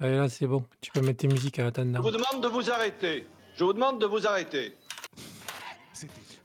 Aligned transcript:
Allez, 0.00 0.16
là, 0.16 0.28
c'est 0.28 0.46
bon. 0.46 0.64
Tu 0.80 0.90
peux 0.90 1.02
mettre 1.02 1.18
tes 1.18 1.28
musiques 1.28 1.58
à 1.58 1.70
Je 1.74 1.80
vous 1.98 2.10
demande 2.10 2.42
de 2.42 2.48
vous 2.48 2.70
arrêter. 2.70 3.26
Je 3.54 3.64
vous 3.64 3.72
demande 3.74 4.00
de 4.00 4.06
vous 4.06 4.26
arrêter. 4.26 4.74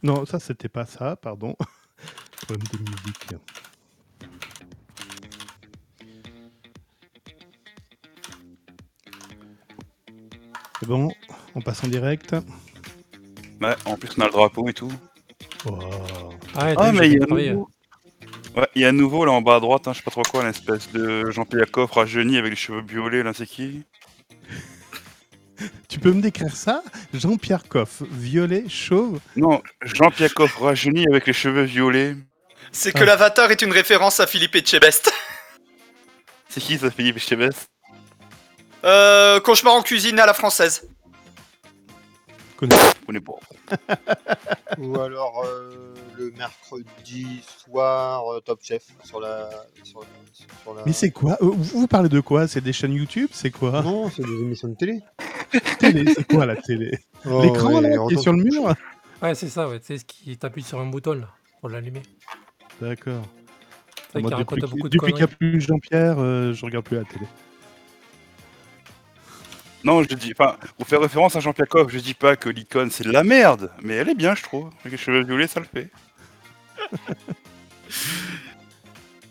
Non, 0.04 0.26
ça, 0.26 0.40
c'était 0.40 0.68
pas 0.70 0.86
ça, 0.86 1.16
pardon. 1.16 1.56
Problème 2.46 2.68
de 2.74 2.78
musique. 2.80 3.36
C'est 10.80 10.88
bon, 10.88 11.10
on 11.56 11.62
passe 11.62 11.84
en 11.84 11.88
direct. 11.88 12.36
Ouais, 13.62 13.76
en 13.86 13.96
plus 13.96 14.10
on 14.18 14.22
a 14.22 14.26
le 14.26 14.32
drapeau 14.32 14.68
et 14.68 14.74
tout. 14.74 14.92
Wow. 15.66 15.80
Ah, 16.54 16.66
ouais, 16.66 16.76
t'as 16.76 16.82
Ah, 16.84 16.92
vu, 16.92 16.98
mais 17.00 17.06
j'ai 17.06 17.12
il 17.14 17.14
y 17.14 17.20
a 17.20 17.24
un 17.24 17.26
travaillé. 17.26 17.52
nouveau. 17.52 17.70
Ouais, 18.56 18.68
il 18.76 18.82
y 18.82 18.86
a 18.86 18.90
un 18.90 18.94
nouveau 18.94 19.26
là 19.26 19.32
en 19.34 19.42
bas 19.42 19.56
à 19.56 19.60
droite, 19.60 19.88
hein, 19.88 19.92
je 19.94 19.98
sais 19.98 20.04
pas 20.04 20.12
trop 20.12 20.22
quoi, 20.24 20.44
une 20.44 20.50
espèce 20.50 20.90
de 20.92 21.30
Jean-Pierre 21.32 21.70
Coff 21.72 21.92
rajeuni 21.92 22.38
avec 22.38 22.52
les 22.52 22.56
cheveux 22.56 22.82
violets, 22.82 23.22
là 23.24 23.34
c'est 23.36 23.46
qui 23.46 23.84
Tu 25.90 26.00
peux 26.00 26.12
me 26.12 26.22
décrire 26.22 26.56
ça? 26.56 26.82
Jean-Pierre 27.14 27.64
Coff, 27.68 28.02
violet, 28.12 28.66
chauve? 28.70 29.20
Non, 29.36 29.62
Jean-Pierre 29.82 30.34
Coff 30.34 30.56
rajeuni 30.58 31.06
avec 31.08 31.28
les 31.28 31.34
cheveux 31.34 31.64
violets. 31.64 32.16
C'est 32.72 32.92
que 32.94 33.00
Ah. 33.04 33.06
l'avatar 33.06 33.52
est 33.52 33.62
une 33.62 33.72
référence 33.72 34.20
à 34.20 34.28
Philippe 34.28 34.56
Etchebest. 34.56 35.12
C'est 36.50 36.62
qui 36.62 36.78
ça, 36.78 36.90
Philippe 36.92 37.20
Chevès 37.20 37.68
Euh, 38.86 39.40
cauchemar 39.40 39.74
en 39.76 39.82
cuisine 39.82 40.20
à 40.20 40.26
la 40.26 40.34
française. 40.34 40.88
Connu. 42.58 42.74
On 43.08 43.14
est 43.14 43.20
pas. 43.20 43.34
Ou 44.78 44.98
alors 45.00 45.44
euh, 45.46 45.94
le 46.18 46.32
mercredi 46.32 47.42
soir, 47.44 48.24
euh, 48.34 48.40
Top 48.40 48.60
Chef 48.64 48.84
sur 49.04 49.20
la. 49.20 49.50
Sur 49.84 50.00
la, 50.02 50.06
sur 50.64 50.74
la- 50.74 50.84
Mais 50.86 50.94
c'est 50.94 51.12
quoi 51.12 51.34
Euh, 51.42 51.48
vous, 51.52 51.80
vous 51.82 51.88
parlez 51.88 52.10
de 52.10 52.20
quoi? 52.20 52.48
C'est 52.48 52.62
des 52.62 52.74
chaînes 52.74 52.94
YouTube? 52.94 53.30
C'est 53.32 53.52
quoi? 53.52 53.82
Non, 53.82 54.10
c'est 54.10 54.24
des 54.24 54.34
émissions 54.42 54.68
de 54.70 54.76
télé. 54.76 55.02
Télé, 55.80 56.14
C'est 56.14 56.26
quoi 56.28 56.46
la 56.46 56.56
télé? 56.56 56.98
Oh, 57.28 57.42
L'écran 57.42 57.74
ouais, 57.74 57.82
là, 57.82 57.98
qui 58.08 58.14
est 58.14 58.18
sur 58.22 58.34
le 58.34 58.44
mur? 58.44 58.76
Ouais, 59.22 59.34
c'est 59.34 59.50
ça, 59.50 59.68
ouais. 59.68 59.80
Tu 59.80 59.88
sais, 59.88 59.98
ce 59.98 60.06
qui 60.06 60.38
t'appuie 60.38 60.62
sur 60.62 60.80
un 60.80 60.86
bouton, 60.86 61.14
là, 61.14 61.28
pour 61.60 61.70
l'allumer. 61.70 62.04
D'accord. 62.80 63.24
C'est 64.14 64.20
vrai 64.20 64.22
Moi, 64.22 64.30
qu'il 64.30 64.38
raconte 64.38 64.60
depuis 64.60 64.72
beaucoup 64.76 64.90
de 64.90 64.94
depuis 64.98 65.14
qu'il 65.14 65.16
n'y 65.16 65.24
a 65.24 65.28
conneries. 65.28 65.36
plus 65.54 65.62
Jean-Pierre, 65.62 66.20
euh, 66.20 66.54
je 66.54 66.64
regarde 66.66 66.86
plus 66.86 66.98
la 66.98 67.04
télé. 67.06 67.26
Non, 69.86 70.02
je 70.02 70.08
dis, 70.16 70.34
enfin, 70.38 70.58
pour 70.80 70.88
faire 70.88 71.00
référence 71.00 71.36
à 71.36 71.40
Jean-Pierre 71.40 71.68
Coff, 71.68 71.92
je 71.92 72.00
dis 72.00 72.16
pas 72.16 72.36
que 72.36 72.50
l'icône 72.50 72.90
c'est 72.90 73.04
de 73.04 73.12
la 73.12 73.24
merde, 73.24 73.72
mais 73.84 73.94
elle 73.94 74.10
est 74.10 74.16
bien, 74.16 74.34
je 74.34 74.42
trouve. 74.42 74.72
Avec 74.80 74.94
les 74.94 74.98
cheveux 74.98 75.24
violets, 75.24 75.46
ça 75.48 75.60
le 75.60 75.68
fait. 75.68 75.92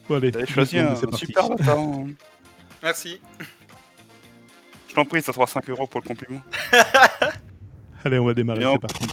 Bon, 0.08 0.16
allez, 0.16 0.30
T'avais 0.30 0.46
choisi 0.46 0.78
un 0.78 0.94
super 1.12 1.46
avatar. 1.46 1.76
hein. 1.78 2.06
Merci. 2.84 3.20
Je 4.88 4.94
t'en 4.94 5.04
prie, 5.04 5.22
ça 5.22 5.32
sera 5.32 5.46
5 5.48 5.68
euros 5.70 5.88
pour 5.88 6.00
le 6.02 6.06
compliment. 6.06 6.40
Allez, 8.04 8.18
on 8.20 8.26
va 8.26 8.34
démarrer, 8.34 8.64
c'est 8.64 8.78
parti. 8.78 9.06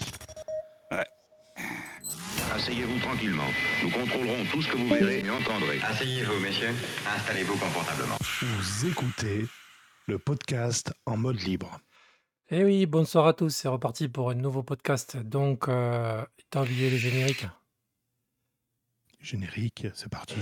Asseyez-vous 2.54 3.00
tranquillement. 3.00 3.48
Nous 3.82 3.90
contrôlerons 3.90 4.46
tout 4.52 4.62
ce 4.62 4.68
que 4.68 4.78
vous 4.78 4.88
verrez 4.90 5.20
et 5.26 5.30
entendrez. 5.32 5.80
Asseyez-vous, 5.90 6.40
messieurs. 6.40 6.76
Installez-vous 7.16 7.56
confortablement. 7.58 8.18
Vous 8.42 8.88
écoutez 8.88 9.48
le 10.08 10.20
podcast 10.20 10.94
en 11.06 11.18
mode 11.18 11.40
libre. 11.42 11.80
Eh 12.50 12.64
oui, 12.64 12.86
bonsoir 12.86 13.28
à 13.28 13.34
tous. 13.34 13.50
C'est 13.50 13.68
reparti 13.68 14.10
pour 14.10 14.30
un 14.30 14.36
nouveau 14.36 14.64
podcast. 14.64 15.18
Donc, 15.18 15.68
euh, 15.68 16.24
t'as 16.50 16.64
oublié 16.64 16.90
les 16.90 16.98
génériques. 16.98 17.48
Générique, 19.22 19.88
c'est 19.94 20.10
parti. 20.10 20.36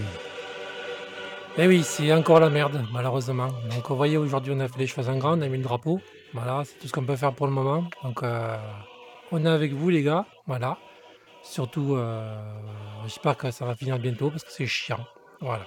Eh 1.58 1.68
oui, 1.68 1.84
c'est 1.84 2.12
encore 2.14 2.40
la 2.40 2.50
merde, 2.50 2.86
malheureusement. 2.92 3.50
Donc, 3.70 3.90
vous 3.90 3.96
voyez, 3.96 4.18
aujourd'hui, 4.18 4.54
on 4.56 4.60
a 4.60 4.68
fait 4.68 4.80
les 4.80 4.88
choses 4.88 5.10
en 5.10 5.18
grand, 5.18 5.38
on 5.38 5.42
a 5.42 5.48
mis 5.48 5.58
le 5.58 5.64
drapeau. 5.64 6.00
Voilà, 6.34 6.64
c'est 6.66 6.80
tout 6.80 6.88
ce 6.88 6.94
qu'on 6.94 7.06
peut 7.06 7.16
faire 7.16 7.34
pour 7.34 7.48
le 7.48 7.54
moment. 7.54 7.84
Donc, 8.04 8.24
euh, 8.24 8.58
on 9.32 9.46
est 9.46 9.50
avec 9.50 9.74
vous, 9.74 9.90
les 9.90 10.04
gars. 10.04 10.26
Voilà. 10.48 10.78
Surtout, 11.44 11.96
euh, 11.96 12.42
j'espère 13.04 13.38
que 13.38 13.52
ça 13.52 13.66
va 13.66 13.76
finir 13.76 14.00
bientôt 14.00 14.30
parce 14.30 14.44
que 14.44 14.52
c'est 14.52 14.66
chiant. 14.66 15.06
Voilà. 15.42 15.66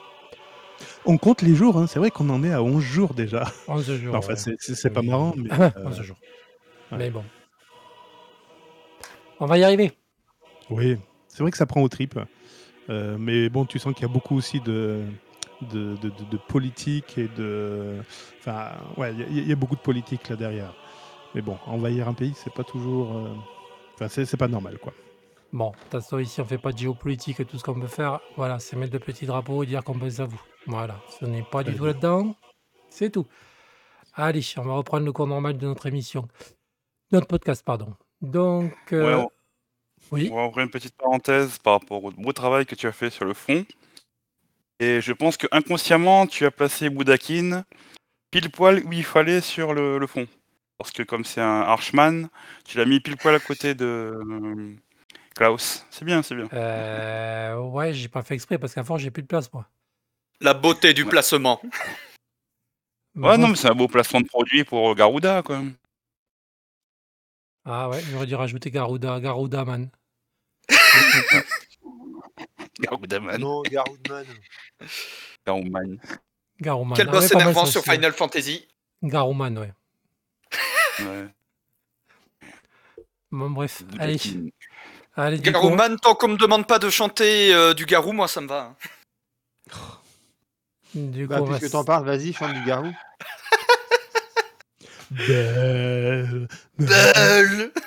On 1.04 1.18
compte 1.18 1.42
les 1.42 1.54
jours, 1.54 1.78
hein. 1.78 1.86
c'est 1.86 1.98
vrai 1.98 2.10
qu'on 2.10 2.28
en 2.30 2.42
est 2.44 2.52
à 2.52 2.62
11 2.62 2.82
jours 2.82 3.14
déjà. 3.14 3.44
11 3.68 3.94
jours. 3.96 4.14
enfin, 4.16 4.34
ouais. 4.34 4.56
c'est- 4.58 4.90
pas 4.90 5.02
marrant, 5.02 5.34
mais. 5.36 5.50
11 5.52 5.98
euh, 6.00 6.02
jours. 6.02 6.16
ouais. 6.92 6.98
Mais 6.98 7.10
bon. 7.10 7.24
On 9.40 9.46
va 9.46 9.58
y 9.58 9.64
arriver. 9.64 9.92
Oui, 10.70 10.96
c'est 11.28 11.42
vrai 11.42 11.50
que 11.50 11.56
ça 11.56 11.66
prend 11.66 11.82
aux 11.82 11.88
tripes. 11.88 12.18
Euh, 12.90 13.16
mais 13.18 13.48
bon, 13.48 13.64
tu 13.64 13.78
sens 13.78 13.94
qu'il 13.94 14.02
y 14.02 14.10
a 14.10 14.12
beaucoup 14.12 14.36
aussi 14.36 14.60
de, 14.60 15.02
de, 15.72 15.96
de, 15.96 16.08
de- 16.10 16.24
de 16.30 16.36
politique 16.36 17.16
et 17.18 17.28
de. 17.28 17.96
Enfin, 18.40 18.70
ouais, 18.96 19.12
il 19.12 19.20
y 19.20 19.22
a- 19.22 19.26
il 19.28 19.48
y, 19.48 19.52
a 19.52 19.56
beaucoup 19.56 19.76
de 19.76 19.80
politique 19.80 20.28
là 20.28 20.36
derrière. 20.36 20.74
Mais 21.34 21.42
bon, 21.42 21.56
envahir 21.66 22.08
un 22.08 22.14
pays, 22.14 22.34
c'est 22.36 22.52
pas 22.52 22.64
toujours. 22.64 23.16
euh, 23.16 23.34
Enfin, 23.94 24.08
c'est 24.08 24.36
pas 24.36 24.48
normal, 24.48 24.78
quoi. 24.78 24.92
Bon, 25.52 25.70
de 25.70 25.76
toute 25.76 25.90
façon, 25.90 26.18
ici, 26.18 26.40
on 26.40 26.44
fait 26.46 26.58
pas 26.58 26.72
de 26.72 26.78
géopolitique 26.78 27.40
et 27.40 27.44
tout 27.44 27.58
ce 27.58 27.62
qu'on 27.64 27.78
peut 27.78 27.86
faire. 27.86 28.20
Voilà, 28.36 28.58
c'est 28.58 28.76
mettre 28.76 28.92
le 28.94 28.98
petit 29.00 29.26
drapeau 29.26 29.62
et 29.62 29.66
dire 29.66 29.84
qu'on 29.84 29.94
bosse 29.94 30.18
à 30.20 30.24
vous. 30.26 30.40
Voilà, 30.66 31.00
ce 31.20 31.26
n'est 31.26 31.42
pas 31.42 31.62
du 31.62 31.74
tout 31.74 31.84
là-dedans. 31.84 32.34
C'est 32.88 33.10
tout. 33.10 33.26
Allez, 34.14 34.42
on 34.56 34.62
va 34.62 34.74
reprendre 34.74 35.04
le 35.04 35.12
cours 35.12 35.26
normal 35.26 35.58
de 35.58 35.66
notre 35.66 35.86
émission. 35.86 36.26
Notre 37.10 37.26
podcast, 37.26 37.62
pardon. 37.64 37.94
Donc, 38.22 38.72
euh, 38.92 39.04
Ouais, 39.16 39.22
on- 39.24 39.30
oui, 40.10 40.28
On 40.32 40.36
va 40.36 40.46
ouvrir 40.46 40.64
une 40.64 40.70
petite 40.70 40.96
parenthèse 40.96 41.58
par 41.58 41.74
rapport 41.80 42.02
au 42.02 42.10
beau 42.10 42.32
travail 42.32 42.64
que 42.66 42.74
tu 42.74 42.86
as 42.86 42.92
fait 42.92 43.10
sur 43.10 43.24
le 43.24 43.34
fond. 43.34 43.64
Et 44.80 45.00
je 45.00 45.12
pense 45.12 45.36
que 45.36 45.46
inconsciemment, 45.52 46.26
tu 46.26 46.44
as 46.46 46.50
placé 46.50 46.88
Boudakin 46.90 47.64
pile 48.30 48.50
poil 48.50 48.82
où 48.84 48.92
il 48.92 49.04
fallait 49.04 49.40
sur 49.42 49.74
le, 49.74 49.98
le 49.98 50.06
fond. 50.06 50.26
Parce 50.78 50.90
que 50.90 51.02
comme 51.02 51.24
c'est 51.24 51.40
un 51.40 51.60
Archman, 51.60 52.28
tu 52.64 52.78
l'as 52.78 52.84
mis 52.86 53.00
pile 53.00 53.16
poil 53.16 53.34
à 53.34 53.38
côté 53.40 53.74
de 53.74 54.18
Klaus. 55.34 55.86
C'est 55.90 56.04
bien, 56.04 56.22
c'est 56.22 56.34
bien. 56.34 56.48
euh, 56.52 57.56
ouais, 57.58 57.92
j'ai 57.94 58.08
pas 58.08 58.22
fait 58.22 58.34
exprès 58.34 58.58
parce 58.58 58.74
qu'à 58.74 58.84
force, 58.84 59.02
j'ai 59.02 59.10
plus 59.10 59.22
de 59.22 59.26
place, 59.28 59.52
moi. 59.52 59.66
La 60.40 60.54
beauté 60.54 60.92
du 60.94 61.04
placement. 61.04 61.60
Mais 63.14 63.28
Ouais, 63.28 63.36
bon, 63.36 63.42
non, 63.42 63.48
mais 63.48 63.56
c'est 63.56 63.68
un 63.68 63.74
beau 63.74 63.88
placement 63.88 64.20
de 64.20 64.26
produit 64.26 64.64
pour 64.64 64.94
Garuda, 64.94 65.42
quoi. 65.42 65.62
Ah 67.64 67.88
ouais, 67.88 68.00
j'aurais 68.10 68.26
dû 68.26 68.34
rajouter 68.34 68.70
Garuda, 68.70 69.20
Garuda 69.20 69.64
Man. 69.64 69.90
Garuda 72.80 73.20
Man. 73.20 73.40
Non, 73.40 73.62
Garoudman. 73.62 74.26
Garuman. 75.46 75.98
Garuman. 76.60 76.96
Quel 76.96 77.08
Ah 77.08 77.12
boss 77.12 77.22
ouais, 77.24 77.34
mal, 77.34 77.42
énervant 77.42 77.66
sur. 77.66 77.82
Final 77.82 78.12
Fantasy. 78.12 78.66
Garuman, 79.02 79.56
ouais. 79.58 79.72
Ouais. 81.00 81.28
Bon, 83.30 83.50
bref, 83.50 83.82
allez. 83.98 84.18
Allez, 85.14 85.38
du 85.38 85.52
coup, 85.52 85.60
Garouman, 85.60 85.96
tant 85.98 86.14
qu'on 86.14 86.28
me 86.28 86.36
demande 86.36 86.66
pas 86.66 86.78
de 86.78 86.88
chanter 86.90 87.52
euh, 87.54 87.74
du 87.74 87.84
Garou, 87.84 88.12
moi 88.12 88.28
ça 88.28 88.40
me 88.40 88.46
va. 88.48 88.60
hein. 88.60 88.76
du 90.94 91.26
coup, 91.26 91.34
Bah, 91.34 91.40
va 91.42 91.58
puisque 91.58 91.72
t'en 91.72 91.84
parles, 91.84 92.06
vas-y, 92.06 92.32
chante 92.32 92.54
du 92.54 92.64
Garou. 92.64 92.92
Belle. 95.10 96.48
Belle 96.78 97.72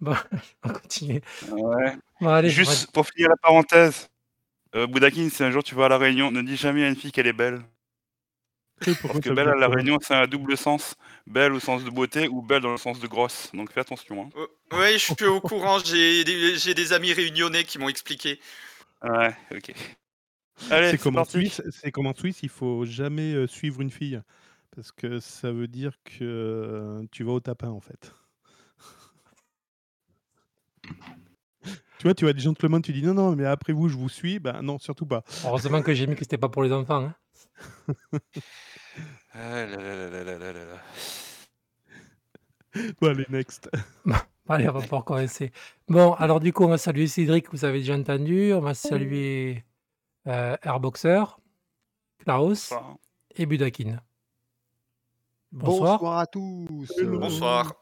Bon, 0.00 0.14
on 0.62 0.68
va 0.68 0.74
continuer. 0.78 1.22
Ouais. 1.50 1.96
Bon, 2.20 2.28
allez, 2.28 2.50
Juste 2.50 2.90
pour 2.92 3.06
finir 3.06 3.28
la 3.30 3.36
parenthèse, 3.36 4.08
euh, 4.74 4.86
Boudakin, 4.86 5.28
si 5.30 5.42
un 5.42 5.50
jour 5.50 5.62
tu 5.64 5.74
vas 5.74 5.86
à 5.86 5.88
La 5.88 5.98
Réunion, 5.98 6.30
ne 6.30 6.42
dis 6.42 6.56
jamais 6.56 6.84
à 6.84 6.88
une 6.88 6.96
fille 6.96 7.12
qu'elle 7.12 7.26
est 7.26 7.32
belle. 7.32 7.62
Parce 8.80 9.20
que 9.20 9.30
belle 9.30 9.48
à 9.48 9.54
La 9.54 9.68
Réunion, 9.68 9.98
c'est 10.00 10.14
un 10.14 10.26
double 10.26 10.56
sens. 10.56 10.96
Belle 11.26 11.52
au 11.52 11.60
sens 11.60 11.82
de 11.82 11.90
beauté 11.90 12.28
ou 12.28 12.42
belle 12.42 12.62
dans 12.62 12.72
le 12.72 12.76
sens 12.76 13.00
de 13.00 13.06
grosse. 13.06 13.50
Donc 13.54 13.72
fais 13.72 13.80
attention. 13.80 14.22
Hein. 14.22 14.28
Euh, 14.36 14.46
Oui, 14.72 14.92
je 14.92 15.14
suis 15.14 15.24
au 15.24 15.40
courant, 15.40 15.78
j'ai 15.78 16.24
des, 16.24 16.92
amis 16.92 17.12
réunionnais 17.12 17.64
qui 17.64 17.78
m'ont 17.78 17.88
expliqué. 17.88 18.38
Ouais, 19.02 19.34
ok. 19.50 19.72
Allez, 20.70 20.90
C'est 20.90 20.98
comme, 20.98 21.16
en. 21.16 21.24
Suisse, 21.24 21.62
c'est 21.70 21.90
comme 21.90 22.06
en 22.06 22.14
Suisse, 22.14 22.40
il 22.42 22.48
faut 22.48 22.84
jamais 22.84 23.32
euh, 23.32 23.46
suivre 23.46 23.80
une 23.80 23.90
fille. 23.90 24.20
Parce 24.74 24.92
que 24.92 25.20
ça 25.20 25.52
veut 25.52 25.68
dire 25.68 25.92
que 26.04 26.22
euh, 26.22 27.02
tu 27.10 27.24
vas 27.24 27.32
au 27.32 27.40
tapin, 27.40 27.68
en 27.68 27.80
fait. 27.80 28.12
tu 30.82 32.02
vois, 32.02 32.14
tu 32.14 32.24
vois 32.24 32.32
des 32.34 32.40
gentlemen, 32.40 32.82
tu 32.82 32.92
dis 32.92 33.02
non, 33.02 33.14
non, 33.14 33.34
mais 33.36 33.46
après 33.46 33.72
vous, 33.72 33.88
je 33.88 33.96
vous 33.96 34.10
suis. 34.10 34.38
Ben 34.38 34.60
non, 34.62 34.78
surtout 34.78 35.06
pas. 35.06 35.24
Heureusement 35.44 35.82
que 35.82 35.94
j'ai 35.94 36.06
mis 36.06 36.14
que 36.14 36.24
c'était 36.24 36.38
pas 36.38 36.50
pour 36.50 36.62
les 36.62 36.72
enfants. 36.72 37.04
hein. 37.04 37.14
Là 39.34 40.78
allez, 43.02 43.26
next. 43.28 43.70
Allez, 44.48 44.68
on 44.68 44.72
va 44.72 44.86
pas 44.86 44.96
encore. 44.98 45.20
Bon, 45.88 46.12
alors 46.14 46.38
du 46.40 46.52
coup, 46.52 46.64
on 46.64 46.68
va 46.68 46.78
saluer 46.78 47.08
Cédric, 47.08 47.50
vous 47.50 47.64
avez 47.64 47.80
déjà 47.80 47.96
entendu. 47.96 48.52
On 48.52 48.60
va 48.60 48.74
saluer 48.74 49.64
euh, 50.28 50.56
Airboxer, 50.62 51.24
Klaus 52.18 52.72
et 53.34 53.44
Budakin. 53.44 54.00
Bonsoir. 55.50 56.18
à 56.18 56.26
tous. 56.26 56.92
Bonsoir. 57.02 57.74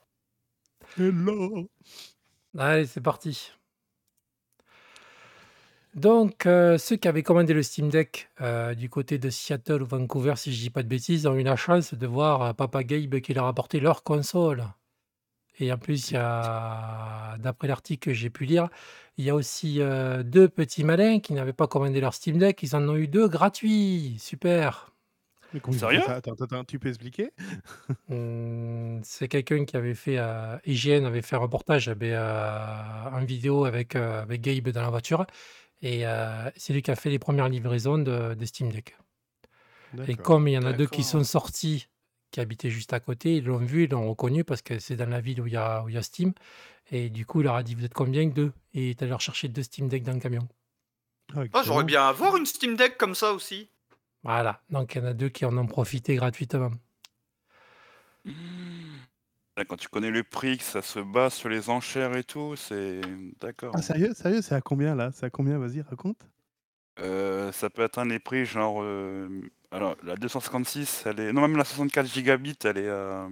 Hello. 0.97 1.69
Allez, 2.56 2.87
c'est 2.87 3.00
parti. 3.00 3.53
Donc, 5.94 6.46
euh, 6.46 6.76
ceux 6.76 6.96
qui 6.96 7.06
avaient 7.06 7.23
commandé 7.23 7.55
le 7.55 7.62
Steam 7.62 7.88
Deck 7.88 8.29
euh, 8.41 8.75
du 8.75 8.91
côté 8.91 9.19
de 9.19 9.31
Seattle 9.31 9.82
ou 9.82 9.87
Vancouver, 9.87 10.35
si 10.37 10.52
je 10.52 10.61
dis 10.61 10.70
pas 10.70 10.82
de 10.82 10.88
bêtises, 10.88 11.26
ont 11.26 11.35
eu 11.37 11.44
la 11.44 11.55
chance 11.55 11.94
de 11.94 12.06
voir 12.06 12.43
euh, 12.43 12.52
Papa 12.52 12.82
Gabe 12.82 13.20
qui 13.20 13.32
leur 13.32 13.44
a 13.44 13.49
apporté 13.49 13.79
leur 13.79 14.02
console. 14.02 14.64
Et 15.61 15.73
en 15.73 15.79
plus, 15.79 16.11
il 16.11 16.14
y 16.14 16.17
a, 16.17 17.37
d'après 17.38 17.69
l'article 17.69 18.11
que 18.11 18.12
j'ai 18.12 18.29
pu 18.29 18.44
lire, 18.44 18.69
il 19.19 19.25
y 19.25 19.31
a 19.31 19.37
aussi 19.37 19.81
euh, 19.81 20.25
deux 20.25 20.49
petits 20.49 20.82
malins 20.82 21.20
qui 21.20 21.32
n'avaient 21.32 21.52
pas 21.52 21.69
commandé 21.69 22.00
leur 22.00 22.14
Steam 22.14 22.38
Deck. 22.38 22.61
Ils 22.64 22.75
en 22.75 22.88
ont 22.88 22.97
eu 22.97 23.06
deux 23.06 23.29
gratuits. 23.29 24.17
Super. 24.19 24.94
Mais 25.55 25.73
Sérieux 25.73 26.00
attends, 26.08 26.32
attends, 26.32 26.44
attends, 26.44 26.64
tu 26.64 26.81
peux 26.81 26.88
expliquer? 26.88 27.31
Hum, 28.11 29.00
c'est 29.05 29.29
quelqu'un 29.29 29.64
qui 29.64 29.76
avait 29.76 29.94
fait, 29.94 30.19
euh, 30.19 30.56
IGN 30.67 31.05
avait 31.05 31.23
fait 31.23 31.37
un 31.37 31.40
reportage 31.40 31.88
eh 31.88 31.94
ben, 31.94 32.12
euh, 32.12 33.11
en 33.12 33.25
vidéo 33.25 33.64
avec, 33.64 33.94
euh, 33.94 34.23
avec 34.23 34.40
Gabe 34.40 34.70
dans 34.70 34.82
la 34.82 34.90
voiture. 34.90 35.26
Et 35.82 36.06
euh, 36.06 36.50
c'est 36.56 36.73
lui 36.73 36.82
qui 36.82 36.91
a 36.91 36.97
fait 36.97 37.11
les 37.11 37.19
premières 37.19 37.49
livraisons 37.49 37.99
de, 37.99 38.35
des 38.35 38.47
Steam 38.47 38.71
Deck. 38.71 38.97
Et 40.09 40.17
comme 40.17 40.49
il 40.49 40.53
y 40.53 40.59
en 40.59 40.65
a 40.65 40.73
deux 40.73 40.87
qui 40.87 41.05
sont 41.05 41.23
sortis, 41.25 41.88
qui 42.31 42.41
habitaient 42.41 42.71
juste 42.71 42.93
à 42.93 43.00
côté, 43.00 43.37
ils 43.37 43.44
l'ont 43.44 43.59
vu, 43.59 43.85
ils 43.85 43.91
l'ont 43.91 44.09
reconnu 44.09 44.43
parce 44.43 44.61
que 44.61 44.79
c'est 44.79 44.97
dans 44.97 45.09
la 45.09 45.21
ville 45.21 45.41
où 45.41 45.47
il 45.47 45.53
y 45.53 45.56
a, 45.56 45.85
où 45.85 45.88
il 45.88 45.94
y 45.94 45.99
a 45.99 46.03
Steam. 46.03 46.32
Et 46.91 47.09
du 47.11 47.25
coup, 47.26 47.41
il 47.41 47.44
leur 47.44 47.55
a 47.55 47.62
dit 47.62 47.75
Vous 47.75 47.85
êtes 47.85 47.94
combien 47.94 48.26
Deux? 48.26 48.53
Et 48.73 48.87
il 48.87 48.91
est 48.91 49.03
allé 49.03 49.11
leur 49.11 49.21
chercher 49.21 49.49
deux 49.49 49.62
Steam 49.62 49.88
Deck 49.88 50.03
dans 50.03 50.12
le 50.12 50.21
camion. 50.21 50.49
Ah, 51.37 51.43
Ah, 51.53 51.62
j'aurais 51.65 51.85
bien 51.85 52.06
avoir 52.06 52.37
une 52.37 52.47
Steam 52.47 52.76
Deck 52.76 52.99
comme 52.99 53.15
ça 53.15 53.32
aussi. 53.32 53.69
Voilà. 54.25 54.61
Donc 54.71 54.94
il 54.94 54.99
y 54.99 55.00
en 55.00 55.06
a 55.06 55.12
deux 55.15 55.29
qui 55.29 55.44
en 55.44 55.56
ont 55.56 55.67
profité 55.67 56.17
gratuitement. 56.17 56.71
Là, 59.56 59.64
Quand 59.64 59.76
tu 59.76 59.88
connais 59.88 60.10
le 60.10 60.24
prix, 60.24 60.58
que 60.58 60.64
ça 60.64 60.82
se 60.82 60.98
base 60.98 61.34
sur 61.34 61.48
les 61.48 61.70
enchères 61.70 62.16
et 62.16 62.24
tout, 62.24 62.56
c'est 62.56 63.00
d'accord. 63.40 63.72
Ah, 63.76 63.82
sérieux, 63.82 64.12
sérieux, 64.14 64.42
c'est 64.42 64.54
à 64.54 64.60
combien 64.60 64.94
là? 64.96 65.10
C'est 65.12 65.26
à 65.26 65.30
combien 65.30 65.58
Vas-y, 65.58 65.80
raconte. 65.82 66.18
Euh, 67.00 67.50
ça 67.52 67.70
peut 67.70 67.82
atteindre 67.84 68.10
les 68.12 68.18
prix 68.20 68.44
genre. 68.46 68.82
euh, 68.82 69.28
alors, 69.70 69.96
la 70.02 70.16
256, 70.16 71.04
elle 71.06 71.20
est. 71.20 71.32
Non, 71.32 71.42
même 71.42 71.56
la 71.56 71.64
64 71.64 72.06
gigabits, 72.06 72.56
elle 72.64 72.78
est 72.78 72.88
à. 72.88 73.28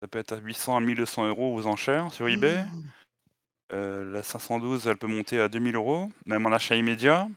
Ça 0.00 0.08
peut 0.08 0.18
être 0.18 0.32
à 0.32 0.36
800 0.38 0.76
à 0.76 0.80
1200 0.80 1.26
euros 1.28 1.54
aux 1.54 1.66
enchères 1.66 2.12
sur 2.12 2.28
eBay. 2.28 2.64
Euh, 3.72 4.10
la 4.12 4.22
512, 4.22 4.86
elle 4.86 4.96
peut 4.96 5.06
monter 5.08 5.40
à 5.40 5.48
2000 5.48 5.74
euros, 5.74 6.10
même 6.24 6.46
en 6.46 6.52
achat 6.52 6.76
immédiat. 6.76 7.28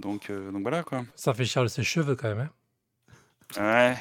Donc, 0.00 0.30
euh, 0.30 0.50
donc 0.52 0.62
voilà 0.62 0.82
quoi. 0.82 1.04
Ça 1.16 1.34
fait 1.34 1.44
cher 1.44 1.62
le 1.62 1.68
sèche-cheveux 1.68 2.16
quand 2.16 2.34
même. 2.34 2.48
hein. 3.56 3.60
Ouais. 3.60 3.96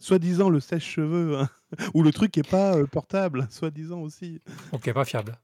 Soi-disant 0.00 0.48
le 0.48 0.58
sèche-cheveux, 0.60 1.38
hein. 1.38 1.48
ou 1.94 2.02
le 2.02 2.10
truc 2.12 2.32
qui 2.32 2.40
est 2.40 2.50
pas 2.50 2.74
euh, 2.76 2.86
portable, 2.86 3.46
soi-disant 3.50 4.00
aussi. 4.00 4.40
Ok, 4.72 4.92
pas 4.92 5.04
fiable. 5.04 5.38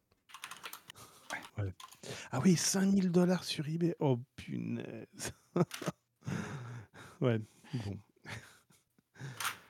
Ah 2.31 2.41
oui, 2.45 2.57
5000 2.57 3.11
dollars 3.11 3.45
sur 3.45 3.69
eBay. 3.69 3.95
Oh 4.01 4.21
punaise. 4.37 5.33
ouais, 7.21 7.41
bon. 7.75 7.99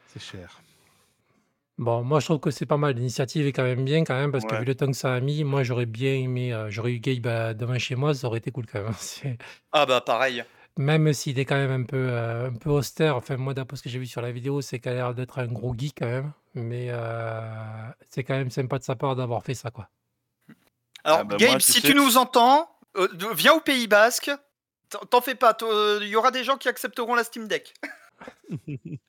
C'est 0.09 0.21
cher. 0.21 0.61
Bon, 1.79 2.03
moi 2.03 2.21
je 2.21 2.27
trouve 2.27 2.41
que 2.41 2.51
c'est 2.51 2.65
pas 2.67 2.79
mal. 2.79 2.95
L'initiative 2.95 3.47
est 3.47 3.53
quand 3.53 3.63
même 3.63 3.85
bien 3.85 4.03
quand 4.05 4.15
même 4.15 4.33
parce 4.33 4.45
que 4.45 4.53
Ouais. 4.55 4.61
vu 4.61 4.65
le 4.65 4.75
temps 4.75 4.87
que 4.87 4.93
ça 4.95 5.15
a 5.15 5.21
mis, 5.21 5.45
moi 5.45 5.63
j'aurais 5.63 5.85
bien 5.85 6.15
aimé, 6.15 6.53
euh, 6.53 6.71
j'aurais 6.71 6.93
eu 6.93 7.01
Gabe 7.01 7.27
euh, 7.27 7.53
devant 7.55 7.79
chez 7.79 7.97
moi, 7.97 8.15
ça 8.15 8.27
aurait 8.29 8.39
été 8.39 8.51
cool 8.51 8.65
quand 8.67 8.83
même. 8.83 8.95
C'est- 8.99 9.37
Ah 9.73 9.85
bah 9.85 10.01
pareil. 10.01 10.43
Même 10.79 11.13
s'il 11.15 11.39
est 11.39 11.45
quand 11.47 11.57
même 11.57 11.71
un 11.71 11.85
peu, 11.85 11.97
euh, 12.11 12.49
un 12.49 12.53
peu 12.55 12.69
austère, 12.71 13.17
enfin 13.17 13.37
moi 13.39 13.55
d'après 13.55 13.77
ce 13.79 13.83
que 13.83 13.89
j'ai 13.89 13.99
vu 13.99 14.07
sur 14.07 14.21
la 14.21 14.31
vidéo, 14.31 14.61
c'est 14.61 14.79
qu'il 14.79 14.91
a 14.93 14.95
l'air 14.95 15.15
d'être 15.15 15.39
un 15.39 15.47
gros 15.47 15.75
geek 15.77 15.95
quand 15.99 16.07
même. 16.07 16.33
Mais 16.55 16.89
euh, 16.91 17.89
c'est 18.11 18.25
quand 18.25 18.35
même 18.35 18.51
sympa 18.51 18.79
de 18.79 18.85
sa 18.85 18.95
part 18.95 19.17
d'avoir 19.17 19.43
fait 19.43 19.55
ça 19.55 19.71
quoi. 19.71 19.89
Alors 21.05 21.21
Ah 21.21 21.25
bah 21.25 21.37
Gabe, 21.39 21.59
tu 21.61 21.73
si 21.73 21.81
tu 21.83 21.95
nous 21.95 22.19
entends, 22.19 22.69
euh, 22.97 23.09
de- 23.15 23.35
viens 23.35 23.55
au 23.55 23.61
Pays 23.61 23.87
Basque. 23.87 24.31
T'en- 24.91 24.99
T'en 25.07 25.21
fais 25.21 25.35
pas, 25.35 25.57
il 26.03 26.09
y 26.09 26.17
aura 26.17 26.31
des 26.31 26.45
gens 26.45 26.57
qui 26.59 26.69
accepteront 26.69 27.15
la 27.15 27.25
Steam 27.25 27.49
Deck. 27.49 27.75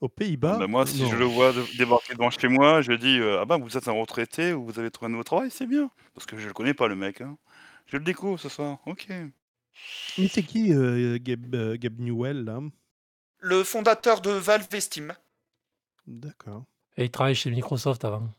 Aux 0.00 0.08
Pays-Bas 0.08 0.56
Bah, 0.58 0.66
moi, 0.66 0.86
si 0.86 1.02
non. 1.02 1.10
je 1.10 1.16
le 1.16 1.26
vois 1.26 1.52
de- 1.52 1.76
débarquer 1.76 2.14
devant 2.14 2.30
chez 2.30 2.48
moi, 2.48 2.80
je 2.80 2.92
dis 2.92 3.18
euh, 3.18 3.40
Ah 3.42 3.44
bah, 3.44 3.58
vous 3.58 3.76
êtes 3.76 3.86
un 3.86 3.92
retraité 3.92 4.54
ou 4.54 4.64
vous 4.64 4.78
avez 4.78 4.90
trouvé 4.90 5.08
un 5.08 5.10
nouveau 5.12 5.24
travail, 5.24 5.50
c'est 5.50 5.66
bien. 5.66 5.90
Parce 6.14 6.24
que 6.26 6.38
je 6.38 6.46
le 6.46 6.54
connais 6.54 6.72
pas, 6.72 6.88
le 6.88 6.96
mec. 6.96 7.20
hein. 7.20 7.36
Je 7.86 7.98
le 7.98 8.04
découvre 8.04 8.38
ce 8.38 8.48
soir. 8.48 8.78
Ok. 8.86 9.08
Mais 10.18 10.28
c'est 10.28 10.42
qui 10.42 10.72
euh, 10.72 11.18
Gabe, 11.20 11.54
euh, 11.54 11.76
Gabe 11.76 12.00
Newell 12.00 12.44
là? 12.44 12.60
Le 13.38 13.64
fondateur 13.64 14.20
de 14.20 14.30
Valve 14.30 14.66
et 14.72 14.80
Steam. 14.80 15.14
D'accord. 16.06 16.64
Et 16.96 17.04
il 17.04 17.10
travaille 17.10 17.34
chez 17.34 17.50
Microsoft 17.50 18.04
avant. 18.04 18.32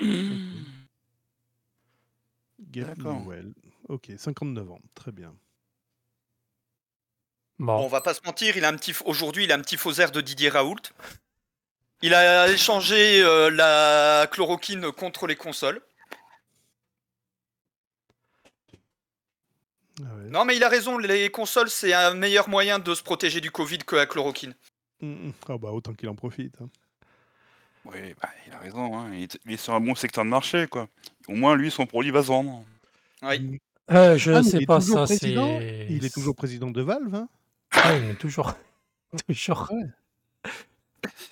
Gabe 0.00 0.08
D'accord. 2.96 3.20
Newell. 3.20 3.52
Ok, 3.88 4.10
59 4.16 4.70
ans, 4.70 4.80
très 4.94 5.12
bien. 5.12 5.34
Bon, 7.58 7.76
Bon, 7.76 7.84
on 7.84 7.88
va 7.88 8.00
pas 8.00 8.14
se 8.14 8.20
mentir, 8.24 8.56
il 8.56 8.64
a 8.64 8.68
un 8.68 8.76
petit 8.76 8.94
aujourd'hui, 9.04 9.44
il 9.44 9.52
a 9.52 9.54
un 9.54 9.60
petit 9.60 9.76
faux 9.76 9.92
air 9.92 10.10
de 10.10 10.20
Didier 10.20 10.48
Raoult. 10.48 10.80
Il 12.00 12.14
a 12.14 12.48
échangé 12.48 13.22
euh, 13.22 13.50
la 13.50 14.26
chloroquine 14.26 14.90
contre 14.90 15.28
les 15.28 15.36
consoles. 15.36 15.80
Ouais. 20.02 20.30
Non, 20.30 20.44
mais 20.44 20.56
il 20.56 20.64
a 20.64 20.68
raison, 20.68 20.98
les 20.98 21.30
consoles, 21.30 21.70
c'est 21.70 21.92
un 21.94 22.14
meilleur 22.14 22.48
moyen 22.48 22.78
de 22.78 22.94
se 22.94 23.02
protéger 23.02 23.40
du 23.40 23.50
Covid 23.50 23.78
que 23.78 23.96
la 23.96 24.06
chloroquine. 24.06 24.54
Mm, 25.00 25.28
mm. 25.28 25.32
Ah 25.48 25.58
bah 25.58 25.70
autant 25.70 25.92
qu'il 25.94 26.08
en 26.08 26.14
profite. 26.14 26.54
hein. 26.62 26.68
Oui, 27.84 28.14
bah, 28.20 28.28
il 28.46 28.52
a 28.52 28.58
raison. 28.58 28.96
hein. 28.98 29.10
Il, 29.12 29.22
est, 29.24 29.38
il 29.44 29.52
est 29.52 29.56
sur 29.56 29.74
un 29.74 29.80
bon 29.80 29.94
secteur 29.94 30.24
de 30.24 30.30
marché, 30.30 30.66
quoi. 30.68 30.88
Au 31.28 31.32
moins, 31.34 31.56
lui, 31.56 31.70
son 31.70 31.86
produit 31.86 32.10
va 32.12 32.22
se 32.22 32.28
vendre. 32.28 32.64
Oui. 33.22 33.38
Mm. 33.40 33.58
Euh, 33.90 34.16
je 34.16 34.30
Ah, 34.32 34.42
mais 34.42 34.48
sais 34.48 34.64
pas 34.64 34.80
ça, 34.80 35.06
c'est. 35.06 35.32
Il 35.90 36.04
est 36.04 36.14
toujours 36.14 36.36
président 36.36 36.70
de 36.70 36.80
Valve. 36.82 37.14
Hein 37.14 37.28
Ouais, 37.84 38.00
mais 38.00 38.14
toujours. 38.14 38.54
toujours. 39.26 39.70
Ouais. 39.72 40.50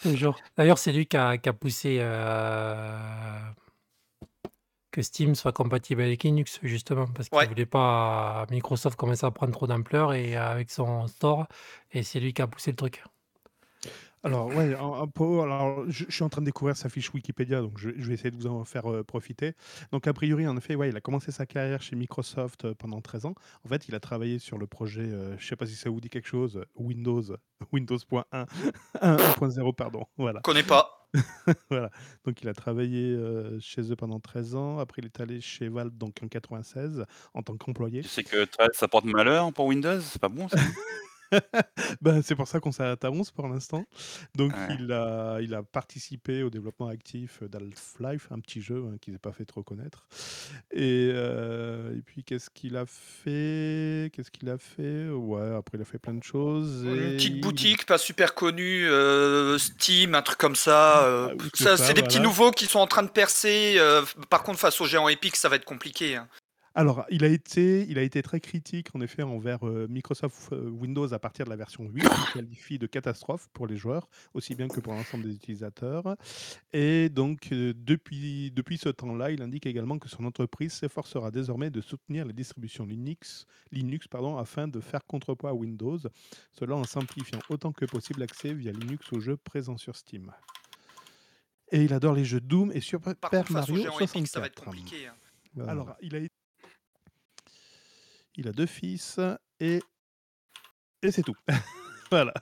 Toujours. 0.03 0.37
D'ailleurs, 0.57 0.79
c'est 0.79 0.93
lui 0.93 1.07
qui 1.07 1.17
a, 1.17 1.39
qui 1.39 1.49
a 1.49 1.53
poussé 1.53 1.99
euh, 2.01 2.99
que 4.91 5.03
Steam 5.03 5.35
soit 5.35 5.53
compatible 5.53 6.03
avec 6.03 6.25
Linux, 6.25 6.59
justement, 6.63 7.07
parce 7.09 7.29
qu'il 7.29 7.39
Ouais. 7.39 7.47
voulait 7.47 7.67
pas 7.67 8.47
Microsoft 8.51 8.97
commencer 8.99 9.25
à 9.27 9.31
prendre 9.31 9.53
trop 9.53 9.67
d'ampleur 9.67 10.13
et 10.15 10.37
euh, 10.37 10.51
avec 10.51 10.71
son 10.71 11.07
store, 11.07 11.47
et 11.93 12.03
c'est 12.03 12.21
lui 12.21 12.33
qui 12.33 12.43
a 12.43 12.47
poussé 12.47 12.71
le 12.73 12.77
truc. 12.77 13.03
Alors, 14.23 14.49
ouais, 14.49 14.75
un, 14.75 14.93
un 15.03 15.07
peu- 15.07 15.41
alors, 15.41 15.85
je, 15.89 16.05
je 16.07 16.13
suis 16.15 16.23
en 16.23 16.29
train 16.29 16.43
de 16.43 16.47
découvrir 16.47 16.77
sa 16.77 16.91
fiche 16.91 17.11
Wikipédia, 17.15 17.63
donc 17.63 17.79
je, 17.79 17.89
je 17.97 18.07
vais 18.07 18.13
essayer 18.15 18.31
de 18.31 18.37
vous 18.37 18.49
en 18.49 18.67
faire 18.67 18.91
euh, 18.93 19.03
profiter. 19.03 19.55
Donc, 19.93 20.07
a 20.07 20.13
priori, 20.13 20.47
en 20.47 20.59
effet, 20.59 20.75
ouais, 20.75 20.91
il 20.91 20.97
a 20.97 21.01
commencé 21.01 21.33
sa 21.33 21.47
carrière 21.47 21.81
chez 21.81 21.97
Microsoft 21.97 22.67
euh, 22.67 22.75
pendant 22.75 23.01
13 23.01 23.25
ans. 23.25 23.35
En 23.65 23.69
fait, 23.71 23.89
il 23.89 23.95
a 23.95 24.01
travaillé 24.01 24.39
sur 24.39 24.59
le 24.59 24.67
projet, 24.67 25.01
euh, 25.09 25.39
je 25.39 25.47
sais 25.47 25.57
pas 25.57 25.65
si 25.65 25.75
ça 25.75 25.89
vous 25.89 26.01
dit 26.03 26.11
quelque 26.11 26.29
chose, 26.29 26.59
euh, 26.59 26.65
Windows, 26.77 27.23
Windows.1, 27.73 28.45
1.0, 29.01 29.73
pardon. 29.75 30.05
Voilà. 30.19 30.41
Connais 30.41 30.65
pas. 30.65 31.00
voilà. 31.71 31.91
Donc, 32.25 32.41
il 32.43 32.49
a 32.49 32.55
travaillé 32.55 33.13
euh, 33.13 33.59
chez 33.61 33.91
eux 33.91 33.97
pendant 33.97 34.21
13 34.21 34.55
ans. 34.55 34.79
Après, 34.79 35.03
il 35.03 35.07
est 35.07 35.21
allé 35.21 35.41
chez 35.41 35.69
Valve 35.69 35.97
donc 35.97 36.17
en 36.23 36.29
96 36.29 37.05
en 37.35 37.43
tant 37.43 37.57
qu'employé. 37.57 38.03
Tu 38.03 38.09
sais 38.09 38.25
que 38.25 38.45
13, 38.45 38.69
ça 38.75 38.89
porte 38.89 39.05
malheur 39.05 39.53
pour 39.53 39.67
Windows? 39.67 40.01
C'est 40.01 40.21
pas 40.21 40.29
bon, 40.29 40.49
ça? 40.49 40.59
Ben, 42.01 42.23
c'est 42.23 42.35
pour 42.35 42.49
ça 42.49 42.61
qu'on 42.61 42.73
s'arrête 42.73 43.05
à 43.05 43.11
11 43.11 43.31
pour 43.31 43.47
l'instant. 43.49 43.85
Donc, 44.35 44.53
Ouais. 44.53 44.77
il, 44.79 44.91
a, 44.93 45.39
il 45.41 45.55
a 45.55 45.63
participé 45.63 46.43
au 46.43 46.51
développement 46.51 46.89
actif 46.89 47.43
d'Half-Life, 47.43 48.29
un 48.31 48.41
petit 48.41 48.61
jeu 48.63 48.85
hein, 48.87 48.97
qui 49.01 49.13
s'est 49.13 49.19
pas 49.19 49.33
fait 49.33 49.45
trop 49.45 49.63
connaître. 49.63 50.07
Et, 50.73 51.11
euh, 51.13 51.97
et 51.97 52.03
puis, 52.03 52.25
qu'est-ce 52.25 52.51
qu'il 52.51 52.77
a 52.77 52.85
fait? 52.87 54.11
Qu'est-ce 54.13 54.31
qu'il 54.31 54.49
a 54.49 54.59
fait? 54.59 55.09
Ouais, 55.09 55.55
après, 55.57 55.79
il 55.79 55.83
a 55.83 55.85
fait 55.85 55.99
plein 55.99 56.15
de 56.15 56.23
choses. 56.25 56.85
Une 56.85 56.95
et 57.13 57.17
petite 57.17 57.35
il- 57.37 57.41
boutique 57.41 57.87
pas 57.87 57.99
super 57.99 58.35
connue, 58.35 58.89
euh, 58.89 59.59
Steam, 59.59 60.15
un 60.15 60.23
truc 60.23 60.39
comme 60.39 60.57
ça. 60.57 61.05
euh, 61.07 61.29
Ah, 61.31 61.35
oui, 61.39 61.51
c'est 61.55 61.65
ça, 61.65 61.77
ça, 61.77 61.85
c'est 61.87 61.95
des 61.95 62.03
petits 62.03 62.17
voilà. 62.19 62.29
nouveaux 62.29 62.51
qui 62.51 62.67
sont 62.67 62.79
en 62.81 62.87
train 62.87 63.03
de 63.03 63.11
percer. 63.11 63.75
euh, 63.79 64.03
par 64.31 64.43
contre, 64.43 64.59
face 64.59 64.81
aux 64.81 64.87
géants 64.87 65.09
Epic, 65.09 65.37
ça 65.37 65.49
va 65.49 65.57
être 65.57 65.65
compliqué. 65.65 66.17
hein. 66.17 66.29
Alors, 66.77 67.05
il 67.11 67.25
a, 67.25 67.29
été, 67.29 67.85
il 67.89 67.99
a 67.99 68.03
été 68.03 68.23
très 68.23 68.39
critique, 68.39 68.95
en 68.95 69.01
effet, 69.01 69.23
envers 69.25 69.67
euh, 69.67 69.89
Microsoft 69.89 70.53
euh, 70.53 70.71
Windows 70.71 71.13
à 71.13 71.19
partir 71.19 71.45
de 71.45 71.51
la 71.51 71.57
version 71.57 71.85
8, 71.85 72.03
qu'il 72.03 72.33
qualifie 72.33 72.79
de 72.79 72.87
catastrophe 72.87 73.49
pour 73.53 73.67
les 73.67 73.77
joueurs, 73.77 74.09
aussi 74.35 74.55
bien 74.55 74.69
que 74.69 74.79
pour 74.79 74.93
l'ensemble 74.93 75.25
des 75.25 75.35
utilisateurs. 75.35 76.17
Et 76.73 77.09
donc, 77.09 77.49
euh, 77.51 77.75
depuis, 77.77 78.53
depuis 78.53 78.79
ce 78.79 78.89
temps-là, 78.89 79.33
il 79.33 79.43
indique 79.43 79.67
également 79.67 79.99
que 79.99 80.09
son 80.09 80.25
entreprise 80.25 80.73
s'efforcera 80.73 81.33
désormais 81.33 81.71
de 81.71 81.81
soutenir 81.81 82.25
les 82.25 82.33
distributions 82.33 82.87
Linux, 82.87 83.47
Linux 83.73 84.07
pardon, 84.07 84.37
afin 84.39 84.69
de 84.69 84.79
faire 84.79 85.05
contrepoids 85.05 85.51
à 85.51 85.55
Windows, 85.55 85.99
cela 86.53 86.77
en 86.77 86.85
simplifiant 86.85 87.41
autant 87.49 87.73
que 87.73 87.85
possible 87.85 88.21
l'accès 88.21 88.55
via 88.55 88.71
Linux 88.71 89.13
aux 89.13 89.19
jeux 89.19 89.37
présents 89.37 89.77
sur 89.77 89.97
Steam. 89.97 90.33
Et 91.73 91.83
il 91.83 91.93
adore 91.93 92.15
les 92.15 92.25
jeux 92.25 92.41
Doom 92.41 92.71
et 92.73 92.81
Super 92.81 93.17
Par 93.17 93.31
contre, 93.31 93.53
Mario 93.53 93.77
géants 93.77 93.99
Epic, 93.99 94.29
ça 94.29 94.39
va 94.39 94.47
être 94.47 94.55
64. 94.57 94.65
compliqué. 94.65 95.09
hein. 95.09 95.15
Alors, 95.67 95.97
il 96.01 96.15
a, 96.15 96.21
il 98.37 98.49
a 98.49 98.53
deux 98.53 98.67
fils 98.67 99.21
et, 99.59 99.81
et 101.03 101.11
c'est 101.11 101.23
tout. 101.23 101.37
voilà. 102.11 102.35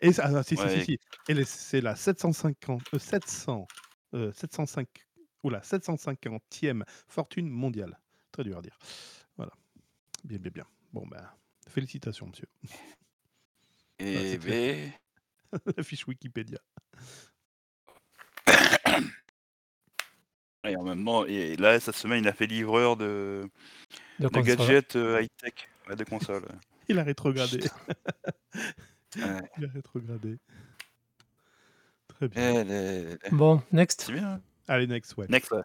Et 0.00 0.12
ça, 0.12 0.30
ah, 0.34 0.42
si, 0.42 0.56
si, 0.56 0.84
si. 0.84 0.98
Et 1.28 1.44
c'est 1.44 1.80
la 1.80 1.96
750, 1.96 2.82
euh, 2.94 2.98
700, 2.98 3.66
euh, 4.14 4.32
705, 4.32 4.86
oula, 5.42 5.60
750e 5.60 6.82
fortune 7.08 7.48
mondiale. 7.48 7.98
Très 8.32 8.44
dur 8.44 8.58
à 8.58 8.62
dire. 8.62 8.78
Bien, 10.24 10.38
bien, 10.38 10.50
bien. 10.50 10.66
Bon, 10.92 11.06
ben, 11.06 11.26
félicitations, 11.68 12.26
monsieur. 12.26 12.46
Et 13.98 14.32
c'est 14.32 14.38
ben, 14.38 14.92
La 15.76 15.82
fiche 15.82 16.06
Wikipédia. 16.06 16.58
et 20.64 20.76
en 20.76 20.84
même 20.84 21.04
temps, 21.04 21.24
et 21.24 21.56
là, 21.56 21.80
cette 21.80 21.96
semaine, 21.96 22.22
il 22.22 22.28
a 22.28 22.34
fait 22.34 22.46
livreur 22.46 22.96
de, 22.96 23.48
De 24.20 24.28
de 24.28 24.28
console. 24.28 24.56
gadgets 24.56 24.96
euh, 24.96 25.20
high-tech, 25.22 25.54
ouais, 25.88 25.96
de 25.96 26.04
consoles. 26.04 26.44
Il 26.88 26.98
a 26.98 27.02
rétrogradé. 27.02 27.60
Ouais. 29.16 29.50
Il 29.58 29.64
a 29.64 29.68
rétrogradé. 29.74 30.38
Très 32.06 32.28
bien. 32.28 32.62
Les- 32.62 33.18
Bon, 33.32 33.60
next. 33.72 34.02
C'est 34.06 34.12
bien. 34.12 34.34
hein. 34.34 34.40
Allez, 34.68 34.86
next, 34.86 35.16
ouais. 35.16 35.26
Next. 35.28 35.50
ouais. 35.50 35.62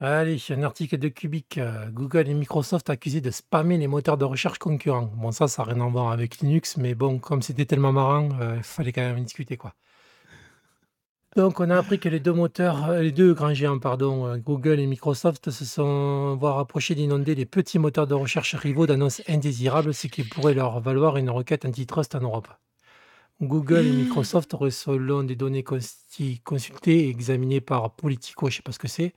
Allez, 0.00 0.38
un 0.50 0.62
article 0.62 0.96
de 0.98 1.08
Cubic. 1.08 1.58
euh, 1.58 1.88
Google 1.90 2.28
et 2.28 2.34
Microsoft 2.34 2.90
accusés 2.90 3.20
de 3.20 3.30
spammer 3.30 3.76
les 3.78 3.86
moteurs 3.86 4.16
de 4.18 4.24
recherche 4.24 4.58
concurrents. 4.58 5.12
Bon, 5.16 5.30
ça, 5.32 5.46
ça 5.48 5.64
n'a 5.64 5.74
rien 5.74 5.84
à 5.84 5.88
voir 5.88 6.10
avec 6.10 6.38
Linux, 6.38 6.76
mais 6.76 6.94
bon, 6.94 7.18
comme 7.18 7.42
c'était 7.42 7.66
tellement 7.66 7.92
marrant, 7.92 8.28
euh, 8.40 8.56
il 8.56 8.62
fallait 8.62 8.92
quand 8.92 9.02
même 9.02 9.18
en 9.18 9.22
discuter, 9.22 9.56
quoi. 9.56 9.74
Donc, 11.34 11.60
on 11.60 11.70
a 11.70 11.78
appris 11.78 11.98
que 11.98 12.10
les 12.10 12.20
deux 12.20 12.34
moteurs, 12.34 12.90
euh, 12.90 13.00
les 13.00 13.10
deux 13.10 13.32
grands 13.32 13.54
géants, 13.54 13.78
pardon, 13.78 14.26
euh, 14.26 14.36
Google 14.36 14.78
et 14.78 14.86
Microsoft, 14.86 15.50
se 15.50 15.64
sont 15.64 16.36
voient 16.36 16.52
rapprocher 16.52 16.94
d'inonder 16.94 17.34
les 17.34 17.46
petits 17.46 17.78
moteurs 17.78 18.06
de 18.06 18.12
recherche 18.12 18.54
rivaux 18.54 18.86
d'annonces 18.86 19.22
indésirables, 19.26 19.94
ce 19.94 20.08
qui 20.08 20.24
pourrait 20.24 20.52
leur 20.52 20.80
valoir 20.80 21.16
une 21.16 21.30
requête 21.30 21.64
antitrust 21.64 22.14
en 22.14 22.20
Europe. 22.20 22.48
Google 23.40 23.86
et 23.86 23.92
Microsoft 23.92 24.52
auraient, 24.52 24.70
selon 24.70 25.22
des 25.22 25.34
données 25.34 25.64
consultées 25.64 27.06
et 27.06 27.08
examinées 27.08 27.62
par 27.62 27.94
Politico, 27.94 28.50
je 28.50 28.52
ne 28.52 28.56
sais 28.56 28.62
pas 28.62 28.72
ce 28.72 28.78
que 28.78 28.88
c'est, 28.88 29.14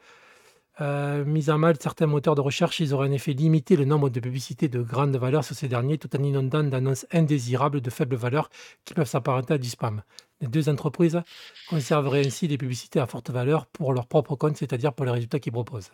euh, 0.81 1.23
mis 1.23 1.49
à 1.49 1.57
mal 1.57 1.77
certains 1.79 2.05
moteurs 2.05 2.35
de 2.35 2.41
recherche, 2.41 2.81
ils 2.81 2.93
auraient 2.93 3.07
en 3.07 3.11
effet 3.11 3.31
limité 3.31 3.77
le 3.77 3.85
nombre 3.85 4.09
de 4.09 4.19
publicités 4.19 4.67
de 4.67 4.81
grande 4.81 5.15
valeur 5.15 5.43
sur 5.43 5.55
ces 5.55 5.69
derniers 5.69 5.97
tout 5.97 6.13
en 6.17 6.23
inondant 6.23 6.63
d'annonces 6.63 7.05
indésirables 7.11 7.79
de 7.79 7.89
faible 7.89 8.15
valeur 8.15 8.49
qui 8.83 8.93
peuvent 8.93 9.07
s'apparenter 9.07 9.53
à 9.53 9.57
du 9.57 9.69
spam. 9.69 10.03
Les 10.41 10.47
deux 10.47 10.67
entreprises 10.67 11.21
conserveraient 11.69 12.25
ainsi 12.25 12.49
des 12.49 12.57
publicités 12.57 12.99
à 12.99 13.07
forte 13.07 13.29
valeur 13.29 13.67
pour 13.67 13.93
leur 13.93 14.05
propre 14.05 14.35
compte, 14.35 14.57
c'est-à-dire 14.57 14.91
pour 14.93 15.05
les 15.05 15.11
résultats 15.11 15.39
qu'ils 15.39 15.53
proposent. 15.53 15.91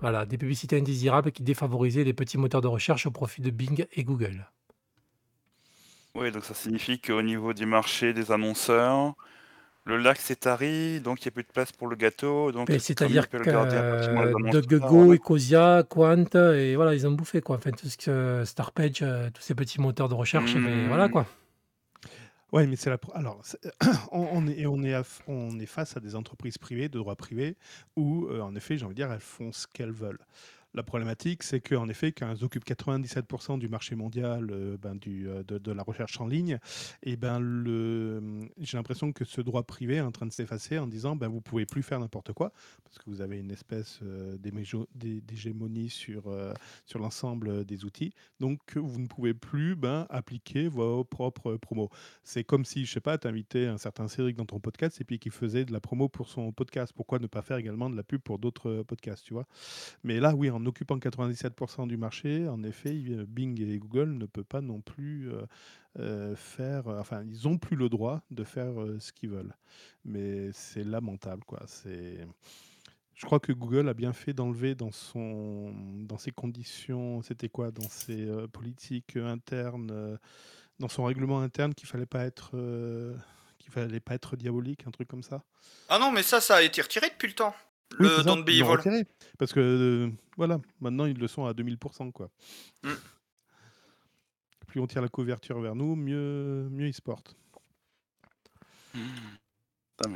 Voilà, 0.00 0.24
des 0.24 0.38
publicités 0.38 0.78
indésirables 0.78 1.32
qui 1.32 1.42
défavorisaient 1.42 2.04
les 2.04 2.14
petits 2.14 2.38
moteurs 2.38 2.60
de 2.60 2.68
recherche 2.68 3.04
au 3.04 3.10
profit 3.10 3.42
de 3.42 3.50
Bing 3.50 3.84
et 3.92 4.04
Google. 4.04 4.48
Oui, 6.14 6.30
donc 6.32 6.44
ça 6.44 6.54
signifie 6.54 7.00
qu'au 7.00 7.20
niveau 7.20 7.52
du 7.52 7.66
marché 7.66 8.14
des 8.14 8.32
annonceurs, 8.32 9.14
le 9.88 9.96
lac 9.96 10.18
s'est 10.18 10.36
tari, 10.36 11.00
donc 11.00 11.20
il 11.24 11.28
n'y 11.28 11.28
a 11.28 11.32
plus 11.32 11.42
de 11.42 11.48
place 11.52 11.72
pour 11.72 11.88
le 11.88 11.96
gâteau. 11.96 12.52
Donc, 12.52 12.70
C'est-à-dire 12.78 13.28
que 13.28 13.36
euh, 13.38 14.16
annonceurs, 14.16 14.52
DuckDuckGo, 14.62 14.88
voilà. 15.04 15.14
Ecosia, 15.14 15.82
Quant, 15.88 16.24
et 16.54 16.76
voilà, 16.76 16.94
ils 16.94 17.06
ont 17.06 17.12
bouffé 17.12 17.40
quoi. 17.40 17.56
Enfin, 17.56 17.70
tout 17.72 17.88
ce 17.88 17.96
que 17.96 18.44
Starpage, 18.44 18.98
euh, 19.02 19.30
tous 19.32 19.42
ces 19.42 19.54
petits 19.54 19.80
moteurs 19.80 20.08
de 20.08 20.14
recherche, 20.14 20.54
mais 20.54 20.86
voilà 20.86 21.08
Mmh. 21.08 21.10
quoi. 21.12 21.26
Ouais, 22.50 22.66
mais 22.66 22.76
c'est 22.76 22.88
la. 22.88 22.96
Alors, 23.14 23.40
c'est- 23.42 23.60
on, 24.12 24.26
on 24.32 24.46
est, 24.46 24.64
on, 24.66 24.82
est 24.82 24.94
aff- 24.94 25.20
on 25.26 25.58
est 25.60 25.66
face 25.66 25.96
à 25.96 26.00
des 26.00 26.14
entreprises 26.14 26.56
privées, 26.56 26.88
de 26.88 26.96
droit 26.98 27.14
privé, 27.14 27.56
où, 27.96 28.26
euh, 28.30 28.40
en 28.40 28.54
effet, 28.56 28.78
j'ai 28.78 28.84
envie 28.86 28.94
de 28.94 29.02
dire, 29.02 29.12
elles 29.12 29.20
font 29.20 29.52
ce 29.52 29.66
qu'elles 29.66 29.92
veulent. 29.92 30.20
La 30.74 30.82
problématique, 30.82 31.42
c'est 31.44 31.60
qu'en 31.60 31.88
effet, 31.88 32.12
qu'elles 32.12 32.44
occupent 32.44 32.66
97% 32.66 33.58
du 33.58 33.68
marché 33.68 33.96
mondial 33.96 34.48
euh, 34.50 34.76
ben, 34.76 34.96
du, 34.96 35.26
euh, 35.26 35.42
de, 35.42 35.72
la 35.72 35.82
recherche 35.82 36.20
en 36.20 36.26
ligne, 36.26 36.58
et 37.02 37.16
ben 37.16 37.40
le, 37.40 38.48
j'ai 38.58 38.76
l'impression 38.76 39.12
que 39.12 39.24
ce 39.24 39.40
droit 39.40 39.62
privé 39.62 39.96
est 39.96 40.00
en 40.02 40.12
train 40.12 40.26
de 40.26 40.32
s'effacer 40.32 40.78
en 40.78 40.86
disant 40.86 41.16
ben, 41.16 41.28
vous 41.28 41.40
pouvez 41.40 41.64
plus 41.64 41.82
faire 41.82 42.00
n'importe 42.00 42.34
quoi, 42.34 42.52
parce 42.84 42.98
que 42.98 43.08
vous 43.08 43.22
avez 43.22 43.38
une 43.38 43.50
espèce 43.50 44.00
euh, 44.02 44.36
d'hégémonie 44.94 45.88
sur, 45.88 46.24
sur 46.84 46.98
l'ensemble 46.98 47.64
des 47.64 47.86
outils, 47.86 48.12
donc 48.38 48.76
vous 48.76 49.00
ne 49.00 49.06
pouvez 49.06 49.32
plus 49.32 49.74
ben, 49.74 50.06
appliquer 50.10 50.68
vos 50.68 51.02
propres 51.02 51.56
promos. 51.56 51.88
C'est 52.24 52.44
comme 52.44 52.66
si, 52.66 52.84
je 52.84 52.92
sais 52.92 53.00
pas, 53.00 53.16
tu 53.16 53.26
invitais 53.26 53.66
un 53.66 53.78
certain 53.78 54.06
Cédric 54.06 54.36
dans 54.36 54.44
ton 54.44 54.60
podcast 54.60 55.00
et 55.00 55.04
puis 55.04 55.18
qu'il 55.18 55.32
faisait 55.32 55.64
de 55.64 55.72
la 55.72 55.80
promo 55.80 56.08
pour 56.08 56.28
son 56.28 56.52
podcast. 56.52 56.92
Pourquoi 56.94 57.18
ne 57.18 57.26
pas 57.26 57.42
faire 57.42 57.56
également 57.56 57.88
de 57.88 57.96
la 57.96 58.02
pub 58.02 58.20
pour 58.20 58.38
d'autres 58.38 58.82
podcasts, 58.82 59.24
tu 59.24 59.32
vois? 59.32 59.46
Mais 60.04 60.20
là, 60.20 60.34
oui, 60.34 60.50
en 60.50 60.57
occupant 60.66 60.98
97% 60.98 61.86
du 61.86 61.96
marché, 61.96 62.48
en 62.48 62.62
effet, 62.62 62.94
il- 62.96 63.24
Bing 63.24 63.60
et 63.62 63.78
Google 63.78 64.10
ne 64.16 64.26
peuvent 64.26 64.44
pas 64.44 64.60
non 64.60 64.80
plus 64.80 65.30
euh, 65.32 65.42
euh, 65.98 66.36
faire... 66.36 66.88
euh, 66.88 67.00
Enfin, 67.00 67.24
ils 67.24 67.46
ont 67.48 67.58
plus 67.58 67.76
le 67.76 67.88
droit 67.88 68.22
de 68.30 68.44
faire 68.44 68.80
euh, 68.80 68.98
ce 69.00 69.12
qu'ils 69.12 69.30
veulent. 69.30 69.54
Mais 70.04 70.50
c'est 70.52 70.84
lamentable, 70.84 71.44
quoi. 71.44 71.60
C'est... 71.66 72.26
Je 73.14 73.26
crois 73.26 73.40
que 73.40 73.52
Google 73.52 73.88
a 73.88 73.94
bien 73.94 74.12
fait 74.12 74.32
d'enlever 74.32 74.76
dans 74.76 74.92
son 74.92 75.74
dans 76.06 76.18
ses 76.18 76.30
conditions, 76.30 77.20
c'était 77.22 77.48
quoi, 77.48 77.72
dans 77.72 77.88
ses 77.88 78.28
euh, 78.28 78.46
politiques 78.46 79.16
euh, 79.16 79.26
internes, 79.26 79.90
euh, 79.90 80.16
dans 80.78 80.88
son 80.88 81.02
règlement 81.02 81.40
interne 81.40 81.74
qu'il 81.74 81.88
fallait 81.88 82.06
euh, 82.54 83.16
qu'il 83.58 83.72
fallait 83.72 83.98
pas 83.98 84.14
être 84.14 84.36
diabolique, 84.36 84.86
un 84.86 84.92
truc 84.92 85.08
comme 85.08 85.24
ça. 85.24 85.42
Ah 85.88 85.98
non, 85.98 86.12
mais 86.12 86.22
ça, 86.22 86.40
ça 86.40 86.56
a 86.56 86.62
été 86.62 86.80
retiré 86.80 87.08
depuis 87.10 87.26
le 87.26 87.34
temps. 87.34 87.54
Oui, 87.92 88.06
Le 88.06 88.16
ça, 88.16 88.22
Don't 88.22 88.44
Be 88.44 88.50
Evil. 88.50 88.62
retiré. 88.62 89.04
Parce 89.38 89.52
que 89.52 89.60
euh, 89.60 90.10
voilà, 90.36 90.58
maintenant 90.80 91.06
ils 91.06 91.18
le 91.18 91.28
sont 91.28 91.46
à 91.46 91.52
2000%, 91.52 92.12
quoi. 92.12 92.30
Mm. 92.82 92.90
Plus 94.66 94.80
on 94.80 94.86
tire 94.86 95.00
la 95.02 95.08
couverture 95.08 95.60
vers 95.60 95.74
nous, 95.74 95.96
mieux 95.96 96.68
mieux 96.70 96.88
ils 96.88 96.94
se 96.94 97.00
portent. 97.00 97.36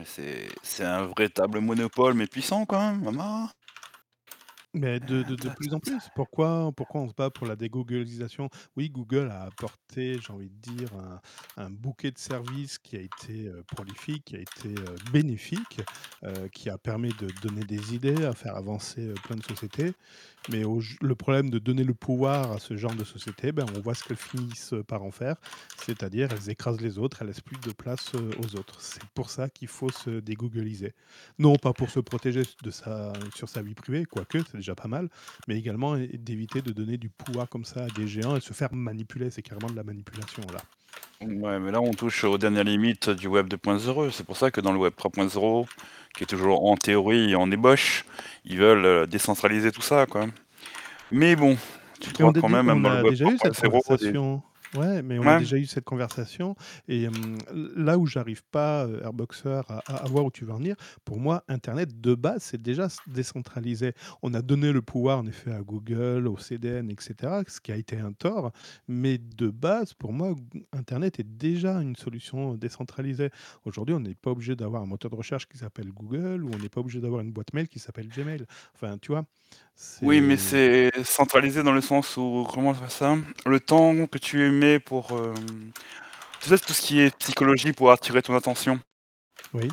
C'est 0.05 0.49
c'est 0.63 0.85
un 0.85 1.07
véritable 1.07 1.61
monopole, 1.61 2.15
mais 2.15 2.27
puissant 2.27 2.67
quand 2.67 2.79
même, 2.79 3.03
maman. 3.03 3.49
Mais 4.75 5.01
de, 5.01 5.23
de, 5.23 5.37
de 5.37 5.51
plus 5.51 5.75
en 5.75 5.81
plus, 5.81 6.09
pourquoi, 6.15 6.73
pourquoi 6.75 7.03
on 7.03 7.09
se 7.09 7.13
bat 7.13 7.29
pour 7.29 7.47
la 7.47 7.57
dégooglisation? 7.57 8.49
Oui, 8.75 8.89
Google 8.89 9.29
a 9.31 9.43
apporté, 9.43 10.19
j'ai 10.19 10.33
envie 10.33 10.49
de 10.49 10.73
dire, 10.73 10.89
un, 10.95 11.21
un 11.63 11.69
bouquet 11.69 12.11
de 12.11 12.17
services 12.17 12.79
qui 12.79 12.97
a 12.97 13.01
été 13.01 13.49
euh, 13.49 13.63
prolifique, 13.69 14.25
qui 14.25 14.37
a 14.37 14.41
été 14.41 14.69
euh, 14.69 14.97
bénéfique, 15.13 15.83
euh, 16.25 16.49
qui 16.49 16.71
a 16.71 16.79
permis 16.79 17.11
de 17.21 17.29
donner 17.43 17.65
des 17.65 17.95
idées, 17.95 18.25
à 18.25 18.33
faire 18.33 18.57
avancer 18.57 19.03
euh, 19.03 19.15
plein 19.25 19.37
de 19.37 19.43
sociétés. 19.43 19.93
Mais 20.49 20.65
au- 20.65 20.81
le 21.03 21.15
problème 21.15 21.51
de 21.51 21.59
donner 21.59 21.85
le 21.85 21.95
pouvoir 21.95 22.53
à 22.53 22.59
ce 22.59 22.75
genre 22.77 22.95
de 22.95 23.05
société, 23.05 23.53
ben, 23.53 23.67
on 23.77 23.81
voit 23.81 23.95
ce 23.95 24.03
qu'elles 24.05 24.17
finissent 24.17 24.75
par 24.89 25.03
en 25.03 25.11
faire, 25.11 25.37
c'est-à-dire 25.77 26.33
elles 26.33 26.49
écrasent 26.51 26.81
les 26.81 26.99
autres, 26.99 27.19
elles 27.21 27.29
laissent 27.29 27.43
plus 27.43 27.61
de 27.61 27.73
place 27.73 28.15
euh, 28.15 28.33
aux 28.39 28.57
autres. 28.57 28.81
C'est 28.81 29.05
pour 29.11 29.31
ça 29.31 29.51
qu'il 29.51 29.69
faut 29.69 29.91
se 29.91 30.11
dégoogliser. 30.21 30.95
Non 31.39 31.59
pas 31.59 31.75
pour 31.75 31.91
se 31.91 32.01
protéger 32.01 32.43
de 32.63 32.71
sa, 32.71 33.13
sur 33.35 33.49
sa 33.51 33.63
vie 33.63 33.75
privée, 33.75 34.05
quoique 34.07 34.43
c'est 34.51 34.62
déjà 34.63 34.75
pas 34.75 34.89
mal, 34.89 35.09
mais 35.49 35.59
également 35.59 35.97
d'éviter 35.97 36.63
de 36.63 36.73
donner 36.73 36.97
du 36.97 37.11
pouvoir 37.11 37.49
comme 37.49 37.65
ça 37.65 37.85
à 37.85 37.89
des 37.89 38.07
géants 38.09 38.37
et 38.37 38.41
se 38.41 38.53
faire 38.53 38.73
manipuler. 38.73 39.31
C'est 39.31 39.43
carrément 39.43 39.69
de 39.71 39.77
la 39.77 39.85
manipulation 39.85 40.43
là. 40.53 40.61
Ouais, 41.27 41.59
mais 41.61 41.71
là 41.71 41.81
on 41.81 41.93
touche 41.93 42.25
aux 42.25 42.37
dernières 42.39 42.65
limites 42.65 43.11
du 43.11 43.29
web 43.29 43.47
2.0. 43.49 44.11
C'est 44.11 44.25
pour 44.27 44.37
ça 44.37 44.51
que 44.51 44.61
dans 44.61 44.73
le 44.73 44.79
web 44.79 44.93
3.0, 44.99 45.67
qui 46.17 46.25
est 46.25 46.27
toujours 46.27 46.65
en 46.67 46.77
théorie 46.77 47.31
et 47.31 47.35
en 47.37 47.51
ébauche, 47.51 48.05
ils 48.45 48.57
veulent 48.59 48.85
euh, 48.85 49.07
décentraliser 49.07 49.71
tout 49.71 49.83
ça, 49.83 50.07
quoi. 50.07 50.27
Mais 51.13 51.37
bon, 51.37 51.57
tu 52.01 52.11
a 52.11 52.33
quand 52.33 52.49
même, 52.49 52.67
même 52.67 52.79
on 52.79 52.81
dans 52.81 52.91
le 52.91 52.97
a 52.97 53.03
web 53.03 53.11
déjà 53.13 53.27
eu 53.31 53.39
cette 53.39 53.55
3.0, 53.55 53.63
des- 53.63 53.69
conversation. 53.71 54.43
Ouais, 54.75 55.03
mais 55.03 55.19
on 55.19 55.23
a 55.29 55.35
Ouais. 55.35 55.39
déjà 55.39 55.59
eu 55.59 55.67
cette 55.67 55.85
conversation. 55.85 56.55
Et 56.89 57.07
hum, 57.07 57.37
là 57.77 57.99
où 57.99 58.07
j'arrive 58.07 58.43
pas, 58.51 58.87
euh, 58.87 59.03
Airboxer, 59.03 59.61
à, 59.69 59.83
à- 59.87 59.97
à 60.05 60.09
voir 60.09 60.25
où 60.25 60.31
tu 60.31 60.47
veux 60.47 60.53
en 60.53 60.57
venir, 60.57 60.77
pour 61.05 61.21
moi, 61.21 61.45
Internet 61.49 62.01
de 62.01 62.15
base, 62.15 62.43
c'est 62.43 62.63
déjà 62.63 62.87
s- 62.87 63.03
décentralisé. 63.07 63.93
On 64.23 64.33
a 64.33 64.41
donné 64.41 64.73
le 64.73 64.81
pouvoir, 64.81 65.19
en 65.19 65.27
effet, 65.27 65.53
à 65.53 65.61
Google, 65.61 66.27
au 66.27 66.39
CDN, 66.39 66.89
etc., 66.91 67.43
ce 67.49 67.61
qui 67.61 67.71
a 67.71 67.77
été 67.77 67.99
un 67.99 68.13
tort. 68.15 68.51
Mais 68.89 69.19
de 69.19 69.49
base, 69.51 69.93
pour 69.93 70.15
moi, 70.15 70.35
G- 70.55 70.65
Internet 70.73 71.21
est 71.21 71.29
déjà 71.37 71.75
une 71.83 71.97
solution 71.97 72.55
décentralisée. 72.55 73.29
Aujourd'hui, 73.65 73.95
on 73.95 74.01
n'est 74.01 74.15
pas 74.15 74.31
obligé 74.31 74.57
d'avoir 74.57 74.83
un 74.83 74.87
moteur 74.87 75.11
de 75.11 75.17
recherche 75.17 75.47
qui 75.49 75.59
s'appelle 75.59 75.93
Google 75.93 76.45
ou 76.45 76.51
on 76.55 76.59
n'est 76.59 76.71
pas 76.71 76.81
obligé 76.81 77.01
d'avoir 77.01 77.21
une 77.21 77.33
boîte 77.33 77.53
mail 77.53 77.69
qui 77.69 77.79
s'appelle 77.79 78.09
Gmail. 78.09 78.47
Enfin, 78.75 78.97
tu 78.99 79.13
vois. 79.13 79.27
Oui, 80.03 80.21
mais 80.21 80.37
c'est 80.37 80.91
centralisé 81.05 81.63
dans 81.63 81.73
le 81.73 81.81
sens 81.81 82.17
où, 82.17 82.47
comment 82.53 82.75
fait 82.75 82.91
ça? 82.91 83.17
Le 83.47 83.61
temps 83.61 84.07
que 84.07 84.19
tu 84.19 84.51
mets 84.51 84.79
pour... 84.81 85.13
euh, 85.13 85.35
Tu 86.41 86.49
sais, 86.49 86.59
tout 86.59 86.73
ce 86.73 86.83
qui 86.83 87.01
est 87.01 87.17
psychologie 87.19 87.73
pour 87.73 87.91
attirer 87.93 88.23
ton 88.23 88.35
attention. 88.35 88.79
Oui. 89.55 89.69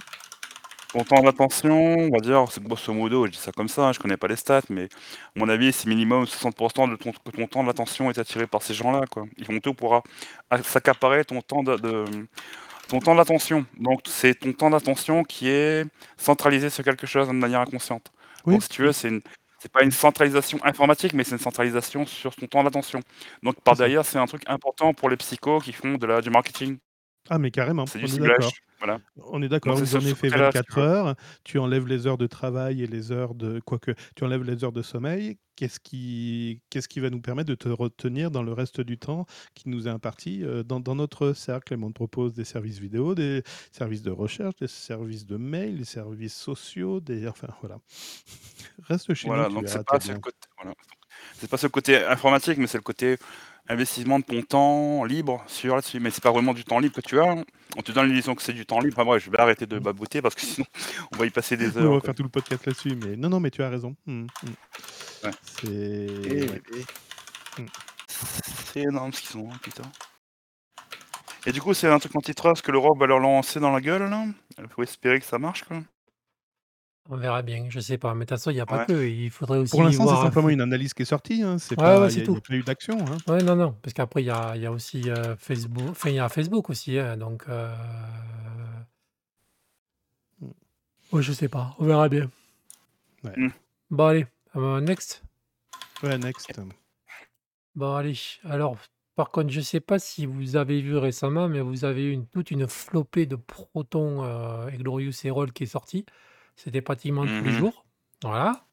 Ton 0.94 1.04
temps 1.04 1.22
d'attention, 1.22 1.78
on 1.98 2.10
va 2.10 2.20
dire, 2.20 2.46
c'est 2.52 2.64
grosso 2.64 2.92
modo, 2.94 3.28
je 3.28 3.32
dis 3.32 3.38
ça 3.38 3.52
comme 3.52 3.68
ça, 3.68 3.88
hein, 3.88 3.94
je 3.94 4.00
connais 4.00 4.18
pas 4.18 4.28
les 4.28 4.36
stats, 4.36 4.64
mais 4.70 4.86
à 4.86 4.88
mon 5.36 5.48
avis, 5.48 5.72
c'est 5.72 5.88
minimum 5.88 6.24
60% 6.26 6.90
de 6.90 6.96
ton, 6.96 7.12
que 7.12 7.30
ton 7.32 7.46
temps 7.46 7.64
d'attention 7.64 8.10
est 8.10 8.18
attiré 8.18 8.48
par 8.48 8.64
ces 8.64 8.74
gens-là, 8.74 9.02
quoi. 9.08 9.26
Ils 9.38 9.46
font 9.46 9.60
tout 9.60 9.76
pour 9.76 9.94
a- 9.96 10.04
a- 10.50 10.64
s'accaparer 10.64 11.26
ton 11.26 11.42
temps 11.42 11.62
de, 11.62 11.76
de- 11.76 12.06
ton 12.88 13.00
temps 13.00 13.14
d'attention. 13.14 13.68
Donc, 13.78 14.02
c'est 14.08 14.34
ton 14.34 14.52
temps 14.52 14.72
d'attention 14.72 15.24
qui 15.24 15.48
est 15.50 15.86
centralisé 16.18 16.72
sur 16.72 16.84
quelque 16.84 17.06
chose 17.06 17.28
de 17.28 17.34
manière 17.34 17.62
inconsciente. 17.62 18.12
Oui. 18.46 18.54
Donc, 18.54 18.64
si 18.64 18.70
tu 18.70 18.82
veux, 18.82 18.92
c'est 18.92 19.10
une, 19.10 19.22
c'est 19.60 19.72
pas 19.72 19.84
une 19.84 19.92
centralisation 19.92 20.60
informatique, 20.64 21.14
mais 21.14 21.24
c'est 21.24 21.36
une 21.36 21.42
centralisation 21.42 22.06
sur 22.06 22.36
ton 22.36 22.48
temps 22.48 22.64
d'attention. 22.64 23.02
Donc, 23.44 23.62
par 23.62 23.76
derrière, 23.76 24.06
c'est 24.06 24.18
un 24.18 24.26
truc 24.26 24.44
important 24.48 24.94
pour 24.94 25.10
les 25.10 25.18
psychos 25.18 25.60
qui 25.60 25.74
font 25.74 25.96
de 25.96 26.06
la, 26.06 26.22
du 26.22 26.30
marketing. 26.30 26.78
Ah, 27.30 27.38
mais 27.38 27.52
carrément, 27.52 27.86
C'est 27.86 28.00
du 28.00 28.08
ciblage. 28.08 28.50
Voilà. 28.80 29.00
On 29.18 29.42
est 29.42 29.50
d'accord, 29.50 29.80
une 29.80 29.86
sur 29.86 30.02
journée 30.02 30.14
ce 30.16 30.16
fait 30.16 30.30
côté-là, 30.30 30.52
si 30.52 30.64
24 30.64 30.78
tu 30.78 30.82
veux. 30.82 30.88
heures, 30.88 31.16
tu 31.44 31.60
enlèves 31.60 31.88
les 31.88 32.08
heures 32.08 32.18
de 32.18 32.28
travail 32.28 32.82
et 32.84 32.88
les 32.88 33.12
heures 33.12 33.36
de 33.36 33.60
quoique 33.66 33.92
tu 34.16 34.24
enlèves 34.24 34.44
les 34.44 34.64
heures 34.64 34.72
de 34.72 34.82
sommeil, 34.82 35.38
qu'est-ce 35.56 35.80
qui 35.80 36.62
qu'est-ce 36.70 36.88
qui 36.88 37.00
va 37.02 37.10
nous 37.10 37.22
permettre 37.22 37.50
de 37.50 37.56
te 37.56 37.68
retenir 37.70 38.32
dans 38.32 38.44
le 38.44 38.54
reste 38.54 38.80
du 38.82 38.98
temps 38.98 39.26
qui 39.56 39.68
nous 39.70 39.88
est 39.88 39.92
imparti, 39.92 40.44
heu, 40.44 40.64
dans 40.64 40.80
dans 40.80 40.96
notre 40.96 41.34
cercle? 41.34 41.76
On 41.82 41.90
te 41.90 41.94
propose 41.94 42.34
des 42.34 42.46
services 42.46 42.80
vidéo, 42.80 43.16
des 43.16 43.44
services 43.72 44.02
de 44.04 44.12
recherche, 44.12 44.56
des 44.62 44.68
services 44.68 45.26
de 45.26 45.38
mail, 45.38 45.78
des 45.78 45.86
services 45.86 46.36
sociaux, 46.36 47.00
des 47.02 47.28
enfin 47.28 47.50
voilà. 47.62 47.80
Reste 48.84 49.14
chez 49.14 49.30
Voilà, 49.30 49.50
nous, 49.50 49.50
donc 49.50 49.68
c'est 49.68 49.84
pas 49.84 50.00
pas 51.50 51.58
ce 51.58 51.68
côté 51.68 51.98
informatique, 52.06 52.58
mais 52.58 52.68
c'est 52.68 52.78
le 52.78 52.84
côté 52.84 53.18
investissement 53.70 54.20
de 54.20 54.24
ton 54.26 54.42
temps 54.42 55.04
libre 55.06 55.44
sur 55.48 55.76
là-dessus. 55.76 56.00
Mais 56.00 56.10
c'est 56.10 56.24
pas 56.24 56.32
vraiment 56.32 56.54
du 56.54 56.64
temps 56.66 56.80
libre 56.80 56.96
que 56.96 57.02
tu 57.02 57.20
as, 57.20 57.30
hein. 57.32 57.44
On 57.78 57.82
te 57.84 57.92
donne 57.92 58.08
l'illusion 58.08 58.34
que 58.36 58.42
c'est 58.42 58.54
du 58.54 58.66
temps 58.66 58.80
libre. 58.80 58.96
Enfin 58.98 59.06
bref, 59.06 59.24
je 59.24 59.30
vais 59.30 59.40
arrêter 59.40 59.66
de 59.68 59.78
baboter 59.80 60.22
parce 60.22 60.36
que 60.36 60.42
sinon 60.42 60.66
on 61.14 61.18
va 61.18 61.26
y 61.26 61.30
passer 61.30 61.56
des 61.56 61.68
Oui, 61.68 61.74
on 61.78 61.80
heures, 61.86 61.94
va 61.94 62.00
quoi. 62.00 62.06
faire 62.08 62.16
tout 62.16 62.24
le 62.24 62.30
podcast 62.30 62.66
là-dessus, 62.66 62.96
mais 62.96 63.16
non, 63.16 63.30
non, 63.30 63.40
mais 63.40 63.52
tu 63.52 63.62
as 63.64 63.70
raison. 63.70 63.96
Mmh, 64.08 64.22
mmh. 64.24 64.28
Ouais. 65.26 65.32
C'est 65.62 65.68
Et 65.68 66.50
ouais. 66.50 66.62
et 66.76 67.62
Mmh. 67.62 67.66
c'est 68.74 68.82
énorme 68.82 69.12
ce 69.14 69.22
qu'ils 69.22 69.38
ont, 69.40 69.50
hein, 69.52 69.58
putain. 69.62 69.84
Et 71.46 71.52
du 71.52 71.62
coup, 71.62 71.74
c'est 71.74 71.88
un 71.88 72.00
truc 72.00 72.16
antitrust 72.16 72.62
que 72.62 72.72
l'Europe 72.72 72.98
va 73.00 73.06
leur 73.08 73.20
lancer 73.20 73.60
dans 73.60 73.72
la 73.72 73.82
gueule, 73.82 74.10
là? 74.10 74.26
Il 74.58 74.68
faut 74.68 74.84
espérer 74.84 75.20
que 75.20 75.26
ça 75.26 75.40
marche, 75.40 75.64
quoi. 75.64 75.78
On 77.10 77.18
verra 77.18 77.42
bien, 77.42 77.70
je 77.70 77.82
sais 77.82 77.98
pas, 77.98 78.14
mais 78.14 78.24
de 78.24 78.30
toute 78.30 78.38
façon, 78.38 78.52
il 78.52 78.56
y 78.58 78.62
a 78.62 78.66
pas 78.66 78.80
Ouais. 78.80 78.86
que, 78.88 79.06
il 79.06 79.30
faudrait 79.32 79.58
aussi 79.58 79.68
Pour 79.70 79.84
l'instant, 79.84 80.08
c'est 80.08 80.18
voir 80.18 80.18
simplement 80.18 80.50
une 80.50 80.62
analyse 80.62 80.94
qui 80.96 81.04
est 81.04 81.06
sortie, 81.06 81.44
hein, 81.44 81.58
c'est 81.60 81.78
Ouais, 81.78 81.98
ouais, 82.00 82.08
pas 82.08 82.12
il 82.12 82.16
c'est 82.16 82.22
y 82.22 82.24
a 82.24 82.26
il 82.26 82.34
tout. 82.34 82.36
y 82.36 82.38
a 82.38 82.42
pas 82.42 82.56
eu 82.56 82.64
d'action, 82.64 83.10
hein. 83.12 83.24
Ouais, 83.28 83.44
non, 83.44 83.56
non, 83.56 83.74
parce 83.82 83.94
qu'après 83.94 84.24
il 84.24 84.28
y 84.28 84.32
a 84.32 84.56
il 84.58 84.62
y 84.64 84.66
a 84.68 84.72
aussi, 84.72 85.10
heu, 85.10 85.36
Facebook 85.38 85.92
enfin 85.92 86.10
il 86.10 86.16
y 86.16 86.20
a 86.20 86.30
Facebook 86.30 86.70
aussi, 86.70 86.98
hein, 87.00 87.18
donc 87.18 87.48
heu 87.50 87.70
Mmh. 90.42 90.52
ouais, 91.14 91.22
je 91.24 91.34
sais 91.34 91.50
pas, 91.50 91.76
on 91.80 91.86
verra 91.86 92.10
bien. 92.10 92.32
Ouais. 93.24 93.38
Mmh. 93.38 93.54
Bon 93.92 94.06
allez, 94.08 94.26
heu, 94.56 94.80
next? 94.82 95.24
Ouais, 96.04 96.18
next. 96.18 96.60
Bon 97.76 97.96
allez, 97.96 98.14
alors 98.44 98.78
par 99.16 99.32
contre, 99.32 99.50
je 99.50 99.60
sais 99.62 99.80
pas 99.82 100.00
si 100.00 100.26
vous 100.26 100.56
avez 100.56 100.82
vu 100.82 100.96
récemment, 100.98 101.50
mais 101.50 101.60
vous 101.62 101.84
avez 101.86 102.04
eu 102.06 102.12
une 102.12 102.26
toute 102.28 102.52
une 102.52 102.68
flopée 102.68 103.26
de 103.26 103.36
Proton, 103.36 104.24
heu, 104.24 104.70
et 104.74 104.78
Glorious 104.78 105.12
et 105.26 105.30
Roll 105.30 105.52
qui 105.52 105.64
est 105.64 105.66
sortie. 105.66 106.06
C'était 106.64 106.82
pratiquement 106.82 107.26
tous 107.26 107.44
les 107.44 107.52
Mmh 107.52 107.56
mh. 107.56 107.60
jours. 107.60 107.86
Voilà. 108.24 108.66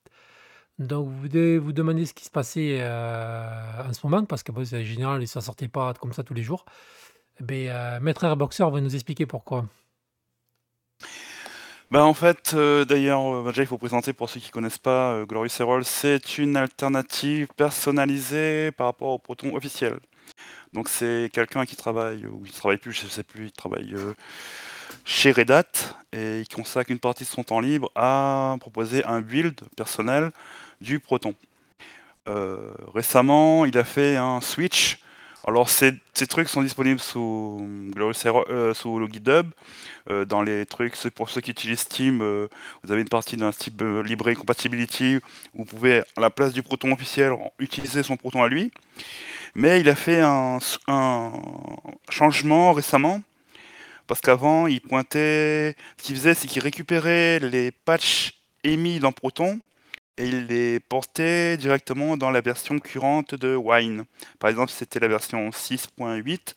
Donc 0.79 1.09
vous 1.09 1.29
devez 1.29 1.59
vous 1.59 1.73
demander 1.73 2.07
ce 2.07 2.15
qui 2.15 2.25
se 2.25 2.31
passait, 2.31 2.81
heu, 2.83 2.87
en 3.89 3.93
ce 3.93 4.07
moment 4.07 4.25
parce 4.27 4.43
que 4.43 4.53
bon, 4.53 4.65
c'est 4.65 4.85
général, 4.85 5.27
ça 5.29 5.41
sortait 5.41 5.69
pas 5.69 5.95
comme 5.95 6.13
ça 6.13 6.25
tous 6.25 6.35
les 6.35 6.43
jours. 6.43 6.65
Beh, 7.41 7.71
heu, 7.71 8.01
Maître 8.01 8.25
Airboxer 8.25 8.65
va 8.71 8.81
nous 8.81 8.95
expliquer 8.95 9.27
pourquoi. 9.27 9.67
Bah, 11.91 12.05
en 12.05 12.15
fait, 12.15 12.53
heu, 12.55 12.85
d'ailleurs, 12.85 13.45
déjà 13.45 13.63
il 13.63 13.67
faut 13.67 13.79
présenter 13.79 14.13
pour 14.13 14.29
ceux 14.29 14.41
qui 14.41 14.51
connaissent 14.51 14.79
pas, 14.79 15.15
heu, 15.19 15.27
Glorious 15.27 15.51
c'est 15.85 16.39
une 16.39 16.57
alternative 16.57 17.47
personnalisée 17.57 18.73
par 18.73 18.87
rapport 18.89 19.09
au 19.11 19.19
Proton 19.19 19.55
officiel. 19.55 19.99
Donc 20.75 20.89
c'est 20.89 21.31
quelqu'un 21.33 21.67
qui 21.67 21.77
travaille 21.77 22.27
ou 22.27 22.43
il 22.47 22.53
travaille 22.53 22.79
plus, 22.79 22.93
je 22.93 23.07
sais 23.09 23.25
plus, 23.25 23.47
il 23.47 23.53
travaille, 23.53 23.95
chez 25.07 25.31
Red 25.31 25.51
Hat 25.53 25.65
et 26.13 26.41
il 26.41 26.49
consacre 26.49 26.91
une 26.91 26.99
partie 26.99 27.25
de 27.25 27.29
son 27.29 27.45
temps 27.45 27.61
libre 27.61 27.91
à 27.95 28.57
proposer 28.61 29.05
un 29.05 29.21
build 29.21 29.59
personnel 29.77 30.33
du 30.81 30.99
Proton. 31.01 31.35
Heu, 32.29 32.75
récemment, 32.93 33.65
il 33.65 33.79
a 33.79 33.85
fait 33.85 34.17
un 34.17 34.41
switch. 34.41 34.99
Alors 35.47 35.71
ces 35.71 36.01
trucs 36.29 36.49
sont 36.49 36.61
disponibles 36.61 36.99
sous 36.99 37.65
sous 38.75 38.99
le 38.99 39.07
GitHub. 39.07 39.47
Heu, 40.11 40.27
dans 40.27 40.43
les 40.43 40.67
trucs, 40.67 40.97
pour 41.15 41.31
ceux 41.31 41.41
qui 41.41 41.53
utilisent 41.53 41.81
Steam, 41.81 42.19
vous 42.83 42.93
avez 42.93 43.01
une 43.01 43.09
partie 43.09 43.37
d'un 43.37 43.53
type, 43.53 43.81
heu, 43.81 44.03
librairie 44.03 44.35
compatibility 44.35 45.21
où 45.55 45.59
vous 45.59 45.65
pouvez, 45.65 46.01
à 46.17 46.21
la 46.21 46.31
place 46.31 46.53
du 46.53 46.65
Proton 46.65 46.91
officiel, 46.93 47.33
utiliser 47.61 48.03
son 48.03 48.17
Proton 48.17 48.43
à 48.43 48.49
lui. 48.49 48.73
Mais 49.55 49.81
il 49.81 49.89
a 49.89 49.95
fait 49.95 50.21
un 50.21 50.59
changement 52.11 52.73
récemment, 52.73 53.23
parce 54.07 54.21
qu'avant 54.21 54.67
il 54.67 54.81
pointait 54.81 55.75
ce 55.99 56.03
qu'il 56.05 56.17
faisait, 56.17 56.35
c'est 56.35 56.49
qu'il 56.49 56.63
récupérait 56.63 57.39
les 57.41 57.71
patchs 57.73 58.41
émis 58.65 58.99
dans 58.99 59.13
Proton 59.13 59.61
et 60.19 60.27
il 60.27 60.47
les 60.47 60.81
portait 60.81 61.57
directement 61.57 62.17
dans 62.17 62.31
la 62.31 62.41
version 62.41 62.79
currente 62.79 63.35
de 63.35 63.55
Wine. 63.55 64.05
Par 64.39 64.51
exemple, 64.51 64.73
c'était 64.73 65.01
la 65.01 65.09
version 65.09 65.51
6.8 65.51 66.55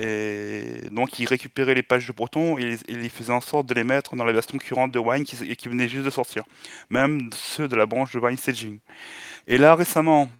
et 0.00 0.82
donc 0.92 1.18
il 1.18 1.26
récupérait 1.26 1.74
les 1.74 1.82
pages 1.82 2.06
de 2.06 2.12
Proton 2.12 2.56
et 2.58 2.76
il 2.88 3.10
faisait 3.10 3.32
en 3.32 3.40
sorte 3.40 3.66
de 3.66 3.74
les 3.74 3.82
mettre 3.84 4.14
dans 4.14 4.24
la 4.24 4.32
version 4.32 4.56
currente 4.58 4.92
de 4.92 4.98
Wine 4.98 5.24
qui 5.24 5.68
venait 5.68 5.88
juste 5.88 6.04
de 6.04 6.10
sortir, 6.10 6.44
même 6.90 7.30
ceux 7.34 7.66
de 7.66 7.74
la 7.74 7.86
branche 7.86 8.12
de 8.12 8.20
Wine 8.20 8.36
Staging. 8.36 8.78
Et 9.48 9.58
là 9.58 9.74
récemment, 9.74 10.30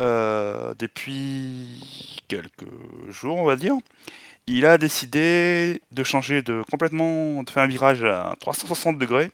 heu, 0.00 0.74
depuis 0.78 2.22
quelques 2.28 2.68
jours, 3.10 3.38
on 3.38 3.44
va 3.44 3.56
dire, 3.56 3.74
il 4.50 4.66
a 4.66 4.78
décidé 4.78 5.80
de 5.92 6.04
changer 6.04 6.42
de 6.42 6.62
complètement 6.70 7.42
de 7.42 7.50
faire 7.50 7.62
un 7.62 7.66
virage 7.68 8.02
à 8.04 8.34
360°. 8.40 9.30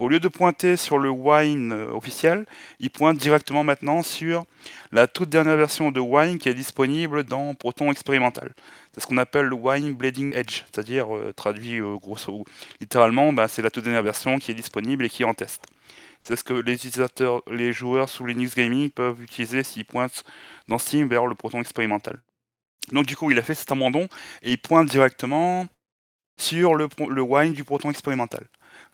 Au 0.00 0.08
lieu 0.08 0.18
de 0.18 0.28
pointer 0.28 0.76
sur 0.76 0.98
le 0.98 1.10
Wine, 1.10 1.72
heu, 1.72 1.90
officiel, 1.92 2.46
il 2.80 2.90
pointe 2.90 3.18
directement 3.18 3.64
maintenant 3.64 4.02
sur 4.02 4.44
la 4.92 5.06
toute 5.06 5.28
dernière 5.28 5.56
version 5.56 5.92
de 5.92 6.00
Wine 6.00 6.38
qui 6.38 6.48
est 6.48 6.54
disponible 6.54 7.24
dans 7.24 7.54
Proton 7.54 7.90
expérimental. 7.92 8.54
C'est 8.94 9.00
ce 9.02 9.06
qu'on 9.06 9.18
appelle 9.18 9.46
le 9.46 9.54
Wine 9.56 9.94
Bleeding 9.94 10.34
Edge, 10.34 10.64
c'est-à-dire, 10.72 11.14
heu, 11.14 11.32
traduit, 11.36 11.78
heu, 11.80 11.98
grosso 11.98 12.44
littéralement, 12.80 13.32
bah, 13.32 13.46
c'est 13.48 13.62
la 13.62 13.70
toute 13.70 13.84
dernière 13.84 14.02
version 14.02 14.38
qui 14.38 14.50
est 14.50 14.54
disponible 14.54 15.04
et 15.04 15.10
qui 15.10 15.22
est 15.22 15.26
en 15.26 15.34
test. 15.34 15.64
C'est 16.24 16.36
ce 16.36 16.44
que 16.44 16.54
les 16.54 16.74
utilisateurs 16.74 17.42
les 17.50 17.72
joueurs 17.72 18.08
sous 18.08 18.26
Linux 18.26 18.54
Gaming 18.56 18.90
peuvent 18.90 19.22
utiliser 19.22 19.62
s'ils 19.64 19.84
pointent 19.86 20.24
dans 20.68 20.78
Steam 20.78 21.08
vers 21.08 21.26
le 21.26 21.34
Proton 21.34 21.60
expérimental. 21.60 22.20
Donc 22.92 23.06
du 23.06 23.16
coup, 23.16 23.30
il 23.30 23.38
a 23.38 23.42
fait 23.42 23.54
cet 23.54 23.70
abandon 23.72 24.08
et 24.42 24.52
il 24.52 24.58
pointe 24.58 24.88
directement 24.88 25.66
sur 26.38 26.74
le 26.74 26.88
Wine 27.22 27.52
du 27.52 27.64
Proton 27.64 27.90
expérimental. 27.90 28.46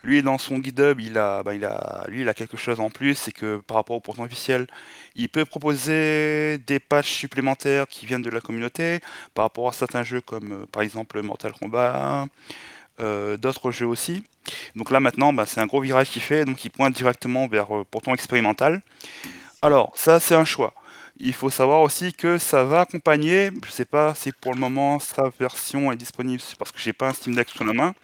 Lui, 0.02 0.22
dans 0.22 0.38
son 0.38 0.62
GitHub, 0.62 1.00
il 1.00 1.18
a, 1.18 1.42
bah, 1.42 1.54
il 1.54 1.64
a 1.64 2.04
lui, 2.08 2.20
il 2.20 2.28
a 2.28 2.34
quelque 2.34 2.56
chose 2.56 2.80
en 2.80 2.90
plus, 2.90 3.14
c'est 3.14 3.32
que 3.32 3.56
par 3.58 3.76
rapport 3.78 3.96
au 3.96 4.00
Proton 4.00 4.24
officiel, 4.24 4.66
il 5.14 5.28
peut 5.28 5.44
proposer 5.44 6.58
des 6.58 6.78
patchs 6.78 7.12
supplémentaires 7.12 7.88
qui 7.88 8.06
viennent 8.06 8.22
de 8.22 8.30
la 8.30 8.40
communauté 8.40 9.00
par 9.34 9.44
rapport 9.46 9.68
à 9.68 9.72
certains 9.72 10.02
jeux 10.04 10.20
comme, 10.20 10.52
heu, 10.52 10.66
par 10.66 10.82
exemple, 10.82 11.20
Mortal 11.22 11.52
Kombat, 11.52 12.26
heu, 13.00 13.38
d'autres 13.38 13.70
jeux 13.72 13.86
aussi. 13.86 14.24
Donc 14.76 14.90
là 14.90 15.00
maintenant, 15.00 15.32
bah, 15.32 15.46
c'est 15.46 15.60
un 15.60 15.66
gros 15.66 15.80
virage 15.80 16.10
qu'il 16.10 16.22
fait, 16.22 16.44
donc 16.44 16.64
il 16.64 16.70
pointe 16.70 16.94
directement 16.94 17.48
vers, 17.48 17.68
Proton 17.90 18.14
expérimental. 18.14 18.82
Alors 19.62 19.92
ça, 19.96 20.20
c'est 20.20 20.34
un 20.34 20.44
choix. 20.44 20.74
Il 21.18 21.32
faut 21.32 21.50
savoir 21.50 21.80
aussi 21.80 22.12
que 22.12 22.36
ça 22.36 22.64
va 22.64 22.80
accompagner, 22.82 23.50
je 23.64 23.70
sais 23.70 23.86
pas 23.86 24.14
si 24.14 24.32
pour 24.32 24.52
le 24.52 24.60
moment 24.60 24.98
sa 24.98 25.30
version 25.40 25.90
est 25.90 25.96
disponible, 25.96 26.42
parce 26.58 26.72
que 26.72 26.78
j'ai 26.78 26.92
pas 26.92 27.08
un 27.08 27.12
Steam 27.14 27.34
Deck 27.34 27.48
sous 27.48 27.64
la 27.64 27.72
main. 27.72 27.94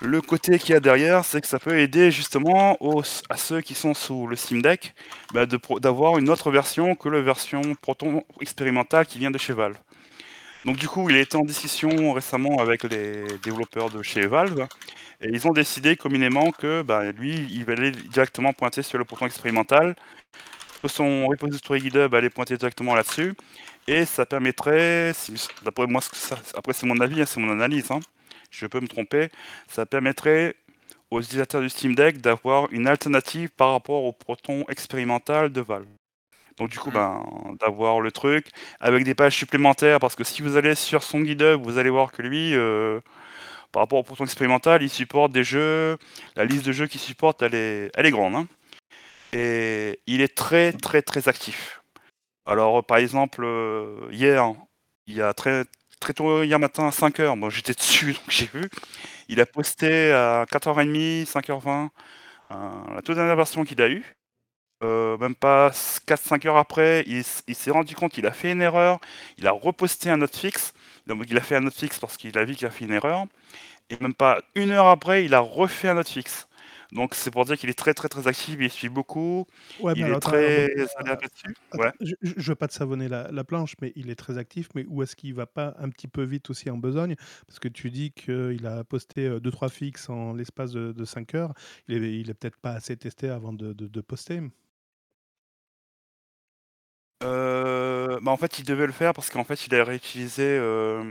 Le 0.00 0.20
côté 0.20 0.60
qu'il 0.60 0.70
y 0.70 0.74
a 0.74 0.80
derrière, 0.80 1.24
c'est 1.24 1.40
que 1.40 1.48
ça 1.48 1.58
peut 1.58 1.76
aider 1.80 2.12
justement 2.12 2.78
à 3.28 3.36
ceux 3.36 3.60
qui 3.60 3.74
sont 3.74 3.94
sous 3.94 4.28
le 4.28 4.36
Steam 4.36 4.62
Deck, 4.62 4.94
bah, 5.34 5.44
d'avoir 5.46 6.18
une 6.18 6.30
autre 6.30 6.52
version 6.52 6.94
que 6.94 7.08
la 7.08 7.20
version 7.20 7.62
Proton 7.74 8.22
expérimentale 8.40 9.06
qui 9.06 9.18
vient 9.18 9.32
de 9.32 9.38
chez 9.38 9.52
Valve. 9.52 9.76
Donc 10.64 10.76
du 10.76 10.86
coup, 10.88 11.10
il 11.10 11.16
a 11.16 11.20
été 11.20 11.36
en 11.36 11.44
discussion 11.44 12.12
récemment 12.12 12.58
avec 12.60 12.84
les 12.84 13.24
développeurs 13.42 13.90
de 13.90 14.02
chez 14.04 14.26
Valve 14.28 14.68
et 15.20 15.30
ils 15.32 15.48
ont 15.48 15.52
décidé 15.52 15.96
communément 15.96 16.52
que, 16.52 16.82
bah, 16.82 17.10
lui, 17.10 17.48
il 17.50 17.68
allait 17.68 17.90
directement 17.90 18.52
pointer 18.52 18.82
sur 18.82 18.98
le 18.98 19.04
Proton 19.04 19.26
expérimental. 19.26 19.96
Son 20.86 21.26
repository 21.26 21.80
GitHub 21.80 22.14
allait 22.14 22.30
pointer 22.30 22.56
directement 22.56 22.94
là-dessus. 22.94 23.34
Et 23.88 24.04
ça 24.04 24.26
permettrait, 24.26 25.12
d'après 25.64 25.86
moi, 25.86 26.02
après 26.54 26.72
c'est 26.74 26.86
mon 26.86 27.00
avis, 27.00 27.22
hein, 27.22 27.26
c'est 27.26 27.40
mon 27.40 27.50
analyse, 27.50 27.90
hein, 27.90 28.00
je 28.50 28.66
peux 28.66 28.80
me 28.80 28.86
tromper, 28.88 29.30
ça 29.66 29.86
permettrait 29.86 30.56
aux 31.10 31.20
utilisateurs 31.22 31.62
du 31.62 31.70
Steam 31.70 31.94
Deck 31.94 32.20
d'avoir 32.20 32.68
une 32.72 32.86
alternative 32.86 33.50
par 33.50 33.72
rapport 33.72 34.04
au 34.04 34.12
Proton 34.12 34.64
expérimental 34.68 35.50
de 35.52 35.62
Valve. 35.62 35.86
Donc 36.58 36.70
du 36.70 36.78
coup, 36.78 36.90
ben, 36.90 37.24
d'avoir 37.60 38.00
le 38.00 38.12
truc 38.12 38.48
avec 38.80 39.04
des 39.04 39.14
pages 39.14 39.36
supplémentaires 39.36 40.00
parce 40.00 40.16
que 40.16 40.24
si 40.24 40.42
vous 40.42 40.56
allez 40.56 40.74
sur 40.74 41.02
son 41.02 41.24
GitHub, 41.24 41.62
vous 41.62 41.78
allez 41.78 41.90
voir 41.90 42.12
que 42.12 42.22
lui, 42.22 42.54
heu, 42.54 43.00
par 43.72 43.82
rapport 43.82 44.00
au 44.00 44.02
Proton 44.04 44.24
expérimental, 44.24 44.82
il 44.82 44.90
supporte 44.90 45.32
des 45.32 45.44
jeux 45.44 45.98
la 46.36 46.44
liste 46.44 46.66
de 46.66 46.72
jeux 46.72 46.86
qu'il 46.88 47.00
supporte, 47.00 47.42
elle 47.42 47.54
est 47.54 47.90
elle 47.94 48.06
est 48.06 48.10
grande, 48.10 48.34
hein 48.36 48.48
et 49.32 50.00
il 50.06 50.20
est 50.20 50.34
très, 50.36 50.72
très, 50.72 51.02
très 51.02 51.28
actif. 51.28 51.82
Alors, 52.46 52.84
par 52.86 52.98
exemple, 52.98 53.44
heu, 53.44 54.08
hier, 54.12 54.52
il 55.06 55.16
y 55.16 55.22
a 55.22 55.34
très 55.34 55.64
très 56.00 56.14
tôt 56.14 56.42
hier 56.44 56.58
matin 56.60 56.88
à 56.88 56.92
05:00, 56.92 57.36
moi 57.36 57.50
j'étais 57.50 57.74
dessus 57.74 58.12
donc 58.14 58.22
j'ai 58.30 58.46
vu, 58.46 58.70
il 59.28 59.40
a 59.40 59.46
posté 59.46 60.12
à 60.12 60.46
04:30, 60.50 61.26
05:20, 61.26 61.90
heu, 62.52 62.56
la 62.96 63.02
toute 63.02 63.16
dernière 63.16 63.36
version 63.36 63.64
qu'il 63.64 63.82
a 63.82 63.88
eue. 63.90 64.04
Heu, 64.84 65.16
même 65.20 65.34
pas 65.36 65.68
s 65.70 66.00
4-5 66.06 66.46
heures 66.46 66.56
après, 66.58 67.04
il 67.08 67.24
s'est 67.24 67.70
rendu 67.72 67.94
compte 67.96 68.12
qu'il 68.12 68.26
a 68.26 68.32
fait 68.32 68.52
une 68.52 68.62
erreur, 68.62 69.00
il 69.38 69.46
a 69.48 69.52
reposté 69.52 70.10
un 70.10 70.22
hotfix. 70.22 70.72
Donc 71.06 71.24
il 71.30 71.36
a 71.38 71.40
fait 71.42 71.56
un 71.56 71.66
hotfix 71.66 71.98
parce 72.00 72.16
qu'il 72.18 72.38
a 72.38 72.44
vu 72.44 72.54
qu'il 72.56 72.66
a 72.66 72.70
fait 72.70 72.84
une 72.86 72.92
erreur. 72.92 73.26
Et 73.90 73.96
même 74.00 74.14
pas 74.14 74.40
une 74.56 74.70
heure 74.72 74.88
après, 74.88 75.24
il 75.26 75.34
a 75.34 75.40
refait 75.40 75.88
un 75.90 75.98
hotfix. 75.98 76.46
Donc 76.92 77.14
c'est 77.14 77.30
pour 77.30 77.44
dire 77.44 77.58
qu'il 77.58 77.68
est 77.70 77.74
très 77.78 77.94
très 77.94 78.08
très 78.08 78.26
actif, 78.28 78.56
il 78.60 78.70
suit 78.70 78.88
beaucoup, 78.88 79.46
Ouais, 79.78 79.94
mais 79.94 80.04
il 80.04 80.06
alors, 80.06 80.16
est 80.16 80.18
attends, 80.18 80.36
très 80.36 80.68
attends, 80.78 80.88
alerte 80.96 81.22
là-dessus. 81.22 81.56
attends, 81.72 81.84
Ouais. 81.84 81.92
je, 82.00 82.14
je- 82.22 82.32
je 82.36 82.48
veux 82.52 82.56
pas 82.56 82.68
te 82.68 82.74
savonner 82.74 83.08
la, 83.08 83.30
la 83.30 83.44
planche, 83.44 83.74
mais 83.80 83.92
il 83.96 84.10
est 84.10 84.16
très 84.16 84.38
actif. 84.38 84.68
Mais 84.74 84.84
où 84.88 85.02
est-ce 85.02 85.14
qu'il 85.16 85.34
va 85.34 85.46
pas 85.46 85.74
un 85.78 85.88
petit 85.90 86.08
peu 86.08 86.22
vite 86.24 86.50
aussi 86.50 86.68
en 86.70 86.76
besogne? 86.78 87.14
Parce 87.46 87.60
que 87.60 87.68
tu 87.68 87.90
dis 87.90 88.12
qu'il 88.12 88.66
a 88.66 88.82
posté 88.84 89.38
2-3 89.40 89.68
fixes 89.68 90.08
en 90.10 90.34
l'espace 90.34 90.72
de, 90.72 91.04
5 91.04 91.34
heures. 91.34 91.54
Il 91.88 92.04
est, 92.04 92.18
il 92.20 92.30
est 92.30 92.34
peut-être 92.34 92.58
pas 92.58 92.72
assez 92.72 92.96
testé 92.96 93.28
avant 93.30 93.52
de, 93.52 93.72
de- 93.72 93.86
de 93.88 94.00
poster. 94.00 94.40
Euh, 97.24 98.20
bah 98.22 98.30
en 98.30 98.36
fait, 98.36 98.58
il 98.58 98.64
devait 98.64 98.86
le 98.86 98.92
faire 98.92 99.12
parce 99.12 99.30
qu'en 99.30 99.44
fait, 99.44 99.66
il 99.66 99.74
a 99.74 99.84
réutilisé. 99.84 100.42
euh, 100.44 101.02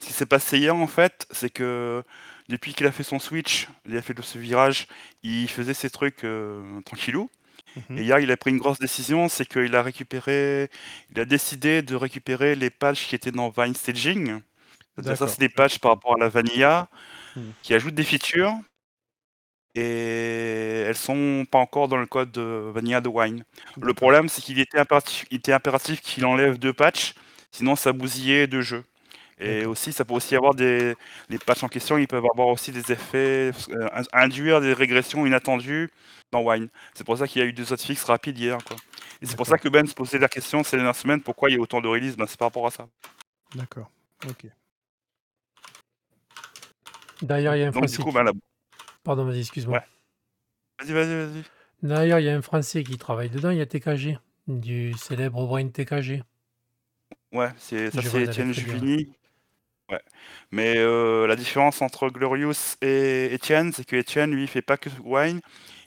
Ce 0.00 0.06
qui 0.08 0.12
s'est 0.12 0.26
passé 0.26 0.58
hier, 0.58 0.74
en 0.76 0.86
fait, 0.86 1.26
c'est 1.32 1.50
que 1.50 2.04
depuis 2.48 2.74
qu'il 2.74 2.86
a 2.86 2.92
fait 2.92 3.02
son 3.02 3.18
switch, 3.18 3.68
il 3.86 3.96
a 3.96 4.02
fait 4.02 4.14
ce 4.22 4.38
virage, 4.38 4.86
il 5.22 5.48
faisait 5.48 5.74
ses 5.74 5.90
trucs 5.90 6.24
euh, 6.24 6.80
tranquillou. 6.82 7.30
Mhm. 7.90 7.98
Et 7.98 8.02
hier, 8.04 8.18
il 8.20 8.30
a 8.30 8.36
pris 8.36 8.50
une 8.50 8.58
grosse 8.58 8.78
décision, 8.78 9.28
c'est 9.28 9.46
qu'il 9.46 9.74
a 9.76 9.82
récupéré, 9.82 10.70
il 11.10 11.20
a 11.20 11.24
décidé 11.24 11.82
de 11.82 11.94
récupérer 11.94 12.54
les 12.54 12.70
patchs 12.70 13.06
qui 13.06 13.14
étaient 13.14 13.32
dans 13.32 13.50
Vine 13.50 13.74
Staging. 13.74 14.40
Ça, 15.02 15.28
c'est 15.28 15.40
des 15.40 15.48
patchs 15.50 15.78
par 15.78 15.92
rapport 15.92 16.14
à 16.14 16.18
la 16.18 16.28
Vanilla 16.28 16.88
Mhm. 17.36 17.52
qui 17.62 17.74
ajoutent 17.74 17.94
des 17.94 18.04
features 18.04 18.54
et 19.74 20.84
elles 20.86 20.96
sont 20.96 21.44
pas 21.50 21.58
encore 21.58 21.88
dans 21.88 21.98
le 21.98 22.06
code 22.06 22.32
de 22.32 22.70
Vanilla 22.72 23.00
de 23.00 23.08
Wine. 23.08 23.44
Le 23.80 23.92
problème, 23.94 24.28
c'est 24.28 24.40
qu'il 24.40 24.58
était 24.58 24.78
impératif, 24.78 25.26
il 25.30 25.36
était 25.38 25.52
impératif 25.52 26.00
qu'il 26.00 26.24
enlève 26.24 26.58
deux 26.58 26.72
patchs, 26.72 27.14
sinon 27.52 27.76
ça 27.76 27.92
bousillait 27.92 28.46
deux 28.46 28.62
jeux. 28.62 28.84
Et 29.38 29.66
aussi, 29.66 29.92
ça 29.92 30.04
peut 30.04 30.14
aussi 30.14 30.34
avoir 30.34 30.54
des 30.54 30.94
les 31.28 31.38
patchs 31.38 31.62
en 31.62 31.68
question, 31.68 31.98
ils 31.98 32.08
peuvent 32.08 32.24
avoir 32.32 32.48
aussi 32.48 32.72
des 32.72 32.90
effets, 32.92 33.50
euh, 33.70 33.88
in- 33.92 34.04
induire 34.24 34.60
des 34.62 34.72
régressions 34.72 35.26
inattendues 35.26 35.90
dans 36.32 36.42
Wine. 36.42 36.68
C'est 36.94 37.04
pour 37.04 37.18
ça 37.18 37.26
qu'il 37.28 37.42
y 37.42 37.44
a 37.44 37.48
eu 37.48 37.52
deux 37.52 37.72
hotfix 37.72 38.02
rapides 38.04 38.38
hier, 38.38 38.58
quoi. 38.64 38.76
Et 39.22 39.26
c'est 39.26 39.36
pour 39.36 39.46
ça 39.46 39.58
que 39.58 39.68
Ben 39.68 39.86
se 39.86 39.94
posait 39.94 40.18
la 40.18 40.28
question 40.28 40.62
ces 40.64 40.76
dernières 40.76 40.96
semaines, 40.96 41.22
pourquoi 41.22 41.50
il 41.50 41.54
y 41.54 41.56
a 41.58 41.60
autant 41.60 41.80
de 41.80 41.88
releases? 41.88 42.16
Ben, 42.16 42.26
c'est 42.26 42.38
par 42.38 42.48
rapport 42.48 42.66
à 42.66 42.70
ça. 42.70 42.88
D'accord. 43.54 43.90
Ok. 44.28 44.46
D'ailleurs, 47.22 47.56
il 47.56 47.60
y 47.60 47.62
a 47.64 47.68
un 47.68 47.72
Donc 47.72 47.86
du 47.88 47.96
Français 47.96 47.98
coup, 47.98 48.10
qui... 48.10 48.14
ben, 48.14 48.22
là, 48.24 48.32
Pardon, 49.04 49.24
vas-y, 49.24 49.40
excuse-moi. 49.40 49.78
ouais. 49.78 49.84
Vas-y, 50.80 50.92
vas-y, 50.92 51.14
vas-y. 51.26 51.44
D'ailleurs, 51.82 52.18
il 52.18 52.24
y 52.24 52.28
a 52.28 52.36
un 52.36 52.42
Français 52.42 52.84
qui 52.84 52.98
travaille 52.98 53.30
dedans, 53.30 53.50
il 53.50 53.58
y 53.58 53.60
a 53.62 53.66
TKG, 53.66 54.18
du 54.46 54.92
célèbre 54.94 55.46
Brain 55.46 55.68
TKG. 55.68 56.22
Ouais, 57.32 57.50
c'est 57.56 57.90
ça, 57.90 58.00
Je 58.00 58.08
c'est 58.08 58.22
Étienne. 58.22 58.52
Juvigny. 58.52 59.08
Ouais. 59.90 60.02
Mais 60.50 60.78
euh, 60.78 61.26
la 61.26 61.36
différence 61.36 61.80
entre 61.80 62.08
Glorious 62.08 62.76
et 62.82 63.30
Etienne, 63.32 63.72
c'est 63.72 63.84
que 63.84 63.96
Etienne, 63.96 64.32
lui, 64.32 64.42
il 64.42 64.48
fait 64.48 64.62
pas 64.62 64.76
que 64.76 64.90
Wine. 65.04 65.40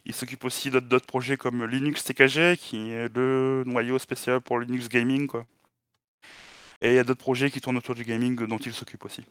Il 0.05 0.13
s'occupe 0.13 0.45
aussi 0.45 0.71
d'autres 0.71 0.87
d'autres 0.87 1.05
projets 1.05 1.37
comme 1.37 1.65
Linux 1.65 2.03
TKG, 2.03 2.57
qui 2.57 2.91
est 2.91 3.13
le 3.13 3.63
noyau 3.65 3.99
spécial 3.99 4.41
pour 4.41 4.59
Linux 4.59 4.87
Gaming, 4.87 5.27
quoi. 5.27 5.45
Et 6.81 6.91
il 6.91 6.95
y 6.95 6.99
a 6.99 7.03
d'autres 7.03 7.19
projets 7.19 7.51
qui 7.51 7.59
tournent 7.59 7.77
autour 7.77 7.95
du 7.95 8.05
gaming 8.05 8.35
dont 8.47 8.57
il 8.57 8.73
s'occupe 8.73 9.03
aussi. 9.03 9.25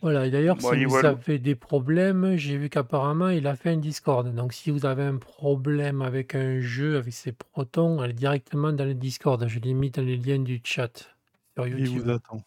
Voilà, 0.00 0.26
et 0.26 0.30
d'ailleurs, 0.32 0.60
si 0.60 0.84
vous 0.84 0.90
voilà. 0.90 1.10
avez 1.10 1.38
des 1.38 1.54
problèmes, 1.54 2.34
j'ai 2.36 2.56
vu 2.56 2.68
qu'apparemment, 2.68 3.28
il 3.28 3.46
a 3.46 3.54
fait 3.54 3.70
un 3.70 3.76
Discord. 3.76 4.34
Donc, 4.34 4.52
si 4.52 4.72
vous 4.72 4.84
avez 4.84 5.04
un 5.04 5.18
problème 5.18 6.02
avec 6.02 6.34
un 6.34 6.60
jeu, 6.60 6.96
avec 6.96 7.12
ses 7.12 7.30
protons, 7.30 8.00
allez 8.00 8.12
directement 8.12 8.72
dans 8.72 8.84
le 8.84 8.94
Discord. 8.94 9.46
Je 9.46 9.60
l'ai 9.60 9.74
mis 9.74 9.90
dans 9.90 10.02
les 10.02 10.16
liens 10.16 10.40
du 10.40 10.60
chat 10.64 11.08
sur 11.56 11.66
Il 11.66 11.88
vous 11.90 12.10
attend. 12.10 12.42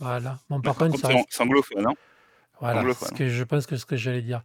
Voilà. 0.00 0.38
Bon, 0.48 0.56
Mais 0.56 0.62
par 0.62 0.76
contre, 0.76 0.98
ça 0.98 1.08
reste... 1.08 1.40
anglophone, 1.40 1.86
hein 1.86 1.94
Voilà, 2.60 2.80
anglophone. 2.80 3.08
ce 3.08 3.14
que 3.14 3.28
je 3.28 3.44
pense 3.44 3.66
que 3.66 3.76
ce 3.76 3.86
que 3.86 3.96
j'allais 3.96 4.22
dire. 4.22 4.42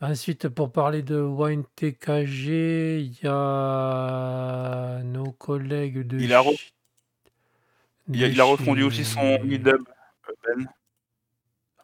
Ensuite, 0.00 0.48
pour 0.48 0.72
parler 0.72 1.02
de 1.02 1.20
Wine 1.20 1.64
TKG, 1.76 3.00
il 3.00 3.12
y 3.22 3.26
a 3.28 5.00
nos 5.04 5.30
collègues 5.32 6.00
de 6.06 6.18
Il 6.18 6.32
a, 6.34 6.40
re- 6.40 6.72
il 8.08 8.24
a, 8.24 8.26
de 8.28 8.32
il 8.32 8.40
a 8.40 8.44
refondu 8.44 8.82
aussi 8.82 9.04
son 9.04 9.20
euh, 9.20 9.58
Ben. 10.44 10.66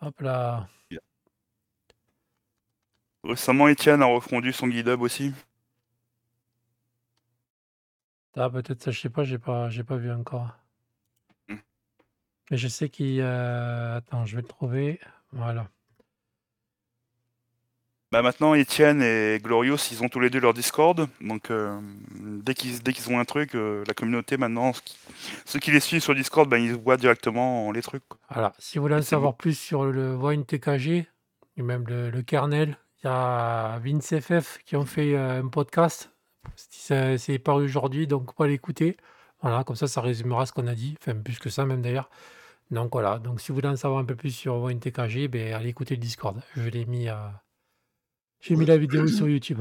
Hop 0.00 0.20
là. 0.20 0.68
Récemment, 3.24 3.68
Etienne 3.68 4.02
a 4.02 4.06
refondu 4.06 4.52
son 4.52 4.70
GitHub 4.70 5.00
aussi. 5.02 5.32
Ah, 8.36 8.48
peut-être 8.48 8.82
ça, 8.82 8.90
je 8.92 9.00
sais 9.00 9.10
pas, 9.10 9.24
j'ai 9.24 9.38
pas, 9.38 9.68
j'ai 9.68 9.82
pas 9.84 9.96
vu 9.96 10.10
encore. 10.12 10.56
Mais 12.50 12.56
je 12.56 12.68
sais 12.68 12.88
qu'il. 12.88 13.20
euh, 13.20 13.96
Attends, 13.98 14.24
je 14.26 14.36
vais 14.36 14.42
le 14.42 14.48
trouver. 14.48 15.00
Voilà. 15.32 15.68
Bah 18.10 18.22
maintenant, 18.22 18.54
Etienne 18.54 19.02
et 19.02 19.38
Glorious, 19.42 19.76
ils 19.92 20.02
ont 20.02 20.08
tous 20.08 20.18
les 20.20 20.30
deux 20.30 20.40
leur 20.40 20.54
Discord. 20.54 21.06
Donc, 21.20 21.50
euh, 21.50 21.78
dès 22.18 22.54
qu'ils 22.54 22.82
dès 22.82 22.94
qu'ils 22.94 23.10
ont 23.12 23.18
un 23.20 23.26
truc, 23.26 23.54
euh, 23.54 23.84
la 23.86 23.92
communauté 23.92 24.38
maintenant, 24.38 24.72
ce 24.72 24.80
qui- 24.80 24.96
ceux 25.44 25.58
qui 25.58 25.70
les 25.72 25.80
suivent 25.80 26.02
sur 26.02 26.14
Discord, 26.14 26.48
ben, 26.48 26.56
ils 26.56 26.72
voient 26.74 26.96
directement 26.96 27.70
les 27.70 27.82
trucs. 27.82 28.02
quoi. 28.08 28.18
Voilà. 28.30 28.54
Si 28.58 28.78
vous 28.78 28.82
voulez 28.84 28.94
Et 28.94 28.98
en 28.98 29.02
c'est 29.02 29.08
savoir 29.10 29.36
plus 29.36 29.58
sur 29.58 29.84
le 29.84 30.16
Wine 30.16 30.46
TKG, 30.46 31.06
et 31.58 31.62
même 31.62 31.86
le, 31.86 32.08
le 32.08 32.22
kernel, 32.22 32.78
il 33.02 33.06
y 33.06 33.10
a 33.10 33.78
Vince 33.84 34.14
FF 34.20 34.58
qui 34.64 34.76
ont 34.76 34.86
fait 34.86 35.14
euh, 35.14 35.42
un 35.42 35.48
podcast. 35.48 36.10
C'est 36.56 37.18
c'est 37.18 37.38
paru 37.38 37.64
aujourd'hui, 37.64 38.06
donc 38.06 38.34
pas 38.34 38.46
l'écouter. 38.46 38.96
Voilà, 39.42 39.64
comme 39.64 39.76
ça, 39.76 39.86
ça 39.86 40.00
résumera 40.00 40.46
ce 40.46 40.52
qu'on 40.54 40.66
a 40.66 40.74
dit. 40.74 40.96
Enfin, 41.02 41.14
plus 41.14 41.38
que 41.38 41.50
ça, 41.50 41.66
même 41.66 41.82
d'ailleurs. 41.82 42.08
Donc 42.70 42.92
voilà. 42.92 43.18
Donc 43.18 43.40
si 43.40 43.48
vous 43.48 43.54
voulez 43.56 43.68
en 43.68 43.76
savoir 43.76 44.00
un 44.00 44.04
peu 44.04 44.16
plus 44.16 44.30
sur 44.30 44.56
Wine 44.56 44.80
TKG, 44.80 45.28
ben, 45.28 45.54
allez 45.54 45.70
écouter 45.70 45.94
le 45.94 46.00
Discord. 46.00 46.40
Je 46.56 46.68
l'ai 46.68 46.84
mis 46.84 47.08
à. 47.08 47.42
J'ai 48.40 48.56
mis 48.56 48.66
la 48.66 48.76
vidéo 48.76 49.06
sur 49.06 49.28
YouTube. 49.28 49.60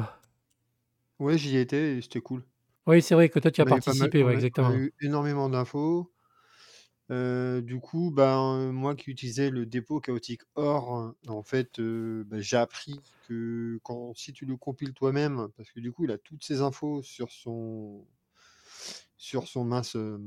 Ouais, 1.20 1.38
j'y 1.38 1.58
étais 1.58 1.98
et 1.98 2.02
c'était 2.02 2.22
cool. 2.22 2.44
Oui, 2.86 3.02
c'est 3.02 3.16
vrai 3.16 3.30
que 3.30 3.40
toi, 3.40 3.52
tu 3.52 3.62
as 3.62 3.66
On 3.66 3.70
mal, 3.70 3.80
participé, 3.82 4.24
on 4.24 4.28
ouais, 4.28 4.34
a, 4.34 4.36
exactement. 4.36 4.74
eu 4.74 4.94
énormément 5.02 5.50
d'infos. 5.50 6.12
Euh, 7.10 7.62
du 7.62 7.80
coup, 7.80 8.12
ben, 8.12 8.72
moi 8.72 8.96
qui 8.96 9.12
utilisais 9.12 9.50
le 9.50 9.66
dépôt 9.66 10.00
chaotique 10.02 10.42
or, 10.56 11.14
en 11.28 11.44
fait, 11.44 11.80
euh, 11.80 12.24
ben, 12.28 12.40
j'ai 12.42 12.58
appris 12.58 13.00
que 13.28 13.80
quand, 13.84 14.14
si 14.16 14.34
tu 14.34 14.46
le 14.46 14.58
compiles 14.58 14.94
toi-même, 14.94 15.48
parce 15.56 15.72
que 15.72 15.80
du 15.80 15.92
coup, 15.92 16.04
il 16.04 16.12
a 16.12 16.18
toutes 16.18 16.44
ces 16.44 16.62
infos 16.62 17.02
sur 17.04 17.32
son, 17.32 18.06
sur 19.18 19.48
son 19.48 19.64
mince, 19.64 19.96
euh, 19.96 20.20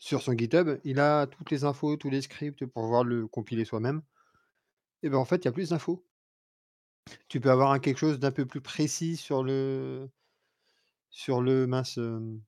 sur 0.00 0.20
son 0.22 0.32
GitHub, 0.36 0.80
il 0.84 0.98
a 0.98 1.28
toutes 1.28 1.52
les 1.52 1.62
infos, 1.64 1.96
tous 1.96 2.10
les 2.10 2.22
scripts 2.22 2.66
pour 2.66 2.82
pouvoir 2.82 3.04
le 3.04 3.28
compiler 3.28 3.64
soi-même. 3.64 4.02
Et 5.02 5.10
ben 5.10 5.18
en 5.18 5.26
fait, 5.26 5.36
il 5.36 5.44
y 5.44 5.48
a 5.48 5.52
plus 5.52 5.68
d'infos. 5.70 6.06
Tu 7.28 7.40
peux 7.40 7.50
avoir 7.50 7.80
quelque 7.80 7.96
chose 7.96 8.18
d'un 8.18 8.30
peu 8.30 8.44
plus 8.44 8.60
précis 8.60 9.16
sur 9.16 9.42
le, 9.42 10.10
sur 11.10 11.40
le 11.40 11.66
mince, 11.68 11.98
euh, 11.98 12.40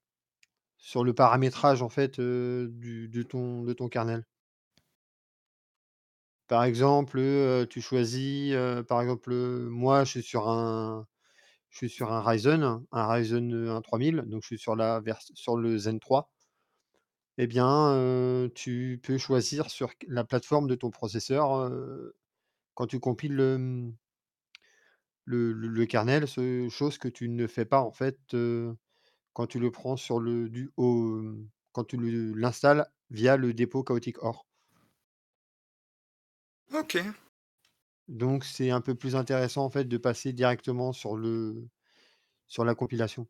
sur 0.79 1.05
le 1.05 1.15
paramétrage 1.15 1.83
en 1.83 1.89
fait 1.91 2.19
euh, 2.21 2.69
du, 2.71 3.09
de 3.09 3.23
ton, 3.23 3.63
de 3.65 3.73
ton 3.75 3.89
kernel. 3.89 4.27
Par 6.49 6.65
exemple, 6.65 7.19
heu, 7.19 7.67
tu 7.69 7.81
choisis, 7.81 8.55
par 8.89 9.01
exemple, 9.01 9.33
moi 9.69 10.05
je 10.05 10.11
suis 10.11 10.23
sur 10.23 10.49
un 10.49 11.07
je 11.71 11.79
suis 11.79 11.91
sur 11.91 12.13
un 12.13 12.23
Ryzen, 12.23 12.65
un 12.93 13.09
Ryzen, 13.09 13.53
heu, 13.55 13.71
1 13.73 13.81
3000, 13.83 14.25
donc 14.27 14.43
je 14.43 14.49
suis 14.49 14.59
sur 14.59 14.77
la 14.77 15.03
sur 15.35 15.57
le 15.57 15.79
Zen 15.79 16.01
3. 16.01 16.31
Eh 17.39 17.47
bien, 17.47 17.95
heu, 17.95 18.51
tu 18.55 19.01
peux 19.03 19.17
choisir 19.17 19.71
sur 19.71 19.97
q 19.97 20.07
la 20.09 20.23
plateforme 20.25 20.67
de 20.69 20.75
ton 20.75 20.91
processeur, 20.91 21.57
heu, 21.57 22.15
quand 22.75 22.87
tu 22.89 23.01
compiles 23.01 23.35
le, 23.37 23.59
mmh, 23.59 23.97
le 25.25 25.53
le 25.53 25.69
le 25.69 25.87
kernel, 25.87 26.29
ce 26.29 26.69
chose 26.69 26.99
que 26.99 27.09
tu 27.09 27.29
ne 27.29 27.47
fais 27.47 27.65
pas 27.65 27.81
en 27.83 27.91
fait, 27.93 28.19
heu, 28.35 28.77
quand 29.35 29.47
tu 29.49 29.61
le 29.61 29.71
prends 29.73 29.97
sur 29.97 30.21
le 30.21 30.49
du 30.51 30.71
au, 30.79 30.95
mmh, 31.23 31.49
quand 31.73 31.85
tu 31.85 31.97
le 31.99 32.35
l'installes 32.35 32.87
via 33.11 33.37
le 33.39 33.55
dépôt 33.55 33.85
chaotique 33.85 34.23
or. 34.23 34.47
Ok. 36.75 36.97
Donc 38.09 38.45
c'est 38.45 38.71
un 38.71 38.81
peu 38.81 38.95
plus 38.95 39.17
intéressant 39.17 39.65
en 39.65 39.71
fait 39.71 39.85
de 39.85 39.97
passer 39.97 40.33
directement 40.33 40.93
sur 40.93 41.17
le 41.17 41.69
sur 42.49 42.65
la 42.65 42.75
compilation. 42.77 43.29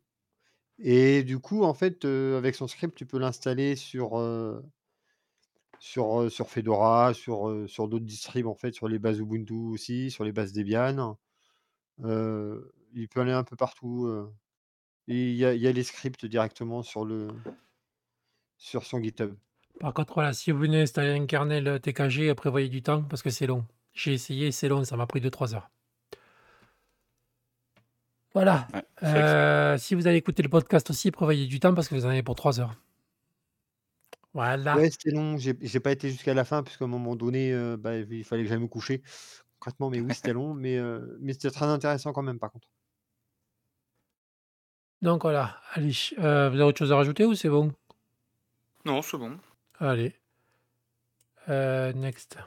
Et 0.79 1.23
du 1.23 1.39
coup, 1.39 1.63
en 1.63 1.73
fait, 1.73 2.05
avec 2.05 2.55
son 2.55 2.67
script, 2.67 2.95
tu 2.95 3.05
peux 3.05 3.19
l'installer 3.19 3.75
sur, 3.75 4.21
sur, 5.79 6.31
sur 6.31 6.49
Fedora, 6.49 7.13
sur, 7.13 7.63
sur 7.67 7.87
d'autres 7.87 8.05
distribs 8.05 8.47
en 8.47 8.55
fait, 8.55 8.73
sur 8.73 8.87
les 8.87 8.99
bases 8.99 9.19
Ubuntu 9.19 9.53
aussi, 9.53 10.11
sur 10.11 10.23
les 10.23 10.31
bases 10.31 10.53
Debian. 10.53 11.17
Il 11.99 13.07
peut 13.09 13.21
aller 13.21 13.31
un 13.31 13.43
peu 13.43 13.55
partout, 13.55 14.09
il 15.07 15.35
y 15.35 15.45
a 15.45 15.71
les 15.71 15.83
scripts 15.83 16.25
directement 16.25 16.81
sur 16.81 17.05
le 17.05 17.27
sur 18.57 18.85
son 18.85 19.01
GitHub. 19.01 19.35
Par 19.79 19.93
contre, 19.93 20.13
voilà, 20.13 20.33
si 20.33 20.51
vous 20.51 20.59
venez 20.59 20.81
installer 20.81 21.11
un 21.11 21.25
kernel 21.25 21.79
TKG, 21.81 22.33
prévoyez 22.33 22.69
du 22.69 22.81
temps 22.81 23.03
parce 23.03 23.21
que 23.21 23.29
c'est 23.29 23.47
long. 23.47 23.65
J'ai 23.93 24.13
essayé, 24.13 24.51
c'est 24.51 24.69
long, 24.69 24.83
ça 24.85 24.95
m'a 24.95 25.05
pris 25.05 25.19
2-3 25.19 25.55
heures. 25.55 25.69
Voilà. 28.33 28.67
Ouais, 28.73 28.83
Euh, 29.03 29.77
si 29.77 29.95
vous 29.95 30.07
allez 30.07 30.17
écouter 30.17 30.43
le 30.43 30.49
podcast 30.49 30.89
aussi, 30.89 31.11
prévoyez 31.11 31.45
du 31.47 31.59
temps 31.59 31.73
parce 31.73 31.87
que 31.87 31.95
vous 31.95 32.05
en 32.05 32.09
avez 32.09 32.23
pour 32.23 32.35
3 32.35 32.59
heures. 32.59 32.75
Voilà. 34.33 34.75
Ouais, 34.77 34.89
c'était 34.89 35.11
long, 35.11 35.37
j'ai 35.37 35.55
j'ai 35.61 35.79
pas 35.79 35.91
été 35.91 36.09
jusqu'à 36.09 36.33
la 36.33 36.43
fin 36.43 36.63
puisqu'à 36.63 36.85
un 36.85 36.87
moment 36.87 37.15
donné, 37.15 37.51
heu, 37.51 37.77
bah, 37.77 37.97
il 37.97 38.23
fallait 38.23 38.43
que 38.43 38.49
j'aille 38.49 38.59
me 38.59 38.67
coucher. 38.67 39.03
Concrètement, 39.59 39.89
mais 39.89 39.99
oui, 40.01 40.13
c'était 40.15 40.33
long, 40.33 40.53
mais 40.55 40.77
heu, 40.77 41.17
mais 41.21 41.33
c'était 41.33 41.51
très 41.51 41.65
intéressant 41.65 42.13
quand 42.13 42.23
même, 42.23 42.39
par 42.39 42.51
contre. 42.51 42.67
Donc 45.03 45.21
voilà, 45.23 45.59
allez, 45.73 45.91
vous 46.17 46.23
avez 46.25 46.63
autre 46.63 46.79
chose 46.79 46.91
à 46.91 46.95
rajouter 46.95 47.25
ou 47.25 47.35
c'est 47.35 47.49
bon? 47.49 47.73
Non, 48.85 49.01
c'est 49.01 49.17
bon. 49.17 49.39
Allez. 49.79 50.15
Next. 51.47 52.37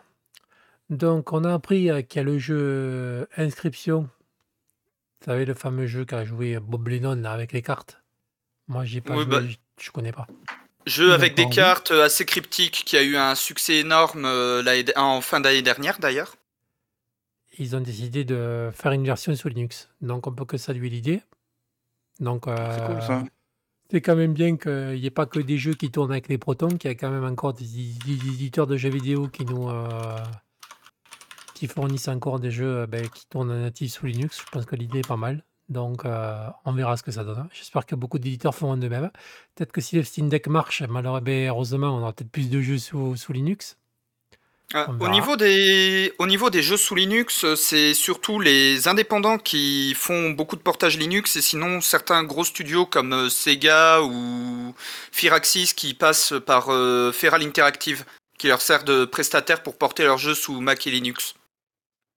Donc 0.90 1.32
on 1.32 1.44
a 1.44 1.54
appris, 1.54 1.88
qu'il 2.08 2.18
y 2.18 2.20
a 2.20 2.22
le 2.22 2.38
jeu, 2.38 3.28
Inscription. 3.36 4.08
Vous 5.26 5.32
savez 5.32 5.44
le 5.44 5.54
fameux 5.54 5.88
jeu 5.88 6.04
qu'a 6.04 6.24
joué 6.24 6.60
Bob 6.60 6.86
Lennon 6.86 7.16
là 7.16 7.32
avec 7.32 7.50
les 7.50 7.60
cartes? 7.60 8.00
Moi 8.68 8.84
j'y 8.84 8.98
ai 8.98 9.00
pas 9.00 9.16
Oui, 9.16 9.24
joué, 9.24 9.40
bah 9.40 9.42
je 9.80 9.90
connais 9.90 10.12
pas. 10.12 10.28
Jeu 10.86 11.12
avec 11.12 11.34
des 11.34 11.48
cartes, 11.48 11.90
heu, 11.90 12.00
assez 12.00 12.24
cryptiques 12.24 12.84
qui 12.86 12.96
a 12.96 13.02
eu 13.02 13.16
un 13.16 13.34
succès 13.34 13.78
énorme, 13.78 14.22
d 14.22 14.92
en 14.94 15.20
fin 15.20 15.40
d'année 15.40 15.62
dernière 15.62 15.98
d'ailleurs. 15.98 16.36
Ils 17.58 17.74
ont 17.74 17.80
décidé 17.80 18.24
de 18.24 18.70
faire 18.72 18.92
une 18.92 19.04
version 19.04 19.34
sous 19.34 19.48
Linux, 19.48 19.88
donc 20.00 20.28
on 20.28 20.32
peut 20.32 20.44
que 20.44 20.58
saluer 20.58 20.90
l'idée. 20.90 21.22
Donc 22.20 22.46
heu, 22.46 22.54
C'est 22.70 22.86
cool 22.86 24.00
quand 24.00 24.16
même 24.16 24.32
bien 24.32 24.56
qu'il 24.56 24.98
y 24.98 25.06
ait 25.06 25.10
pas 25.10 25.26
que 25.26 25.40
des 25.40 25.58
jeux 25.58 25.74
qui 25.74 25.90
tournent 25.90 26.12
avec 26.12 26.28
les 26.28 26.38
Proton, 26.38 26.68
qu'il 26.68 26.88
y 26.88 26.92
a 26.92 26.96
quand 26.96 27.10
même 27.10 27.24
encore 27.24 27.52
des 27.52 27.64
édi 27.64 27.98
des 28.04 28.28
éditeurs 28.28 28.68
de 28.68 28.76
jeux 28.76 28.90
vidéo 28.90 29.26
qui 29.26 29.44
nous, 29.44 29.68
qui 31.56 31.68
fournissent 31.68 32.08
encore 32.08 32.38
des 32.38 32.50
jeux, 32.50 32.82
heu, 32.82 32.86
beh, 32.86 33.08
qui 33.12 33.26
tournent 33.26 33.50
en 33.50 33.58
natif 33.58 33.92
sous 33.92 34.06
Linux. 34.06 34.42
Je 34.44 34.50
pense 34.52 34.66
que 34.66 34.76
l'idée 34.76 34.98
est 34.98 35.08
pas 35.08 35.16
mal, 35.16 35.42
donc 35.70 36.04
heu, 36.04 36.10
on 36.66 36.72
verra 36.72 36.98
ce 36.98 37.02
que 37.02 37.10
ça 37.10 37.24
donne. 37.24 37.48
J'espère 37.50 37.86
que 37.86 37.94
beaucoup 37.94 38.18
d'éditeurs 38.18 38.54
feront 38.54 38.76
de 38.76 38.88
même. 38.88 39.10
Peut-être 39.54 39.72
que 39.72 39.80
si 39.80 39.96
le 39.96 40.04
Steam 40.04 40.28
Deck 40.28 40.48
marche, 40.48 40.82
malheureux 40.82 41.20
beh, 41.20 41.46
heureusement, 41.46 41.96
on 41.96 42.02
aura 42.02 42.12
peut-être 42.12 42.30
plus 42.30 42.50
de 42.50 42.60
jeux 42.60 42.78
sous 42.78 43.16
sous 43.16 43.32
Linux. 43.32 43.78
On 44.74 45.00
au 45.00 45.08
niveau 45.08 45.36
des 45.36 46.12
au 46.18 46.26
niveau 46.26 46.50
des 46.50 46.60
jeux 46.60 46.76
sous 46.76 46.96
Linux, 46.96 47.54
c'est 47.54 47.94
surtout 47.94 48.40
les 48.40 48.88
indépendants 48.88 49.38
qui 49.38 49.94
font 49.94 50.30
beaucoup 50.30 50.56
de 50.56 50.60
portages 50.60 50.98
Linux 50.98 51.36
et 51.36 51.40
sinon 51.40 51.80
certains 51.80 52.24
gros 52.24 52.44
studios 52.44 52.84
comme, 52.84 53.30
Sega 53.30 54.02
ou 54.02 54.74
Firaxis 55.12 55.72
qui 55.74 55.94
passent 55.94 56.34
par, 56.44 56.66
Feral 57.14 57.42
Interactive, 57.42 58.04
qui 58.38 58.48
leur 58.48 58.60
sert 58.60 58.82
de 58.82 59.04
prestataire 59.04 59.62
pour 59.62 59.78
porter 59.78 60.04
leurs 60.04 60.18
jeux 60.18 60.34
sous 60.34 60.60
Mac 60.60 60.84
et 60.86 60.90
Linux. 60.90 61.35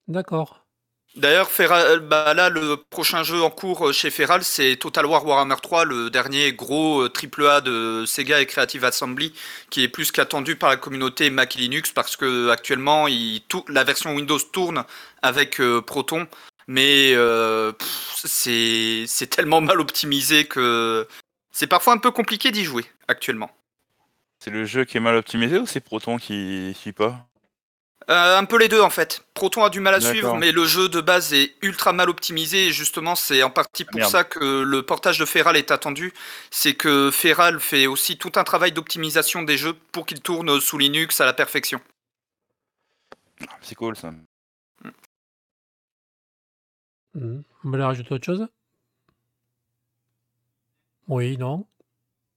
D'accord. 0.10 0.66
D'ailleurs, 1.16 1.50
Feral 1.50 2.02
bah, 2.02 2.34
là, 2.36 2.50
le 2.50 2.78
prochain 2.78 3.24
jeu 3.24 3.42
en 3.42 3.50
cours, 3.50 3.90
heu, 3.90 3.92
chez 3.94 4.12
Feral, 4.12 4.44
c'est 4.44 4.76
Total 4.76 5.06
War 5.06 5.26
Warhammer 5.26 5.56
3, 5.62 5.86
le 5.86 6.10
dernier 6.10 6.54
gros, 6.54 7.04
heu, 7.04 7.10
triple 7.10 7.48
A 7.48 7.62
de 7.62 8.06
Sega 8.06 8.42
et 8.42 8.46
Creative 8.46 8.86
Assembly, 8.86 9.34
qui 9.70 9.84
est 9.84 9.88
plus 9.88 10.12
qu'attendu 10.12 10.56
par 10.56 10.70
la 10.70 10.78
communauté 10.78 11.30
Mac 11.30 11.56
et 11.56 11.60
Linux 11.60 11.92
parce 11.92 12.16
qu'actuellement, 12.16 13.08
il 13.08 13.42
tou 13.48 13.64
la 13.70 13.84
version 13.84 14.14
Windows 14.14 14.40
tourne 14.40 14.84
avec, 15.22 15.60
Proton, 15.88 16.28
mais 16.68 17.16
c'est 18.24 19.30
tellement 19.30 19.62
mal 19.62 19.80
optimisé 19.80 20.46
que 20.46 21.08
c'est 21.52 21.68
parfois 21.68 21.94
un 21.94 21.98
peu 21.98 22.12
compliqué 22.12 22.52
d'y 22.52 22.64
jouer, 22.64 22.86
actuellement. 23.08 23.52
C'est 24.40 24.52
le 24.52 24.66
jeu 24.66 24.86
qui 24.86 24.98
est 24.98 25.02
mal 25.02 25.16
optimisé 25.16 25.58
ou 25.58 25.66
c'est 25.66 25.82
Proton 25.82 26.18
qui 26.18 26.74
suit 26.80 26.94
pas? 26.94 27.29
Heu, 28.10 28.14
un 28.14 28.46
peu 28.46 28.58
les 28.58 28.68
2 28.70 28.82
en 28.82 28.90
fait. 28.90 29.24
Proton 29.36 29.64
a 29.64 29.70
du 29.70 29.80
mal 29.80 29.94
à 29.94 30.02
suivre, 30.02 30.36
mais 30.36 30.52
le 30.52 30.66
jeu 30.66 30.90
de 30.90 31.00
base 31.00 31.32
est 31.34 31.54
ultra 31.62 31.94
mal 31.94 32.10
optimisé 32.10 32.68
et 32.68 32.72
justement 32.72 33.16
c'est 33.16 33.44
en 33.44 33.52
partie 33.52 33.86
pour 33.86 33.98
Merde. 33.98 34.10
ça 34.10 34.24
que 34.24 34.64
le 34.64 34.84
portage 34.84 35.20
de 35.20 35.26
Feral 35.26 35.56
est 35.56 35.70
attendu. 35.72 36.12
C'est 36.50 36.74
que 36.74 37.12
Feral 37.12 37.60
fait 37.60 37.86
aussi 37.86 38.18
tout 38.18 38.32
un 38.36 38.44
travail 38.44 38.72
d'optimisation 38.72 39.44
des 39.44 39.58
jeux 39.58 39.74
pour 39.92 40.06
qu'ils 40.08 40.22
tournent 40.22 40.60
sous 40.60 40.78
Linux 40.80 41.22
à 41.22 41.26
la 41.26 41.34
perfection. 41.34 41.80
C'est 43.62 43.76
cool 43.76 43.96
ça. 43.96 44.10
Mmh. 44.12 44.90
Mmh. 47.14 47.42
Vous 47.64 47.70
voulez 47.72 47.84
rajouter 47.84 48.14
autre 48.14 48.26
chose? 48.26 48.48
Oui, 51.08 51.38
non? 51.38 51.66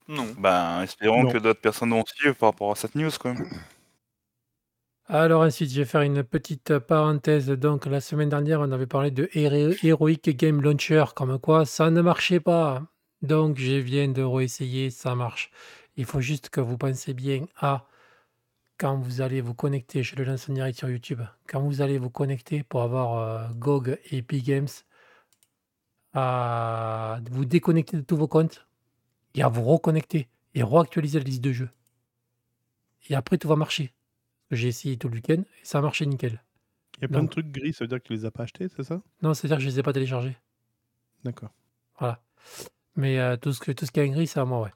Non. 0.07 0.27
Ben, 0.37 0.83
espérons 0.83 1.23
Non. 1.23 1.31
que 1.31 1.37
d'autres 1.37 1.61
personnes 1.61 1.91
vont 1.91 2.03
suivre 2.05 2.35
par 2.35 2.49
rapport 2.49 2.71
à 2.71 2.75
cette 2.75 2.95
news 2.95 3.11
quoi. 3.19 3.33
Alors 5.07 5.41
ensuite, 5.43 5.69
je 5.71 5.79
vais 5.79 5.85
faire 5.85 6.01
une 6.01 6.23
petite 6.23 6.79
parenthèse. 6.79 7.47
Donc 7.49 7.85
la 7.85 7.99
semaine 8.01 8.29
dernière, 8.29 8.61
on 8.61 8.71
avait 8.71 8.87
parlé 8.87 9.11
de 9.11 9.29
Hero 9.33 9.73
Heroic 9.83 10.29
Game 10.29 10.61
Launcher, 10.61 11.05
comme 11.15 11.37
quoi 11.39 11.65
ça 11.65 11.89
ne 11.91 12.01
marchait 12.01 12.39
pas. 12.39 12.83
Donc 13.21 13.57
je 13.57 13.73
viens 13.73 14.07
de 14.07 14.21
réessayer, 14.23 14.89
ça 14.89 15.15
marche. 15.15 15.51
Il 15.97 16.05
faut 16.05 16.21
juste 16.21 16.49
que 16.49 16.61
vous 16.61 16.77
pensez 16.77 17.13
bien 17.13 17.45
à 17.57 17.85
quand 18.77 18.97
vous 18.97 19.21
allez 19.21 19.41
vous 19.41 19.53
connecter, 19.53 20.03
je 20.03 20.15
le 20.15 20.23
lance 20.23 20.49
en 20.49 20.53
direct 20.53 20.77
sur 20.77 20.89
YouTube, 20.89 21.21
quand 21.47 21.61
vous 21.61 21.81
allez 21.81 21.97
vous 21.97 22.09
connecter 22.09 22.63
pour 22.63 22.81
avoir, 22.81 23.53
GOG 23.55 23.99
et 24.11 24.17
Epic 24.17 24.45
Games 24.45 24.67
à 26.13 27.19
vous 27.31 27.45
déconnecter 27.45 27.97
de 27.97 28.01
tous 28.01 28.17
vos 28.17 28.27
comptes 28.27 28.65
et 29.35 29.43
à 29.43 29.47
vous 29.49 29.63
reconnecter 29.63 30.27
et 30.55 30.63
réactualiser 30.63 31.19
la 31.19 31.25
liste 31.25 31.41
de 31.41 31.51
jeux. 31.53 31.69
Et 33.09 33.15
après 33.15 33.37
tout 33.37 33.47
va 33.47 33.55
marcher. 33.55 33.93
J'ai 34.55 34.69
essayé 34.69 34.97
tout 34.97 35.09
le 35.09 35.15
week-end 35.15 35.41
et 35.41 35.65
ça 35.65 35.79
a 35.79 35.81
marché 35.81 36.05
nickel. 36.05 36.43
Il 36.97 37.03
y 37.03 37.05
a 37.05 37.07
plein 37.07 37.21
de 37.21 37.27
Donc 37.27 37.29
trucs 37.29 37.51
gris, 37.51 37.71
ça 37.71 37.83
veut 37.83 37.87
dire 37.87 37.99
que 38.01 38.07
tu 38.07 38.13
les 38.13 38.25
as 38.25 38.31
pas 38.31 38.45
achetés, 38.45 38.67
c'est 38.67 38.81
ça? 38.83 39.03
non, 39.23 39.33
c'est-à-dire 39.33 39.57
que 39.57 39.63
je 39.63 39.69
les 39.69 39.79
ai 39.79 39.83
pas 39.83 39.91
téléchargés. 39.93 40.37
D'accord. 41.23 41.53
Voilà. 41.99 42.21
Mais 42.95 43.19
heu, 43.19 43.37
tout 43.37 43.53
ce 43.53 43.59
que 43.61 43.71
tout 43.73 43.85
ce 43.85 43.91
qui 43.91 43.99
est 43.99 44.09
en 44.09 44.13
gris, 44.13 44.27
c'est 44.27 44.39
à 44.39 44.45
moi, 44.45 44.61
ouais. 44.61 44.71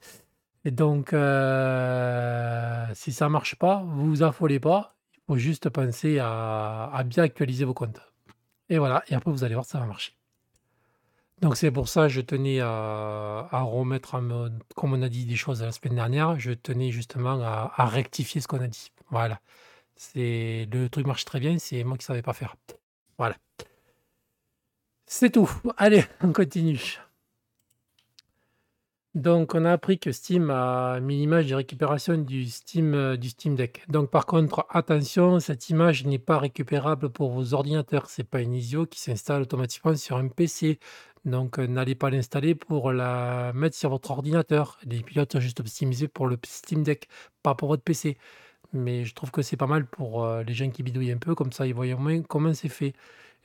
Et 0.64 0.70
donc 0.72 1.12
heu, 1.14 2.94
si 2.94 3.12
ça 3.12 3.28
marche 3.28 3.56
pas, 3.56 3.82
vous 3.86 4.22
affolez 4.22 4.60
pas, 4.60 4.96
il 5.16 5.20
faut 5.28 5.36
juste 5.38 5.70
penser 5.70 6.18
à 6.20 6.90
à 6.92 7.04
bien 7.04 7.24
actualiser 7.24 7.64
vos 7.64 7.74
comptes. 7.74 8.00
Et 8.70 8.78
voilà, 8.78 9.04
et 9.08 9.14
après 9.14 9.30
vous 9.32 9.44
allez 9.44 9.54
voir, 9.54 9.66
ça 9.66 9.80
va 9.80 9.86
marcher. 9.86 10.14
Donc 11.40 11.56
c'est 11.56 11.70
pour 11.70 11.88
ça, 11.88 12.08
je 12.08 12.20
tenais 12.20 12.60
à 12.60 13.48
à 13.50 13.60
remettre 13.62 14.14
en 14.16 14.22
mode 14.22 14.62
comme 14.74 14.92
on 14.94 15.02
a 15.02 15.08
dit 15.08 15.24
des 15.24 15.36
choses 15.36 15.62
la 15.62 15.70
semaine 15.72 15.94
dernière, 15.94 16.38
je 16.40 16.52
tenais 16.52 16.90
justement 16.90 17.40
à 17.42 17.72
à 17.76 17.86
rectifier 17.86 18.40
ce 18.40 18.48
qu'on 18.48 18.60
a 18.60 18.66
dit. 18.68 18.90
Voilà. 19.10 19.40
C'est 19.98 20.68
le 20.72 20.88
truc 20.88 21.06
marche 21.06 21.24
très 21.24 21.40
bien, 21.40 21.58
c'est 21.58 21.82
moi 21.82 21.98
qui 21.98 22.04
savais 22.04 22.22
pas 22.22 22.32
faire. 22.32 22.54
Voilà. 23.18 23.36
C'est 25.06 25.30
tout. 25.30 25.50
Allez, 25.76 26.04
on 26.22 26.32
continue. 26.32 26.98
Donc 29.14 29.56
on 29.56 29.64
a 29.64 29.72
appris 29.72 29.98
que 29.98 30.12
Steam 30.12 30.50
a 30.50 31.00
mis 31.00 31.16
l'image 31.16 31.48
de 31.48 31.54
récupération 31.56 32.16
du 32.16 32.46
Steam, 32.46 32.94
heu, 32.94 33.18
du 33.18 33.30
Steam 33.30 33.56
Deck. 33.56 33.82
Donc 33.88 34.10
par 34.10 34.24
contre, 34.26 34.66
attention, 34.70 35.40
cette 35.40 35.68
image 35.70 36.04
n'est 36.04 36.20
pas 36.20 36.38
récupérable 36.38 37.10
pour 37.10 37.32
vos 37.32 37.52
ordinateurs. 37.52 38.08
C'est 38.08 38.22
pas 38.22 38.40
une 38.40 38.54
ISO 38.54 38.86
qui 38.86 39.00
s'installe 39.00 39.42
automatiquement 39.42 39.96
sur 39.96 40.16
un 40.18 40.28
PC. 40.28 40.78
Donc 41.24 41.58
heu, 41.58 41.66
n'allez 41.66 41.96
pas 41.96 42.10
l'installer 42.10 42.54
pour 42.54 42.92
la 42.92 43.52
mettre 43.54 43.76
sur 43.76 43.90
votre 43.90 44.12
ordinateur. 44.12 44.78
Les 44.84 45.02
pilotes 45.02 45.32
sont 45.32 45.40
juste 45.40 45.58
optimisés 45.58 46.06
pour 46.06 46.28
le 46.28 46.38
Steam 46.46 46.84
Deck, 46.84 47.08
pas 47.42 47.56
pour 47.56 47.68
votre 47.68 47.82
PC. 47.82 48.16
Mais 48.72 49.04
je 49.04 49.14
trouve 49.14 49.30
que 49.30 49.42
c'est 49.42 49.56
pas 49.56 49.66
mal 49.66 49.86
pour, 49.86 50.24
heu, 50.24 50.42
les 50.42 50.54
gens 50.54 50.70
qui 50.70 50.82
bidouillent 50.82 51.12
un 51.12 51.18
peu, 51.18 51.34
comme 51.34 51.52
ça 51.52 51.66
ils 51.66 51.74
voient 51.74 51.86
au 51.92 51.98
moins 51.98 52.22
comment 52.22 52.52
c'est 52.54 52.68
fait. 52.68 52.94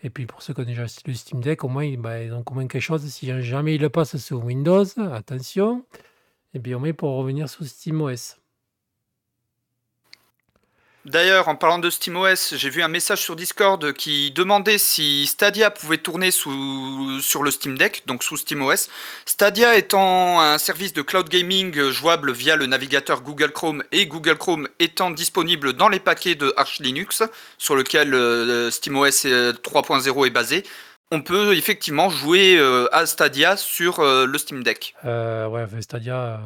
Et 0.04 0.10
puis 0.10 0.26
pour 0.26 0.42
ceux 0.42 0.54
qui 0.54 0.62
ont 0.62 0.66
déjà 0.66 0.84
le 1.06 1.14
Steam 1.14 1.42
Deck, 1.42 1.64
au 1.64 1.70
moins, 1.70 1.86
ils 1.86 1.98
bah, 1.98 2.22
ils 2.24 2.34
ont 2.34 2.44
au 2.46 2.54
moins 2.54 2.68
quelque 2.68 2.82
chose 2.82 3.06
si 3.08 3.28
jamais 3.44 3.76
ils 3.76 3.82
le 3.82 3.90
passent 3.90 4.18
sous 4.18 4.36
Windows, 4.38 4.86
attention, 5.14 5.86
et 6.54 6.60
bien 6.60 6.78
au 6.78 6.80
moins 6.80 6.94
pour 6.94 7.12
revenir 7.18 7.50
sous 7.50 7.66
SteamOS. 7.66 8.43
D'ailleurs, 11.06 11.50
en 11.50 11.56
parlant 11.56 11.80
de 11.80 11.90
SteamOS, 11.90 12.56
j'ai 12.56 12.70
vu 12.70 12.82
un 12.82 12.88
message 12.88 13.20
sur 13.20 13.36
Discord 13.36 13.92
qui 13.92 14.32
demandait 14.32 14.78
si 14.78 15.26
Stadia 15.28 15.70
pouvait 15.70 15.98
tourner 15.98 16.32
sous 16.32 17.20
sur 17.20 17.44
le 17.44 17.52
Steam 17.52 17.78
Deck, 17.78 18.04
donc 18.06 18.24
sous 18.24 18.38
SteamOS. 18.38 18.88
Stadia 19.26 19.76
étant 19.76 20.40
un 20.40 20.58
service 20.58 20.94
de 20.94 21.02
cloud 21.02 21.28
gaming, 21.28 21.90
jouable 21.90 22.32
via 22.32 22.56
le 22.56 22.68
navigateur 22.68 23.22
Google 23.22 23.52
Chrome 23.52 23.84
et 23.92 24.06
Google 24.06 24.38
Chrome 24.38 24.70
étant 24.80 25.12
disponible 25.12 25.74
dans 25.74 25.90
les 25.90 26.00
paquets 26.00 26.36
de 26.36 26.54
Arch 26.56 26.80
Linux, 26.80 27.22
sur 27.58 27.76
lequel, 27.76 28.14
heu, 28.14 28.72
SteamOS, 28.72 29.26
heu, 29.26 29.52
3.0 29.62 30.26
est 30.26 30.30
basé, 30.30 30.64
on 31.12 31.22
peut 31.22 31.54
effectivement 31.54 32.10
jouer, 32.10 32.56
heu, 32.58 32.88
à 32.96 33.06
Stadia 33.06 33.58
sur, 33.58 34.02
le 34.02 34.38
Steam 34.38 34.64
Deck. 34.64 34.96
Ouais, 35.04 35.68
Stadia, 35.82 36.40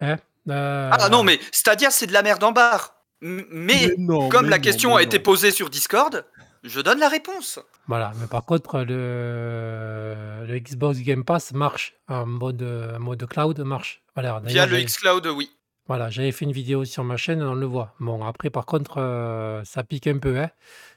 hein? 0.00 0.16
Ah 0.48 1.08
non, 1.10 1.24
mais 1.24 1.40
Stadia, 1.50 1.90
c'est 1.90 2.06
de 2.06 2.12
la 2.12 2.22
merde 2.22 2.44
en 2.44 2.52
barre. 2.52 2.99
Mais 3.20 3.44
Mais 3.50 3.94
non, 3.96 4.28
comme 4.28 4.46
mais 4.46 4.48
la 4.48 4.58
non, 4.58 4.62
question 4.62 4.96
a 4.96 5.02
été 5.02 5.18
non. 5.18 5.22
posée 5.22 5.50
sur 5.50 5.70
Discord, 5.70 6.24
je 6.62 6.80
donne 6.80 6.98
la 6.98 7.08
réponse. 7.08 7.58
Voilà, 7.86 8.12
mais 8.20 8.26
par 8.26 8.44
contre 8.44 8.80
le 8.82 10.44
le 10.46 10.58
Xbox 10.58 11.00
Game 11.00 11.24
Pass 11.24 11.52
marche 11.52 11.94
en 12.08 12.26
mode, 12.26 12.62
en 12.62 13.00
mode 13.00 13.26
cloud 13.26 13.58
marche. 13.60 14.02
Voilà, 14.14 14.40
Via 14.44 14.66
le 14.66 14.80
xCloud, 14.82 15.26
oui. 15.28 15.50
voilà, 15.86 16.08
j'avais 16.10 16.32
fait 16.32 16.44
une 16.44 16.52
vidéo 16.52 16.84
sur 16.84 17.04
ma 17.04 17.16
chaîne, 17.16 17.42
on 17.42 17.54
le 17.54 17.66
voit. 17.66 17.94
Bon 18.00 18.24
après 18.24 18.50
par 18.50 18.66
contre, 18.66 18.98
heu, 19.00 19.62
ça 19.64 19.82
pique 19.84 20.06
un 20.06 20.18
peu, 20.18 20.38
hein. 20.38 20.50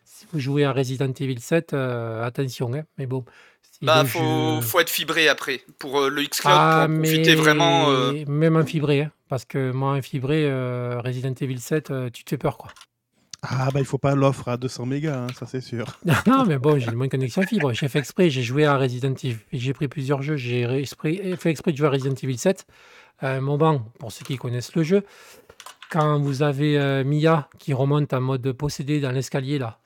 Si 0.06 0.26
vous 0.32 0.40
jouez 0.40 0.66
à 0.66 0.74
Resident 0.74 1.12
Evil 1.20 1.40
7, 1.40 1.74
heu, 1.74 2.22
attention, 2.24 2.74
hein. 2.74 2.84
Mais 2.98 3.06
bon, 3.08 3.26
Bah, 3.86 4.04
le 4.04 4.08
faut, 4.08 4.62
faut 4.62 4.80
être 4.80 4.90
fibré 4.90 5.28
après. 5.28 5.62
Pour 5.80 6.00
euh, 6.00 6.10
le 6.10 6.24
xCloud, 6.24 6.54
Ah, 6.56 6.86
pour 6.88 6.96
en 6.96 7.00
mais 7.00 7.10
profiter 7.10 7.36
vraiment. 7.36 7.90
euh, 7.92 8.24
même 8.28 8.56
un 8.56 8.66
fibré, 8.66 9.02
hein, 9.02 9.12
parce 9.30 9.46
que 9.46 9.72
moi, 9.72 9.92
un 9.94 10.02
fibré, 10.02 10.46
euh, 10.46 11.00
Resident 11.04 11.34
Evil 11.40 11.60
7, 11.60 11.92
euh, 11.92 12.10
tu 12.10 12.24
te 12.24 12.30
fais 12.30 12.38
peur, 12.38 12.58
quoi. 12.58 12.72
Ah, 13.42 13.68
bah, 13.74 13.80
il 13.82 13.86
faut 13.86 13.98
pas 13.98 14.16
l'offre 14.16 14.48
à 14.48 14.56
200 14.56 14.86
mégas, 14.86 15.18
hein, 15.18 15.28
ça 15.38 15.46
c'est 15.46 15.60
sûr. 15.60 16.00
non, 16.28 16.46
mais 16.46 16.58
bon, 16.58 16.80
j'ai 16.80 16.88
une 16.90 16.98
bonne 16.98 17.10
connexion 17.10 17.42
fibre. 17.42 17.74
J'ai 17.74 17.90
fait 17.90 18.00
exprès, 18.00 18.30
j'ai 18.30 18.42
joué 18.42 18.66
à 18.66 18.78
Resident 18.78 19.14
Evil. 19.22 19.38
J'ai 19.52 19.74
pris 19.74 19.90
plusieurs 19.90 20.22
jeux, 20.22 20.38
j'ai 20.38 20.66
fait 21.36 21.50
exprès 21.50 21.74
de 21.74 21.78
jouer 21.78 21.88
à 21.88 21.92
Resident 21.92 22.16
Evil 22.16 22.38
7. 22.38 22.66
À 23.20 23.32
un 23.32 23.42
moment, 23.42 23.86
pour 24.00 24.14
ceux 24.14 24.24
qui 24.24 24.38
connaissent 24.38 24.74
le 24.76 24.84
jeu, 24.84 25.04
quand 25.92 26.20
vous 26.20 26.42
avez 26.42 26.80
euh, 26.80 27.04
Mia 27.04 27.50
qui 27.60 27.74
remonte 27.74 28.14
en 28.14 28.22
mode 28.22 28.50
possédé 28.54 29.02
dans 29.02 29.12
l'escalier, 29.12 29.60
là, 29.60 29.80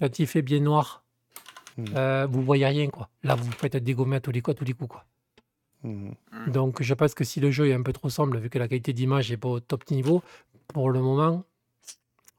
quand 0.00 0.18
il 0.18 0.26
fait 0.26 0.42
bien 0.42 0.58
noir, 0.60 1.01
Hmm. 1.76 1.84
euh, 1.96 2.26
vous 2.30 2.42
voyez 2.42 2.66
rien, 2.66 2.88
quoi. 2.88 3.08
Là, 3.22 3.34
vous 3.34 3.44
vous 3.44 3.52
faites 3.52 3.76
dégommer 3.76 4.16
à 4.16 4.20
tous 4.20 4.32
les 4.32 4.42
coups, 4.42 4.56
à 4.56 4.58
tous 4.58 4.64
les 4.64 4.74
coups, 4.74 4.90
quoi. 4.90 5.04
Mhm. 5.82 6.14
Donc, 6.48 6.82
je 6.82 6.94
pense 6.94 7.14
que 7.14 7.24
si 7.24 7.40
le 7.40 7.50
jeu 7.50 7.68
est 7.68 7.74
un 7.74 7.82
peu 7.82 7.92
trop 7.92 8.08
sombre, 8.08 8.38
vu 8.38 8.50
que 8.50 8.58
la 8.58 8.68
qualité 8.68 8.92
d'image 8.92 9.30
n'est 9.30 9.36
pas 9.36 9.48
au 9.48 9.60
top 9.60 9.90
niveau, 9.90 10.22
pour 10.68 10.90
le 10.90 11.00
moment, 11.00 11.44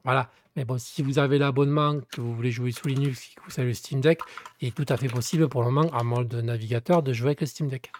voilà. 0.03 0.29
Mais 0.55 0.65
bon, 0.65 0.77
si 0.77 1.01
vous 1.01 1.17
avez 1.17 1.39
l'abonnement, 1.39 1.99
que 2.11 2.21
vous 2.21 2.35
voulez 2.35 2.51
jouer 2.51 2.71
sous 2.71 2.87
Linux, 2.87 3.33
que 3.35 3.41
vous 3.49 3.59
avez 3.59 3.69
le 3.69 3.73
Steam 3.73 4.01
Deck, 4.01 4.19
il 4.61 4.67
est 4.67 4.71
tout 4.71 4.85
à 4.87 4.97
fait 4.97 5.07
possible 5.07 5.49
pour 5.49 5.63
le 5.63 5.71
moment, 5.71 5.89
à 5.91 6.03
mode 6.03 6.33
navigateur, 6.35 7.01
de 7.01 7.11
jouer 7.11 7.29
avec 7.29 7.41
le 7.41 7.47
Steam 7.47 7.69
Deck. 7.69 7.91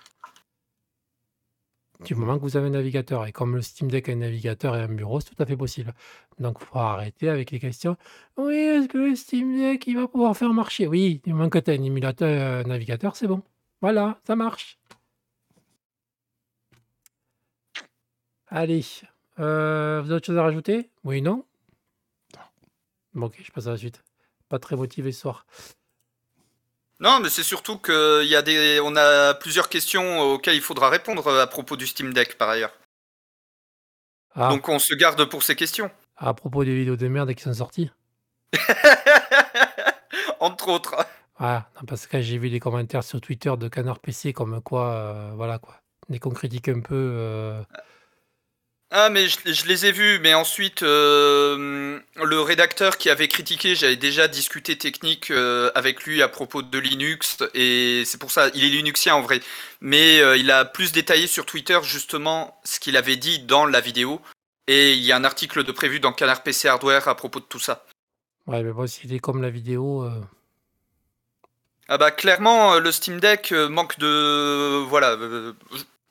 Du 2.04 2.16
moment 2.16 2.38
que 2.38 2.44
vous 2.44 2.58
avez 2.58 2.68
un 2.68 2.72
navigateur, 2.72 3.26
et 3.26 3.32
comme 3.32 3.56
le 3.56 3.62
Steam 3.62 3.90
Deck 3.90 4.10
a 4.10 4.12
un 4.12 4.16
navigateur 4.16 4.76
et 4.76 4.82
un 4.82 4.88
bureau, 4.90 5.22
c'est 5.22 5.34
tout 5.34 5.42
à 5.42 5.46
fait 5.46 5.56
possible. 5.56 5.94
Donc, 6.38 6.58
il 6.60 6.66
faut 6.66 6.78
arrêter 6.78 7.30
avec 7.30 7.50
les 7.52 7.60
questions. 7.60 7.96
Oui, 8.36 8.56
est-ce 8.56 8.88
que 8.90 8.98
le 8.98 9.16
Steam 9.16 9.58
Deck, 9.58 9.88
il 9.88 9.96
va 9.96 10.08
pouvoir 10.08 10.36
faire 10.36 10.54
marcher? 10.54 10.86
Oui, 10.86 11.22
du 11.24 11.32
moment 11.34 11.50
que 11.50 11.60
tu 11.60 11.72
as 11.72 11.76
un 11.76 11.82
émulateur 11.82 12.68
navigateur, 12.68 13.16
c'est 13.16 13.28
bon. 13.28 13.42
Voilà, 13.82 14.20
ça 14.28 14.36
marche. 14.36 14.78
Allez, 18.48 18.86
euh, 19.40 20.02
vous 20.02 20.10
avez 20.10 20.18
autre 20.18 20.26
chose 20.26 20.38
à 20.38 20.44
rajouter? 20.44 20.90
Oui, 21.06 21.22
non? 21.22 21.46
Bon, 23.14 23.28
ok, 23.28 23.40
je 23.42 23.52
passe 23.52 23.68
à 23.68 23.72
la 23.72 23.78
suite. 23.78 24.04
Pas 24.50 24.60
très 24.60 24.76
motivé 24.76 25.12
ce 25.14 25.22
soir. 25.22 25.46
Non, 27.00 27.20
mais 27.20 27.30
c'est 27.30 27.44
surtout 27.44 27.78
que 27.78 28.24
y 28.24 28.36
a 28.36 28.42
des, 28.42 28.80
on 28.84 28.96
a 28.96 29.34
plusieurs 29.34 29.68
questions 29.70 30.22
auxquelles 30.22 30.56
il 30.56 30.62
faudra 30.62 30.90
répondre 30.90 31.28
euh, 31.28 31.42
à 31.42 31.48
propos 31.48 31.76
du 31.76 31.86
Steam 31.88 32.14
Deck 32.14 32.38
par 32.38 32.50
ailleurs. 32.50 32.72
Ah, 34.36 34.50
Donc 34.50 34.70
on 34.70 34.80
se 34.80 34.94
garde 34.96 35.24
pour 35.26 35.44
ces 35.44 35.56
questions. 35.56 35.92
à 36.18 36.34
propos 36.34 36.64
des 36.64 36.74
vidéos 36.76 36.96
de 36.96 37.08
merde 37.08 37.34
qui 37.34 37.44
sont 37.44 37.54
sorties. 37.54 37.92
Entre 40.40 40.68
autres. 40.70 40.96
Ah, 41.40 41.68
non, 41.76 41.82
parce 41.88 42.08
que 42.08 42.22
j'ai 42.22 42.38
vu 42.38 42.48
les 42.48 42.60
commentaires 42.60 43.04
sur 43.04 43.20
Twitter 43.22 43.52
de 43.58 43.68
Canard 43.68 44.00
PC 44.00 44.34
comme 44.34 44.62
quoi, 44.62 44.94
euh, 44.94 45.32
voilà 45.36 45.58
quoi. 45.60 45.76
Dès 46.10 46.20
qu'on 46.20 46.30
critique 46.32 46.68
un 46.70 46.82
peu, 46.82 46.96
euh, 46.96 47.62
Ah, 47.74 47.84
mais 49.10 49.28
je, 49.28 49.40
je 49.46 49.66
les 49.66 49.88
ai 49.88 49.92
vus, 49.92 50.20
mais 50.20 50.36
ensuite, 50.36 50.84
euh, 50.84 52.00
le 52.24 52.42
rédacteur 52.42 52.98
qui 52.98 53.10
avait 53.10 53.28
critiqué, 53.28 53.74
j'avais 53.74 53.96
déjà 53.96 54.28
discuté 54.28 54.78
technique 54.78 55.32
euh, 55.32 55.72
avec 55.74 56.04
lui 56.04 56.22
à 56.22 56.28
propos 56.28 56.62
de 56.62 56.78
Linux, 56.78 57.38
et 57.56 58.04
c'est 58.06 58.20
pour 58.20 58.30
ça, 58.30 58.50
il 58.54 58.64
est 58.64 58.70
linuxien 58.70 59.16
en 59.16 59.22
vrai, 59.22 59.40
mais 59.82 60.20
euh, 60.20 60.38
il 60.38 60.52
a 60.52 60.64
plus 60.64 60.92
détaillé 60.92 61.26
sur 61.26 61.48
Twitter 61.48 61.80
justement 61.82 62.60
ce 62.66 62.80
qu'il 62.80 62.96
avait 62.96 63.16
dit 63.16 63.40
dans 63.40 63.66
la 63.66 63.82
vidéo, 63.82 64.22
et 64.68 64.94
il 64.94 65.02
y 65.02 65.12
a 65.12 65.18
un 65.18 65.24
article 65.24 65.64
de 65.64 65.72
prévu 65.72 66.00
dans 66.00 66.14
Canard 66.14 66.44
PC 66.44 66.68
Hardware 66.68 67.08
à 67.08 67.16
propos 67.16 67.40
de 67.40 67.46
tout 67.46 67.60
ça. 67.60 67.86
ouais, 68.46 68.62
mais 68.62 68.74
bon, 68.74 68.86
s'il 68.86 69.12
est 69.12 69.20
comme 69.20 69.42
la 69.42 69.50
vidéo, 69.50 70.08
Ah 71.88 71.98
bah 71.98 72.12
clairement, 72.12 72.78
le 72.78 72.92
Steam 72.92 73.20
Deck 73.20 73.52
manque 73.52 73.98
de... 73.98 74.84
Voilà. 74.84 75.18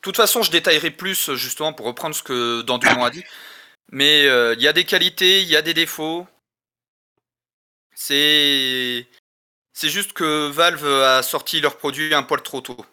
Toute 0.03 0.17
façon, 0.17 0.43
je 0.43 0.51
détaillerai 0.51 0.91
plus 0.91 1.31
euh, 1.31 1.37
justement 1.37 1.73
pour 1.73 1.87
reprendre 1.87 2.15
ce 2.15 2.23
que 2.23 2.62
Dandumont 2.62 3.05
a 3.05 3.11
dit. 3.11 3.25
Mais 3.93 4.27
euh, 4.27 4.55
il 4.55 4.62
y 4.62 4.69
a 4.69 4.73
des 4.73 4.85
qualités, 4.85 5.43
il 5.43 5.49
y 5.49 5.57
a 5.57 5.62
des 5.62 5.75
défauts. 5.75 6.27
C'est... 7.95 9.09
C'est 9.75 9.88
juste 9.88 10.12
que 10.12 10.49
Valve 10.49 10.87
a 10.87 11.23
sorti 11.23 11.61
leur 11.61 11.79
produit 11.79 12.12
un 12.15 12.23
poil 12.23 12.43
trop 12.43 12.61
tôt. 12.61 12.85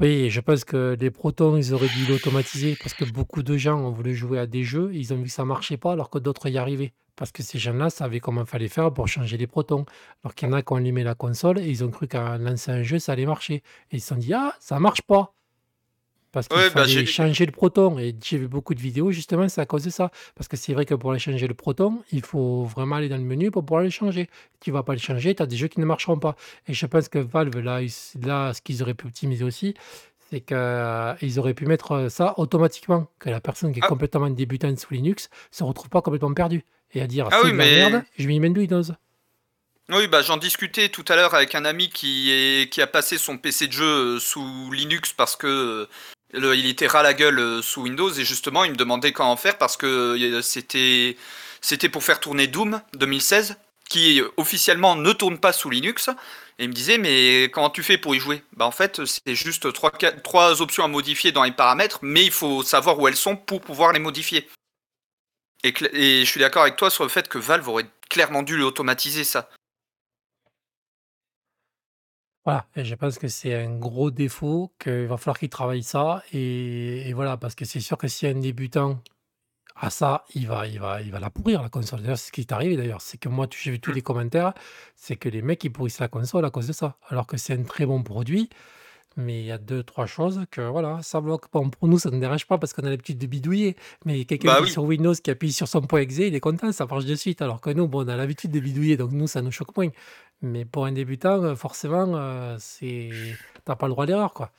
Oui, 0.00 0.30
je 0.30 0.40
pense 0.40 0.64
que 0.64 0.96
les 0.98 1.10
protons, 1.10 1.58
ils 1.58 1.74
auraient 1.74 1.86
dû 1.88 2.06
l'automatiser 2.06 2.74
parce 2.74 2.94
que 2.94 3.04
beaucoup 3.04 3.42
de 3.42 3.58
gens 3.58 3.78
ont 3.78 3.90
voulu 3.90 4.14
jouer 4.14 4.38
à 4.38 4.46
des 4.46 4.64
jeux, 4.64 4.90
ils 4.94 5.12
ont 5.12 5.16
vu 5.18 5.24
que 5.24 5.30
ça 5.30 5.44
marchait 5.44 5.76
pas 5.76 5.92
alors 5.92 6.08
que 6.08 6.18
d'autres 6.18 6.48
y 6.48 6.56
arrivaient. 6.56 6.94
Parce 7.16 7.32
que 7.32 7.42
ces 7.42 7.58
gens-là 7.58 7.90
savaient 7.90 8.18
comment 8.18 8.46
fallait 8.46 8.68
faire 8.68 8.94
pour 8.94 9.08
changer 9.08 9.36
les 9.36 9.46
protons. 9.46 9.84
Alors 10.24 10.34
qu'il 10.34 10.48
y 10.48 10.50
en 10.50 10.54
a 10.54 10.62
qui 10.62 10.72
ont 10.72 10.76
allumé 10.76 11.04
la 11.04 11.14
console 11.14 11.58
et 11.58 11.68
ils 11.68 11.84
ont 11.84 11.90
cru 11.90 12.08
qu'en 12.08 12.38
lançant 12.38 12.72
un 12.72 12.82
jeu, 12.82 12.98
ça 12.98 13.12
allait 13.12 13.26
marcher. 13.26 13.56
Et 13.90 13.96
ils 13.96 14.00
se 14.00 14.08
sont 14.08 14.16
dit, 14.16 14.32
ah, 14.32 14.54
ça 14.58 14.78
marche 14.80 15.02
pas. 15.02 15.34
Parce 16.32 16.46
qu'il 16.46 16.56
Ouais, 16.58 16.66
bah, 16.70 16.82
fallait 16.82 16.92
j'ai- 16.92 17.06
changer 17.06 17.44
le 17.46 17.52
proton. 17.52 17.98
Et 17.98 18.14
j'ai 18.22 18.38
vu 18.38 18.46
beaucoup 18.48 18.74
de 18.74 18.80
vidéos, 18.80 19.10
justement, 19.10 19.48
c'est 19.48 19.60
à 19.60 19.66
cause 19.66 19.82
de 19.84 19.90
ça. 19.90 20.10
Parce 20.36 20.46
que 20.48 20.56
c'est 20.56 20.72
vrai 20.74 20.84
que 20.86 20.94
pour 20.94 21.10
aller 21.10 21.18
changer 21.18 21.46
le 21.48 21.54
proton, 21.54 22.02
il 22.12 22.22
faut 22.22 22.64
vraiment 22.64 22.96
aller 22.96 23.08
dans 23.08 23.16
le 23.16 23.24
menu 23.24 23.50
pour 23.50 23.64
pouvoir 23.64 23.82
le 23.82 23.90
changer. 23.90 24.28
Tu 24.60 24.70
vas 24.70 24.82
pas 24.84 24.92
le 24.92 25.00
changer, 25.00 25.34
tu 25.34 25.42
as 25.42 25.46
des 25.46 25.56
jeux 25.56 25.68
qui 25.68 25.80
ne 25.80 25.84
marcheront 25.86 26.18
pas. 26.18 26.36
Et 26.68 26.74
je 26.74 26.86
pense 26.86 27.08
que 27.08 27.18
Valve, 27.18 27.58
là, 27.58 27.80
là 28.22 28.54
ce 28.54 28.62
qu'ils 28.62 28.82
auraient 28.82 28.94
pu 28.94 29.06
optimiser 29.08 29.42
aussi, 29.44 29.74
c'est 30.30 30.40
qu'ils 30.40 31.38
auraient 31.40 31.54
pu 31.54 31.66
mettre 31.66 31.92
euh, 31.92 32.08
ça 32.08 32.34
automatiquement. 32.38 33.08
Que 33.18 33.30
la 33.30 33.40
personne 33.40 33.72
qui 33.72 33.80
est 33.80 33.84
Ah. 33.84 33.88
complètement 33.88 34.30
débutante 34.30 34.78
sous 34.78 34.94
Linux 34.94 35.30
se 35.50 35.64
retrouve 35.64 35.88
pas 35.88 36.00
complètement 36.02 36.32
perdue. 36.32 36.64
Et 36.94 37.00
à 37.00 37.08
dire, 37.08 37.26
Ah 37.32 37.38
c'est 37.40 37.46
oui, 37.48 37.52
de 37.52 37.56
la 37.58 37.64
mais- 37.64 37.74
merde, 37.90 38.04
je 38.18 38.26
vais 38.28 38.34
y 38.34 38.40
mettre 38.40 38.56
Windows. 38.58 38.82
Oui, 39.92 40.06
bah 40.06 40.22
j'en 40.22 40.36
discutais 40.36 40.88
tout 40.88 41.04
à 41.08 41.16
l'heure 41.16 41.34
avec 41.34 41.56
un 41.56 41.64
ami 41.64 41.88
qui, 41.88 42.30
est, 42.30 42.70
qui 42.72 42.80
a 42.80 42.86
passé 42.86 43.18
son 43.18 43.36
PC 43.38 43.66
de 43.66 43.72
jeu 43.72 43.84
euh, 43.84 44.18
sous 44.20 44.70
Linux 44.70 45.12
parce 45.12 45.34
que 45.34 45.48
euh, 45.48 45.88
il 46.34 46.66
était 46.66 46.86
ras 46.86 47.02
la 47.02 47.14
gueule 47.14 47.38
euh, 47.38 47.62
sous 47.62 47.82
Windows 47.82 48.10
et 48.10 48.24
justement 48.24 48.64
il 48.64 48.72
me 48.72 48.76
demandait 48.76 49.12
comment 49.12 49.36
faire 49.36 49.58
parce 49.58 49.76
que 49.76 49.86
euh, 49.86 50.42
c'était 50.42 51.88
pour 51.88 52.04
faire 52.04 52.20
tourner 52.20 52.46
Doom 52.46 52.80
2016 52.94 53.56
qui 53.88 54.20
euh, 54.20 54.28
officiellement 54.36 54.96
ne 54.96 55.12
tourne 55.12 55.38
pas 55.38 55.52
sous 55.52 55.70
Linux 55.70 56.08
et 56.58 56.64
il 56.64 56.68
me 56.68 56.74
disait 56.74 56.98
mais 56.98 57.50
comment 57.52 57.70
tu 57.70 57.82
fais 57.82 57.98
pour 57.98 58.14
y 58.14 58.20
jouer? 58.20 58.42
Bah 58.56 58.66
en 58.66 58.70
fait 58.70 59.00
c'est 59.04 59.34
juste 59.34 59.72
trois, 59.72 60.62
options 60.62 60.84
à 60.84 60.88
modifier 60.88 61.32
dans 61.32 61.42
les 61.42 61.52
paramètres 61.52 61.98
mais 62.02 62.24
il 62.24 62.32
faut 62.32 62.62
savoir 62.62 62.98
où 62.98 63.08
elles 63.08 63.16
sont 63.16 63.36
pour 63.36 63.60
pouvoir 63.60 63.92
les 63.92 64.00
modifier. 64.00 64.48
Et, 65.62 65.74
et 65.92 66.24
je 66.24 66.30
suis 66.30 66.40
d'accord 66.40 66.62
avec 66.62 66.76
toi 66.76 66.90
sur 66.90 67.04
le 67.04 67.10
fait 67.10 67.28
que 67.28 67.38
Valve 67.38 67.68
aurait 67.68 67.90
clairement 68.08 68.42
dû 68.42 68.56
l'automatiser 68.56 69.24
ça. 69.24 69.50
Voilà, 72.50 72.66
et 72.76 72.84
je 72.84 72.94
pense 72.94 73.18
que 73.18 73.28
c'est 73.28 73.54
un 73.54 73.76
gros 73.78 74.10
défaut, 74.10 74.72
qu'il 74.78 75.06
va 75.06 75.16
falloir 75.16 75.38
qu'il 75.38 75.48
travaille 75.48 75.82
ça. 75.82 76.22
Et, 76.32 77.08
et 77.08 77.12
voilà, 77.12 77.36
parce 77.36 77.54
que 77.54 77.64
c'est 77.64 77.80
sûr 77.80 77.96
que 77.98 78.08
si 78.08 78.26
un 78.26 78.34
débutant 78.34 79.00
a 79.76 79.88
ça, 79.90 80.24
il 80.34 80.46
va, 80.46 80.66
il 80.66 80.78
va, 80.78 81.00
il 81.00 81.10
va 81.10 81.20
la 81.20 81.30
pourrir, 81.30 81.62
la 81.62 81.68
console. 81.68 82.00
D'ailleurs, 82.02 82.18
c'est 82.18 82.26
ce 82.28 82.32
qui 82.32 82.42
est 82.42 82.52
arrivé, 82.52 82.76
d'ailleurs. 82.76 83.00
C'est 83.00 83.18
que 83.18 83.28
moi, 83.28 83.46
tu- 83.46 83.58
j'ai 83.62 83.70
vu 83.70 83.80
tous 83.80 83.92
les 83.92 84.02
commentaires, 84.02 84.52
c'est 84.94 85.16
que 85.16 85.28
les 85.28 85.42
mecs, 85.42 85.62
ils 85.64 85.70
pourrissent 85.70 86.00
la 86.00 86.08
console 86.08 86.44
à 86.44 86.50
cause 86.50 86.66
de 86.66 86.72
ça. 86.72 86.96
Alors 87.08 87.26
que 87.26 87.36
c'est 87.36 87.54
un 87.54 87.62
très 87.62 87.86
bon 87.86 88.02
produit. 88.02 88.50
Mais 89.16 89.40
il 89.40 89.46
y 89.46 89.50
a 89.50 89.58
deux, 89.58 89.82
trois 89.82 90.06
choses 90.06 90.44
que, 90.52 90.60
voilà, 90.60 91.00
ça 91.02 91.20
bloque. 91.20 91.46
Bon, 91.52 91.68
pour 91.68 91.88
nous, 91.88 91.98
ça 91.98 92.10
ne 92.10 92.20
dérange 92.20 92.46
pas 92.46 92.58
parce 92.58 92.72
qu'on 92.72 92.84
a 92.84 92.90
l'habitude 92.90 93.18
de 93.18 93.26
bidouiller. 93.26 93.76
Mais 94.04 94.24
quelqu'un 94.24 94.48
Bah 94.48 94.56
qui 94.58 94.62
est 94.62 94.66
oui. 94.66 94.70
sur 94.70 94.84
Windows 94.84 95.14
qui 95.14 95.30
appuie 95.30 95.52
sur 95.52 95.66
son 95.66 95.80
point 95.82 96.00
exe, 96.00 96.18
il 96.18 96.34
est 96.34 96.40
content, 96.40 96.70
ça 96.72 96.86
marche 96.86 97.06
de 97.06 97.14
suite. 97.16 97.42
Alors 97.42 97.60
que 97.60 97.70
nous, 97.70 97.88
bon, 97.88 98.04
on 98.04 98.08
a 98.08 98.16
l'habitude 98.16 98.52
de 98.52 98.60
bidouiller, 98.60 98.96
donc 98.96 99.10
nous, 99.12 99.26
ça 99.26 99.42
nous 99.42 99.50
choque 99.50 99.76
moins. 99.76 99.88
Mais 100.42 100.64
pour 100.64 100.86
un 100.86 100.92
débutant, 100.92 101.42
euh, 101.42 101.54
forcément, 101.54 102.16
euh, 102.16 102.56
c'est 102.58 103.10
t'as 103.64 103.76
pas 103.76 103.86
le 103.86 103.92
droit 103.92 104.04
à 104.04 104.06
l'erreur, 104.06 104.32
quoi. 104.32 104.50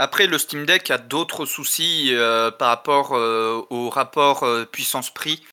Après, 0.00 0.28
le 0.28 0.38
Steam 0.38 0.64
Deck 0.64 0.92
a 0.92 0.98
d'autres 0.98 1.44
soucis 1.44 2.10
euh, 2.12 2.52
par 2.52 2.68
rapport 2.68 3.10
au 3.10 3.90
rapport 3.90 4.46
puissance-prix 4.70 5.44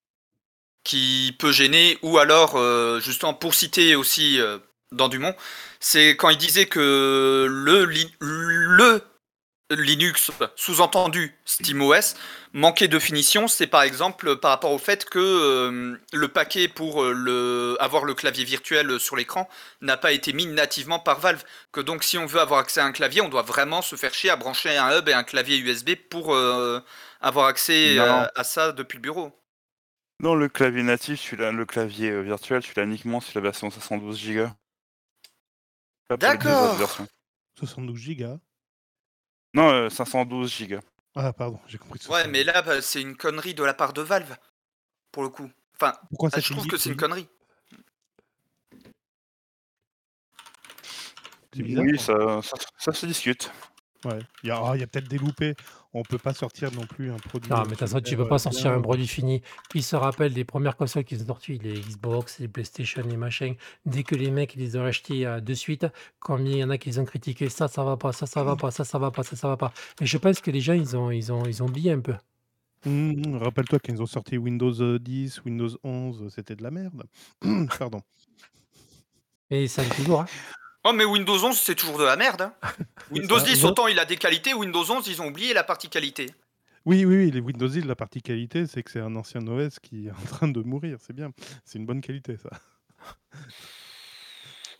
qui 0.83 1.35
peut 1.39 1.51
gêner, 1.51 1.97
ou 2.03 2.19
alors, 2.19 2.55
justement, 3.01 3.33
pour 3.33 3.55
citer 3.55 3.95
aussi 3.95 4.39
dans 4.91 5.09
Dumont, 5.09 5.33
c'est 5.79 6.15
quand 6.15 6.29
il 6.29 6.37
disait 6.37 6.67
que 6.67 7.47
le, 7.49 7.85
le 8.19 9.01
Linux, 9.71 10.29
sous-entendu 10.55 11.35
SteamOS, 11.45 12.13
manquait 12.53 12.87
de 12.87 12.99
finition, 12.99 13.47
c'est 13.47 13.65
par 13.65 13.81
exemple 13.81 14.37
par 14.37 14.51
rapport 14.51 14.71
au 14.71 14.77
fait 14.77 15.05
que 15.05 15.17
euh, 15.17 15.97
le 16.13 16.27
paquet 16.27 16.67
pour 16.67 17.03
euh, 17.03 17.13
le, 17.13 17.75
avoir 17.79 18.05
le 18.05 18.13
clavier 18.13 18.43
virtuel 18.43 18.99
sur 18.99 19.15
l'écran 19.15 19.49
n'a 19.81 19.97
pas 19.97 20.11
été 20.11 20.33
mis 20.33 20.45
nativement 20.45 20.99
par 20.99 21.19
Valve. 21.19 21.43
Que 21.71 21.81
donc 21.81 22.03
si 22.03 22.19
on 22.19 22.27
veut 22.27 22.39
avoir 22.39 22.59
accès 22.59 22.79
à 22.79 22.85
un 22.85 22.91
clavier, 22.91 23.21
on 23.21 23.29
doit 23.29 23.41
vraiment 23.41 23.81
se 23.81 23.95
faire 23.95 24.13
chier 24.13 24.29
à 24.29 24.35
brancher 24.35 24.77
un 24.77 24.99
hub 24.99 25.09
et 25.09 25.13
un 25.13 25.23
clavier 25.23 25.57
USB 25.57 25.95
pour 25.95 26.35
euh, 26.35 26.79
avoir 27.19 27.47
accès 27.47 27.97
à 27.97 28.43
ça 28.43 28.71
depuis 28.71 28.97
le 28.97 29.01
bureau. 29.01 29.31
Non, 30.19 30.35
le 30.35 30.47
clavier 30.47 30.83
natif, 30.83 31.33
l'as, 31.33 31.51
le 31.51 31.65
clavier 31.65 32.21
virtuel, 32.21 32.61
tu 32.61 32.73
l'as 32.77 32.83
uniquement 32.83 33.19
sur 33.19 33.37
la 33.39 33.41
version 33.41 33.71
512 33.71 34.31
Go. 34.31 34.47
D'accord. 36.17 36.69
autres 36.69 36.75
versions. 36.75 37.07
72 37.57 37.97
gigas. 37.97 38.37
Non, 39.55 39.69
euh, 39.69 39.89
512 39.89 40.53
gigas. 40.53 40.81
Ah, 41.15 41.31
pardon, 41.31 41.59
j'ai 41.67 41.77
compris. 41.77 41.99
Ouais, 42.09 42.27
mais 42.27 42.43
là, 42.43 42.61
bah, 42.61 42.81
c'est 42.81 43.01
une 43.01 43.15
connerie 43.15 43.53
de 43.53 43.63
la 43.63 43.73
part 43.73 43.93
de 43.93 44.01
Valve, 44.01 44.35
pour 45.13 45.23
le 45.23 45.29
coup. 45.29 45.49
Enfin, 45.75 45.93
Pourquoi 46.09 46.29
bah, 46.29 46.39
je 46.41 46.51
trouve 46.51 46.67
que 46.67 46.75
c'est 46.77 46.89
une 46.89 46.97
connerie. 46.97 47.27
Oui, 51.55 51.77
hein. 51.79 52.41
ça, 52.41 52.57
ça, 52.77 52.91
se 52.91 53.05
discute. 53.05 53.49
Ouais, 54.03 54.19
il 54.43 54.49
y 54.49 54.51
a, 54.51 54.57
ah, 54.57 54.73
a 54.73 54.87
peut-être 54.87 55.07
des 55.07 55.17
loupés. 55.17 55.55
On 55.97 56.03
peut 56.03 56.17
pas 56.17 56.33
sortir 56.33 56.73
non 56.73 56.85
plus 56.85 57.09
un 57.09 57.15
produit. 57.15 57.49
Non, 57.49 57.55
euh, 57.55 57.59
mais 57.59 57.65
de 57.67 57.69
toute 57.69 57.79
façon, 57.79 58.01
tu 58.01 58.17
peux 58.17 58.23
euh, 58.23 58.27
pas 58.27 58.37
sortir 58.37 58.71
bien. 58.71 58.79
un 58.79 58.81
produit 58.81 59.07
fini. 59.07 59.41
Qui 59.69 59.81
se 59.81 59.95
rappelle 59.95 60.33
des 60.33 60.43
premières 60.43 60.75
consoles 60.75 61.05
qui 61.05 61.17
sont 61.17 61.25
sorties, 61.25 61.57
les 61.57 61.79
Xbox, 61.79 62.39
les 62.39 62.49
PlayStation, 62.49 63.01
les 63.07 63.15
machins. 63.15 63.55
Dès 63.85 64.03
que 64.03 64.13
les 64.13 64.29
mecs 64.29 64.55
ils 64.55 64.59
les 64.59 64.75
ont 64.75 64.83
achetés 64.83 65.25
euh, 65.25 65.39
de 65.39 65.53
suite, 65.53 65.87
combien 66.19 66.51
il 66.51 66.57
y 66.57 66.63
en 66.65 66.69
a 66.69 66.77
qui 66.77 66.89
les 66.89 66.99
ont 66.99 67.05
critiqués, 67.05 67.47
ça, 67.47 67.69
ça 67.69 67.85
va 67.85 67.95
pas, 67.95 68.11
ça, 68.11 68.25
ça 68.25 68.43
va 68.43 68.57
pas, 68.57 68.71
ça, 68.71 68.83
ça 68.83 68.99
va 68.99 69.09
pas, 69.09 69.23
ça, 69.23 69.37
ça 69.37 69.47
va 69.47 69.55
pas. 69.55 69.71
Et 70.01 70.05
je 70.05 70.17
pense 70.17 70.41
que 70.41 70.51
les 70.51 70.59
gens, 70.59 70.73
ils 70.73 70.97
ont, 70.97 71.11
ils 71.11 71.31
ont, 71.31 71.45
ils 71.45 71.63
ont 71.63 71.67
oublié 71.67 71.93
un 71.93 72.01
peu. 72.01 72.15
Mmh, 72.85 73.37
Rappelle-toi 73.37 73.79
quand 73.79 73.93
ils 73.93 74.01
ont 74.01 74.05
sorti 74.05 74.37
Windows 74.37 74.81
euh, 74.81 74.99
10, 74.99 75.45
Windows 75.45 75.69
11, 75.81 76.27
c'était 76.27 76.57
de 76.57 76.63
la 76.63 76.71
merde. 76.71 77.05
Pardon. 77.79 78.01
Et 79.49 79.69
ça 79.69 79.81
l'est 79.81 79.95
toujours. 79.95 80.21
Hein. 80.21 80.27
Oh, 80.87 80.93
mais 80.93 81.03
Windows 81.03 81.43
11, 81.43 81.59
c'est 81.59 81.75
toujours 81.75 81.97
de 81.97 82.03
la 82.03 82.15
merde. 82.15 82.43
hein. 82.43 82.53
Windows 83.11 83.39
ça. 83.39 83.45
10, 83.45 83.63
Ouais. 83.63 83.69
autant 83.69 83.87
il 83.87 83.99
a 83.99 84.05
des 84.05 84.17
qualités, 84.17 84.53
Windows 84.53 84.83
11, 84.89 85.07
ils 85.07 85.21
ont 85.21 85.27
oublié 85.27 85.53
la 85.53 85.63
partie 85.63 85.89
qualité. 85.89 86.27
Oui, 86.85 87.03
oui, 87.05 87.15
oui, 87.17 87.31
les 87.31 87.39
Windows 87.39 87.67
10, 87.67 87.85
la 87.85 87.95
partie 87.95 88.21
qualité, 88.21 88.67
c'est 88.67 88.83
que 88.83 88.91
c'est 88.91 88.99
un 88.99 89.15
ancien 89.15 89.45
OS 89.47 89.79
qui 89.79 90.07
est 90.07 90.11
en 90.11 90.25
train 90.29 90.47
de 90.47 90.61
mourir. 90.61 90.97
C'est 91.01 91.13
bien. 91.13 91.31
C'est 91.65 91.79
une 91.79 91.87
bonne 91.87 92.01
qualité, 92.01 92.37
ça. 92.37 92.49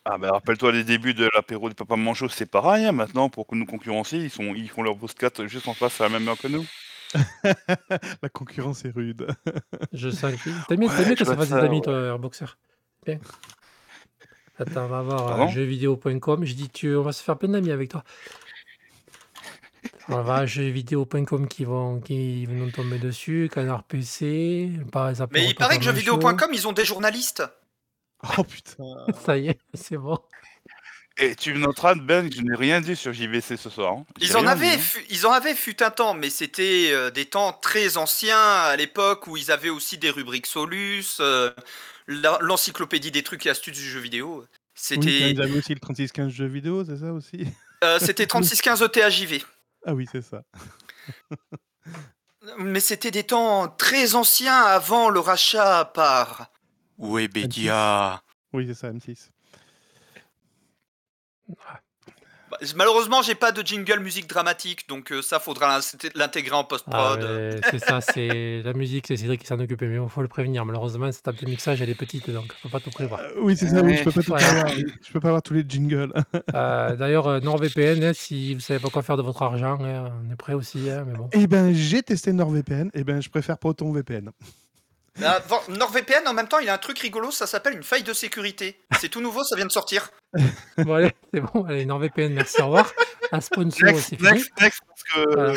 Ah 0.06 0.20
ben 0.20 0.30
rappelle-toi 0.30 0.72
les 0.72 0.84
débuts 0.84 1.16
de 1.16 1.28
l'apéro 1.34 1.68
de 1.70 1.74
Papa 1.74 1.96
Manchot, 1.96 2.30
c'est 2.30 2.46
pareil. 2.46 2.86
hein. 2.86 2.92
Maintenant, 2.92 3.30
pour 3.30 3.48
nous 3.54 3.66
concurrencer, 3.66 4.18
ils, 4.18 4.30
sont, 4.30 4.54
ils 4.54 4.70
font 4.70 4.84
leur 4.84 4.96
postcat 4.98 5.32
juste 5.48 5.68
en 5.68 5.74
face 5.74 6.00
à 6.00 6.04
la 6.04 6.10
même 6.20 6.28
heure 6.28 6.38
que 6.38 6.48
nous. 6.48 6.64
la 8.22 8.30
concurrence 8.30 8.86
est 8.86 8.92
rude. 8.92 9.26
Je 9.94 10.10
que. 10.10 10.68
T'aimes 10.68 10.80
bien, 10.82 10.90
t'aimes 10.90 11.16
que 11.16 11.26
ça 11.26 11.34
vois 11.34 11.38
fasse 11.38 11.50
des 11.50 11.66
amis, 11.66 11.78
ouais. 11.78 11.82
toi, 11.82 12.00
Airboxer 12.00 12.46
Bien. 13.06 13.20
Attends, 14.58 14.86
on 14.86 14.88
va 14.88 15.02
voir 15.02 15.42
euh, 15.42 15.48
jeuxvideo.com. 15.50 16.46
Je 16.46 16.54
dis, 16.54 16.70
tu, 16.70 16.96
on 16.96 17.02
va 17.04 17.12
se 17.12 17.22
faire 17.24 17.38
plein 17.38 17.50
d'amis 17.50 17.72
avec 17.72 17.90
toi. 17.90 18.04
On 20.08 20.22
va 20.22 20.36
à 20.36 20.46
jeuxvideo.com 20.46 21.48
qui 21.48 21.66
vont, 21.66 22.00
qui 22.00 22.46
vont 22.46 22.54
nous 22.54 22.72
tomber 22.72 23.00
dessus. 23.00 23.50
Canard 23.54 23.84
PC. 23.84 24.70
Par 24.92 25.10
exemple, 25.10 25.34
Mais 25.34 25.46
il 25.48 25.56
paraît 25.56 25.78
que 25.78 25.84
jeuxvideo.com, 25.84 26.50
ils 26.54 26.68
ont 26.68 26.74
des 26.74 26.86
journalistes. 26.86 27.44
Oh 28.38 28.44
putain. 28.44 28.84
Ça 29.26 29.38
y 29.38 29.50
est, 29.50 29.60
c'est 29.74 29.98
bon. 29.98 30.18
Et 31.18 31.34
tu 31.36 31.54
noteras, 31.54 31.96
Ben, 31.96 32.30
que 32.30 32.36
je 32.36 32.42
n'ai 32.42 32.56
rien 32.56 32.82
dit 32.82 32.96
sur 32.96 33.14
JVC 33.14 33.56
ce 33.58 33.70
soir. 33.70 33.94
hein. 33.94 34.06
Ils 34.20 34.36
en, 34.36 34.46
avaient, 34.46 34.72
dit, 34.72 34.76
hein. 34.76 34.80
fu- 34.80 35.06
ils 35.10 35.26
en 35.26 35.32
avaient 35.32 35.56
fut 35.56 35.82
un 35.82 35.90
temps, 35.90 36.14
mais 36.14 36.30
c'était 36.30 36.90
euh, 36.92 37.10
des 37.10 37.26
temps 37.26 37.54
très 37.54 37.96
anciens 37.98 38.38
à 38.38 38.76
l'époque 38.76 39.26
où 39.28 39.38
ils 39.38 39.50
avaient 39.50 39.70
aussi 39.70 39.98
des 39.98 40.10
rubriques 40.10 40.46
Solus, 40.48 41.06
euh, 41.22 41.52
l'encyclopédie 42.08 43.12
des 43.12 43.24
trucs 43.24 43.46
et 43.46 43.50
astuces 43.50 43.78
du 43.78 43.84
jeu 43.84 44.00
vidéo. 44.00 44.42
Oui, 44.42 44.48
C'était 44.74 45.40
avaient 45.40 45.58
aussi 45.58 45.74
le 45.74 45.80
3615 45.80 46.32
jeux 46.32 46.46
vidéo, 46.46 46.84
c'est 46.86 46.98
ça 46.98 47.14
aussi? 47.14 47.48
Euh, 47.84 48.00
c'était 48.00 48.26
3615 48.26 48.82
ETHJV. 48.82 49.44
Ah 49.86 49.94
oui, 49.94 50.08
c'est 50.12 50.22
ça. 50.22 50.44
Mais 52.58 52.80
c'était 52.80 53.12
des 53.12 53.24
temps 53.24 53.68
très 53.68 54.16
anciens 54.16 54.62
avant 54.64 55.10
le 55.10 55.20
rachat 55.20 55.86
par 55.86 56.52
Webedia. 56.98 58.22
Oui, 58.54 58.66
c'est 58.68 58.74
ça, 58.74 58.92
M6. 58.92 59.30
Bah, 62.62 62.68
Malheureusement, 62.76 63.22
j'ai 63.22 63.36
pas 63.36 63.52
de 63.52 63.62
jingle 63.66 64.00
musique 64.00 64.28
dramatique, 64.28 64.88
donc 64.88 65.12
euh, 65.12 65.22
ça 65.22 65.40
faudra 65.40 65.68
l'in- 65.78 66.10
l'intégrer 66.16 66.56
en 66.56 66.60
Ah, 66.62 66.64
post-prod. 66.64 67.20
mais 67.24 67.60
c'est 67.72 67.80
ça, 67.80 68.02
c'est 68.02 68.62
la 68.66 68.74
musique, 68.74 69.06
c'est 69.08 69.18
Cédric 69.18 69.42
qui 69.42 69.48
s'en 69.48 69.60
occupe, 69.60 69.82
mais 69.82 69.96
il 70.02 70.10
faut 70.10 70.22
le 70.22 70.28
prévenir. 70.28 70.66
Malheureusement, 70.66 71.12
cette 71.12 71.24
table 71.24 71.38
de 71.40 71.46
mixage, 71.48 71.82
elle 71.82 71.90
est 71.90 71.96
petite, 71.96 72.30
donc 72.30 72.54
faut 72.62 72.70
pas 72.70 72.80
tout 72.80 72.90
prévoir. 72.92 73.20
Euh, 73.22 73.30
oui, 73.42 73.56
c'est 73.58 73.68
ça, 73.68 73.82
oui, 73.82 73.98
je 73.98 74.04
peux 74.04 74.12
pas 74.12 74.22
tout 74.22 74.34
oui. 74.78 74.86
Je 75.06 75.12
peux 75.12 75.20
pas 75.20 75.28
avoir 75.30 75.42
tous 75.42 75.54
les 75.54 75.64
jingles. 75.68 76.14
Euh, 76.54 76.96
D'ailleurs, 76.96 77.28
euh, 77.28 77.40
NordVPN, 77.40 78.04
hein, 78.04 78.12
si 78.14 78.54
vous 78.54 78.60
savez 78.60 78.80
pas 78.80 78.90
quoi 78.90 79.02
faire 79.04 79.18
de 79.18 79.22
votre 79.22 79.42
argent, 79.42 79.78
hein, 79.82 80.12
on 80.26 80.32
est 80.32 80.36
prêt 80.36 80.54
aussi, 80.54 80.90
hein, 80.90 81.04
mais 81.08 81.14
bon. 81.18 81.30
Eh 81.34 81.48
ben, 81.48 81.74
j'ai 81.74 82.02
testé 82.04 82.32
NordVPN. 82.32 82.90
Eh 82.94 83.04
ben, 83.04 83.22
je 83.22 83.30
préfère 83.30 83.58
Proton 83.58 83.92
VPN. 83.92 84.32
Ah, 85.24 85.42
NordVPN, 85.70 86.28
en 86.28 86.34
même 86.34 86.48
temps, 86.48 86.60
il 86.60 86.68
a 86.68 86.74
un 86.74 86.78
truc 86.78 87.00
rigolo, 87.00 87.32
ça 87.32 87.48
s'appelle 87.48 87.74
une 87.74 87.84
faille 87.84 88.04
de 88.04 88.12
sécurité. 88.14 88.82
C'est 89.00 89.08
tout 89.10 89.22
nouveau, 89.22 89.44
ça 89.44 89.56
vient 89.56 89.66
de 89.66 89.72
sortir. 89.72 90.10
Bon, 90.78 90.94
allez, 90.96 91.14
c'est 91.34 91.40
bon, 91.40 91.64
allez, 91.66 91.86
NordVPN, 91.86 92.34
merci, 92.34 92.62
au 92.62 92.66
revoir. 92.66 92.92
Un 93.32 93.40
sponsor, 93.40 93.88
Next, 93.88 94.10
c'est 94.10 94.18
fini. 94.18 94.30
next, 94.30 94.52
next, 94.60 94.82
parce 94.88 95.04
que. 95.04 95.34
Voilà. 95.34 95.54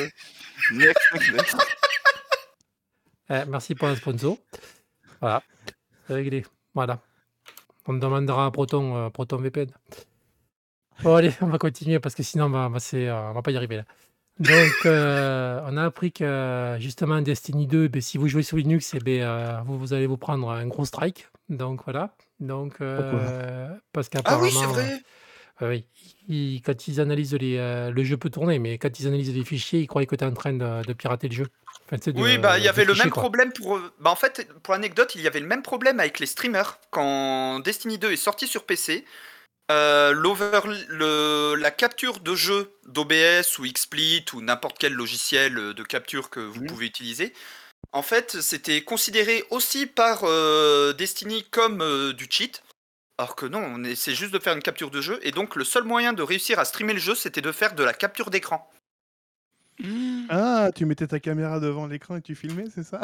Next, 0.72 1.12
next, 1.14 1.32
next. 1.32 1.56
Eh, 3.30 3.44
merci 3.46 3.74
pour 3.74 3.88
un 3.88 3.94
sponsor. 3.94 4.38
Voilà, 5.20 5.42
c'est 6.06 6.14
réglé. 6.14 6.46
Voilà. 6.74 6.98
On 7.86 7.92
demandera 7.92 8.46
à 8.46 8.50
Proton, 8.50 8.96
euh, 8.96 9.10
Proton 9.10 9.36
VPN. 9.36 9.70
Bon, 11.02 11.14
allez, 11.14 11.34
on 11.42 11.46
va 11.48 11.58
continuer 11.58 11.98
parce 11.98 12.14
que 12.14 12.22
sinon, 12.22 12.46
on 12.46 12.68
va, 12.70 12.80
c'est, 12.80 13.06
euh, 13.06 13.30
on 13.30 13.32
va 13.34 13.42
pas 13.42 13.50
y 13.50 13.56
arriver 13.58 13.76
là. 13.76 13.84
Donc, 14.40 14.72
euh, 14.86 15.60
on 15.66 15.76
a 15.76 15.84
appris 15.84 16.12
que 16.12 16.76
justement, 16.78 17.20
Destiny 17.20 17.66
2, 17.66 17.88
ben, 17.88 18.00
si 18.00 18.18
vous 18.18 18.28
jouez 18.28 18.42
sur 18.44 18.56
Linux, 18.56 18.92
eh 18.94 19.00
ben, 19.00 19.22
euh, 19.22 19.60
vous, 19.64 19.78
vous 19.78 19.92
allez 19.92 20.06
vous 20.06 20.16
prendre 20.16 20.48
un 20.50 20.66
gros 20.66 20.84
strike. 20.84 21.28
Donc, 21.48 21.80
voilà. 21.84 22.14
Donc, 22.38 22.74
euh, 22.80 23.68
parce 23.92 24.06
Ah 24.06 24.10
qu'apparemment. 24.18 24.44
oui, 24.44 24.52
c'est 24.52 24.66
vrai. 24.66 25.02
oui, 25.62 25.84
ils- 26.28 26.62
quand 26.62 26.86
ils 26.86 27.00
analysent 27.00 27.34
les. 27.34 27.56
le 27.90 28.04
jeu 28.04 28.16
peut 28.16 28.30
tourner, 28.30 28.58
mais 28.60 28.78
quand 28.78 29.00
ils 29.00 29.06
analysent 29.08 29.34
les 29.34 29.44
fichiers, 29.44 29.80
ils 29.80 29.86
croyaient 29.88 30.06
que 30.06 30.14
tu 30.14 30.22
es 30.24 30.26
en 30.26 30.34
train 30.34 30.52
de, 30.52 30.84
de 30.86 30.92
pirater 30.92 31.28
le 31.28 31.34
jeu. 31.34 31.46
Enfin, 31.86 31.96
de- 32.12 32.20
Oui, 32.20 32.38
bah 32.38 32.58
il 32.58 32.64
y 32.64 32.68
avait 32.68 32.84
le 32.84 32.94
même 32.94 33.10
quoi. 33.10 33.22
problème 33.22 33.50
pour. 33.52 33.80
Bah 33.98 34.10
en 34.10 34.14
fait, 34.16 34.46
pour 34.62 34.74
l'anecdote, 34.74 35.14
il 35.16 35.22
y 35.22 35.26
avait 35.26 35.40
le 35.40 35.46
même 35.46 35.62
problème 35.62 35.98
avec 35.98 36.20
les 36.20 36.26
streamers 36.26 36.78
quand 36.90 37.58
Destiny 37.60 37.98
2 37.98 38.12
est 38.12 38.16
sorti 38.16 38.46
sur 38.46 38.64
PC. 38.64 39.04
Euh, 39.70 40.12
l'over, 40.12 40.60
le, 40.88 41.54
la 41.56 41.70
capture 41.70 42.20
de 42.20 42.34
jeu 42.34 42.72
d'OBS 42.86 43.58
ou 43.58 43.64
XSplit 43.64 44.24
ou 44.32 44.40
n'importe 44.40 44.78
quel 44.78 44.94
logiciel 44.94 45.54
de 45.74 45.82
capture 45.82 46.30
que 46.30 46.40
vous 46.40 46.60
Mhm. 46.60 46.66
pouvez 46.66 46.86
utiliser, 46.86 47.32
en 47.92 48.02
fait, 48.02 48.40
c'était 48.40 48.82
considéré 48.82 49.44
aussi 49.50 49.86
par 49.86 50.20
euh, 50.24 50.92
Destiny 50.92 51.44
comme 51.50 51.80
euh, 51.82 52.12
du 52.12 52.26
cheat. 52.30 52.62
Alors 53.18 53.36
que 53.36 53.46
non, 53.46 53.60
on 53.60 53.94
c'est 53.96 54.14
juste 54.14 54.32
de 54.32 54.38
faire 54.38 54.54
une 54.54 54.62
capture 54.62 54.90
de 54.90 55.00
jeu. 55.00 55.18
Et 55.22 55.32
donc, 55.32 55.56
le 55.56 55.64
seul 55.64 55.84
moyen 55.84 56.12
de 56.12 56.22
réussir 56.22 56.58
à 56.58 56.64
streamer 56.64 56.94
le 56.94 57.00
jeu, 57.00 57.14
c'était 57.14 57.42
de 57.42 57.52
faire 57.52 57.74
de 57.74 57.84
la 57.84 57.94
capture 57.94 58.30
d'écran. 58.30 58.70
Ah, 60.28 60.70
tu 60.74 60.84
mettais 60.86 61.06
ta 61.06 61.20
caméra 61.20 61.60
devant 61.60 61.86
l'écran 61.86 62.16
et 62.16 62.22
tu 62.22 62.34
filmais, 62.34 62.68
c'est 62.74 62.82
ça? 62.82 63.00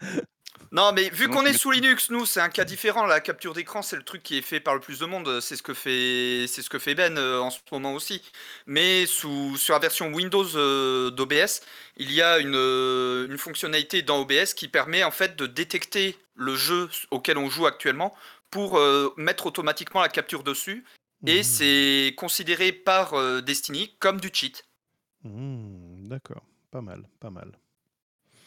Non, 0.74 0.90
mais 0.92 1.08
vu 1.08 1.28
qu'on 1.28 1.46
est 1.46 1.52
sous 1.52 1.70
Linux, 1.70 2.10
nous, 2.10 2.26
c'est 2.26 2.40
un 2.40 2.48
cas 2.48 2.64
différent. 2.64 3.06
La 3.06 3.20
capture 3.20 3.54
d'écran, 3.54 3.80
c'est 3.80 3.94
le 3.94 4.02
truc 4.02 4.24
qui 4.24 4.38
est 4.38 4.42
fait 4.42 4.58
par 4.58 4.74
le 4.74 4.80
plus 4.80 4.98
de 4.98 5.06
monde. 5.06 5.38
C'est 5.40 5.54
ce 5.54 5.62
que 5.62 5.72
fait, 5.72 6.46
c'est 6.48 6.62
ce 6.62 6.68
que 6.68 6.80
fait 6.80 6.96
Ben 6.96 7.16
euh, 7.16 7.38
en 7.38 7.50
ce 7.50 7.60
moment 7.70 7.94
aussi. 7.94 8.20
Mais 8.66 9.06
sous, 9.06 9.56
sur 9.56 9.74
la 9.74 9.78
version 9.78 10.12
Windows 10.12 10.56
euh, 10.56 11.12
d'OBS, 11.12 11.60
il 11.96 12.10
y 12.10 12.20
a 12.20 12.40
une, 12.40 12.56
euh, 12.56 13.28
une 13.28 13.38
fonctionnalité 13.38 14.02
dans 14.02 14.20
OBS 14.20 14.52
qui 14.56 14.66
permet 14.66 15.04
en 15.04 15.12
fait 15.12 15.36
de 15.36 15.46
détecter 15.46 16.18
le 16.34 16.56
jeu 16.56 16.90
auquel 17.12 17.38
on 17.38 17.48
joue 17.48 17.66
actuellement 17.66 18.12
pour 18.50 18.80
mettre 19.16 19.46
automatiquement 19.46 20.00
la 20.00 20.08
capture 20.08 20.42
dessus. 20.42 20.84
Et 21.26 21.40
Mmh. 21.40 21.42
c'est 21.44 22.14
considéré 22.16 22.72
par 22.72 23.42
Destiny 23.42 23.94
comme 24.00 24.20
du 24.20 24.30
cheat. 24.32 24.66
Mmh, 25.22 26.08
D'accord, 26.08 26.42
pas 26.72 26.80
mal, 26.80 27.08
pas 27.20 27.30
mal. 27.30 27.52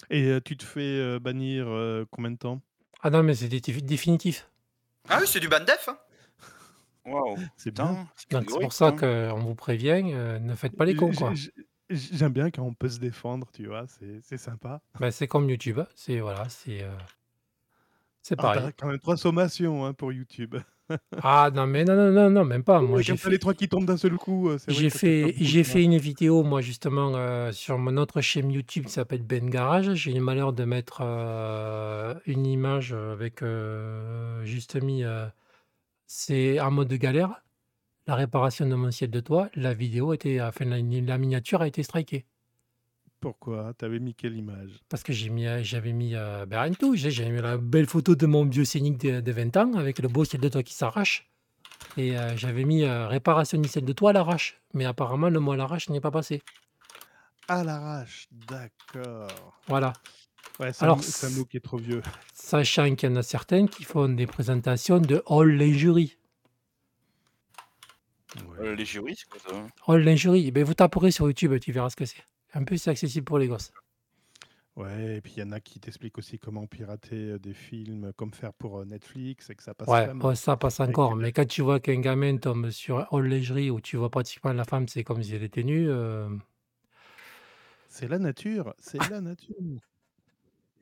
Et 0.09 0.23
euh, 0.25 0.41
tu 0.41 0.57
te 0.57 0.63
fais 0.65 0.81
euh, 0.81 1.19
bannir 1.19 1.67
euh, 1.67 2.05
combien 2.11 2.31
de 2.31 2.37
temps? 2.37 2.61
Ah 3.01 3.09
non, 3.09 3.23
mais 3.23 3.35
c'est 3.35 3.47
dé- 3.49 3.59
définitif. 3.81 4.49
Ah 5.09 5.17
oui, 5.21 5.27
c'est 5.27 5.39
du 5.39 5.47
ban 5.47 5.59
def. 5.61 5.87
hein. 5.89 5.97
Waouh. 7.05 7.37
C'est 7.57 7.71
bien. 7.71 7.87
Putain, 7.87 8.07
c'est 8.15 8.29
Donc 8.31 8.41
c'est 8.41 8.47
catégorique, 8.49 8.61
pour 8.61 8.73
ça 8.73 8.87
hein. 8.87 8.95
qu'on 8.97 9.39
vous 9.39 9.55
prévient, 9.55 10.01
euh, 10.13 10.39
ne 10.39 10.55
faites 10.55 10.75
pas 10.75 10.85
les 10.85 10.95
cons, 10.95 11.11
quoi. 11.13 11.33
J'aime 11.89 12.33
bien 12.33 12.51
quand 12.51 12.63
on 12.63 12.73
peut 12.73 12.89
se 12.89 12.99
défendre, 12.99 13.47
tu 13.53 13.65
vois, 13.67 13.87
c'est 13.87 14.19
c'est 14.21 14.37
sympa. 14.37 14.81
Ben, 14.99 15.11
c'est 15.11 15.27
comme 15.27 15.49
YouTube, 15.49 15.79
c'est 15.95 16.19
voilà, 16.19 16.49
c'est 16.49 16.83
euh, 16.83 16.91
c'est 18.21 18.35
Ah, 18.37 18.41
pareil. 18.41 18.61
t'as 18.61 18.71
quand 18.73 18.87
même 18.87 18.99
trois 18.99 19.17
sommations 19.17 19.85
hein, 19.85 19.93
pour 19.93 20.11
YouTube. 20.11 20.55
Ah 21.23 21.49
non, 21.53 21.67
mais 21.67 21.83
non, 21.83 21.95
non, 21.95 22.11
non, 22.11 22.29
non, 22.29 22.45
même 22.45 22.63
pas. 22.63 22.81
Moi, 22.81 23.01
j'ai 23.01 23.17
fait, 23.17 23.29
les 23.29 23.39
trois 23.39 23.53
qui 23.53 23.67
tombent 23.67 23.85
d'un 23.85 23.97
seul 23.97 24.13
coup, 24.13 24.49
euh, 24.49 24.57
j'ai 24.67 24.89
fait, 24.89 25.35
j'ai 25.37 25.63
fait 25.63 25.83
une 25.83 25.97
vidéo, 25.97 26.43
moi, 26.43 26.61
justement, 26.61 27.13
euh, 27.15 27.51
sur 27.51 27.77
mon 27.77 27.97
autre 27.97 28.21
chaîne 28.21 28.51
YouTube 28.51 28.85
qui 28.85 28.91
s'appelle 28.91 29.23
Ben 29.23 29.49
Garage. 29.49 29.93
J'ai 29.93 30.11
eu 30.11 30.15
le 30.15 30.21
malheur 30.21 30.53
de 30.53 30.63
mettre 30.63 31.01
euh, 31.01 32.13
une 32.25 32.45
image 32.45 32.93
avec 32.93 33.41
euh, 33.41 34.43
juste 34.45 34.81
mis, 34.81 35.03
c'est 36.05 36.59
en 36.59 36.71
mode 36.71 36.87
de 36.87 36.97
galère, 36.97 37.41
la 38.07 38.15
réparation 38.15 38.65
de 38.67 38.75
mon 38.75 38.91
ciel 38.91 39.09
de 39.09 39.19
toit. 39.19 39.49
La 39.55 39.73
vidéo 39.73 40.13
était, 40.13 40.41
enfin, 40.41 40.65
la, 40.65 40.77
la 40.77 41.17
miniature 41.17 41.61
a 41.61 41.67
été 41.67 41.83
strikée. 41.83 42.25
Pourquoi 43.19 43.73
T'avais 43.73 43.99
mis 43.99 44.13
quelle 44.13 44.35
image? 44.35 44.71
Parce 44.89 45.01
que 45.03 45.11
j'ai 45.11 45.29
mis, 45.29 45.45
j'avais 45.63 45.91
mis 45.91 46.13
euh, 46.15 46.45
ben, 46.45 46.61
rien 46.61 46.71
de 46.71 46.75
tout. 46.77 46.95
J'ai 46.95 47.09
j'avais 47.11 47.31
mis 47.31 47.41
la 47.41 47.57
belle 47.57 47.87
photo 47.87 48.15
de 48.15 48.25
mon 48.27 48.45
vieux 48.45 48.63
scénic 48.65 48.97
de, 48.99 49.21
de 49.21 49.31
20 49.31 49.57
ans 49.57 49.73
avec 49.73 49.99
le 49.99 50.07
beau 50.07 50.23
ciel 50.23 50.41
de 50.41 50.49
toit 50.49 50.63
qui 50.63 50.73
s'arrache. 50.75 51.29
Et 51.97 52.17
euh, 52.17 52.37
j'avais 52.37 52.63
mis 52.63 52.83
euh, 52.83 53.07
réparation 53.07 53.57
du 53.59 53.67
ciel 53.67 53.85
de 53.85 53.93
toit 53.93 54.11
à 54.11 54.13
l'arrache. 54.13 54.61
Mais 54.73 54.85
apparemment, 54.85 55.29
le 55.29 55.39
mot 55.39 55.53
à 55.53 55.57
l'arrache 55.57 55.89
n'est 55.89 55.99
pas 56.01 56.11
passé. 56.11 56.41
À 57.47 57.63
l'arrache, 57.63 58.27
d'accord. 58.31 59.27
Voilà. 59.67 59.93
Ouais, 60.59 60.73
c'est 60.73 60.83
un, 60.83 60.85
Alors, 60.85 60.97
mot- 60.97 61.03
c'est 61.03 61.27
un 61.27 61.29
mot 61.31 61.45
qui 61.45 61.57
est 61.57 61.61
trop 61.61 61.77
vieux. 61.77 62.01
sachant 62.33 62.93
qu'il 62.95 63.09
y 63.09 63.11
en 63.11 63.15
a 63.15 63.23
certains 63.23 63.65
qui 63.67 63.83
font 63.83 64.09
des 64.09 64.27
présentations 64.27 64.99
de 64.99 65.23
all 65.27 65.49
lingerie. 65.57 66.17
Euh, 68.59 68.75
les 68.75 68.85
jurys, 68.85 69.15
c'est 69.15 69.29
quoi 69.29 69.39
ça? 69.39 69.67
Roll 69.83 70.03
l'injury, 70.03 70.51
ben, 70.51 70.63
vous 70.63 70.73
taperez 70.73 71.11
sur 71.11 71.27
YouTube, 71.27 71.57
tu 71.59 71.71
verras 71.71 71.89
ce 71.89 71.95
que 71.95 72.05
c'est. 72.05 72.23
En 72.57 72.65
plus, 72.65 72.77
c'est 72.79 72.89
accessible 72.89 73.25
pour 73.25 73.37
les 73.39 73.47
gosses. 73.47 73.71
Ouais, 74.75 75.17
et 75.17 75.21
puis 75.21 75.33
il 75.37 75.39
y 75.39 75.43
en 75.43 75.51
a 75.51 75.59
qui 75.59 75.79
t'expliquent 75.79 76.19
aussi 76.19 76.37
comment 76.37 76.67
pirater 76.67 77.31
euh, 77.31 77.39
des 77.39 77.53
films, 77.53 78.13
comme 78.15 78.31
faire 78.33 78.53
pour 78.53 78.79
euh, 78.79 78.85
Netflix 78.85 79.49
et 79.49 79.55
que 79.55 79.63
ça 79.63 79.73
passe 79.73 79.89
Ouais, 79.89 80.11
ouais, 80.11 80.35
ça 80.35 80.55
passe 80.57 80.79
encore. 80.79 81.15
Mais 81.15 81.31
quand 81.31 81.45
tu 81.47 81.61
vois 81.63 81.79
qu'un 81.79 81.99
gamin 81.99 82.37
tombe 82.37 82.69
sur 82.69 83.11
All 83.13 83.25
Lingerie 83.27 83.71
où 83.71 83.81
tu 83.81 83.97
vois 83.97 84.09
pratiquement 84.11 84.53
la 84.53 84.65
femme, 84.65 84.87
c'est 84.87 85.03
comme 85.03 85.23
si 85.23 85.33
elle 85.33 85.43
était 85.43 85.63
nue. 85.63 85.89
euh, 85.89 86.29
C'est 87.89 88.07
la 88.07 88.19
nature, 88.19 88.73
c'est 88.79 89.09
la 89.09 89.19
nature. 89.21 89.55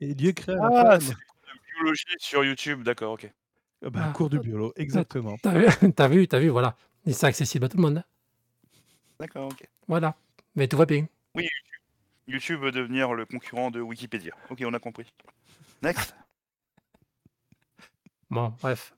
Et 0.00 0.14
Dieu 0.14 0.32
créa 0.32 0.56
Ah, 0.58 0.70
la 0.72 1.00
c'est 1.00 1.12
femme. 1.12 1.14
de 1.14 1.74
biologie 1.74 2.04
sur 2.18 2.44
YouTube, 2.44 2.82
d'accord, 2.82 3.12
ok. 3.12 3.30
Ah 3.84 3.90
bah, 3.90 4.00
Ah, 4.04 4.12
cours 4.14 4.30
de 4.30 4.38
ah, 4.38 4.40
biolo, 4.42 4.72
ah, 4.76 4.80
exactement. 4.80 5.36
T'as 5.42 5.58
vu, 5.58 5.66
t'as 5.94 6.08
vu, 6.08 6.28
t'as 6.28 6.38
vu, 6.38 6.48
voilà. 6.48 6.76
Et 7.06 7.12
c'est 7.12 7.26
accessible 7.26 7.64
à 7.66 7.68
tout 7.68 7.76
le 7.76 7.82
monde. 7.82 7.98
hein. 7.98 8.04
D'accord, 9.20 9.48
ok. 9.52 9.68
Voilà. 9.88 10.16
Mais 10.54 10.68
tout 10.68 10.76
va 10.76 10.86
bien. 10.86 11.06
Oui, 11.36 11.48
YouTube 12.26 12.60
veut 12.62 12.72
devenir 12.72 13.12
le 13.14 13.24
concurrent 13.26 13.70
de 13.70 13.80
Wikipédia. 13.80 14.32
Ok, 14.50 14.62
on 14.64 14.74
a 14.74 14.78
compris. 14.78 15.12
Next. 15.82 16.14
Bon, 18.30 18.52
bref. 18.60 18.92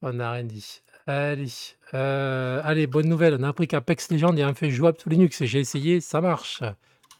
On 0.00 0.12
n'a 0.12 0.30
rien 0.30 0.44
dit. 0.44 0.82
Allez. 1.08 1.48
euh, 1.94 2.60
allez, 2.62 2.86
bonne 2.86 3.08
nouvelle. 3.08 3.36
On 3.40 3.42
a 3.42 3.48
appris 3.48 3.66
qu'Apex 3.66 4.10
Legends 4.12 4.36
est 4.36 4.44
enfin 4.44 4.68
jouable 4.68 4.98
sous 5.00 5.08
Linux. 5.08 5.42
J'ai 5.44 5.58
essayé, 5.58 6.00
ça 6.00 6.20
marche. 6.20 6.62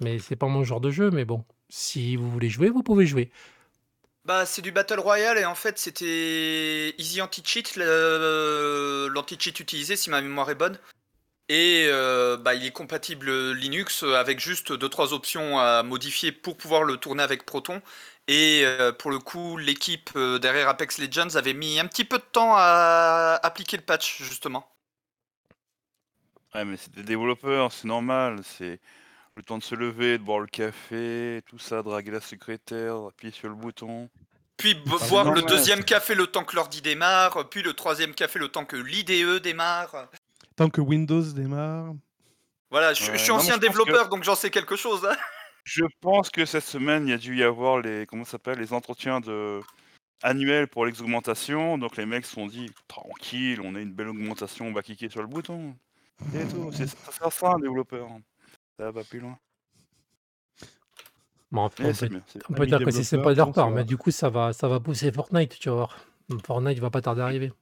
Mais 0.01 0.21
c'est 0.21 0.37
pas 0.37 0.47
mon 0.47 0.63
genre 0.63 0.81
de 0.81 0.91
jeu. 0.93 1.11
Mais 1.11 1.25
bon, 1.25 1.45
si 1.69 2.15
vous 2.15 2.31
voulez 2.31 2.49
jouer, 2.49 2.69
vous 2.69 2.85
pouvez 2.85 3.05
jouer. 3.05 3.33
Bah, 4.27 4.47
c'est 4.47 4.63
du 4.63 4.71
Battle 4.71 5.01
Royale 5.01 5.39
et 5.39 5.45
en 5.45 5.57
fait, 5.57 5.77
c'était 5.79 6.95
Easy 6.99 7.21
Anti-Cheat, 7.21 7.75
le- 7.77 9.09
l'anti-cheat 9.13 9.59
utilisé 9.59 9.97
si 9.97 10.09
ma 10.11 10.21
mémoire 10.21 10.51
est 10.51 10.55
bonne. 10.55 10.79
Et 11.49 11.87
euh, 11.89 12.37
bah, 12.37 12.55
il 12.55 12.65
est 12.67 12.73
compatible 12.73 13.53
Linux 13.53 14.03
avec 14.03 14.39
juste 14.39 14.71
2-3 14.73 15.15
options 15.15 15.59
à 15.59 15.83
modifier 15.83 16.31
pour 16.31 16.57
pouvoir 16.57 16.83
le 16.83 16.99
tourner 16.99 17.23
avec 17.23 17.47
Proton. 17.47 17.81
Et 18.29 18.63
euh, 18.65 18.93
pour 18.93 19.11
le 19.11 19.19
coup, 19.19 19.57
l'équipe 19.57 20.11
euh, 20.15 20.39
derrière 20.39 20.69
Apex 20.69 20.99
Legends 20.99 21.35
avait 21.37 21.55
mis 21.55 21.81
un 21.81 21.87
petit 21.87 22.05
peu 22.05 22.19
de 22.19 22.25
temps 22.31 22.53
à 22.55 23.41
appliquer 23.43 23.79
le 23.79 23.83
patch, 23.83 24.23
justement. 24.23 24.71
Ouais, 26.55 26.67
mais 26.67 26.77
c'est 26.77 26.95
des 26.95 27.03
développeurs, 27.03 27.73
c'est 27.73 27.89
normal. 27.89 28.41
C'est 28.45 28.79
le 29.35 29.43
temps 29.43 29.57
de 29.57 29.63
se 29.63 29.75
lever, 29.75 30.19
de 30.19 30.23
boire 30.23 30.41
le 30.41 30.47
café, 30.47 31.41
tout 31.47 31.59
ça, 31.59 31.83
draguer 31.83 32.11
la 32.11 32.21
secrétaire, 32.21 32.97
appuyer 33.09 33.33
sur 33.33 33.49
le 33.49 33.55
bouton. 33.55 34.11
Puis 34.59 34.77
Ah, 34.87 35.07
boire 35.09 35.25
non, 35.27 35.33
le 35.33 35.43
deuxième 35.43 35.83
café 35.83 36.15
le 36.15 36.27
temps 36.27 36.45
que 36.45 36.57
l'ordi 36.57 36.83
démarre, 36.83 37.49
puis 37.49 37.63
le 37.63 37.73
troisième 37.73 38.15
café 38.15 38.39
le 38.39 38.49
temps 38.49 38.67
que 38.67 38.77
l'IDE 38.77 39.41
démarre. 39.41 40.09
Tant 40.59 40.69
que 40.71 40.81
Windows 40.81 41.23
démarre, 41.23 41.95
Voilà, 42.71 42.93
je, 42.93 43.05
je 43.05 43.11
Ouais, 43.13 43.17
suis 43.19 43.31
non, 43.31 43.37
ancien 43.37 43.55
je 43.55 43.61
pense 43.61 43.61
que- 43.61 43.79
développeur, 43.79 44.09
donc 44.11 44.25
j'en 44.25 44.35
sais 44.35 44.51
quelque 44.51 44.77
chose. 44.77 45.07
hein. 45.07 45.17
Je 45.65 45.85
pense 46.01 46.31
que 46.31 46.45
cette 46.45 46.65
semaine, 46.65 47.07
il 47.07 47.11
y 47.11 47.15
a 47.15 47.19
dû 47.19 47.37
y 47.37 47.43
avoir 47.43 47.79
les 47.81 48.07
comment 48.07 48.25
ça 48.25 48.33
s'appelle 48.33 48.59
les 48.59 48.73
entretiens 48.73 49.21
de 49.21 49.61
annuels 50.23 50.67
pour 50.67 50.85
les 50.85 51.01
augmentations. 51.01 51.79
Donc 51.79 51.97
les 51.97 52.07
mecs 52.07 52.27
se 52.27 52.35
sont 52.35 52.47
dit 52.47 52.71
tranquille, 52.89 53.61
on 53.63 53.75
a 53.77 53.81
une 53.81 53.93
belle 53.93 54.09
augmentation, 54.09 54.67
on 54.67 54.73
va 54.73 54.83
cliquer 54.83 55.09
sur 55.09 55.21
le 55.21 55.29
bouton. 55.29 55.77
Et 56.35 56.45
tout, 56.49 56.71
c'est 56.73 56.87
ça 56.89 57.13
sert 57.13 57.27
à 57.27 57.31
ça 57.31 57.53
un 57.53 57.59
développeur. 57.61 58.09
Ça 58.79 58.91
va 58.91 59.05
plus 59.05 59.21
loin. 59.21 59.39
Bon, 61.51 61.71
Eh, 61.79 61.85
on 61.87 61.93
peut, 61.93 62.09
bien, 62.09 62.23
on 62.51 62.53
peut 62.55 62.67
dire 62.67 62.85
que 62.85 62.91
c'est 62.91 63.05
sympa 63.05 63.31
de 63.33 63.37
leur 63.39 63.53
part. 63.53 63.71
Mais 63.71 63.85
du 63.85 63.97
coup, 63.97 64.11
ça 64.11 64.29
va, 64.29 64.53
ça 64.53 64.69
va 64.69 64.81
pousser 64.81 65.13
Fortnite, 65.13 65.59
tu 65.59 65.69
vas 65.69 65.75
voir. 65.77 65.99
Fortnite 66.45 66.79
va 66.79 66.91
pas 66.91 67.01
tarder 67.01 67.23
à 67.23 67.25
arriver. 67.25 67.53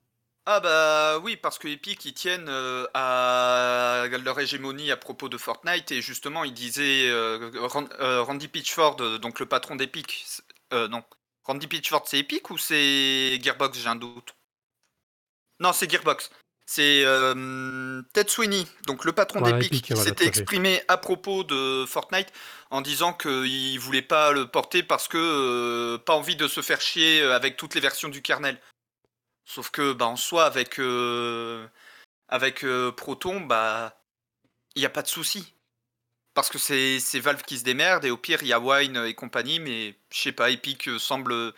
Ah 0.48 0.60
bah 0.60 1.18
oui, 1.24 1.36
parce 1.36 1.58
que 1.58 1.66
Epic, 1.66 2.04
ils 2.04 2.14
tiennent 2.14 2.48
euh, 2.48 2.86
à 2.94 4.06
leur 4.24 4.38
hégémonie 4.38 4.92
à 4.92 4.96
propos 4.96 5.28
de 5.28 5.36
Fortnite, 5.36 5.90
et 5.90 6.00
justement, 6.00 6.44
ils 6.44 6.54
disaient, 6.54 7.08
euh, 7.10 7.50
Ran- 7.62 7.88
euh, 7.98 8.22
Randy 8.22 8.46
Pitchford, 8.46 8.96
euh, 9.00 9.18
donc 9.18 9.40
le 9.40 9.46
patron 9.46 9.74
d'Epic, 9.74 10.22
c'est- 10.24 10.42
euh, 10.72 10.86
non, 10.86 11.02
Randy 11.44 11.66
Pitchford, 11.66 12.04
c'est 12.06 12.18
Epic 12.20 12.48
ou 12.50 12.58
c'est 12.58 13.40
Gearbox, 13.42 13.76
j'ai 13.78 13.88
un 13.88 13.96
doute. 13.96 14.34
Non, 15.58 15.72
c'est 15.72 15.90
Gearbox. 15.90 16.30
C'est 16.68 17.04
euh, 17.04 18.02
Ted 18.12 18.28
Sweeney, 18.28 18.66
donc 18.86 19.04
le 19.04 19.12
patron 19.12 19.38
Voilà, 19.38 19.54
d'Epic, 19.58 19.72
Epic, 19.72 19.84
qui 19.86 19.92
voilà, 19.94 20.08
s'était 20.10 20.24
tout 20.24 20.30
à 20.30 20.32
fait. 20.32 20.40
exprimé 20.40 20.82
à 20.88 20.96
propos 20.96 21.44
de 21.44 21.84
Fortnite 21.86 22.32
en 22.70 22.80
disant 22.80 23.12
qu'il 23.12 23.78
voulait 23.78 24.02
pas 24.02 24.32
le 24.32 24.48
porter 24.48 24.82
parce 24.82 25.06
que 25.06 25.16
euh, 25.16 25.98
pas 25.98 26.14
envie 26.14 26.34
de 26.34 26.48
se 26.48 26.62
faire 26.62 26.80
chier 26.80 27.22
avec 27.22 27.56
toutes 27.56 27.74
les 27.76 27.80
versions 27.80 28.08
du 28.08 28.20
kernel. 28.20 28.60
Sauf 29.46 29.70
que 29.70 29.92
bah, 29.92 30.06
en 30.06 30.16
soi, 30.16 30.44
avec, 30.44 30.78
euh, 30.80 31.66
avec 32.28 32.64
euh, 32.64 32.92
Proton, 32.92 33.40
bah 33.40 33.96
il 34.74 34.80
n'y 34.80 34.86
a 34.86 34.90
pas 34.90 35.02
de 35.02 35.08
souci. 35.08 35.54
Parce 36.34 36.50
que 36.50 36.58
c'est 36.58 37.20
Valve 37.20 37.42
qui 37.44 37.58
se 37.58 37.64
démerde, 37.64 38.04
et 38.04 38.10
au 38.10 38.18
pire, 38.18 38.42
il 38.42 38.48
y 38.48 38.52
a 38.52 38.60
Wine 38.60 39.02
et 39.06 39.14
compagnie, 39.14 39.58
mais 39.60 39.96
je 40.10 40.20
sais 40.20 40.32
pas, 40.32 40.50
Epic 40.50 40.88
euh, 40.88 40.98
semble. 40.98 41.54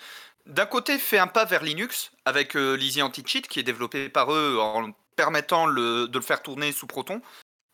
D'un 0.46 0.66
côté, 0.66 0.98
fait 0.98 1.18
un 1.18 1.26
pas 1.26 1.46
vers 1.46 1.64
Linux, 1.64 2.12
avec 2.24 2.56
euh, 2.56 2.74
l'Easy 2.74 3.02
Anti-Cheat, 3.02 3.48
qui 3.48 3.58
est 3.58 3.64
développé 3.64 4.08
par 4.08 4.32
eux 4.32 4.58
en 4.60 4.92
permettant 5.16 5.66
de 5.66 6.08
le 6.12 6.20
faire 6.20 6.42
tourner 6.42 6.72
sous 6.72 6.86
Proton. 6.86 7.20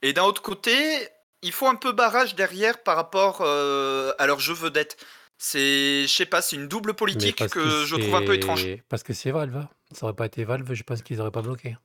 Et 0.01 0.13
d'un 0.13 0.25
autre 0.25 0.43
côté, 0.43 1.09
il 1.43 1.53
faut 1.53 1.67
un 1.67 1.75
peu 1.75 1.93
barrage 1.93 2.35
derrière 2.37 2.83
par 2.83 2.97
rapport 2.97 3.43
à 3.43 4.27
leur 4.27 4.41
jeu 4.41 4.55
vedette. 4.55 4.97
C'est, 5.39 6.03
je 6.03 6.09
sais 6.09 6.27
pas, 6.27 6.43
c'est 6.43 6.57
une 6.57 6.69
double 6.69 6.95
politique 6.95 7.37
que, 7.49 7.85
je 7.85 7.97
trouve 7.97 8.17
un 8.17 8.23
peu 8.23 8.35
étrange. 8.35 8.65
Parce 8.89 9.03
que 9.03 9.13
c'est 9.13 9.31
Valve. 9.31 9.57
hein. 9.57 9.69
Ça 9.93 10.07
aurait 10.07 10.15
pas 10.15 10.27
été 10.27 10.45
Valve, 10.45 10.73
je 10.73 10.83
pense 10.83 11.03
qu'ils 11.03 11.21
auraient 11.21 11.31
pas 11.31 11.43
bloqué. 11.43 11.77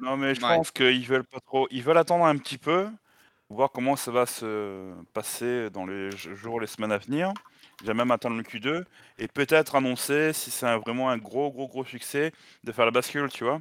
Non 0.00 0.16
mais 0.16 0.34
je 0.34 0.40
Ouais. 0.40 0.56
pense 0.56 0.70
qu'ils 0.70 1.06
veulent 1.06 1.24
pas 1.24 1.38
trop. 1.40 1.68
Ils 1.70 1.82
veulent 1.82 1.98
attendre 1.98 2.24
un 2.24 2.36
petit 2.36 2.58
peu, 2.58 2.88
voir 3.50 3.70
comment 3.70 3.94
ça 3.94 4.10
va 4.10 4.26
se 4.26 4.92
passer 5.12 5.70
dans 5.70 5.86
les 5.86 6.10
jours, 6.16 6.60
les 6.60 6.66
semaines 6.66 6.92
à 6.92 6.98
venir. 6.98 7.32
Déjà 7.80 7.94
même 7.94 8.10
attendre 8.10 8.36
le 8.36 8.42
Q2 8.42 8.84
et 9.18 9.28
peut-être 9.28 9.74
annoncer 9.76 10.32
si 10.32 10.50
c'est 10.50 10.76
vraiment 10.78 11.10
un 11.10 11.18
gros 11.18 11.50
gros 11.52 11.68
gros 11.68 11.84
succès 11.84 12.32
de 12.64 12.72
faire 12.72 12.84
la 12.84 12.90
bascule, 12.90 13.28
tu 13.28 13.44
vois. 13.44 13.60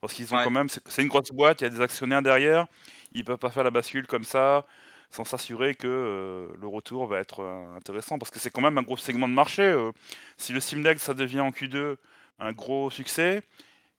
Parce 0.00 0.14
qu'ils 0.14 0.32
ont 0.34 0.38
Ouais. 0.38 0.44
quand 0.44 0.50
même, 0.50 0.68
c'est 0.68 0.80
c'est 0.88 1.02
une 1.02 1.08
grosse 1.08 1.30
boîte, 1.30 1.60
il 1.60 1.64
y 1.64 1.66
a 1.66 1.70
des 1.70 1.80
actionnaires 1.80 2.22
derrière, 2.22 2.66
ils 3.12 3.24
peuvent 3.24 3.38
pas 3.38 3.50
faire 3.50 3.64
la 3.64 3.70
bascule 3.70 4.06
comme 4.06 4.24
ça 4.24 4.66
sans 5.12 5.24
s'assurer 5.24 5.74
que 5.74 5.86
euh, 5.86 6.48
le 6.60 6.66
retour 6.66 7.06
va 7.06 7.18
être 7.20 7.40
euh, 7.40 7.76
intéressant 7.76 8.18
parce 8.18 8.30
que 8.30 8.38
c'est 8.38 8.50
quand 8.50 8.62
même 8.62 8.78
un 8.78 8.82
gros 8.82 8.96
segment 8.96 9.28
de 9.28 9.34
marché. 9.34 9.62
euh. 9.62 9.92
si 10.38 10.52
le 10.52 10.60
Steam 10.60 10.82
Deck 10.82 10.98
ça 11.00 11.14
devient 11.14 11.40
en 11.40 11.50
Q2 11.50 11.96
un 12.38 12.52
gros 12.52 12.90
succès, 12.90 13.42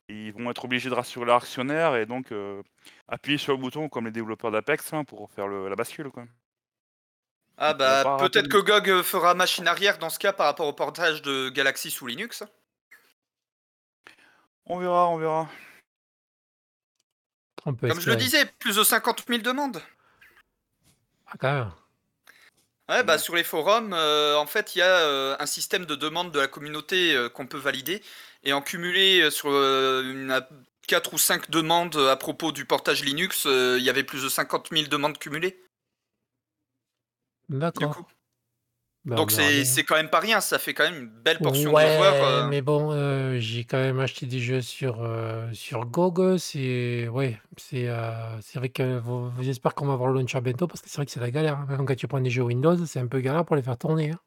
ils 0.09 0.33
vont 0.33 0.49
être 0.49 0.65
obligés 0.65 0.89
de 0.89 0.95
rassurer 0.95 1.25
leurs 1.25 1.37
actionnaires 1.43 1.95
et 1.95 2.05
donc 2.05 2.31
euh, 2.31 2.61
appuyer 3.07 3.37
sur 3.37 3.53
le 3.53 3.59
bouton 3.59 3.89
comme 3.89 4.05
les 4.05 4.11
développeurs 4.11 4.51
d'Apex 4.51 4.91
hein, 4.93 5.03
pour 5.05 5.31
faire 5.31 5.47
le- 5.47 5.69
la 5.69 5.75
bascule. 5.75 6.09
Quoi. 6.09 6.25
Ah 7.57 7.75
bah 7.75 8.17
peut-être 8.19 8.47
que 8.49 8.57
GOG 8.57 9.03
fera 9.03 9.35
machine 9.35 9.67
arrière 9.67 9.99
dans 9.99 10.09
ce 10.09 10.17
cas 10.17 10.33
par 10.33 10.47
rapport 10.47 10.67
au 10.67 10.73
portage 10.73 11.21
de 11.21 11.49
Galaxy 11.49 11.91
sous 11.91 12.07
Linux. 12.07 12.43
On 14.65 14.79
verra, 14.79 15.07
on 15.09 15.17
verra. 15.17 15.47
On 17.65 17.73
peut 17.75 17.87
Comme 17.87 17.99
je 18.01 18.09
le 18.09 18.15
disais, 18.15 18.45
plus 18.59 18.75
de 18.77 18.83
50 18.83 19.25
000 19.27 19.41
demandes. 19.41 19.81
Ah, 21.33 21.37
quand 21.39 21.53
même. 21.53 21.71
Ouais, 22.89 23.03
bah 23.03 23.17
sur 23.17 23.35
les 23.35 23.43
forums, 23.43 23.93
euh, 23.93 24.35
en 24.35 24.45
fait, 24.45 24.75
il 24.75 24.79
y 24.79 24.81
a 24.81 24.99
euh, 24.99 25.35
un 25.39 25.45
système 25.45 25.85
de 25.85 25.95
demande 25.95 26.31
de 26.31 26.39
la 26.39 26.47
communauté 26.47 27.15
euh, 27.15 27.29
qu'on 27.29 27.47
peut 27.47 27.57
valider. 27.57 28.01
Et 28.43 28.53
en 28.53 28.61
cumulé 28.61 29.21
euh, 29.21 29.31
sur 29.31 29.49
euh, 29.49 30.03
une, 30.03 30.39
4 30.87 31.13
ou 31.13 31.17
5 31.17 31.49
demandes 31.49 31.95
à 31.95 32.15
propos 32.17 32.51
du 32.51 32.65
portage 32.65 33.03
Linux, 33.03 33.45
euh, 33.45 33.77
il 33.79 33.85
y 33.85 33.89
avait 33.89 34.03
plus 34.03 34.21
de 34.23 34.29
50 34.29 34.69
000 34.71 34.87
demandes 34.87 35.17
cumulées. 35.17 35.63
D'accord. 37.49 38.07
Ben, 39.05 39.17
Donc 39.17 39.31
c'est 39.65 39.83
quand 39.83 39.95
même 39.95 40.09
pas 40.09 40.19
rien, 40.21 40.39
ça 40.39 40.57
fait 40.59 40.73
quand 40.73 40.85
même 40.85 41.01
une 41.03 41.09
belle 41.09 41.39
portion 41.39 41.71
de 41.71 41.75
joueurs. 41.77 42.13
euh. 42.23 42.47
mais 42.49 42.61
bon, 42.61 42.91
euh, 42.93 43.37
j'ai 43.39 43.65
quand 43.65 43.77
même 43.77 43.99
acheté 43.99 44.25
des 44.25 44.39
jeux 44.39 44.61
sur, 44.61 45.01
euh, 45.03 45.47
sur 45.51 45.85
GOG. 45.85 46.37
C'est 46.37 47.09
ouais, 47.09 47.37
c'est 47.57 47.89
euh, 47.89 48.39
c'est 48.41 48.59
vrai 48.59 48.69
que 48.69 48.99
vous- 48.99 49.29
j'espère 49.41 49.75
qu'on 49.75 49.87
va 49.87 49.93
avoir 49.93 50.09
le 50.09 50.19
launcher 50.19 50.39
bientôt 50.39 50.67
parce 50.67 50.81
que 50.81 50.89
c'est 50.89 50.95
vrai 50.97 51.05
que 51.05 51.11
c'est 51.11 51.19
la 51.19 51.31
galère. 51.31 51.57
hein. 51.57 51.65
Même 51.69 51.85
quand 51.85 51.95
tu 51.95 52.07
prends 52.07 52.21
des 52.21 52.29
jeux 52.29 52.43
Windows, 52.43 52.77
c'est 52.85 52.99
un 52.99 53.07
peu 53.07 53.19
galère 53.19 53.43
pour 53.43 53.57
les 53.57 53.61
faire 53.61 53.77
tourner. 53.77 54.11
hein. 54.11 54.19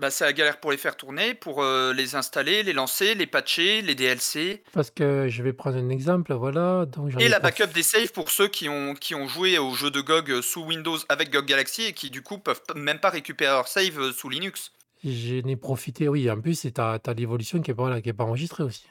Bah, 0.00 0.10
c'est 0.10 0.24
la 0.24 0.32
galère 0.32 0.58
pour 0.60 0.70
les 0.70 0.78
faire 0.78 0.96
tourner, 0.96 1.34
pour 1.34 1.62
euh, 1.62 1.92
les 1.92 2.14
installer, 2.14 2.62
les 2.62 2.72
lancer, 2.72 3.14
les 3.14 3.26
patcher, 3.26 3.82
les 3.82 3.94
DLC. 3.94 4.62
Parce 4.72 4.90
que 4.90 5.26
je 5.28 5.42
vais 5.42 5.52
prendre 5.52 5.76
un 5.76 5.90
exemple, 5.90 6.32
voilà. 6.32 6.86
Donc 6.86 7.20
Et 7.20 7.28
la 7.28 7.38
backup 7.38 7.66
des 7.74 7.82
saves 7.82 8.10
pour 8.10 8.30
ceux 8.30 8.48
qui 8.48 8.70
ont, 8.70 8.94
qui 8.94 9.14
ont 9.14 9.28
joué 9.28 9.58
au 9.58 9.74
jeu 9.74 9.90
de 9.90 10.00
GOG 10.00 10.40
sous 10.40 10.64
Windows 10.64 10.96
avec 11.10 11.30
GOG 11.30 11.44
Galaxy 11.44 11.82
et 11.82 11.92
qui 11.92 12.08
du 12.08 12.22
coup 12.22 12.38
peuvent 12.38 12.62
même 12.74 12.98
pas 12.98 13.10
récupérer 13.10 13.50
leur 13.52 13.68
save 13.68 14.00
euh, 14.00 14.10
sous 14.10 14.30
Linux. 14.30 14.72
J'en 15.04 15.46
ai 15.46 15.56
profité, 15.56 16.08
oui. 16.08 16.30
En 16.30 16.40
plus, 16.40 16.54
c'est 16.54 16.72
ta, 16.72 16.98
ta 16.98 17.12
l'évolution 17.12 17.60
qui 17.60 17.70
est 17.70 17.74
pas 17.74 17.90
là, 17.90 18.00
qui 18.00 18.08
est 18.08 18.14
pas 18.14 18.24
enregistrée 18.24 18.62
aussi. 18.62 18.86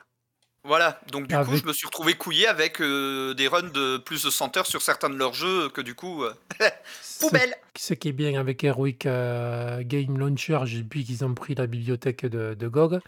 Voilà, 0.66 1.00
donc 1.12 1.28
du 1.28 1.34
coup 1.36 1.40
Avec- 1.42 1.62
je 1.62 1.66
me 1.66 1.74
suis 1.74 1.88
retrouvé 1.88 2.16
couillé 2.16 2.46
avec 2.48 2.82
euh, 2.82 3.34
des 3.34 3.48
runs 3.48 3.64
de 3.64 3.98
plus 3.98 4.24
de 4.26 4.30
100 4.30 4.58
heures 4.58 4.66
sur 4.66 4.82
certains 4.82 5.10
de 5.10 5.16
leurs 5.16 5.34
jeux 5.34 5.70
que 5.70 5.82
du 5.82 5.96
coup... 5.96 6.24
euh, 6.24 6.34
Ce, 7.02 7.20
Poubelle 7.26 7.56
ce 7.78 7.94
qui 7.94 8.10
est 8.10 8.14
bien 8.14 8.40
avec 8.40 8.64
Heroic 8.64 9.06
euh, 9.06 9.82
Game 9.84 10.18
Launcher, 10.18 10.60
depuis 10.68 11.06
qu'ils 11.06 11.24
ont 11.24 11.34
pris 11.34 11.56
la 11.56 11.66
bibliothèque 11.68 12.26
de, 12.26 12.54
de 12.54 12.68
GOG, 12.68 13.00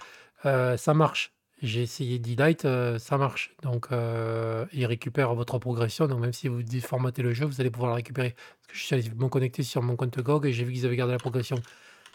ça 0.43 0.93
marche. 0.93 1.32
J'ai 1.62 1.84
essayé 1.84 2.18
D-Lite, 2.18 2.66
heu, 2.66 2.97
ça 2.97 3.18
marche. 3.18 3.54
Donc 3.62 3.88
il 3.91 4.86
récupère 4.86 5.34
votre 5.36 5.60
progression, 5.60 6.08
donc 6.08 6.20
même 6.20 6.34
si 6.34 6.47
vous 6.47 6.64
déformatez 6.64 7.22
le 7.22 7.34
jeu, 7.34 7.45
vous 7.45 7.60
allez 7.62 7.70
pouvoir 7.70 7.91
le 7.91 7.95
récupérer. 7.95 8.32
Parce 8.32 8.68
que 8.70 8.76
je 8.78 8.84
suis 8.84 8.95
allé 8.95 9.10
me 9.16 9.28
connecter 9.28 9.62
sur 9.64 9.82
mon 9.82 9.95
compte 9.95 10.18
GOG 10.20 10.45
et 10.47 10.54
j'ai 10.54 10.64
vu 10.64 10.74
qu'ils 10.74 10.86
avaient 10.86 10.95
gardé 10.95 11.14
la 11.14 11.20
progression. 11.20 11.62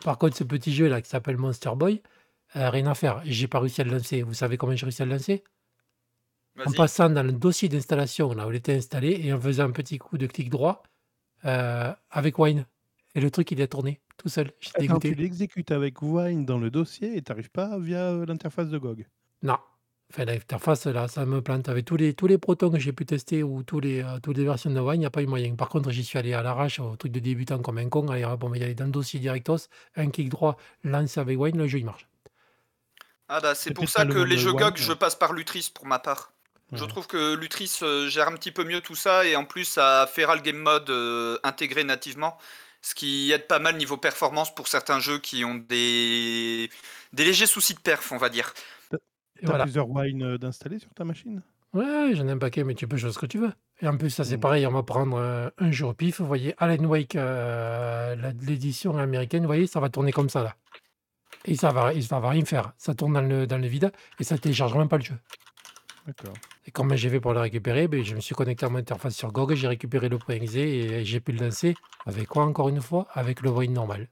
Par 0.05 0.19
contre, 0.19 0.37
ce 0.37 0.45
petit 0.45 0.75
jeu 0.75 0.89
là 0.89 1.01
qui 1.01 1.09
s'appelle 1.09 1.37
Monster 1.37 1.71
Boy, 1.77 2.03
heu, 2.55 2.69
rien 2.69 2.87
à 2.87 2.95
faire. 2.95 3.23
J'ai 3.25 3.49
pas 3.49 3.61
réussi 3.61 3.81
à 3.81 3.85
le 3.85 3.93
lancer. 3.93 4.23
Vous 4.23 4.35
savez 4.35 4.57
comment 4.57 4.75
j'ai 4.77 4.87
réussi 4.87 5.03
à 5.03 5.05
le 5.07 5.13
lancer? 5.13 5.45
En 6.65 6.73
Vas-y. 6.73 6.75
passant 6.75 7.11
dans 7.11 7.23
le 7.23 7.33
dossier 7.33 7.69
d'installation, 7.69 8.33
là 8.35 8.47
où 8.47 8.51
il 8.51 8.57
était 8.57 8.75
installé 8.77 9.21
et 9.23 9.33
en 9.33 9.41
faisant 9.41 9.65
un 9.65 9.71
petit 9.71 9.99
coup 9.99 10.19
de 10.19 10.27
clic 10.27 10.51
droit, 10.51 10.83
heu, 11.47 11.95
avec 12.11 12.39
Wine 12.39 12.67
et 13.15 13.21
le 13.21 13.31
truc 13.31 13.51
il 13.53 13.63
a 13.63 13.69
tourné 13.69 14.03
tout 14.19 14.29
seul. 14.31 14.53
J'étais 14.61 14.79
Attends, 14.79 15.01
tu 15.01 15.15
dégoûté. 15.15 15.17
l'exécutes 15.17 15.73
avec 15.73 16.03
Wine 16.03 16.45
dans 16.47 16.59
le 16.59 16.71
dossier 16.71 17.17
et 17.17 17.23
tu 17.23 17.33
arrives 17.33 17.51
pas 17.51 17.81
via, 17.81 18.13
heu, 18.13 18.25
l'interface 18.27 18.69
de 18.71 18.79
GOG? 18.79 19.09
Non. 19.43 19.59
Enfin 20.13 20.25
l'interface 20.25 20.87
là, 20.87 21.09
ça 21.09 21.25
me 21.27 21.43
plante. 21.43 21.69
Avec 21.69 21.85
tous 21.87 21.97
les 21.97 22.15
tous 22.15 22.27
les 22.27 22.39
protons 22.39 22.71
que 22.71 22.79
j'ai 22.79 22.93
pu 22.93 23.07
tester 23.07 23.43
ou 23.43 23.63
tous 23.63 23.81
les, 23.81 24.05
toutes 24.23 24.37
les 24.37 24.45
versions 24.45 24.71
de 24.71 24.79
Wine, 24.81 25.01
il 25.01 25.05
y 25.05 25.07
a 25.07 25.11
pas 25.11 25.23
eu 25.23 25.27
moyen. 25.27 25.55
Par 25.57 25.69
contre, 25.69 25.91
j'y 25.91 26.05
suis 26.05 26.19
allé 26.19 26.33
à 26.35 26.43
l'arrache, 26.43 26.79
au 26.81 26.97
truc 26.97 27.13
de 27.13 27.19
débutant 27.21 27.61
comme 27.61 27.79
un 27.79 27.89
con. 27.89 28.09
Allez 28.09 28.25
hop, 28.25 28.45
on 28.45 28.49
va 28.49 28.59
y 28.59 28.63
aller 28.63 28.75
dans 28.75 28.85
le 28.87 28.91
dossier 28.93 29.19
directos, 29.21 29.69
un 29.97 30.11
clic 30.11 30.29
droit, 30.29 30.57
lance 30.85 31.19
avec 31.19 31.39
Wine, 31.39 31.59
le 31.59 31.67
jeu 31.67 31.79
il 31.79 31.85
marche. 31.87 32.07
Ah 33.29 33.41
bah 33.41 33.55
c'est 33.55 33.73
pour 33.73 33.89
ça 33.89 34.07
que 34.07 34.19
les 34.19 34.39
jeux 34.39 34.53
GOG, 34.53 34.77
je 34.77 34.93
passe 34.93 35.17
par 35.17 35.33
Lutris 35.33 35.71
pour 35.75 35.87
ma 35.87 35.99
part. 35.99 36.33
Je 36.73 36.85
trouve 36.85 37.07
que 37.07 37.35
Lutris 37.35 37.79
euh, 37.83 38.09
gère 38.09 38.29
un 38.29 38.33
petit 38.35 38.51
peu 38.51 38.65
mieux 38.65 38.81
tout 38.81 38.97
ça 38.97 39.25
et 39.25 39.37
en 39.37 39.45
plus 39.45 39.65
ça 39.65 40.03
a 40.03 40.07
Feral 40.07 40.43
Game 40.43 40.59
Mode 40.59 40.91
euh, 40.91 41.39
intégré 41.45 41.85
nativement, 41.85 42.37
ce 42.83 42.95
qui 42.95 43.31
aide 43.33 43.47
pas 43.47 43.61
mal 43.61 43.77
niveau 43.77 43.97
performance 43.97 44.55
pour 44.55 44.69
certains 44.69 44.99
jeux 45.01 45.19
qui 45.19 45.45
ont 45.45 45.55
des, 45.55 46.69
des 47.13 47.25
légers 47.25 47.47
soucis 47.47 47.75
de 47.75 47.81
perf, 47.81 48.11
on 48.13 48.17
va 48.19 48.29
dire. 48.29 48.53
Et 49.41 49.47
Tu 49.47 49.53
as 49.53 49.53
voilà. 49.53 49.65
plusieurs 49.65 49.89
Wine, 49.89 50.23
heu, 50.25 50.39
d'installés 50.39 50.79
sur 50.79 50.93
ta 50.95 51.05
machine? 51.05 51.43
Ouais, 51.73 52.15
j'en 52.15 52.27
ai 52.27 52.33
un 52.33 52.39
paquet, 52.39 52.65
mais 52.65 52.75
tu 52.75 52.89
peux 52.89 52.97
jouer 52.97 53.13
ce 53.13 53.19
que 53.19 53.27
tu 53.27 53.39
veux. 53.39 53.53
Et 53.81 53.89
en 53.89 53.97
plus, 53.97 54.11
ça 54.11 54.25
c'est 54.25 54.37
Mmh. 54.37 54.41
pareil, 54.41 54.67
on 54.67 54.73
va 54.73 54.83
prendre, 54.83 55.53
un 55.59 55.71
jeu 55.71 55.87
au 55.87 55.93
pif. 55.95 56.21
Vous 56.21 56.27
voyez 56.27 56.55
Alan 56.59 56.83
Wake, 56.85 57.17
l'édition 58.43 58.97
américaine, 58.99 59.43
vous 59.43 59.49
voyez, 59.49 59.67
ça 59.67 59.81
va 59.81 59.89
tourner 59.91 60.13
comme 60.13 60.31
ça 60.31 60.43
là. 60.43 60.57
Et 61.47 61.55
ça 61.55 61.71
va 61.71 61.95
et 61.95 62.03
ça 62.03 62.19
va 62.19 62.31
rien 62.31 62.45
faire. 62.45 62.73
Ça 62.77 62.95
tourne 62.95 63.13
dans 63.13 63.21
le 63.23 63.47
dans 63.47 63.59
le 63.59 63.69
vide 63.69 63.93
et 64.19 64.25
ça 64.25 64.37
télécharge 64.37 64.75
même 64.75 64.89
pas 64.89 64.99
le 64.99 65.05
jeu. 65.05 65.19
D'accord. 66.07 66.35
Et 66.67 66.71
comment 66.71 66.97
j'ai 66.97 67.09
fait 67.09 67.21
pour 67.21 67.33
le 67.33 67.41
récupérer? 67.41 67.89
Beh, 67.89 68.05
je 68.05 68.15
me 68.15 68.21
suis 68.21 68.35
connecté 68.35 68.67
à 68.67 68.69
mon 68.69 68.79
interface 68.79 69.15
sur 69.15 69.33
GOG, 69.33 69.55
j'ai 69.55 69.69
récupéré 69.69 70.09
le 70.09 70.19
.exe 70.29 70.55
et 70.57 71.05
j'ai 71.05 71.21
pu 71.21 71.33
le 71.33 71.45
lancer. 71.45 71.75
Avec 72.05 72.27
quoi 72.29 72.45
encore 72.45 72.69
une 72.69 72.81
fois? 72.81 73.07
Avec 73.13 73.41
le 73.41 73.51
Wine 73.51 73.73
normal. 73.73 74.09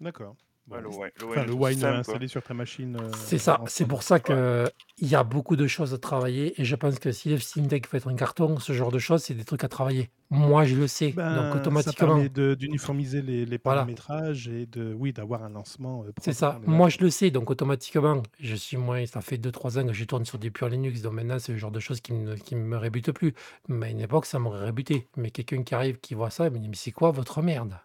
D'accord. 0.00 0.34
Ouais, 0.72 0.80
le. 0.80 0.88
Wine, 0.88 1.12
le 1.16 1.24
Enfin, 1.30 1.44
le 1.44 1.54
installé 1.94 2.28
sur 2.28 2.42
ta 2.42 2.54
machine, 2.54 2.96
heu, 2.96 3.12
C'est 3.14 3.38
ça, 3.38 3.62
c'est 3.66 3.86
pour 3.86 4.02
ça 4.02 4.20
Ouais. 4.28 4.42
qu'il 4.42 4.72
y 5.02 5.14
a 5.14 5.24
beaucoup 5.24 5.56
de 5.56 5.66
choses 5.66 5.94
à 5.94 5.98
travailler 5.98 6.60
et 6.60 6.64
je 6.64 6.74
pense 6.76 6.98
que 6.98 7.12
si 7.12 7.28
le 7.30 7.38
Steam 7.38 7.66
Deck 7.66 7.86
fait 7.86 7.98
être 7.98 8.08
un 8.10 8.16
carton, 8.16 8.58
ce 8.58 8.72
genre 8.72 8.90
de 8.90 8.98
choses, 8.98 9.22
c'est 9.22 9.34
des 9.34 9.44
trucs 9.44 9.64
à 9.64 9.68
travailler. 9.68 10.10
Moi, 10.30 10.64
je 10.64 10.74
le 10.76 10.86
sais, 10.88 11.20
donc 11.30 11.54
Ben, 11.54 11.74
ça 11.74 11.92
automatiquement 11.92 11.92
permet 11.92 12.28
de 12.30 12.54
d'uniformiser 12.54 13.20
les 13.22 13.44
les 13.44 13.58
Voilà. 13.64 13.92
paramétrages 13.98 14.48
et 14.48 14.66
de 14.66 14.94
oui, 14.94 15.12
d'avoir 15.12 15.42
un 15.44 15.50
lancement, 15.50 16.04
heu, 16.06 16.14
C'est 16.20 16.32
ça. 16.34 16.60
Moi, 16.66 16.88
je 16.88 16.98
le 17.00 17.10
sais, 17.10 17.30
donc 17.30 17.50
automatiquement, 17.50 18.22
je 18.38 18.54
suis 18.54 18.76
moins 18.76 19.04
ça 19.06 19.20
fait 19.22 19.36
2-3 19.38 19.78
ans 19.78 19.86
que 19.86 19.92
je 19.92 20.04
tourne 20.04 20.24
sur 20.24 20.38
du 20.38 20.50
pur 20.52 20.68
Linux, 20.68 21.00
donc 21.02 21.14
maintenant, 21.14 21.38
c'est 21.38 21.52
le 21.52 21.58
genre 21.58 21.70
de 21.70 21.80
choses 21.80 22.00
qui 22.00 22.12
me 22.12 22.36
qui 22.36 22.54
me 22.56 22.76
rébutent 22.76 23.12
plus. 23.12 23.34
Mais 23.68 23.86
à 23.86 23.90
une 23.90 24.00
époque, 24.00 24.26
ça 24.26 24.38
m'aurait 24.38 24.64
rébuté. 24.64 25.08
Mais 25.16 25.30
quelqu'un 25.30 25.62
qui 25.64 25.74
arrive, 25.74 25.98
qui 26.00 26.14
voit 26.14 26.30
ça, 26.30 26.46
il 26.46 26.52
me 26.52 26.58
dit: 26.58 26.68
«Mais 26.68 26.76
c'est 26.76 26.92
quoi 26.92 27.10
votre 27.12 27.42
merde?» 27.42 27.78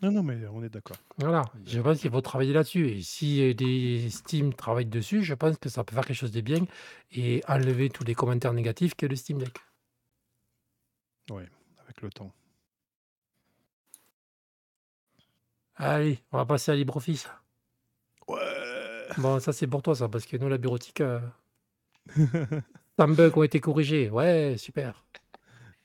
Non, 0.00 0.12
non, 0.12 0.22
mais 0.22 0.46
on 0.52 0.62
est 0.62 0.68
d'accord. 0.68 0.96
Voilà, 1.18 1.44
je 1.66 1.80
pense 1.80 1.98
qu'il 2.00 2.10
faut 2.10 2.20
travailler 2.20 2.52
là-dessus 2.52 2.88
et 2.88 3.02
si, 3.02 3.40
heu, 3.42 3.54
des 3.54 4.08
Steam 4.10 4.54
travaillent 4.54 4.86
dessus, 4.86 5.24
je 5.24 5.34
pense 5.34 5.56
que 5.58 5.68
ça 5.68 5.82
peut 5.82 5.94
faire 5.94 6.04
quelque 6.06 6.16
chose 6.16 6.30
de 6.30 6.40
bien 6.40 6.64
et 7.10 7.42
enlever 7.48 7.90
tous 7.90 8.04
les 8.04 8.14
commentaires 8.14 8.52
négatifs 8.52 8.94
qu'est 8.94 9.08
le 9.08 9.16
Steam 9.16 9.38
Deck. 9.38 9.58
Ouais, 11.30 11.48
avec 11.84 12.02
le 12.02 12.10
temps. 12.10 12.32
Allez, 15.76 16.18
on 16.32 16.36
va 16.38 16.44
passer 16.44 16.72
à 16.72 16.74
LibreOffice. 16.74 17.28
Ouais! 18.28 18.38
Bon, 19.16 19.40
ça, 19.40 19.52
c'est 19.52 19.66
pour 19.66 19.82
toi 19.82 19.94
ça, 19.94 20.08
parce 20.08 20.26
que 20.26 20.36
nous, 20.36 20.48
la 20.48 20.58
bureautique, 20.58 21.02
tant 22.96 23.08
de 23.08 23.14
bugs 23.14 23.32
ont 23.36 23.42
été 23.42 23.60
corrigés. 23.60 24.10
Ouais, 24.10 24.56
super. 24.58 25.04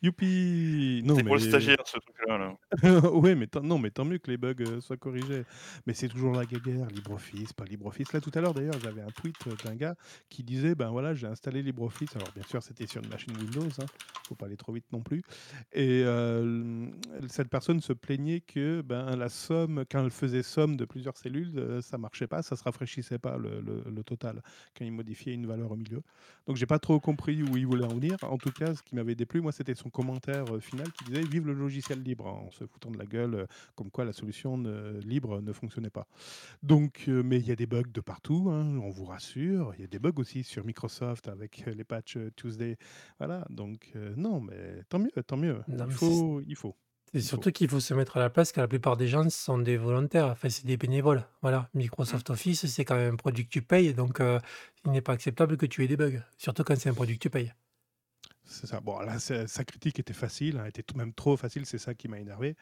Youpi! 0.04 1.02
Non, 1.06 1.16
C'est 1.16 1.24
pour 1.24 1.36
le 1.36 1.40
stagiaire, 1.40 1.78
ce 1.86 1.98
truc-là, 1.98 2.38
là. 2.38 2.56
ouais, 3.14 3.36
mais 3.36 3.46
tant 3.48 3.62
non, 3.62 3.78
mais 3.78 3.92
tant 3.92 4.04
mieux 4.06 4.18
que 4.18 4.32
les 4.32 4.38
bugs, 4.38 4.56
heu, 4.60 4.82
soient 4.82 4.98
corrigés. 4.98 5.46
Mais 5.86 5.94
c'est 5.94 6.10
toujours 6.10 6.34
la 6.34 6.46
guéguerre, 6.48 6.90
LibreOffice, 6.90 7.54
pas 7.54 7.66
LibreOffice. 7.66 8.14
Là, 8.14 8.22
tout 8.22 8.32
à 8.34 8.42
l'heure, 8.42 8.54
d'ailleurs, 8.56 8.80
j'avais 8.80 9.02
un 9.02 9.12
tweet, 9.12 9.46
heu, 9.48 9.58
d'un 9.58 9.76
gars 9.76 9.96
qui 10.30 10.44
disait: 10.44 10.74
«Ben, 10.74 10.90
voilà, 10.90 11.14
j'ai 11.14 11.28
installé 11.28 11.62
LibreOffice». 11.62 12.16
Alors 12.16 12.32
bien 12.32 12.44
sûr, 12.44 12.64
c'était 12.64 12.88
sur 12.88 13.02
une 13.02 13.08
machine 13.10 13.36
Windows, 13.36 13.70
hein, 13.80 13.90
faut 14.28 14.36
pas 14.36 14.48
aller 14.48 14.58
trop 14.58 14.74
vite 14.74 14.86
non 14.92 15.04
plus 15.04 15.24
et 15.72 16.02
heu, 16.06 16.44
mmh, 16.44 17.28
cette 17.30 17.50
personne 17.50 17.80
se 17.82 17.94
plaignait 17.94 18.42
que, 18.42 18.82
ben, 18.82 19.16
la 19.18 19.30
somme 19.30 19.84
quand 19.92 20.04
elle 20.04 20.12
faisait 20.12 20.44
somme 20.44 20.76
de 20.78 20.86
plusieurs 20.86 21.18
cellules, 21.18 21.80
ça 21.84 21.98
marchait 21.98 22.28
pas, 22.28 22.42
ça 22.42 22.56
se 22.56 22.64
rafraîchissait 22.64 23.20
pas 23.20 23.38
le 23.38 23.62
le 23.62 23.84
le 23.90 24.04
total, 24.04 24.42
quand 24.78 24.86
il 24.86 24.92
modifiait 24.92 25.34
une 25.34 25.46
valeur 25.48 25.72
au 25.72 25.76
milieu. 25.76 26.02
Donc 26.48 26.58
j'ai 26.58 26.66
pas 26.66 26.80
trop 26.80 27.00
compris 27.00 27.42
où 27.42 27.56
il 27.56 27.66
voulait 27.66 27.86
en 27.86 27.96
venir. 27.96 28.18
En 28.22 28.38
tout 28.38 28.52
cas, 28.52 28.76
ce 28.76 28.84
qui 28.84 28.96
m'avait 28.96 29.16
déplu, 29.16 29.40
moi, 29.42 29.52
c'était 29.54 29.76
son 29.76 29.90
commentaire, 29.90 30.54
heu, 30.56 30.60
final 30.60 30.92
qui 30.92 31.04
disait: 31.06 31.26
«Vive 31.26 31.48
le 31.48 31.54
logiciel 31.54 32.02
libre», 32.04 32.26
en 32.28 32.52
se 32.52 32.66
foutant 32.66 32.92
de 32.92 32.98
la 32.98 33.06
gueule, 33.06 33.36
heu, 33.36 33.48
comme 33.76 33.92
quoi 33.92 34.04
la 34.06 34.12
solution 34.14 34.58
ne 34.58 35.00
libre 35.02 35.42
ne 35.42 35.54
fonctionnait 35.54 35.90
pas. 35.90 36.08
Donc 36.64 37.06
heu, 37.08 37.24
mais 37.24 37.40
il 37.40 37.48
y 37.48 37.52
a 37.52 37.56
des 37.56 37.68
bugs 37.68 37.84
de 37.94 38.02
partout, 38.02 38.50
hein, 38.52 38.78
on 38.84 38.90
vous 38.90 39.06
rassure. 39.06 39.74
Il 39.78 39.82
y 39.82 39.86
a 39.86 39.88
des 39.88 40.00
bugs 40.00 40.14
aussi 40.18 40.44
sur 40.44 40.66
Microsoft 40.66 41.28
avec, 41.30 41.66
les 41.68 41.84
patchs, 41.86 42.18
Tuesday. 42.36 42.78
Voilà, 43.20 43.46
donc 43.50 43.94
non, 44.18 44.42
mais 44.42 44.84
tant 44.90 45.00
mieux, 45.00 45.12
tant 45.28 45.38
mieux. 45.38 45.62
Non, 45.68 45.88
Il 45.88 45.92
faut 45.94 46.42
il 46.42 46.56
faut, 46.56 46.76
c'est 47.14 47.22
surtout 47.22 47.52
qu'il 47.52 47.70
faut 47.70 47.80
se 47.80 47.94
mettre 47.94 48.18
à 48.18 48.20
la 48.20 48.30
place 48.30 48.52
que 48.52 48.60
la 48.60 48.68
plupart 48.68 48.98
des 48.98 49.08
gens 49.08 49.30
sont 49.30 49.58
des 49.60 49.78
volontaires, 49.78 50.28
enfin, 50.28 50.50
c'est 50.50 50.66
des 50.66 50.78
bénévoles. 50.78 51.26
Voilà, 51.42 51.70
Mmh. 52.08 52.20
Microsoft 52.20 52.30
Office, 52.30 52.66
c'est 52.68 52.86
quand 52.86 52.96
même 52.96 53.14
un 53.14 53.18
produit 53.18 53.46
que 53.46 53.50
tu 53.52 53.62
payes, 53.62 53.94
donc 53.94 54.20
heu, 54.22 54.40
il 54.86 54.92
n'est 54.92 55.02
pas 55.02 55.14
acceptable 55.14 55.58
que 55.58 55.66
tu 55.66 55.84
aies 55.84 55.88
des 55.88 55.98
bugs, 55.98 56.22
surtout 56.38 56.64
quand 56.64 56.76
c'est 56.78 56.90
un 56.90 56.94
produit 56.94 57.16
que 57.18 57.24
tu 57.24 57.30
payes. 57.30 57.54
C'est 58.46 58.68
ça. 58.68 58.82
Bon, 58.82 59.00
là, 59.00 59.20
sa 59.20 59.64
critique 59.64 60.00
était 60.00 60.14
facile, 60.14 60.58
hein, 60.60 60.66
était 60.66 60.84
tout 60.84 60.98
même 60.98 61.14
trop 61.14 61.38
facile, 61.38 61.66
c'est 61.66 61.78
ça 61.78 61.94
qui 61.96 62.08
m'a 62.10 62.20
énervé. 62.20 62.56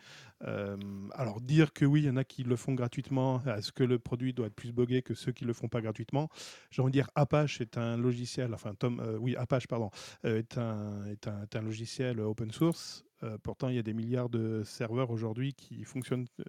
Hem, 0.45 1.11
alors 1.15 1.41
dire 1.41 1.73
que 1.73 1.85
oui, 1.85 2.01
il 2.01 2.05
y 2.05 2.09
en 2.09 2.17
a 2.17 2.23
qui 2.23 2.43
le 2.43 2.55
font 2.55 2.73
gratuitement, 2.75 3.41
est-ce 3.45 3.71
que 3.71 3.83
le 3.83 3.97
produit 3.99 4.33
doit 4.33 4.47
être 4.47 4.55
plus 4.55 4.71
buggé 4.73 5.01
que 5.01 5.13
ceux 5.15 5.31
qui 5.31 5.43
le 5.45 5.53
font 5.53 5.69
pas 5.69 5.81
gratuitement? 5.81 6.29
J'ai 6.69 6.81
envie 6.83 6.91
de 6.91 6.97
dire 6.97 7.09
Apache 7.15 7.61
est 7.61 7.77
un 7.77 7.97
logiciel, 7.97 8.53
enfin 8.53 8.75
Tom, 8.75 9.01
heu, 9.01 9.17
oui 9.17 9.35
Apache 9.35 9.67
pardon, 9.67 9.89
est 10.23 10.57
un 10.57 11.05
est 11.05 11.27
un 11.27 11.41
est 11.43 11.55
un 11.55 11.61
logiciel 11.61 12.19
open 12.21 12.51
source. 12.51 13.05
Heu, 13.23 13.37
pourtant 13.43 13.69
il 13.69 13.75
y 13.75 13.79
a 13.79 13.83
des 13.83 13.93
milliards 13.93 14.29
de 14.29 14.63
serveurs 14.63 15.11
aujourd'hui 15.11 15.53
qui 15.53 15.83
fonctionnent, 15.83 16.25
heu 16.39 16.45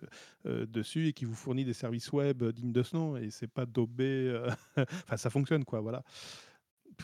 heu, 0.62 0.66
dessus 0.66 1.09
et 1.09 1.12
qui 1.12 1.25
vous 1.25 1.35
fournit 1.35 1.64
des 1.64 1.73
services 1.75 2.12
web, 2.12 2.43
dignes 2.45 2.73
de 2.73 2.83
ce 2.83 2.97
nom 2.97 3.16
et 3.16 3.31
c'est 3.31 3.49
pas 3.49 3.66
daubé, 3.66 4.35
enfin 4.77 5.16
ça 5.16 5.31
fonctionne 5.31 5.64
quoi, 5.64 5.81
voilà. 5.81 6.03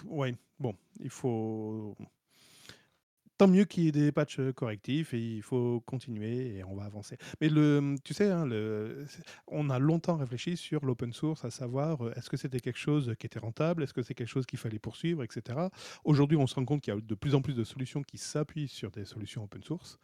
Ouais, 0.04 0.34
bon, 0.58 0.74
il 1.00 1.10
faut 1.10 1.96
Tant 3.38 3.46
mieux 3.46 3.64
qu'il 3.64 3.84
y 3.84 3.88
ait 3.88 3.92
des 3.92 4.10
patchs, 4.10 4.40
correctifs 4.56 5.14
et 5.14 5.20
il 5.20 5.42
faut 5.42 5.80
continuer 5.86 6.56
et 6.56 6.64
on 6.64 6.74
va 6.74 6.84
avancer. 6.84 7.16
Mais 7.40 7.48
le, 7.48 7.80
mmh, 7.80 8.00
tu 8.04 8.12
sais, 8.12 8.30
hein, 8.30 8.44
le 8.44 9.06
on 9.46 9.70
a 9.70 9.78
longtemps 9.78 10.16
réfléchi 10.16 10.56
sur 10.56 10.84
l'open 10.84 11.12
source, 11.12 11.44
à 11.44 11.50
savoir, 11.50 11.98
est-ce 12.16 12.30
que 12.30 12.36
c'était 12.36 12.58
quelque 12.58 12.78
chose 12.78 13.14
qui 13.18 13.26
était 13.26 13.38
rentable? 13.38 13.84
Est-ce 13.84 13.94
que 13.94 14.02
c'est 14.02 14.14
quelque 14.14 14.26
chose 14.28 14.44
qu'il 14.44 14.58
fallait 14.58 14.80
poursuivre 14.80 15.22
et 15.22 15.28
cetera? 15.30 15.70
Aujourd'hui, 16.04 16.36
on 16.36 16.48
se 16.48 16.56
rend 16.56 16.64
compte 16.64 16.80
qu'il 16.82 16.92
y 16.92 16.96
a 16.96 17.00
de 17.00 17.14
plus 17.14 17.36
en 17.36 17.40
plus 17.40 17.54
de 17.54 17.62
solutions 17.64 18.02
qui 18.02 18.18
s'appuient 18.18 18.68
sur 18.68 18.90
des 18.90 19.04
solutions 19.04 19.44
open 19.44 19.62
source. 19.62 20.00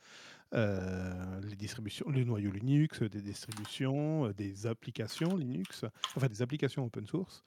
Heu, 0.53 1.41
les 1.43 1.57
distributions 1.57 2.09
le 2.09 2.23
noyau 2.23 2.51
Linux, 2.51 3.03
des 3.03 3.21
distributions, 3.21 4.27
heu, 4.29 4.35
des 4.35 4.67
applications 4.67 5.37
Linux, 5.37 5.85
enfin 6.17 6.29
des 6.29 6.43
applications 6.43 6.85
open 6.85 7.07
source. 7.07 7.43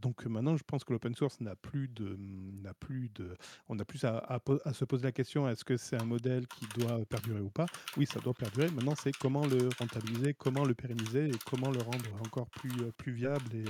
Donc 0.00 0.24
maintenant 0.24 0.56
je 0.56 0.64
pense 0.64 0.84
que 0.84 0.92
l'open 0.92 1.14
source 1.14 1.40
n'a 1.40 1.54
plus 1.54 1.88
de, 1.88 2.16
mmh, 2.18 2.62
n'a 2.62 2.74
plus 2.74 3.10
de 3.14 3.36
on 3.68 3.78
a 3.78 3.84
plus 3.84 4.04
à 4.04 4.40
se 4.72 4.84
poser 4.84 5.04
la 5.04 5.12
question: 5.12 5.48
«Est-ce 5.48 5.64
que 5.64 5.76
c'est 5.76 6.00
un 6.00 6.04
modèle 6.06 6.46
qui 6.46 6.66
doit 6.78 7.04
perdurer 7.04 7.40
ou 7.40 7.50
pas?» 7.50 7.66
Oui, 7.96 8.06
ça 8.06 8.20
doit 8.20 8.34
perdurer. 8.34 8.70
Maintenant, 8.70 8.94
c'est 8.94 9.12
comment 9.16 9.46
le 9.46 9.68
rentabiliser, 9.78 10.34
comment 10.34 10.64
le 10.64 10.74
pérenniser 10.74 11.28
et 11.28 11.38
comment 11.50 11.70
le 11.70 11.80
rendre 11.80 12.22
encore 12.24 12.48
plus, 12.48 12.90
plus 12.96 13.12
viable 13.12 13.54
et 13.54 13.64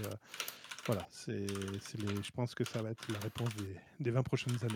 voilà, 0.86 1.06
c'est 1.10 1.46
je 1.48 2.30
pense 2.30 2.54
que 2.54 2.64
ça 2.64 2.80
va 2.80 2.90
être 2.90 3.12
la 3.12 3.18
réponse 3.18 3.54
des 3.56 3.76
des 3.98 4.10
20 4.12 4.22
prochaines 4.22 4.56
années. 4.62 4.74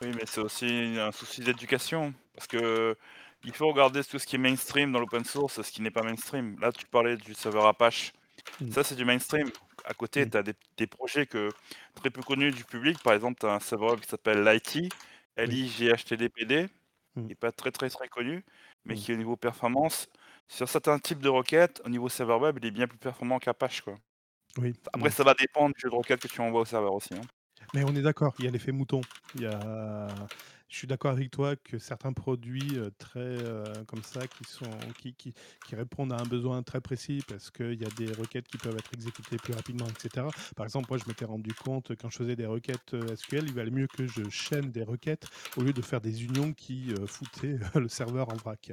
Oui, 0.00 0.08
mais 0.14 0.22
c'est 0.26 0.40
aussi 0.40 0.66
un 0.98 1.12
souci 1.12 1.42
d'éducation. 1.42 2.14
Parce 2.34 2.46
que 2.46 2.96
il 3.44 3.52
faut 3.54 3.68
regarder 3.68 4.02
tout 4.04 4.18
ce 4.18 4.26
qui 4.26 4.36
est 4.36 4.38
mainstream 4.38 4.90
dans 4.92 4.98
l'open 5.00 5.24
source 5.24 5.60
ce 5.62 5.70
qui 5.70 5.82
n'est 5.82 5.90
pas 5.90 6.02
mainstream. 6.02 6.56
Là, 6.60 6.72
tu 6.72 6.86
parlais 6.86 7.16
du 7.16 7.34
serveur 7.34 7.66
Apache. 7.66 8.12
Mmh. 8.60 8.72
Ça, 8.72 8.82
c'est 8.84 8.94
du 8.96 9.04
mainstream. 9.04 9.50
À 9.84 9.92
côté, 9.94 10.24
Mmh. 10.24 10.30
tu 10.30 10.36
as 10.38 10.42
des, 10.42 10.54
des 10.78 10.86
projets 10.86 11.26
que, 11.26 11.50
très 11.94 12.10
peu 12.10 12.22
connus 12.22 12.50
du 12.52 12.64
public. 12.64 13.02
Par 13.02 13.12
exemple, 13.12 13.38
tu 13.38 13.46
as 13.46 13.52
un 13.52 13.60
serveur 13.60 13.90
web 13.92 14.00
qui 14.00 14.08
s'appelle 14.08 14.42
Lighty. 14.42 14.88
L-I-G-H-T-D-P-D, 15.36 16.68
qui 17.14 17.20
n'est 17.20 17.34
pas 17.34 17.52
très 17.52 17.70
très 17.72 17.90
très 17.90 18.08
connu, 18.08 18.44
mais 18.84 18.94
qui 18.94 19.12
au 19.12 19.16
niveau 19.16 19.36
performance, 19.36 20.08
sur 20.48 20.68
certains 20.68 20.98
types 20.98 21.18
de 21.20 21.28
requêtes, 21.28 21.82
au 21.84 21.88
niveau 21.88 22.08
serveur 22.08 22.40
web, 22.40 22.58
il 22.62 22.66
est 22.66 22.70
bien 22.70 22.86
plus 22.86 22.98
performant 22.98 23.38
qu'Apache. 23.38 23.80
quoi. 23.82 23.96
Oui. 24.58 24.74
Après, 24.92 25.10
ça 25.10 25.24
va 25.24 25.34
dépendre 25.34 25.74
du 25.74 25.80
jeu 25.80 25.90
de 25.90 25.94
requête 25.94 26.20
que 26.20 26.28
tu 26.28 26.40
envoies 26.40 26.60
au 26.60 26.64
serveur 26.64 26.92
aussi. 26.94 27.14
hein. 27.14 27.20
Mais 27.72 27.82
on 27.84 27.94
est 27.96 28.02
d'accord, 28.02 28.34
il 28.38 28.44
y 28.44 28.48
a 28.48 28.50
l'effet 28.50 28.72
mouton. 28.72 29.00
Il 29.34 29.42
y 29.42 29.46
a... 29.46 30.06
Je 30.68 30.78
suis 30.78 30.86
d'accord 30.86 31.12
avec 31.12 31.30
toi 31.30 31.56
que 31.56 31.78
certains 31.78 32.12
produits 32.12 32.78
très 32.98 33.36
comme 33.86 34.02
ça 34.02 34.26
qui, 34.26 34.44
sont, 34.44 34.70
qui, 34.98 35.14
qui, 35.14 35.34
qui 35.66 35.74
répondent 35.76 36.12
à 36.12 36.16
un 36.16 36.24
besoin 36.24 36.62
très 36.62 36.80
précis 36.80 37.22
parce 37.28 37.50
qu'il 37.50 37.74
y 37.74 37.84
a 37.84 37.90
des 37.96 38.12
requêtes 38.12 38.48
qui 38.48 38.58
peuvent 38.58 38.76
être 38.76 38.92
exécutées 38.94 39.36
plus 39.36 39.54
rapidement, 39.54 39.86
etc. 39.86 40.26
Par 40.56 40.66
exemple, 40.66 40.86
moi, 40.88 40.98
je 40.98 41.04
m'étais 41.06 41.24
rendu 41.24 41.52
compte 41.54 41.92
quand 42.00 42.10
je 42.10 42.16
faisais 42.18 42.36
des 42.36 42.46
requêtes 42.46 42.96
SQL, 43.16 43.44
il 43.46 43.54
valait 43.54 43.70
mieux 43.70 43.86
que 43.86 44.06
je 44.06 44.28
chaîne 44.30 44.70
des 44.70 44.82
requêtes 44.82 45.28
au 45.56 45.62
lieu 45.62 45.72
de 45.72 45.82
faire 45.82 46.00
des 46.00 46.24
unions 46.24 46.52
qui 46.52 46.92
foutaient 47.06 47.58
le 47.74 47.88
serveur 47.88 48.32
en 48.32 48.36
vrac. 48.36 48.72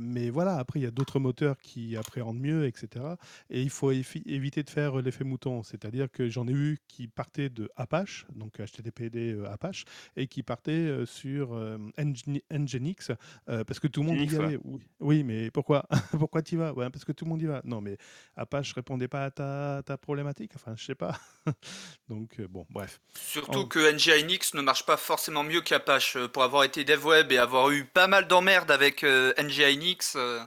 Mais 0.00 0.30
voilà, 0.30 0.56
après, 0.56 0.80
il 0.80 0.84
y 0.84 0.86
a 0.86 0.90
d'autres 0.90 1.18
moteurs 1.18 1.58
qui 1.58 1.96
appréhendent 1.96 2.40
mieux, 2.40 2.66
etc. 2.66 3.04
Et 3.50 3.62
il 3.62 3.70
faut 3.70 3.90
éviter 3.90 4.62
de 4.62 4.70
faire 4.70 4.96
l'effet 4.96 5.24
mouton, 5.24 5.62
c'est-à-dire 5.62 6.10
que 6.10 6.28
j'en 6.28 6.46
ai 6.46 6.52
eu 6.52 6.78
qui 6.88 7.08
partaient 7.08 7.50
de 7.50 7.70
Apache, 7.76 8.26
donc 8.34 8.58
HTTPD 8.58 9.36
Apache, 9.50 9.84
et 10.16 10.26
qui 10.26 10.42
partaient 10.44 10.72
euh, 10.72 11.06
sur 11.06 11.54
euh, 11.54 11.78
Ngen- 11.98 12.42
Nginx, 12.52 13.10
euh, 13.48 13.64
parce 13.64 13.80
que 13.80 13.88
tout 13.88 14.02
le 14.02 14.06
monde 14.08 14.20
y 14.20 14.26
Nginx, 14.26 14.38
ouais. 14.38 14.44
allait. 14.44 14.58
Oui, 14.64 14.80
oui, 15.00 15.24
mais 15.24 15.50
pourquoi? 15.50 15.86
Pourquoi 16.12 16.42
tu 16.42 16.54
y 16.54 16.58
vas? 16.58 16.72
Ouais, 16.72 16.88
Parce 16.90 17.04
que 17.04 17.12
tout 17.12 17.24
le 17.24 17.30
monde 17.30 17.42
y 17.42 17.46
va. 17.46 17.60
Non, 17.64 17.80
mais 17.80 17.96
Apache 18.36 18.72
répondait 18.74 19.08
pas 19.08 19.24
à 19.24 19.30
ta, 19.30 19.82
ta 19.84 19.96
problématique, 19.98 20.52
enfin, 20.54 20.74
je 20.76 20.84
sais 20.84 20.94
pas. 20.94 21.18
donc, 22.08 22.38
euh, 22.40 22.46
bon, 22.48 22.66
bref. 22.70 23.00
Surtout 23.14 23.60
En- 23.60 23.66
que 23.66 23.92
NGINX 23.92 24.54
ne 24.54 24.62
marche 24.62 24.86
pas 24.86 24.96
forcément 24.96 25.42
mieux 25.42 25.60
qu'Apache. 25.60 26.16
Euh, 26.16 26.28
Pour 26.28 26.42
avoir 26.42 26.64
été 26.64 26.84
dev 26.84 27.04
web 27.04 27.32
et 27.32 27.38
avoir 27.38 27.70
eu 27.70 27.84
pas 27.84 28.06
mal 28.06 28.26
d'emmerdes 28.28 28.70
avec 28.70 29.04
euh, 29.04 29.32
NGINX, 29.38 30.14
euh, 30.16 30.40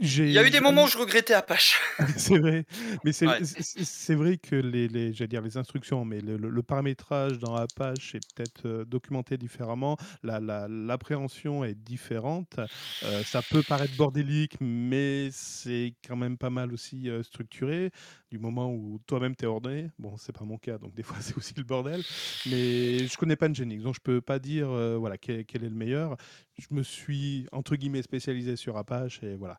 il 0.00 0.30
y 0.30 0.38
a 0.38 0.46
eu 0.46 0.50
des 0.50 0.60
moments 0.60 0.84
où 0.84 0.88
je 0.88 0.98
regrettais 0.98 1.32
Apache. 1.32 1.80
c'est 2.16 2.38
vrai, 2.38 2.66
mais 3.04 3.12
c'est 3.12 3.26
Ouais. 3.26 4.14
vrai 4.14 4.36
que 4.36 4.56
les, 4.56 4.88
les, 4.88 5.12
j'allais 5.14 5.28
dire 5.28 5.40
les 5.42 5.56
instructions, 5.56 6.04
mais 6.04 6.20
le, 6.20 6.36
le- 6.36 6.50
le 6.50 6.62
paramétrage 6.62 7.38
dans 7.38 7.54
Apache 7.54 8.14
est 8.14 8.20
peut-être 8.34 8.66
euh, 8.66 8.84
documenté 8.84 9.38
différemment. 9.38 9.96
La- 10.22 10.38
la- 10.40 10.68
L'appréhension 10.68 11.64
est 11.64 11.74
différente. 11.74 12.58
Euh, 13.04 13.22
ça 13.24 13.40
peut 13.42 13.62
paraître 13.62 13.96
bordélique, 13.96 14.56
mais 14.60 15.30
c'est 15.32 15.94
quand 16.06 16.16
même 16.16 16.36
pas 16.36 16.50
mal 16.50 16.72
aussi 16.72 17.08
euh, 17.08 17.22
structuré. 17.22 17.90
Du 18.30 18.38
moment 18.38 18.70
où 18.70 19.00
toi-même 19.06 19.34
t'es 19.36 19.46
ordonné. 19.46 19.90
Bon, 19.98 20.16
c'est 20.18 20.32
pas 20.36 20.44
mon 20.44 20.58
cas, 20.58 20.76
donc 20.76 20.94
des 20.94 21.02
fois 21.04 21.16
c'est 21.20 21.36
aussi 21.38 21.54
le 21.56 21.62
bordel. 21.64 22.02
Mais 22.46 23.06
je 23.06 23.16
connais 23.16 23.36
pas 23.36 23.48
Nginx, 23.48 23.82
donc 23.82 23.94
je 23.94 24.00
peux 24.00 24.20
pas 24.20 24.38
dire 24.38 24.68
voilà 24.98 25.16
quel, 25.16 25.44
quel 25.46 25.64
est 25.64 25.68
le 25.70 25.74
meilleur. 25.74 26.16
Je 26.58 26.66
me 26.70 26.82
suis 26.82 27.48
entre 27.52 27.74
guillemets 27.76 28.02
spécialisé 28.02 28.56
sur 28.56 28.76
Apache 28.76 29.22
et 29.22 29.34
voilà. 29.36 29.58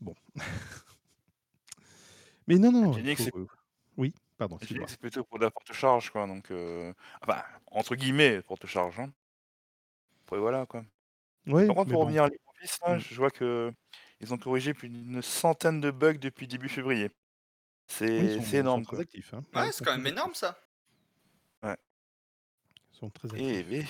Bon. 0.00 0.14
Mais 2.46 2.56
non, 2.56 2.72
non. 2.72 2.92
Nginx, 2.92 3.16
faut- 3.30 3.38
c'est- 3.46 3.54
Oui, 3.96 4.14
pardon, 4.36 4.58
c'est 4.60 4.98
plutôt 4.98 5.24
pour 5.24 5.38
de 5.38 5.44
la 5.44 5.50
porte-charge, 5.50 6.10
quoi. 6.10 6.26
Donc, 6.26 6.50
euh, 6.50 6.92
enfin, 7.22 7.42
entre 7.66 7.94
guillemets, 7.94 8.42
porte-charge. 8.42 8.98
Hein. 9.00 9.12
Après, 10.24 10.38
voilà, 10.38 10.66
quoi. 10.66 10.84
Oui, 11.46 11.66
Par 11.66 11.76
contre, 11.76 11.90
pour 11.90 12.00
bon. 12.00 12.04
revenir 12.06 12.24
à 12.24 12.28
LibreOffice, 12.28 12.78
là, 12.86 12.96
Mm. 12.96 13.00
je 13.00 13.14
vois 13.16 13.30
que 13.30 13.72
ils 14.20 14.32
ont 14.34 14.38
corrigé 14.38 14.74
plus 14.74 14.88
d'une 14.88 15.22
centaine 15.22 15.80
de 15.80 15.90
bugs 15.90 16.14
depuis 16.18 16.46
début 16.46 16.68
février. 16.68 17.10
C'est 17.86 18.54
énorme, 18.54 18.84
quoi. 18.84 19.00
actifs. 19.00 19.32
hein. 19.32 19.42
Ouais, 19.54 19.72
c'est 19.72 19.84
quand 19.84 19.96
même 19.96 20.06
énorme 20.06 20.30
actifs. 20.30 20.40
ça. 20.40 20.58
Ils 22.92 22.96
sont 22.98 23.10
très 23.10 23.28
actifs. 23.28 23.40
Et, 23.46 23.64
mais- 23.64 23.84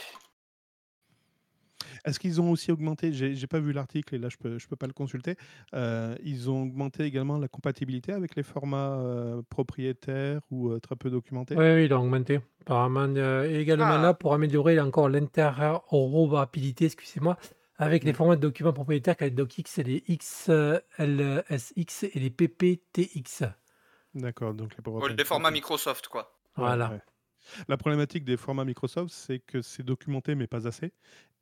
Est-ce 2.04 2.18
qu'ils 2.18 2.40
ont 2.40 2.50
aussi 2.50 2.70
augmenté 2.72 3.12
J'ai 3.12 3.46
pas 3.46 3.60
vu 3.60 3.72
l'article 3.72 4.14
et 4.14 4.18
là 4.18 4.28
je 4.28 4.36
peux, 4.36 4.58
je 4.58 4.66
peux 4.68 4.76
pas 4.76 4.86
le 4.86 4.92
consulter. 4.92 5.36
Euh, 5.74 6.14
ils 6.22 6.50
ont 6.50 6.62
augmenté 6.62 7.04
également 7.04 7.38
la 7.38 7.48
compatibilité 7.48 8.12
avec 8.12 8.34
les 8.36 8.42
formats 8.42 8.98
euh, 8.98 9.42
propriétaires 9.50 10.40
ou 10.50 10.70
euh, 10.70 10.80
très 10.80 10.96
peu 10.96 11.10
documentés? 11.10 11.56
Oui, 11.56 11.64
oui, 11.74 11.84
il 11.86 11.92
a 11.92 11.98
augmenté. 11.98 12.40
Apparemment, 12.62 13.08
euh, 13.16 13.48
et 13.48 13.60
également 13.60 13.84
Ah. 13.86 14.02
là, 14.02 14.14
pour 14.14 14.34
améliorer 14.34 14.78
encore 14.80 15.08
l'interopérabilité, 15.08 16.84
excusez-moi, 16.86 17.36
avec 17.76 18.04
les 18.04 18.12
Mm. 18.12 18.16
formats 18.16 18.36
de 18.36 18.40
documents 18.42 18.72
propriétaires, 18.72 19.16
les 19.20 19.30
DocX 19.30 19.78
et 19.78 19.82
les 19.84 20.04
XLSX 20.08 22.04
et 22.12 22.18
les 22.18 22.30
PPTX. 22.30 23.44
D'accord, 24.14 24.54
donc 24.54 24.74
les 24.76 25.14
les 25.16 25.24
formats 25.24 25.50
Microsoft, 25.50 26.08
quoi. 26.08 26.34
Voilà. 26.56 26.90
ouais. 26.90 27.00
La 27.68 27.76
problématique 27.76 28.24
des 28.24 28.36
formats 28.36 28.64
Microsoft, 28.64 29.12
c'est 29.12 29.38
que 29.40 29.62
c'est 29.62 29.82
documenté 29.82 30.34
mais 30.34 30.46
pas 30.46 30.66
assez, 30.66 30.92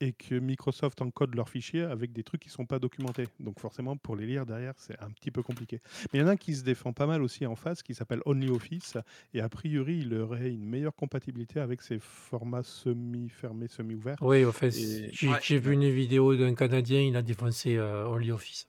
et 0.01 0.13
que 0.13 0.35
Microsoft 0.35 1.01
encode 1.03 1.35
leurs 1.35 1.49
fichiers 1.49 1.83
avec 1.83 2.13
des 2.13 2.23
trucs 2.23 2.43
qui 2.43 2.51
sont 2.51 2.67
pas 2.67 2.79
documentés. 2.79 3.29
Donc 3.41 3.59
forcément, 3.61 3.97
pour 3.97 4.15
les 4.17 4.27
lire 4.27 4.45
derrière, 4.47 4.75
c'est 4.77 4.99
un 5.03 5.11
petit 5.11 5.31
peu 5.31 5.43
compliqué. 5.43 5.81
Mais 6.13 6.19
il 6.19 6.23
y 6.23 6.25
en 6.25 6.29
a 6.29 6.33
un 6.33 6.37
qui 6.37 6.55
se 6.55 6.63
défend 6.65 6.93
pas 6.93 7.07
mal 7.07 7.23
aussi 7.23 7.47
en 7.47 7.57
face, 7.57 7.83
qui 7.83 7.95
s'appelle 7.95 8.21
OnlyOffice, 8.27 8.99
et 9.35 9.41
a 9.41 9.49
priori, 9.49 9.99
il 10.01 10.15
aurait 10.15 10.51
une 10.53 10.67
meilleure 10.67 10.95
compatibilité 10.95 11.61
avec 11.61 11.83
ces 11.83 11.99
formats 11.99 12.63
semi-fermés, 12.63 13.69
semi-ouverts. 13.69 14.19
Oui, 14.21 14.45
au 14.45 14.53
fait, 14.53 14.69
Et- 14.77 15.11
j'ai 15.13 15.29
Ouais. 15.29 15.39
j'ai 15.43 15.59
vu 15.59 15.73
une 15.73 15.89
vidéo 15.91 16.37
d'un 16.37 16.55
Canadien, 16.55 17.01
il 17.01 17.17
a 17.17 17.23
défoncé 17.23 17.77
euh, 17.77 18.07
OnlyOffice. 18.09 18.69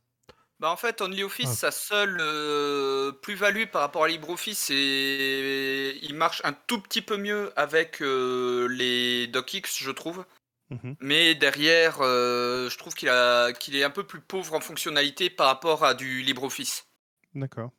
Bah 0.59 0.71
en 0.71 0.77
fait, 0.77 1.01
OnlyOffice, 1.01 1.49
Ah. 1.49 1.53
sa 1.55 1.71
seule 1.71 2.17
euh, 2.19 3.11
plus-value 3.11 3.65
par 3.71 3.81
rapport 3.81 4.03
à 4.05 4.07
LibreOffice, 4.07 4.57
c'est 4.57 5.99
il 6.01 6.15
marche 6.15 6.41
un 6.43 6.53
tout 6.53 6.81
petit 6.81 7.01
peu 7.03 7.15
mieux 7.17 7.51
avec 7.55 8.01
euh, 8.01 8.67
les 8.67 9.27
DocX, 9.27 9.77
je 9.79 9.91
trouve. 9.91 10.25
Mhm. 10.71 10.95
Mais 10.99 11.35
derrière, 11.35 11.97
euh, 12.01 12.69
je 12.69 12.77
trouve 12.77 12.95
qu'il 12.95 13.07
a 13.09 13.53
qu'il 13.53 13.75
est 13.75 13.83
un 13.83 13.91
peu 13.91 14.03
plus 14.05 14.19
pauvre 14.19 14.55
en 14.55 14.59
fonctionnalité 14.59 15.29
par 15.29 15.47
rapport 15.47 15.85
à 15.85 15.93
du 15.93 16.21
LibreOffice. 16.23 16.87
D'accord. 17.35 17.71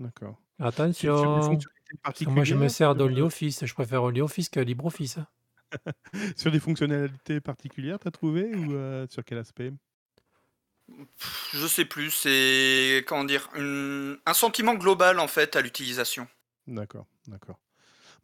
D'accord. 0.00 0.36
Sur- 0.92 1.16
sur 1.18 1.20
des 1.52 1.58
Attention, 2.02 2.30
moi 2.32 2.44
je 2.44 2.54
me 2.56 2.68
sers 2.68 2.94
d'OnlyOffice, 2.96 3.64
je 3.64 3.74
préfère 3.74 4.02
OnlyOffice 4.02 4.48
que 4.48 4.60
LibreOffice. 4.60 5.18
Sur 6.36 6.52
des 6.52 6.60
fonctionnalités 6.60 7.40
particulières, 7.40 7.98
t'as 7.98 8.10
trouvé 8.12 8.54
ou 8.54 8.74
euh, 8.74 9.06
sur 9.10 9.24
quel 9.24 9.38
aspect? 9.38 9.72
Je 11.52 11.66
sais 11.66 11.84
plus, 11.84 12.10
c'est 12.10 13.04
comment 13.06 13.24
dire 13.24 13.48
un 13.54 14.34
sentiment 14.34 14.74
global 14.74 15.18
en 15.18 15.28
fait 15.28 15.56
à 15.56 15.60
l'utilisation. 15.60 16.28
D'accord, 16.66 17.06
d'accord. 17.26 17.58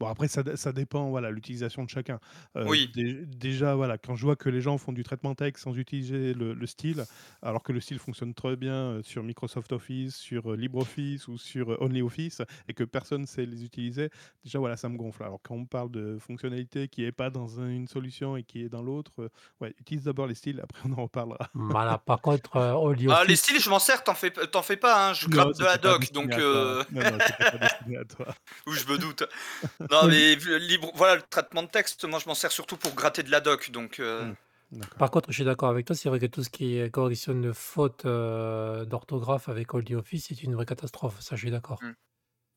Bon, 0.00 0.06
après, 0.08 0.28
ça, 0.28 0.42
ça 0.56 0.72
dépend, 0.72 1.10
voilà, 1.10 1.30
l'utilisation 1.30 1.84
de 1.84 1.90
chacun. 1.90 2.18
Euh, 2.56 2.64
Oui. 2.66 2.90
dé- 2.94 3.26
déjà, 3.26 3.74
voilà, 3.74 3.98
quand 3.98 4.16
je 4.16 4.24
vois 4.24 4.34
que 4.34 4.48
les 4.48 4.62
gens 4.62 4.78
font 4.78 4.92
du 4.92 5.02
traitement 5.02 5.34
texte 5.34 5.64
sans 5.64 5.76
utiliser 5.76 6.32
le, 6.32 6.54
le 6.54 6.66
style, 6.66 7.04
alors 7.42 7.62
que 7.62 7.70
le 7.72 7.80
style 7.80 7.98
fonctionne 7.98 8.32
très 8.32 8.56
bien 8.56 8.72
euh, 8.72 9.02
sur 9.02 9.22
Microsoft 9.22 9.72
Office, 9.72 10.16
sur 10.16 10.52
euh, 10.52 10.56
LibreOffice 10.56 11.28
ou 11.28 11.36
sur 11.36 11.72
euh, 11.72 11.76
OnlyOffice, 11.80 12.40
et 12.66 12.72
que 12.72 12.82
personne 12.82 13.20
ne 13.22 13.26
sait 13.26 13.44
les 13.44 13.62
utiliser, 13.62 14.08
déjà, 14.42 14.58
voilà, 14.58 14.78
ça 14.78 14.88
me 14.88 14.96
gonfle. 14.96 15.22
Alors, 15.22 15.40
quand 15.42 15.54
on 15.54 15.66
parle 15.66 15.90
de 15.90 16.16
fonctionnalité 16.18 16.88
qui 16.88 17.02
n'est 17.02 17.12
pas 17.12 17.28
dans 17.28 17.60
un- 17.60 17.68
une 17.68 17.86
solution 17.86 18.38
et 18.38 18.42
qui 18.42 18.62
est 18.62 18.70
dans 18.70 18.82
l'autre, 18.82 19.12
euh, 19.18 19.28
ouais, 19.60 19.74
utilise 19.78 20.04
d'abord 20.04 20.26
les 20.26 20.34
styles, 20.34 20.60
après 20.62 20.80
on 20.88 20.92
en 20.92 21.02
reparlera. 21.02 21.50
Voilà, 21.52 21.98
par 21.98 22.20
contre, 22.22 22.56
euh, 22.56 22.72
Ah, 22.72 22.80
les 22.80 22.88
OnlyOffice, 22.88 23.40
styles, 23.42 23.60
je 23.60 23.68
m'en 23.68 23.78
sers, 23.78 24.02
t'en 24.02 24.14
fais, 24.14 24.30
t'en 24.30 24.62
fais 24.62 24.78
pas, 24.78 25.10
hein, 25.10 25.12
je 25.12 25.28
Non, 25.28 25.48
de 25.48 25.52
c'était 25.52 25.64
la 25.64 25.72
pas 25.76 25.78
doc, 25.78 26.00
destiné 26.00 26.22
donc 26.22 26.32
à 26.32 26.36
toi. 26.36 26.44
euh, 26.46 26.84
Non, 26.92 27.02
non, 27.04 27.18
c'était 27.26 27.50
pas 27.50 27.58
destiné 27.58 27.96
à 27.98 28.04
toi. 28.04 28.34
ou 28.66 28.72
je 28.72 28.86
me 28.86 28.96
doute. 28.98 29.24
Non, 29.90 30.06
mais 30.06 30.36
libre, 30.36 30.92
voilà, 30.94 31.16
le 31.16 31.22
traitement 31.22 31.62
de 31.62 31.68
texte, 31.68 32.04
moi 32.04 32.18
je 32.18 32.28
m'en 32.28 32.34
sers 32.34 32.52
surtout 32.52 32.76
pour 32.76 32.94
gratter 32.94 33.22
de 33.22 33.30
la 33.30 33.40
doc, 33.40 33.70
donc 33.70 33.98
euh, 33.98 34.32
Mm. 34.72 34.78
D'accord. 34.78 34.98
par 34.98 35.10
contre, 35.10 35.30
je 35.30 35.34
suis 35.34 35.44
d'accord 35.44 35.68
avec 35.68 35.86
toi, 35.86 35.96
c'est 35.96 36.08
vrai 36.08 36.20
que 36.20 36.26
tout 36.26 36.44
ce 36.44 36.50
qui 36.50 36.78
est 36.78 36.90
correction 36.90 37.34
de 37.34 37.52
fautes 37.52 38.06
euh, 38.06 38.84
d'orthographe 38.84 39.48
avec 39.48 39.74
OnlyOffice, 39.74 40.26
c'est 40.28 40.42
une 40.44 40.54
vraie 40.54 40.66
catastrophe, 40.66 41.20
ça 41.20 41.34
je 41.34 41.40
suis 41.40 41.50
d'accord. 41.50 41.82
Mm. 41.82 41.92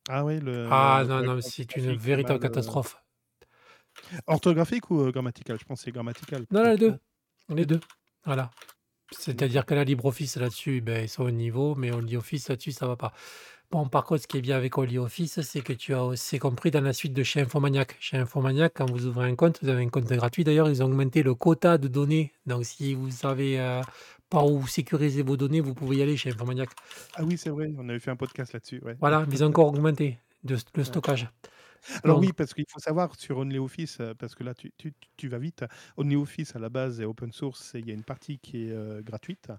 Ah 0.10 0.26
oui, 0.26 0.40
le. 0.40 0.68
Ah 0.70 1.00
le 1.02 1.08
non, 1.08 1.24
non, 1.24 1.42
c'est 1.42 1.76
une 1.76 1.96
véritable 1.96 2.40
mal, 2.40 2.46
euh, 2.46 2.50
catastrophe. 2.50 2.98
Orthographique 4.28 4.92
ou 4.92 5.02
euh, 5.02 5.12
grammatical 5.12 5.58
Je 5.60 5.66
pense 5.66 5.80
que 5.80 5.86
c'est 5.86 5.92
grammatical. 5.92 6.46
Non, 6.52 6.64
les 6.64 6.78
deux. 6.78 7.00
Les 7.50 7.66
deux. 7.66 7.80
Voilà. 8.26 8.52
C'est-à-dire 9.12 9.66
que 9.66 9.74
la 9.74 9.84
LibreOffice 9.84 10.38
là-dessus, 10.38 10.82
ben, 10.82 11.04
ils 11.04 11.10
sont 11.10 11.24
au 11.24 11.32
niveau, 11.32 11.76
mais 11.76 11.92
OnlyOffice 11.92 12.50
là-dessus, 12.50 12.72
ça 12.72 12.88
va 12.88 12.96
pas. 12.96 13.14
Bon, 13.72 13.88
par 13.88 14.04
contre, 14.04 14.22
ce 14.22 14.28
qui 14.28 14.38
est 14.38 14.42
bien 14.42 14.56
avec 14.56 14.78
OnlyOffice, 14.78 15.42
c'est 15.42 15.62
que 15.62 15.74
tu 15.74 15.96
as 15.96 16.04
aussi 16.04 16.38
compris 16.38 16.70
dans 16.70 16.82
la 16.82 16.94
suite 16.94 17.14
de 17.14 17.24
chez 17.24 17.42
Infomaniac. 17.42 17.96
Chez 18.00 18.18
Infomaniac, 18.18 18.74
quand 18.76 18.90
vous 18.90 19.08
ouvrez 19.08 19.28
un 19.28 19.36
compte, 19.36 19.60
vous 19.64 19.70
avez 19.70 19.84
un 19.84 19.90
compte 19.90 20.06
gratuit. 20.06 20.44
D'ailleurs, 20.44 20.70
ils 20.70 20.84
ont 20.84 20.86
augmenté 20.86 21.24
le 21.24 21.34
quota 21.34 21.80
de 21.80 21.88
données. 21.88 22.34
Donc, 22.46 22.66
si 22.66 22.94
vous 22.94 23.10
savez 23.10 23.60
euh, 23.60 23.82
pas 24.30 24.44
où 24.44 24.68
sécuriser 24.68 25.24
vos 25.24 25.38
données, 25.38 25.60
vous 25.60 25.74
pouvez 25.74 25.98
y 25.98 26.02
aller 26.04 26.18
chez 26.18 26.30
Infomaniac. 26.30 26.70
Ah 27.16 27.24
oui, 27.24 27.38
c'est 27.38 27.50
vrai, 27.50 27.72
on 27.78 27.90
avait 27.90 28.00
fait 28.00 28.12
un 28.12 28.16
podcast 28.16 28.54
là-dessus. 28.54 28.80
Ouais. 28.84 28.96
Voilà, 29.00 29.26
mais 29.28 29.36
ils 29.36 29.44
ont 29.44 29.48
encore 29.48 29.68
augmenté 29.68 30.20
de, 30.44 30.56
le 30.76 30.84
stockage. 30.84 31.28
Alors 32.04 32.18
Donc, 32.18 32.22
oui, 32.22 32.34
parce 32.34 32.54
qu'il 32.54 32.66
faut 32.70 32.80
savoir 32.80 33.16
sur 33.20 33.38
OnlyOffice, 33.38 34.00
euh, 34.00 34.14
parce 34.14 34.36
que 34.36 34.44
là 34.44 34.54
tu, 34.54 34.72
tu, 34.78 34.94
tu 35.18 35.28
vas 35.28 35.38
vite, 35.40 35.66
OnlyOffice 35.98 36.56
à 36.56 36.60
la 36.60 36.70
base 36.70 37.02
est 37.02 37.06
open 37.06 37.32
source 37.32 37.76
et 37.76 37.80
il 37.80 37.88
y 37.88 37.92
a 37.92 37.94
une 37.94 38.04
partie 38.04 38.40
qui 38.40 38.66
est 38.68 38.72
euh, 38.72 39.02
gratuite, 39.02 39.52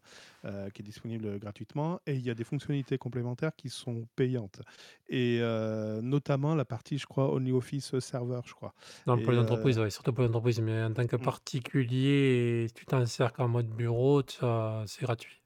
euh, 0.44 0.70
qui 0.70 0.82
est 0.82 0.84
disponible 0.84 1.38
gratuitement, 1.38 2.00
et 2.06 2.14
il 2.14 2.22
y 2.22 2.30
a 2.30 2.34
des 2.34 2.44
fonctionnalités 2.44 2.98
complémentaires 2.98 3.54
qui 3.56 3.68
sont 3.70 4.06
payantes. 4.16 4.60
Et 5.08 5.38
euh, 5.42 6.00
notamment 6.02 6.54
la 6.54 6.64
partie, 6.64 6.98
je 6.98 7.06
crois, 7.06 7.32
OnlyOffice 7.34 7.98
Server, 8.00 8.40
je 8.46 8.54
crois. 8.54 8.74
Et, 9.14 9.20
les 9.32 9.38
euh, 9.38 9.38
entreprises, 9.38 9.78
ouais, 9.78 9.90
surtout 9.90 10.12
pour 10.12 10.22
les 10.24 10.28
entreprises, 10.30 10.60
mais 10.60 10.82
en 10.82 10.92
tant 10.92 11.06
que 11.06 11.16
Mm. 11.18 11.30
particulier, 11.30 12.66
si 12.68 12.74
tu 12.74 12.84
t'en 12.86 13.04
sers 13.06 13.32
qu'en 13.32 13.48
mode 13.48 13.68
bureau, 13.68 14.22
c'est 14.86 15.02
gratuit. 15.02 15.42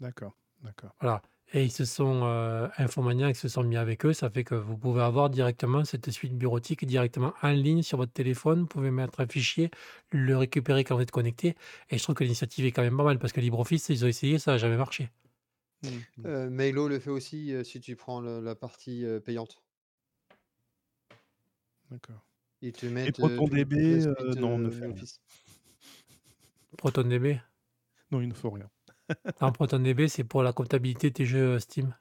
D'accord, 0.00 0.34
d'accord. 0.60 0.96
Voilà. 1.00 1.22
Et 1.52 1.64
ils 1.64 1.70
se 1.72 1.84
sont, 1.84 2.24
heu, 2.24 2.68
Infomaniac 2.78 3.36
se 3.36 3.48
sont 3.48 3.62
mis 3.64 3.76
avec 3.76 4.04
eux. 4.04 4.12
Ça 4.12 4.30
fait 4.30 4.44
que 4.44 4.54
vous 4.54 4.76
pouvez 4.76 5.02
avoir 5.02 5.30
directement 5.30 5.84
cette 5.84 6.10
suite 6.10 6.36
bureautique 6.36 6.84
directement 6.86 7.32
en 7.42 7.50
ligne 7.50 7.82
sur 7.82 7.98
votre 7.98 8.12
téléphone. 8.12 8.60
Vous 8.60 8.66
pouvez 8.66 8.90
mettre 8.90 9.20
un 9.20 9.26
fichier, 9.26 9.70
le 10.10 10.36
récupérer 10.36 10.84
quand 10.84 10.96
vous 10.96 11.02
êtes 11.02 11.10
connecté 11.10 11.56
et 11.90 11.98
je 11.98 12.02
trouve 12.02 12.14
que 12.14 12.24
l'initiative 12.24 12.66
est 12.66 12.72
quand 12.72 12.82
même 12.82 12.96
pas 12.96 13.04
mal 13.04 13.18
parce 13.18 13.32
que 13.32 13.40
LibreOffice, 13.40 13.88
ils 13.88 14.04
ont 14.04 14.08
essayé, 14.08 14.38
ça 14.38 14.54
a 14.54 14.58
jamais 14.58 14.76
marché. 14.76 15.10
Mmh. 15.82 16.02
Heu, 16.24 16.50
Mailo 16.50 16.86
le 16.88 17.00
fait 17.00 17.10
aussi, 17.10 17.50
heu, 17.52 17.64
si 17.64 17.80
tu 17.80 17.96
prends 17.96 18.20
le 18.20 18.40
la 18.40 18.54
partie, 18.54 19.04
heu, 19.04 19.20
payante. 19.20 19.60
D'accord. 21.90 22.22
Ils 22.60 22.72
te 22.72 22.86
Et 23.04 23.10
mettent, 23.10 23.18
heu, 23.18 23.42
toute 23.72 23.88
ProtonDB, 23.88 23.90
la 23.90 23.98
heu, 24.06 24.14
suite, 24.14 24.36
non, 24.36 24.58
ne 24.60 24.70
heu, 24.70 24.70
fait 24.70 24.86
rien. 24.86 25.02
Office. 25.02 25.20
ProtonDB? 26.78 27.42
Non, 28.10 28.20
il 28.22 28.28
ne 28.28 28.34
faut 28.34 28.50
rien. 28.50 28.70
Non, 29.40 29.52
ProtonDB, 29.52 30.08
c'est 30.08 30.24
pour 30.24 30.42
la 30.42 30.52
comptabilité 30.52 31.10
de 31.10 31.14
tes 31.14 31.24
jeux, 31.26 31.58
Steam. 31.60 31.94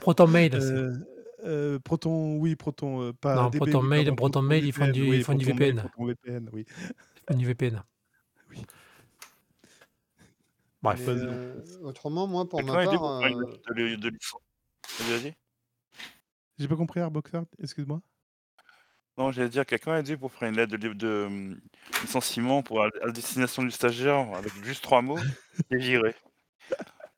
ProtonMail, 0.00 0.60
c'est 0.60 0.84
Heu 0.84 1.06
heu, 1.44 1.80
Proton, 1.80 2.36
oui, 2.38 2.56
Proton, 2.56 3.00
heu, 3.02 3.12
pas 3.12 3.34
Non, 3.34 3.50
DB, 3.50 4.12
ProtonMail, 4.16 4.64
ils 4.66 4.72
font 4.72 4.88
du 4.88 5.02
oui, 5.04 5.16
ils 5.18 5.22
font 5.22 5.34
du 5.34 5.46
VPN. 5.46 5.88
ProtonVPN, 5.88 6.50
oui. 6.52 6.64
Ils 7.16 7.22
font 7.28 7.34
du 7.38 7.46
VPN. 7.46 7.82
Oui. 8.50 8.66
Bref. 10.82 11.16
Autrement, 11.82 12.26
moi, 12.26 12.48
pour 12.48 12.62
ma 12.64 12.78
part, 12.78 13.02
de 13.76 13.96
de 13.96 14.10
vas-y. 15.04 15.36
J'ai 16.58 16.68
pas 16.68 16.76
compris 16.76 17.00
Airboxer, 17.00 17.40
excuse-moi? 17.62 18.02
Non, 19.22 19.30
j'allais 19.30 19.50
dire, 19.50 19.64
quelqu'un 19.64 19.92
a 19.92 19.98
aidé 20.00 20.16
pour 20.16 20.32
faire 20.32 20.48
une 20.48 20.56
lettre 20.56 20.76
de 20.76 20.88
li 20.88 20.92
de, 20.96 21.28
mmh, 21.30 21.60
licenciement 22.02 22.60
pour 22.64 22.82
à 22.82 22.88
à 23.04 23.10
destination 23.12 23.62
du 23.62 23.70
stagiaire 23.70 24.16
avec 24.34 24.52
juste 24.64 24.82
3 24.82 25.00
mots: 25.00 25.16
«Tu 25.70 25.76
es 25.76 25.78
viré». 25.78 26.16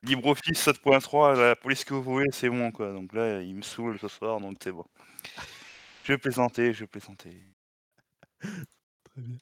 LibreOffice 0.03 0.59
7.3, 0.59 1.33
la 1.33 1.55
police 1.55 1.83
que 1.83 1.95
vous 1.95 2.03
voulez, 2.03 2.27
c'est 2.31 2.47
bon, 2.47 2.71
quoi. 2.71 2.93
Donc 2.93 3.11
là, 3.13 3.41
il 3.41 3.55
me 3.55 3.63
saoule 3.63 3.97
ce 3.97 4.07
soir, 4.07 4.39
donc 4.39 4.57
c'est 4.61 4.71
bon. 4.71 4.85
Je 6.03 6.13
plaisantais, 6.13 6.73
je 6.75 6.85
plaisantais. 6.85 7.41
Très 9.03 9.21
bien. 9.21 9.37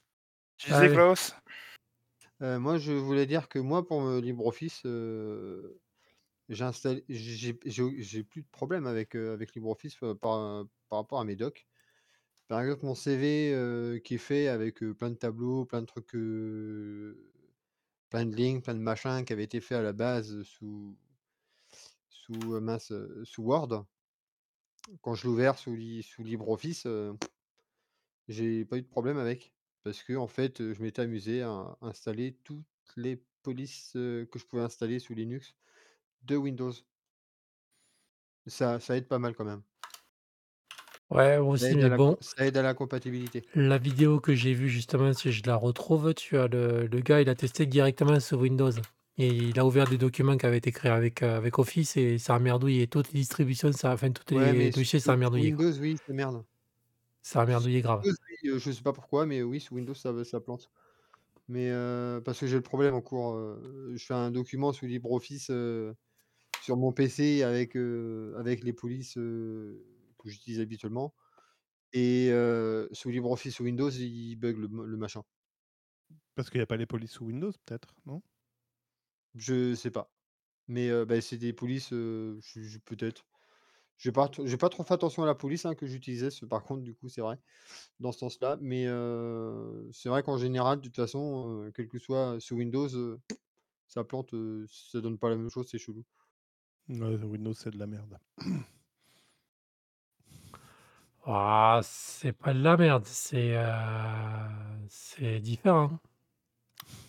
Tu 0.57 0.71
disais. 0.71 0.89
Klaus? 0.89 1.35
Heu, 2.41 2.59
moi, 2.59 2.77
je 2.77 2.93
voulais 2.93 3.25
dire 3.25 3.49
que 3.49 3.59
moi, 3.59 3.85
pour, 3.85 4.09
LibreOffice, 4.09 4.85
heu, 4.85 5.81
j'ai 6.47 6.63
installé 6.63 7.03
j'ai 7.09 7.59
j'ai 7.65 8.01
j'ai 8.01 8.23
plus 8.23 8.43
de 8.43 8.47
problème 8.53 8.87
avec, 8.87 9.17
heu, 9.17 9.33
avec 9.33 9.53
LibreOffice, 9.53 9.97
par, 10.21 10.65
par 10.87 10.99
rapport 10.99 11.19
à 11.19 11.25
mes 11.25 11.35
docs. 11.35 11.67
Par 12.47 12.61
exemple, 12.61 12.85
mon 12.85 12.95
CV, 12.95 14.01
qui 14.03 14.15
est 14.15 14.17
fait 14.17 14.47
avec, 14.47 14.79
plein 14.97 15.09
de 15.09 15.15
tableaux, 15.15 15.65
plein 15.65 15.81
de 15.81 15.85
trucs, 15.87 16.11
plein 18.09 18.25
de 18.25 18.35
lignes, 18.35 18.61
plein 18.61 18.75
de 18.75 18.79
machins, 18.79 19.23
qui 19.25 19.33
avaient 19.33 19.43
été 19.43 19.59
faits 19.61 19.79
à 19.79 19.81
la 19.81 19.93
base 19.93 20.43
sous 20.43 20.97
sous, 22.09 22.59
sous 23.23 23.43
Word. 23.43 23.85
Quand 25.01 25.15
je 25.15 25.23
l'ai 25.23 25.29
ouvert 25.29 25.57
sous 25.57 25.75
sous 26.01 26.23
LibreOffice, 26.23 26.87
j'ai 28.27 28.65
pas 28.65 28.77
eu 28.77 28.81
de 28.81 28.87
problème 28.87 29.17
avec. 29.17 29.53
Parce 29.83 30.03
qu'en 30.03 30.27
fait, 30.27 30.73
je 30.73 30.81
m'étais 30.81 31.01
amusé 31.01 31.41
à 31.41 31.77
installer 31.81 32.37
toutes 32.43 32.65
les 32.95 33.21
polices, 33.41 33.91
que 33.93 34.27
je 34.35 34.45
pouvais 34.45 34.61
installer 34.61 34.99
sous 34.99 35.13
Linux 35.13 35.55
de 36.23 36.35
Windows. 36.37 36.73
Ça 38.47 38.79
ça 38.79 38.95
aide 38.97 39.07
pas 39.07 39.19
mal 39.19 39.35
quand 39.35 39.45
même. 39.45 39.63
Ouais, 41.09 41.37
Ça 41.55 41.67
aussi, 41.67 41.71
aide 41.71 41.83
à 41.83 41.87
mais 41.87 41.89
la 41.89 41.99
com 41.99 41.99
bon 41.99 42.17
ça 42.21 42.45
aide 42.45 42.57
à 42.57 42.61
la 42.61 42.73
compatibilité. 42.75 43.47
la 43.55 43.77
vidéo 43.77 44.19
que 44.19 44.33
j'ai 44.35 44.53
vue 44.53 44.69
justement, 44.69 45.13
si 45.13 45.31
je 45.31 45.43
la 45.45 45.55
retrouve, 45.55 46.13
tu 46.15 46.37
as 46.37 46.47
le 46.47 46.87
le 46.87 46.99
gars, 47.01 47.21
il 47.21 47.29
a 47.29 47.35
testé 47.35 47.65
directement 47.67 48.19
sur 48.19 48.39
Windows 48.39 48.71
et 49.17 49.27
il 49.49 49.59
a 49.59 49.65
ouvert 49.65 49.87
des 49.87 49.97
documents 49.99 50.37
qui 50.37 50.45
avaient 50.47 50.57
été 50.57 50.71
créés 50.71 50.91
avec, 50.91 51.21
heu, 51.23 51.29
avec 51.29 51.59
Office 51.59 51.95
et 51.97 52.17
ça 52.17 52.35
a 52.35 52.39
merdouillé. 52.39 52.87
Toutes 52.87 53.11
les 53.13 53.19
distributions, 53.19 53.71
ça 53.71 53.93
enfin, 53.93 54.11
toutes 54.11 54.31
Ouais, 54.31 54.53
les 54.53 54.53
mais 54.53 54.71
sous 54.71 54.75
logiciels, 54.75 55.01
ça 55.01 55.13
a 55.13 55.17
sous 55.17 55.17
merdouillé, 55.17 55.51
quoi. 55.53 55.63
Windows, 55.63 55.71
oui, 55.79 55.97
ça 56.05 56.11
merde. 56.13 56.45
Ça 57.23 57.41
a 57.41 57.45
Sous 57.47 57.47
merdouillé 57.47 57.81
grave. 57.81 58.05
Windows, 58.05 58.15
oui, 58.43 58.49
heu, 58.49 58.57
je 58.59 58.71
sais 58.71 58.81
pas 58.83 58.93
pourquoi, 58.93 59.25
mais 59.25 59.43
oui, 59.43 59.59
sous 59.61 59.75
Windows, 59.75 59.93
ça 59.93 60.23
ça 60.25 60.39
plante. 60.41 60.71
Mais, 61.49 61.69
heu, 61.71 62.21
parce 62.25 62.39
que 62.39 62.47
j'ai 62.47 62.57
le 62.57 62.63
problème 62.63 62.95
en 62.95 63.01
cours, 63.01 63.35
heu, 63.35 63.93
je 63.95 64.05
fais 64.05 64.13
un 64.15 64.31
document 64.31 64.73
sous 64.73 64.87
LibreOffice, 64.87 65.49
heu, 65.51 65.95
sur 66.59 66.77
mon 66.77 66.93
PC 66.93 67.43
avec, 67.43 67.75
heu, 67.77 68.35
avec 68.37 68.63
les 68.63 68.73
polices, 68.73 69.17
heu, 69.17 69.85
que 70.23 70.29
j'utilise 70.29 70.61
habituellement 70.61 71.15
et 71.93 72.29
heu, 72.31 72.89
sous 72.93 73.09
LibreOffice 73.11 73.55
sous 73.55 73.63
Windows, 73.65 73.89
il 73.91 74.35
bug 74.37 74.57
le 74.59 74.97
machin. 74.97 75.23
Parce 76.37 76.49
qu'il 76.49 76.59
y 76.59 76.63
a 76.63 76.65
pas 76.67 76.77
les 76.77 76.85
polices 76.87 77.11
sous 77.11 77.25
Windows 77.25 77.51
peut-être, 77.65 77.95
non? 78.05 78.23
Je 79.35 79.73
sais 79.75 79.91
pas. 79.91 80.11
Mais, 80.67 80.89
bah, 81.05 81.21
c'est 81.21 81.37
des 81.37 81.53
polices, 81.53 81.89
je 81.91 82.37
je 82.41 82.79
peut-être. 82.79 83.25
J'ai 83.97 84.11
pas 84.13 84.29
t 84.29 84.47
j'ai 84.47 84.57
pas 84.57 84.69
trop 84.69 84.83
fait 84.83 84.93
attention 84.95 85.23
à 85.23 85.27
la 85.27 85.35
police, 85.35 85.65
hein, 85.65 85.75
que 85.75 85.87
j'utilisais, 85.87 86.31
ce 86.31 86.45
par 86.45 86.63
contre, 86.63 86.83
du 86.83 86.95
coup, 86.95 87.09
c'est 87.09 87.21
vrai, 87.21 87.37
dans 87.99 88.11
ce 88.13 88.19
sens-là. 88.19 88.57
Mais, 88.61 88.85
c'est 89.93 90.09
vrai 90.09 90.23
qu'en 90.23 90.37
général, 90.37 90.79
de 90.81 90.83
toute 90.87 90.95
façon, 90.97 91.71
quel 91.75 91.87
que 91.89 91.99
soit 91.99 92.39
sous 92.41 92.55
Windows, 92.57 92.89
heu, 92.95 93.21
ça 93.87 94.03
plante, 94.05 94.35
ça 94.69 95.01
donne 95.01 95.19
pas 95.19 95.29
la 95.29 95.37
même 95.37 95.49
chose, 95.51 95.67
c'est 95.69 95.79
chelou. 95.79 96.05
Ouais, 96.87 97.21
Windows, 97.23 97.53
c'est 97.53 97.71
de 97.71 97.77
la 97.77 97.87
merde. 97.87 98.17
Ah, 101.25 101.79
c'est 101.83 102.33
pas 102.33 102.53
de 102.53 102.59
la 102.61 102.75
merde, 102.75 103.05
c'est, 103.05 103.55
heu, 103.55 103.65
c'est 104.89 105.39
différent. 105.39 105.91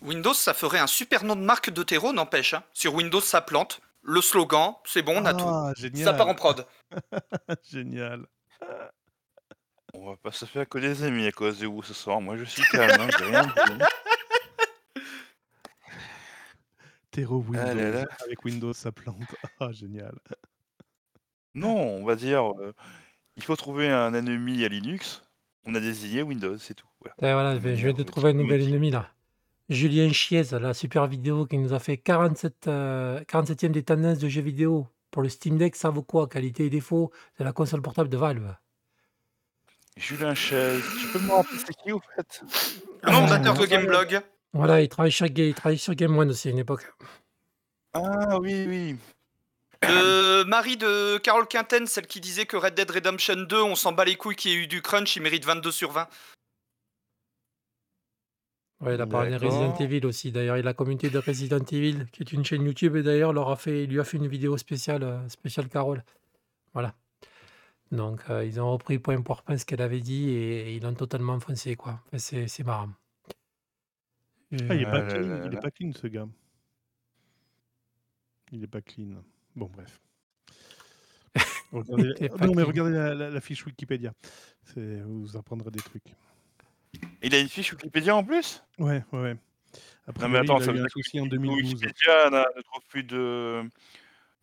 Windows, 0.01 0.33
ça 0.33 0.53
ferait 0.53 0.79
un 0.79 0.87
super 0.87 1.23
nom 1.25 1.35
de 1.35 1.41
marque 1.41 1.69
de 1.69 1.83
terreau, 1.83 2.13
n'empêche, 2.13 2.53
hein. 2.53 2.63
Sur 2.73 2.93
Windows, 2.95 3.19
ça 3.19 3.41
plante. 3.41 3.81
Le 4.01 4.21
slogan, 4.21 4.75
c'est 4.85 5.01
bon, 5.01 5.21
on 5.21 5.25
a 5.25 5.33
tout. 5.33 5.45
Ah, 5.47 5.73
Ça 5.95 6.13
part 6.13 6.27
en 6.29 6.35
prod. 6.35 6.65
Génial. 7.69 8.25
On 9.93 10.05
va 10.11 10.17
pas 10.17 10.31
se 10.31 10.45
faire 10.45 10.67
que 10.69 10.77
des 10.77 11.03
ennemis 11.05 11.27
à 11.27 11.31
cause 11.31 11.59
de 11.59 11.67
vous 11.67 11.81
ce 11.83 11.93
soir. 11.93 12.21
Moi, 12.21 12.37
je 12.37 12.43
suis 12.43 12.63
calme, 12.71 13.01
hein, 13.01 13.07
j'ai 13.17 13.25
rien 13.25 13.43
dit, 13.43 13.51
hein. 13.57 13.77
Terreau 17.11 17.43
Ah 17.55 17.57
là 17.57 17.73
Windows, 17.73 17.91
là. 17.99 18.05
avec 18.23 18.43
Windows, 18.45 18.73
ça 18.73 18.91
plante. 18.91 19.17
Ah 19.59 19.71
génial. 19.71 20.13
Non, 21.53 21.75
on 21.77 22.05
va 22.05 22.15
dire, 22.15 22.45
heu, 22.59 22.73
il 23.37 23.43
faut 23.43 23.55
trouver 23.55 23.89
un 23.89 24.13
ennemi 24.13 24.63
à 24.63 24.67
Linux. 24.67 25.21
On 25.65 25.73
a 25.75 25.79
désigné 25.79 26.21
Windows, 26.21 26.57
c'est 26.57 26.73
tout, 26.75 26.87
voilà. 27.01 27.15
Et 27.19 27.33
voilà, 27.33 27.53
De 27.55 27.59
je 27.59 27.63
vais 27.63 27.75
je 27.75 27.87
heu, 27.87 28.03
trouver 28.05 28.29
un 28.29 28.33
nouvel 28.33 28.61
ennemi 28.61 28.91
là. 28.91 29.09
Julien 29.69 30.11
Chiez, 30.11 30.43
la 30.51 30.73
super 30.75 31.07
vidéo 31.07 31.45
qui 31.47 31.57
nous 31.57 31.73
a 31.73 31.79
fait 31.79 31.97
47, 31.97 32.67
heu, 32.67 33.23
47e 33.27 33.71
des 33.71 33.83
tendances 33.83 34.19
de 34.19 34.29
jeux 34.29 34.41
vidéo 34.41 34.87
pour 35.09 35.23
le 35.23 35.29
Steam 35.29 35.57
Deck, 35.57 35.75
ça 35.75 35.89
vaut 35.89 36.03
quoi? 36.03 36.27
Qualité 36.27 36.65
et 36.65 36.69
défauts 36.69 37.11
de 37.39 37.43
la 37.43 37.51
console 37.51 37.81
portable 37.81 38.09
de 38.09 38.17
Valve. 38.17 38.55
Julien 39.97 40.35
Chaise, 40.35 40.83
tu 40.99 41.07
peux 41.07 41.19
me 41.19 41.31
rappeler 41.31 41.57
c'est 41.57 41.73
qui 41.73 41.91
au 41.91 41.99
fait? 42.15 42.41
Fondateur 43.03 43.55
Heu, 43.55 43.61
de 43.61 43.65
Gameblog. 43.65 44.21
voilà, 44.53 44.81
il 44.81 44.89
travaille 44.89 45.11
Ga 45.11 45.43
il 45.45 45.53
travaille 45.55 45.77
sur 45.77 45.95
Game 45.95 46.17
One 46.17 46.29
aussi 46.29 46.49
à 46.49 46.51
une 46.51 46.59
époque. 46.59 46.85
Ah 47.93 48.37
oui, 48.39 48.65
oui. 48.67 48.95
Le 49.87 50.43
mari 50.43 50.77
de 50.77 51.17
Carole 51.17 51.47
Quinten, 51.47 51.87
celle 51.87 52.07
qui 52.07 52.19
disait 52.19 52.45
que 52.45 52.57
Red 52.57 52.75
Dead 52.75 52.89
Redemption 52.89 53.35
2, 53.35 53.61
on 53.61 53.75
s'en 53.75 53.93
bat 53.93 54.05
les 54.05 54.15
couilles 54.15 54.35
qu'il 54.35 54.51
y 54.51 54.53
ait 54.55 54.57
eu 54.57 54.67
du 54.67 54.81
crunch, 54.81 55.15
il 55.15 55.21
mérite 55.21 55.45
22 55.45 55.71
sur 55.71 55.91
20. 55.91 56.07
Ouais, 58.81 58.95
il 58.95 59.01
a 59.01 59.07
parlé 59.07 59.31
de 59.31 59.43
Resident. 59.43 59.75
Evil 59.77 60.05
aussi. 60.05 60.31
D'ailleurs, 60.31 60.57
la 60.57 60.73
communauté 60.73 61.09
de 61.09 61.17
Resident 61.17 61.63
Evil, 61.71 62.05
qui 62.11 62.23
est 62.23 62.33
une 62.33 62.43
chaîne 62.43 62.63
YouTube 62.63 62.95
et 62.97 63.03
d'ailleurs 63.03 63.31
leur 63.31 63.49
a 63.49 63.55
fait 63.55 63.83
il 63.85 63.89
lui 63.89 63.99
a 63.99 64.03
fait 64.03 64.17
une 64.17 64.27
vidéo 64.27 64.57
spéciale, 64.57 65.03
heu, 65.03 65.29
spéciale 65.29 65.69
Carole. 65.69 66.03
Voilà. 66.73 66.93
Donc, 67.91 68.21
heu, 68.29 68.45
ils 68.45 68.59
ont 68.59 68.71
repris 68.71 68.99
point 68.99 69.21
pour 69.21 69.43
point 69.43 69.57
ce 69.57 69.65
qu'elle 69.65 69.81
avait 69.81 70.01
dit 70.01 70.29
et 70.29 70.75
ils 70.75 70.83
l'ont 70.83 70.93
totalement 70.93 71.33
enfoncé, 71.33 71.75
quoi. 71.75 72.01
Enfin, 72.07 72.17
c'est 72.17 72.47
c'est 72.47 72.63
marrant. 72.63 72.89
Ah, 74.69 74.75
il 74.75 74.81
est 74.81 74.85
pas 74.85 75.01
clean, 75.01 75.43
il 75.45 75.53
est 75.53 75.61
pas 75.61 75.71
clean 75.71 75.91
ce 75.93 76.07
gars. 76.07 76.27
Il 78.51 78.63
est 78.63 78.67
pas 78.67 78.81
clean. 78.81 79.23
Bon 79.55 79.69
bref. 79.73 79.99
Regardez 81.71 82.13
est 82.23 82.31
ah 82.39 82.47
non 82.47 82.53
mais 82.55 82.63
regardez 82.63 82.91
la 82.93 83.13
la 83.15 83.29
la 83.29 83.41
fiche 83.41 83.65
Wikipédia. 83.65 84.13
Vous 84.75 85.35
apprendrez 85.37 85.71
des 85.71 85.81
trucs. 85.81 86.13
Il 87.21 87.35
a 87.35 87.39
une 87.39 87.49
fiche 87.49 87.73
Wikipédia 87.73 88.15
en 88.15 88.23
plus? 88.23 88.63
Ouais, 88.79 89.03
ouais, 89.11 89.19
ouais. 89.21 89.35
A 90.07 90.11
Non 90.21 90.29
mais 90.29 90.39
attends, 90.39 90.57
il 90.59 90.63
a 90.63 90.65
ça 90.65 90.71
veut 90.71 90.77
eu 90.77 90.81
un 90.81 90.83
dire 90.83 90.93
que 90.93 91.01
souci 91.01 91.19
en 91.19 91.23
Wiki 91.23 91.37
2012. 91.37 91.73
Wikipédia 91.73 92.29
n'a 92.29 92.45
ne 92.55 92.61
trouve 92.61 92.81
plus 92.87 93.03
de 93.03 93.63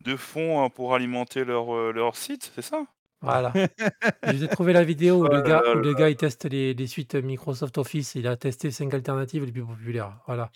de 0.01 0.15
fonds, 0.17 0.61
hein, 0.63 0.69
pour 0.69 0.93
alimenter 0.93 1.45
leur, 1.45 1.73
heu, 1.73 1.91
leur 1.93 2.17
site, 2.17 2.51
c'est 2.55 2.61
ça? 2.61 2.85
Voilà. 3.21 3.53
Je 4.27 4.31
vous 4.33 4.43
ai 4.43 4.47
trouvé 4.49 4.73
la 4.73 4.83
vidéo 4.83 5.21
où 5.21 5.25
Oh 5.25 5.29
le 5.29 5.37
là 5.37 5.41
gars 5.41 5.61
où 5.75 5.79
le 5.79 5.93
gars 5.93 6.09
il 6.09 6.17
teste 6.17 6.43
les 6.45 6.73
les 6.73 6.87
suites 6.87 7.15
Microsoft 7.15 7.77
Office, 7.77 8.15
il 8.15 8.27
a 8.27 8.35
testé 8.35 8.69
5 8.69 8.93
alternatives 8.93 9.45
les 9.45 9.51
plus 9.51 9.65
populaires, 9.65 10.19
voilà. 10.27 10.51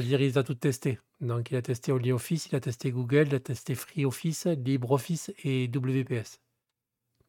C'est-à-dire 0.00 0.20
il 0.20 0.38
a 0.38 0.42
toutes 0.44 0.60
testées. 0.60 1.00
Donc 1.20 1.50
il 1.50 1.56
a 1.56 1.62
testé 1.62 1.92
OnlyOffice, 1.92 2.46
il 2.46 2.54
a 2.56 2.60
testé 2.60 2.90
Google, 2.92 3.26
il 3.26 3.34
a 3.34 3.40
testé 3.40 3.74
FreeOffice, 3.74 4.46
LibreOffice 4.46 5.32
et 5.42 5.68
WPS. 5.68 6.40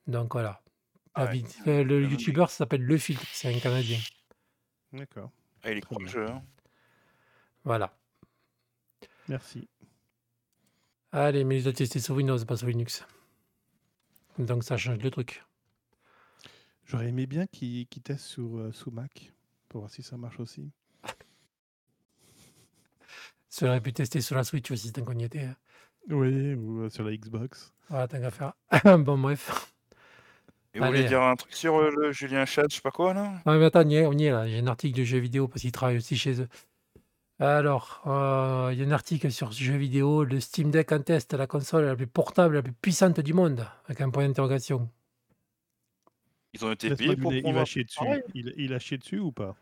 Donc 0.07 0.34
voilà. 0.34 0.61
Ah 1.15 1.26
ouais, 1.26 1.39
est 1.39 1.84
le 1.84 2.03
youtubeur 2.03 2.49
s'appelle 2.49 2.84
Le 2.84 2.97
Filtre, 2.97 3.26
c'est 3.32 3.53
un 3.53 3.59
Canadien. 3.59 3.97
D'accord. 4.93 5.32
Ah, 5.63 5.72
il 5.72 5.80
est 5.80 5.82
courageux, 5.82 6.30
hein. 6.30 6.43
Voilà. 7.63 7.97
Merci. 9.28 9.67
Allez, 11.11 11.43
mais 11.43 11.57
ils 11.57 11.67
ont 11.67 11.74
testé 11.74 11.99
sur 11.99 12.15
Windows, 12.15 12.43
pas 12.45 12.55
sur 12.55 12.67
Linux. 12.67 13.05
Donc 14.38 14.63
ça 14.63 14.78
change 14.78 14.99
le 14.99 15.09
truc. 15.09 15.43
J'aurais 16.86 17.09
aimé 17.09 17.26
bien 17.26 17.47
qu'ils 17.47 17.88
qu'ils 17.88 18.03
testent 18.03 18.26
sur, 18.26 18.57
euh, 18.57 18.72
sous 18.72 18.91
Mac 18.91 19.34
pour 19.67 19.82
voir 19.82 19.91
si 19.91 20.01
ça 20.03 20.17
marche 20.17 20.39
aussi. 20.39 20.72
Ça 23.50 23.66
aurait 23.66 23.82
pu 23.82 23.93
tester 23.93 24.22
sur 24.22 24.36
la 24.36 24.43
Switch 24.43 24.70
aussi, 24.72 24.91
tant 24.91 25.04
qu'on 25.04 25.18
y 25.18 25.24
était. 25.24 25.50
Oui, 26.10 26.54
ou 26.54 26.82
euh, 26.82 26.89
sur 26.89 27.04
la 27.04 27.16
Xbox. 27.16 27.74
Voilà, 27.89 28.08
tant 28.08 28.20
qu'à 28.20 28.32
faire. 28.32 28.54
bon, 29.00 29.18
bref. 29.18 29.74
Et 30.74 30.80
vous 30.80 30.86
voulez 30.86 31.04
dire 31.06 31.24
un 31.24 31.36
truc 31.36 31.54
sur 31.54 31.76
euh, 31.76 31.89
le 31.95 32.12
Julien 32.12 32.45
Chat, 32.45 32.66
je 32.70 32.76
sais 32.76 32.82
pas 32.82 32.91
quoi 32.91 33.14
là? 33.14 33.41
Ah, 33.45 33.58
mais 33.58 33.66
attends, 33.66 33.82
on 33.82 33.89
y 33.89 33.95
est, 33.95 34.06
on 34.06 34.14
y 34.14 34.26
est 34.26 34.32
là. 34.32 34.47
J'ai 34.47 34.60
un 34.60 34.68
article 34.68 35.00
de 35.00 35.04
jeux 35.04 35.18
vidéo 35.18 35.47
parce 35.47 35.62
qu'ils 35.62 35.72
travaillent 35.72 35.97
aussi 35.97 36.16
chez 36.16 36.41
eux. 36.41 36.47
Alors, 37.39 38.04
euh, 38.06 38.70
il 38.72 38.80
y 38.80 38.84
a 38.84 38.86
un 38.86 38.91
article 38.91 39.32
sur 39.32 39.52
ce 39.52 39.64
jeu 39.64 39.78
vidéo. 39.78 40.24
Le 40.24 40.39
Steam 40.39 40.70
Deck 40.70 40.91
en 40.91 41.02
test, 41.02 41.34
la 41.34 41.47
console 41.47 41.86
la 41.86 41.95
plus 41.95 42.06
portable, 42.06 42.56
la 42.56 42.62
plus 42.62 42.74
puissante 42.74 43.20
du 43.20 43.34
monde, 43.34 43.66
avec 43.86 44.02
un 44.02 44.10
point 44.10 44.28
d'interrogation. 44.28 44.89
Ils 46.54 46.66
ont 46.66 46.72
été 46.72 46.95
payés 46.95 47.16
pour 47.16 47.34
il 47.34 47.41
prendre 47.41 47.66
chier 47.66 47.84
dessus. 47.84 48.24
Il, 48.36 48.54
il 48.58 48.74
a 48.74 48.80
chié 48.80 48.97
dessus 48.97 49.20
ou 49.20 49.32
pas? 49.32 49.56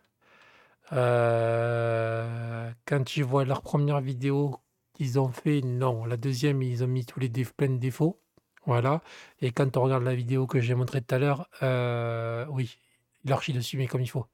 Euh, 0.94 2.72
quand 2.86 3.04
tu 3.04 3.24
vois 3.24 3.46
leur 3.46 3.62
première 3.62 4.02
vidéo 4.02 4.58
qu'ils 4.94 5.20
ont 5.20 5.30
fait, 5.30 5.62
non. 5.62 6.06
La 6.06 6.18
deuxième, 6.18 6.62
ils 6.62 6.84
ont 6.84 6.88
mis 6.88 7.06
tous 7.06 7.20
les 7.20 7.30
déf- 7.30 7.54
plein 7.56 7.70
de 7.70 7.78
défauts. 7.78 8.20
Voilà. 8.66 9.02
Et 9.42 9.52
quand 9.52 9.78
on 9.78 9.84
regarde 9.84 10.04
la 10.04 10.16
vidéo 10.16 10.48
que 10.48 10.60
j'ai 10.60 10.76
montrée 10.76 11.02
tout 11.02 11.16
à 11.16 11.20
l'heure, 11.20 11.50
euh, 11.64 12.46
oui, 12.50 12.78
il 13.24 13.30
leur 13.30 13.42
chie 13.42 13.54
dessus, 13.54 13.78
mais 13.78 13.88
comme 13.88 14.02
il 14.02 14.10
faut. 14.10 14.26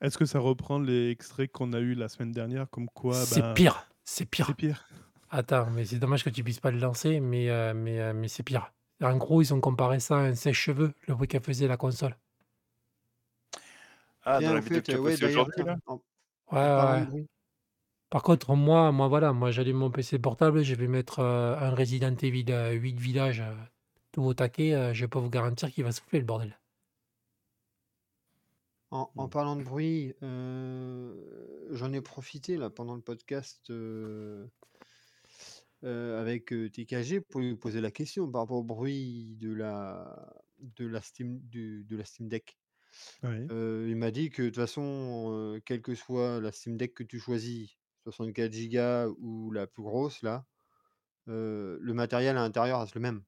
Est-ce 0.00 0.16
que 0.16 0.24
ça 0.24 0.38
reprend 0.38 0.78
les 0.78 1.10
extraits 1.10 1.50
qu'on 1.50 1.72
a 1.72 1.78
eu 1.78 1.94
la 1.94 2.08
semaine 2.08 2.32
dernière, 2.32 2.68
comme 2.70 2.88
quoi 2.88 3.14
c'est 3.14 3.40
ben, 3.40 3.54
pire. 3.54 3.86
C'est 4.04 4.26
pire. 4.26 4.46
C'est 4.46 4.54
pire? 4.54 4.88
Attends, 5.30 5.70
mais 5.70 5.84
c'est 5.84 5.98
dommage 5.98 6.24
que 6.24 6.30
tu 6.30 6.44
puisses 6.44 6.60
pas 6.60 6.70
le 6.70 6.78
lancer, 6.78 7.20
mais, 7.20 7.48
euh, 7.50 7.72
mais, 7.74 8.12
mais 8.12 8.28
c'est 8.28 8.42
pire. 8.42 8.72
En 9.02 9.16
gros, 9.16 9.42
ils 9.42 9.52
ont 9.52 9.60
comparé 9.60 9.98
ça 9.98 10.16
à 10.16 10.20
un 10.20 10.34
sèche-cheveux, 10.34 10.92
le 11.08 11.14
bruit 11.14 11.26
qu'elle 11.26 11.42
faisait 11.42 11.66
la 11.66 11.76
console. 11.76 12.16
Ah, 14.22 14.40
dans 14.42 14.52
la 14.52 14.58
en 14.58 14.60
vidéo 14.60 14.80
fait, 14.80 14.82
que 14.82 14.88
tu 14.88 14.96
as 14.96 14.98
euh, 14.98 15.00
ouais, 15.00 15.16
postée 15.16 15.26
d'ailleurs, 15.26 15.46
aujourd'hui 15.46 15.62
là? 15.64 15.64
tiens, 15.64 15.78
en, 15.86 16.02
en 16.46 16.52
Ouais, 16.52 16.58
parlant 16.72 16.98
ouais. 17.00 17.00
de 17.00 17.06
bruit. 17.06 17.28
Par 18.10 18.22
contre, 18.22 18.54
moi, 18.56 18.92
moi 18.92 19.08
voilà, 19.08 19.32
moi 19.32 19.50
j'allume 19.50 19.78
mon 19.78 19.90
PC 19.90 20.18
portable, 20.20 20.62
je 20.62 20.74
vais 20.76 20.88
mettre 20.88 21.20
euh, 21.20 21.56
un 21.58 21.74
Resident 21.74 22.14
Evil 22.16 22.46
euh, 22.50 22.72
8 22.72 22.98
villages 23.00 23.40
euh, 23.40 23.54
tout 24.12 24.22
au 24.22 24.34
taquet, 24.34 24.74
euh, 24.74 24.94
je 24.94 25.06
peux 25.06 25.18
vous 25.18 25.30
garantir 25.30 25.72
qu'il 25.72 25.84
va 25.84 25.92
souffler 25.92 26.20
le 26.20 26.26
bordel. 26.26 26.60
En, 28.90 29.10
en 29.16 29.28
parlant 29.28 29.56
de 29.56 29.62
bruit, 29.64 30.14
euh, 30.22 31.66
j'en 31.70 31.92
ai 31.94 32.00
profité 32.02 32.56
là 32.58 32.68
pendant 32.70 32.94
le 32.94 33.00
podcast 33.02 33.70
euh, 33.70 34.46
euh, 35.84 36.20
avec 36.20 36.52
euh, 36.52 36.68
TKG 36.70 37.20
pour 37.20 37.40
lui 37.40 37.56
poser 37.56 37.80
la 37.80 37.90
question 37.90 38.30
par 38.30 38.42
rapport 38.42 38.58
au 38.58 38.62
bruit 38.64 39.36
de 39.36 39.52
la 39.52 40.32
de 40.58 40.86
la 40.86 41.00
Steam 41.02 41.40
du- 41.40 41.84
de 41.84 41.96
la 41.96 42.04
Steam 42.04 42.28
Deck. 42.28 42.58
Il 43.50 43.96
m'a 43.96 44.10
dit 44.10 44.30
que 44.30 44.42
de 44.42 44.48
toute 44.48 44.56
façon, 44.56 45.60
quelle 45.66 45.82
que 45.82 45.94
soit 45.94 46.40
la 46.40 46.52
Steam 46.52 46.76
Deck 46.76 46.94
que 46.94 47.04
tu 47.04 47.18
choisis, 47.18 47.70
64 48.04 48.54
Go 48.70 49.16
ou 49.20 49.50
la 49.52 49.66
plus 49.66 49.82
grosse 49.82 50.22
là, 50.22 50.46
le 51.26 51.92
matériel 51.92 52.36
à 52.36 52.42
l'intérieur 52.42 52.80
reste 52.80 52.94
le 52.94 53.00
même. 53.00 53.22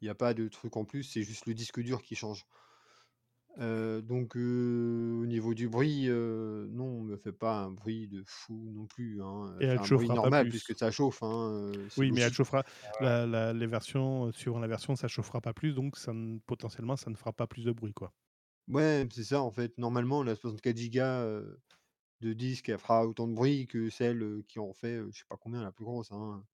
Il 0.00 0.06
n'y 0.06 0.10
a 0.10 0.14
pas 0.14 0.34
de 0.34 0.48
truc 0.48 0.76
en 0.76 0.84
plus, 0.84 1.04
c'est 1.04 1.22
juste 1.22 1.46
le 1.46 1.54
disque 1.54 1.80
dur 1.80 2.02
qui 2.02 2.14
change. 2.16 2.46
Donc 3.58 4.34
au 4.36 5.26
niveau 5.26 5.54
du 5.54 5.68
bruit, 5.68 6.08
euh, 6.08 6.66
non, 6.70 7.00
me 7.02 7.16
fait 7.16 7.32
pas 7.32 7.58
un 7.60 7.70
bruit 7.70 8.08
de 8.08 8.22
fou 8.26 8.72
non 8.74 8.86
plus. 8.86 9.22
Hein. 9.22 9.54
Et 9.60 9.68
un 9.68 9.76
bruit 9.76 9.86
chauffera 9.88 10.14
pas 10.14 10.16
normal 10.16 10.42
plus. 10.44 10.50
puisque 10.50 10.78
ça 10.78 10.90
chauffe. 10.90 11.22
Hein, 11.22 11.72
c'est 11.90 12.00
Oui, 12.00 12.10
mais 12.10 12.20
elle 12.20 12.24
logique. 12.24 12.36
chauffera. 12.36 12.64
La, 13.00 13.26
la- 13.26 13.52
les 13.52 13.66
versions, 13.66 14.32
suivant 14.32 14.58
la 14.58 14.68
version, 14.68 14.96
ça 14.96 15.08
chauffera 15.08 15.40
pas 15.40 15.52
plus, 15.52 15.74
donc 15.74 15.96
ça 15.96 16.12
ne- 16.12 16.38
potentiellement, 16.38 16.96
ça 16.96 17.10
ne 17.10 17.16
fera 17.16 17.32
pas 17.32 17.46
plus 17.46 17.64
de 17.64 17.72
bruit, 17.72 17.92
quoi. 17.92 18.12
Ouais, 18.68 19.06
c'est 19.12 19.24
ça 19.24 19.42
en 19.42 19.50
fait. 19.50 19.76
Normalement, 19.78 20.22
la 20.22 20.36
64 20.36 20.78
Go 20.90 21.00
euh, 21.00 21.56
de 22.20 22.32
disque, 22.32 22.68
elle 22.68 22.78
fera 22.78 23.06
autant 23.06 23.28
de 23.28 23.34
bruit 23.34 23.66
que 23.66 23.90
celle 23.90 24.42
qui 24.48 24.58
en 24.58 24.72
fait, 24.72 25.02
je 25.10 25.18
sais 25.18 25.24
pas 25.28 25.36
combien, 25.36 25.62
la 25.62 25.72
plus 25.72 25.84
grosse. 25.84 26.12
Hein. 26.12 26.44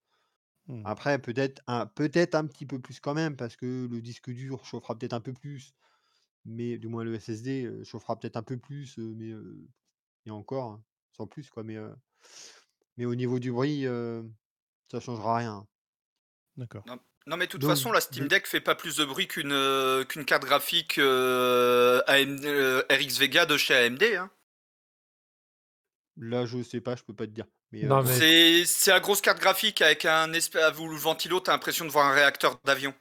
Hmm. 0.67 0.83
Après, 0.85 1.19
peut-être 1.19 1.63
un, 1.67 1.87
peut-être 1.87 2.35
un 2.35 2.47
petit 2.47 2.67
peu 2.67 2.81
plus 2.81 3.01
quand 3.01 3.15
même, 3.15 3.37
parce 3.37 3.57
que 3.57 3.89
le 3.91 4.01
disque 4.01 4.31
dur 4.31 4.65
chauffera 4.65 4.99
peut-être 4.99 5.13
un 5.15 5.21
peu 5.21 5.33
plus, 5.33 5.75
mais 6.45 6.79
du 6.79 6.89
moins 6.89 7.05
le 7.05 7.15
SSD 7.15 7.85
chauffera 7.85 8.19
peut-être 8.19 8.37
un 8.37 8.43
peu 8.43 8.59
plus, 8.59 8.99
mais 8.99 9.33
et 10.27 10.31
encore, 10.31 10.73
hein, 10.73 10.85
sans 11.13 11.27
plus 11.27 11.51
quoi. 11.51 11.65
Mais, 11.65 11.77
euh, 11.77 11.95
mais 12.97 13.05
au 13.07 13.15
niveau 13.15 13.39
du 13.39 13.51
bruit, 13.51 13.87
euh, 13.87 14.23
ça 14.91 15.01
changera 15.01 15.37
rien. 15.37 15.67
D'accord. 16.57 16.85
Non, 16.87 16.99
non, 17.29 17.37
mais 17.37 17.47
de 17.47 17.51
toute 17.53 17.61
Donc, 17.61 17.71
façon, 17.71 17.93
la 17.93 18.01
Steam 18.01 18.25
de- 18.25 18.29
Deck 18.29 18.47
fait 18.47 18.61
pas 18.61 18.75
plus 18.75 18.97
de 18.97 19.05
bruit 19.05 19.29
qu'une 19.29 19.53
euh, 19.53 20.05
qu'une 20.05 20.25
carte 20.25 20.45
graphique 20.45 20.99
euh, 20.99 22.01
AM 22.07 22.39
euh, 22.45 22.83
RX 22.91 23.19
Vega 23.19 23.47
de 23.47 23.57
chez 23.57 23.75
AMD. 23.77 24.03
hein. 24.03 24.31
là, 26.17 26.47
je 26.47 26.63
sais 26.63 26.81
pas, 26.81 26.97
je 26.97 27.03
peux 27.05 27.15
pas 27.15 27.27
te 27.27 27.33
dire. 27.33 27.45
Mais, 27.71 27.83
Non, 27.83 27.99
euh, 27.99 28.03
mais- 28.03 28.19
C'est 28.19 28.65
c'est 28.65 28.91
la 28.91 29.01
grosse 29.01 29.21
carte 29.21 29.41
graphique 29.41 29.83
avec 29.83 30.05
un 30.05 30.33
espèce 30.33 30.63
à 30.65 30.71
vous 30.71 30.89
le 30.89 30.97
ventilo, 30.97 31.39
t'as 31.41 31.53
l'impression 31.53 31.85
de 31.85 31.91
voir 31.91 32.07
un 32.07 32.13
réacteur 32.15 32.59
d'avion. 32.65 32.95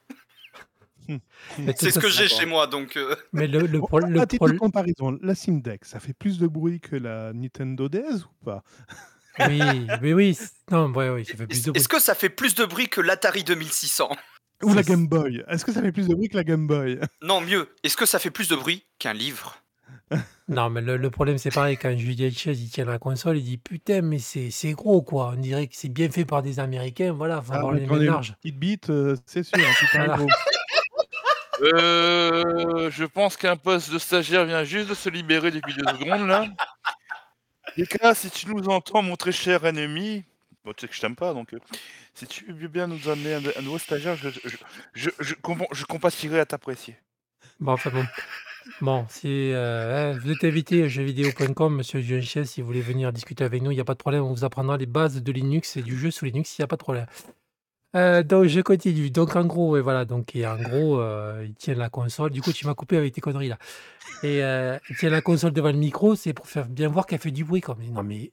Mais 1.58 1.74
C'est 1.78 1.90
ce 1.90 1.98
que 1.98 2.10
j'ai 2.10 2.28
chez 2.28 2.44
moi, 2.44 2.66
donc. 2.66 2.98
euh, 2.98 3.16
Mais 3.32 3.46
le, 3.46 3.60
le, 3.60 3.78
pro- 3.78 3.98
le 3.98 4.20
à 4.20 4.26
titre 4.26 4.46
de 4.46 4.52
pro- 4.56 4.66
comparaison, 4.66 5.18
la 5.22 5.34
Steam 5.34 5.62
Deck, 5.62 5.86
ça 5.86 6.00
fait 6.00 6.12
plus 6.12 6.38
de 6.38 6.46
bruit 6.46 6.80
que 6.80 6.96
la 6.96 7.32
Nintendo 7.32 7.88
DS 7.88 8.24
ou 8.26 8.44
pas? 8.44 8.62
Oui, 9.46 9.60
oui, 10.02 10.12
oui. 10.12 10.38
Non, 10.70 10.86
ouais, 10.92 11.08
oui, 11.10 11.24
ça 11.24 11.36
fait 11.36 11.46
plus 11.46 11.56
Est-ce 11.56 11.66
de 11.66 11.70
bruit. 11.70 11.80
est-ce 11.80 11.88
que 11.88 12.00
ça 12.00 12.14
fait 12.14 12.28
plus 12.30 12.54
de 12.54 12.64
bruit 12.64 12.88
que 12.88 13.00
l'Atari 13.00 13.44
2600 13.44 14.08
Ou 14.62 14.74
la 14.74 14.82
C'est- 14.82 14.90
Game 14.90 15.06
Boy 15.08 15.44
Est-ce 15.48 15.64
que 15.64 15.72
ça 15.72 15.80
fait 15.82 15.92
plus 15.92 16.08
de 16.08 16.14
bruit 16.14 16.28
que 16.28 16.36
la 16.36 16.44
Game 16.44 16.66
Boy? 16.66 16.98
Non, 17.22 17.40
mieux. 17.40 17.68
Est-ce 17.84 17.96
que 17.96 18.06
ça 18.06 18.18
fait 18.18 18.30
plus 18.30 18.48
de 18.48 18.56
bruit 18.56 18.84
qu'un 18.98 19.12
livre? 19.12 19.56
Non, 20.50 20.70
mais 20.70 20.80
le, 20.80 20.96
le 20.96 21.10
problème, 21.10 21.36
c'est 21.36 21.50
pareil. 21.50 21.76
Quand 21.76 21.94
Julien 21.94 22.30
Chaise, 22.30 22.58
il 22.62 22.70
tient 22.70 22.86
la 22.86 22.98
console, 22.98 23.36
il 23.36 23.44
dit 23.44 23.58
Putain, 23.58 24.00
mais 24.00 24.18
c'est 24.18 24.50
c'est 24.50 24.72
gros, 24.72 25.02
quoi. 25.02 25.32
On 25.36 25.38
dirait 25.38 25.66
que 25.66 25.74
c'est 25.76 25.90
bien 25.90 26.10
fait 26.10 26.24
par 26.24 26.42
des 26.42 26.58
Américains. 26.58 27.12
Voilà, 27.12 27.42
faut 27.42 27.52
Ah, 27.52 27.58
avoir 27.58 27.74
mais 27.74 27.80
les 27.80 27.86
une 27.86 28.04
larges. 28.06 28.34
petite 28.40 28.58
bite, 28.58 28.88
euh, 28.88 29.14
c'est 29.26 29.42
sûr. 29.42 29.58
un 29.58 29.60
petit 29.74 29.86
Voilà. 29.96 30.16
gros. 30.16 30.26
Euh, 31.60 32.88
je 32.90 33.04
pense 33.04 33.36
qu'un 33.36 33.56
poste 33.56 33.92
de 33.92 33.98
stagiaire 33.98 34.44
vient 34.44 34.62
juste 34.62 34.88
de 34.90 34.94
se 34.94 35.08
libérer 35.08 35.50
depuis 35.50 35.74
deux 35.74 35.84
secondes 35.98 36.28
là. 36.28 36.44
Là, 38.02 38.14
si 38.14 38.30
tu 38.30 38.48
nous 38.48 38.68
entends, 38.68 39.02
mon 39.02 39.16
très 39.16 39.32
cher 39.32 39.64
ennemi, 39.64 40.24
bon, 40.64 40.72
tu 40.72 40.82
sais 40.82 40.88
que 40.88 40.94
je 40.94 41.00
t'aime 41.00 41.16
pas, 41.16 41.32
donc 41.34 41.54
euh, 41.54 41.58
si 42.14 42.26
tu 42.26 42.52
veux 42.52 42.68
bien 42.68 42.86
nous 42.86 43.08
amener 43.08 43.34
un, 43.34 43.62
nouveau 43.62 43.78
stagiaire, 43.78 44.16
je, 44.16 44.30
je, 44.30 44.56
je, 44.94 45.10
je, 45.20 45.34
compa- 45.34 45.72
je 45.72 45.84
compatirai 45.84 46.40
à 46.40 46.46
t'apprécier. 46.46 46.96
Bon, 47.60 47.72
enfin 47.72 47.90
bon. 47.90 48.04
Bon, 48.80 49.06
si 49.08 49.52
euh, 49.52 50.12
hein, 50.12 50.18
vous 50.18 50.30
êtes 50.30 50.44
invité 50.44 50.84
à 50.84 50.88
jeuxvideo.com, 50.88 51.74
monsieur 51.74 52.02
Chaise, 52.20 52.50
si 52.50 52.60
vous 52.60 52.66
voulez 52.66 52.82
venir 52.82 53.12
discuter 53.12 53.44
avec 53.44 53.62
nous, 53.62 53.70
il 53.70 53.74
n'y 53.76 53.80
a 53.80 53.84
pas 53.84 53.94
de 53.94 53.98
problème. 53.98 54.22
On 54.24 54.32
vous 54.32 54.44
apprendra 54.44 54.76
les 54.76 54.86
bases 54.86 55.22
de 55.22 55.32
Linux 55.32 55.76
et 55.76 55.82
du 55.82 55.96
jeu 55.98 56.10
sous 56.10 56.26
Linux, 56.26 56.58
il 56.58 56.60
n'y 56.60 56.64
a 56.64 56.68
pas 56.68 56.76
de 56.76 56.82
problème. 56.82 57.06
Euh, 57.98 58.22
donc, 58.22 58.46
je 58.46 58.60
continue. 58.60 59.10
Donc, 59.10 59.34
en 59.36 59.44
gros, 59.44 59.76
et 59.76 59.80
voilà. 59.80 60.04
Donc, 60.04 60.32
en 60.36 60.56
gros, 60.56 61.00
euh, 61.00 61.44
il 61.46 61.54
tient 61.54 61.74
la 61.74 61.90
console. 61.90 62.30
Du 62.30 62.40
coup, 62.42 62.52
tu 62.52 62.66
m'as 62.66 62.74
coupé 62.74 62.96
avec 62.96 63.12
tes 63.14 63.20
conneries 63.20 63.48
là. 63.48 63.58
Et 64.22 64.42
euh, 64.44 64.78
il 64.88 64.96
tient 64.96 65.10
la 65.10 65.20
console 65.20 65.52
devant 65.52 65.72
le 65.72 65.78
micro, 65.78 66.14
c'est 66.14 66.32
pour 66.32 66.46
faire 66.46 66.68
bien 66.68 66.88
voir 66.88 67.06
qu'elle 67.06 67.18
fait 67.20 67.30
du 67.30 67.44
bruit. 67.44 67.62
Mais 67.78 67.88
non, 67.88 68.02
mais 68.02 68.32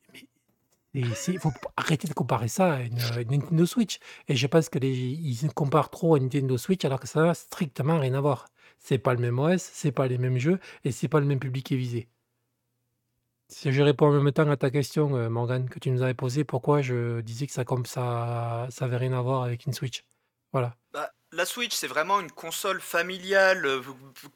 il 0.93 1.13
faut 1.39 1.51
arrêter 1.77 2.07
de 2.07 2.13
comparer 2.13 2.47
ça 2.47 2.75
à 2.75 2.81
une, 2.81 2.97
une 3.21 3.31
Nintendo 3.31 3.65
Switch. 3.65 3.99
Et 4.27 4.35
je 4.35 4.47
pense 4.47 4.69
que 4.69 4.79
les, 4.79 4.93
ils 4.95 5.51
comparent 5.53 5.89
trop 5.89 6.15
à 6.15 6.17
une 6.17 6.25
Nintendo 6.25 6.57
Switch 6.57 6.85
alors 6.85 6.99
que 6.99 7.07
ça 7.07 7.23
n'a 7.23 7.33
strictement 7.33 7.99
rien 7.99 8.13
à 8.13 8.21
voir. 8.21 8.47
C'est 8.79 8.97
pas 8.99 9.13
le 9.13 9.19
même 9.19 9.39
OS, 9.39 9.61
c'est 9.61 9.91
pas 9.91 10.07
les 10.07 10.17
mêmes 10.17 10.37
jeux 10.37 10.59
et 10.83 10.91
c'est 10.91 11.07
pas 11.07 11.19
le 11.19 11.25
même 11.25 11.39
public 11.39 11.65
qui 11.65 11.73
est 11.75 11.77
visé. 11.77 12.07
Si 13.47 13.71
je 13.71 13.81
réponds 13.81 14.07
en 14.07 14.21
même 14.21 14.33
temps 14.33 14.49
à 14.49 14.57
ta 14.57 14.71
question, 14.71 15.15
euh, 15.15 15.29
Morgane, 15.29 15.69
que 15.69 15.77
tu 15.79 15.91
nous 15.91 16.01
avais 16.01 16.15
posée, 16.15 16.43
pourquoi 16.43 16.81
je 16.81 17.21
disais 17.21 17.45
que 17.45 17.53
ça 17.53 17.63
comme 17.63 17.85
ça, 17.85 18.67
ça 18.71 18.85
avait 18.85 18.97
rien 18.97 19.13
à 19.13 19.21
voir 19.21 19.43
avec 19.43 19.65
une 19.65 19.73
Switch? 19.73 20.03
Voilà. 20.51 20.75
Bah, 20.93 21.11
la 21.31 21.45
Switch, 21.45 21.73
c'est 21.73 21.87
vraiment 21.87 22.19
une 22.19 22.31
console 22.31 22.81
familiale 22.81 23.65
euh, 23.65 23.81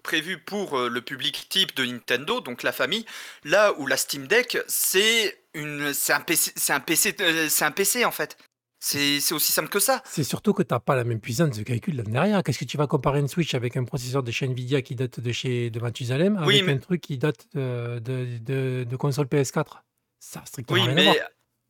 prévue 0.03 0.37
pour 0.37 0.77
euh, 0.77 0.89
le 0.89 1.01
public 1.01 1.47
type 1.49 1.75
de 1.75 1.85
Nintendo, 1.85 2.39
donc 2.41 2.61
la 2.61 2.71
famille. 2.71 3.05
Là 3.43 3.73
où 3.79 3.87
la 3.87 3.97
Steam 3.97 4.27
Deck, 4.27 4.57
c'est 4.67 5.43
un 5.55 5.87
un 5.87 6.21
PC, 6.21 6.53
c'est 6.55 7.63
un 7.63 7.71
PC 7.71 8.05
en 8.05 8.11
fait. 8.11 8.37
C'est 8.81 9.33
aussi 9.33 9.51
simple 9.51 9.67
que 9.69 9.79
ça. 9.79 10.01
C'est 10.05 10.23
surtout 10.23 10.53
que 10.53 10.63
tu 10.63 10.73
n'as 10.73 10.79
pas 10.79 10.95
la 10.95 11.03
même 11.03 11.19
puissance 11.19 11.57
de 11.57 11.63
calcul 11.63 11.97
là 11.97 12.03
derrière. 12.03 12.41
Qu'est-ce 12.43 12.59
que 12.59 12.65
tu 12.65 12.77
vas 12.77 12.87
comparer 12.87 13.19
une 13.19 13.27
Switch 13.27 13.53
avec 13.53 13.75
un 13.75 13.83
processeur 13.83 14.23
de 14.23 14.31
chez 14.31 14.45
Nvidia 14.47 14.81
qui 14.81 14.95
date 14.95 15.19
de 15.19 15.31
chez 15.33 15.69
de 15.69 15.79
Mathusalem 15.81 16.37
avec 16.37 16.47
Oui, 16.47 16.61
mais- 16.61 16.73
un 16.73 16.77
truc 16.77 17.01
qui 17.01 17.17
date 17.17 17.45
de, 17.53 17.99
de, 17.99 18.37
de- 18.39 18.85
de 18.89 18.95
console 18.95 19.25
PS4 19.27 19.83
Ça 20.19 20.41
a 20.41 20.45
strictement 20.45 20.75
Oui, 20.81 20.87
rien 20.87 20.97
à 20.97 21.03
voir. 21.03 21.15
mais 21.15 21.21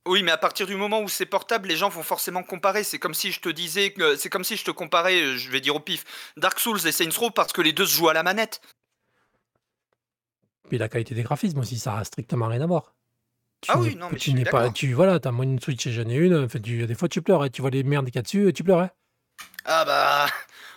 oui, 0.07 0.23
mais 0.23 0.31
à 0.31 0.37
partir 0.37 0.65
du 0.67 0.75
moment 0.75 1.01
où 1.01 1.09
c'est 1.09 1.25
portable, 1.25 1.67
les 1.67 1.75
gens 1.75 1.89
vont 1.89 2.03
forcément 2.03 2.41
comparer. 2.43 2.83
C'est 2.83 2.99
comme 2.99 3.13
si 3.15 3.31
je 3.31 3.39
te 3.41 3.49
disais, 3.49 3.93
c'est 4.17 4.29
comme 4.29 4.43
si 4.43 4.55
je 4.55 4.63
te 4.63 4.71
comparais, 4.71 5.19
euh, 5.21 5.35
je 5.37 5.49
vais 5.49 5.61
dire 5.61 5.75
au 5.75 5.79
pif, 5.79 6.05
Dark 6.37 6.59
Souls 6.59 6.85
et 6.87 6.91
Saints 6.91 7.09
Row 7.17 7.31
parce 7.31 7.53
que 7.53 7.61
les 7.61 7.73
deux 7.73 7.85
se 7.85 7.95
jouent 7.95 8.09
à 8.09 8.13
la 8.13 8.23
manette. 8.23 8.61
Puis 10.69 10.77
la 10.77 10.87
qualité 10.89 11.15
des 11.15 11.23
graphismes 11.23 11.59
aussi, 11.59 11.79
ça 11.79 11.97
a 11.97 12.03
strictement 12.03 12.47
rien 12.47 12.61
à 12.61 12.67
voir. 12.67 12.93
Tu 13.61 13.71
Ah 13.71 13.79
oui, 13.79 13.95
non, 13.95 14.07
mais 14.07 14.13
je 14.13 14.23
tu 14.23 14.29
suis 14.31 14.33
n'es 14.39 14.45
pas 14.45 14.59
d'accord. 14.59 14.73
tu 14.73 14.93
voilà, 14.93 15.19
tu 15.19 15.29
moi 15.31 15.43
une 15.45 15.59
Switch 15.59 15.85
et 15.87 15.91
j'en 15.91 16.07
ai 16.09 16.15
une, 16.15 16.35
enfin 16.45 16.59
tu 16.59 16.85
des 16.87 16.95
fois 16.95 17.09
tu 17.09 17.21
pleures, 17.21 17.43
hein, 17.43 17.49
tu 17.49 17.61
vois 17.61 17.69
les 17.71 17.83
merdes 17.83 18.05
qu'il 18.05 18.15
y 18.15 18.19
a 18.19 18.21
dessus, 18.21 18.51
tu 18.53 18.63
pleures, 18.63 18.79
hein. 18.79 18.89
Ah 19.65 19.83
bah, 19.85 20.25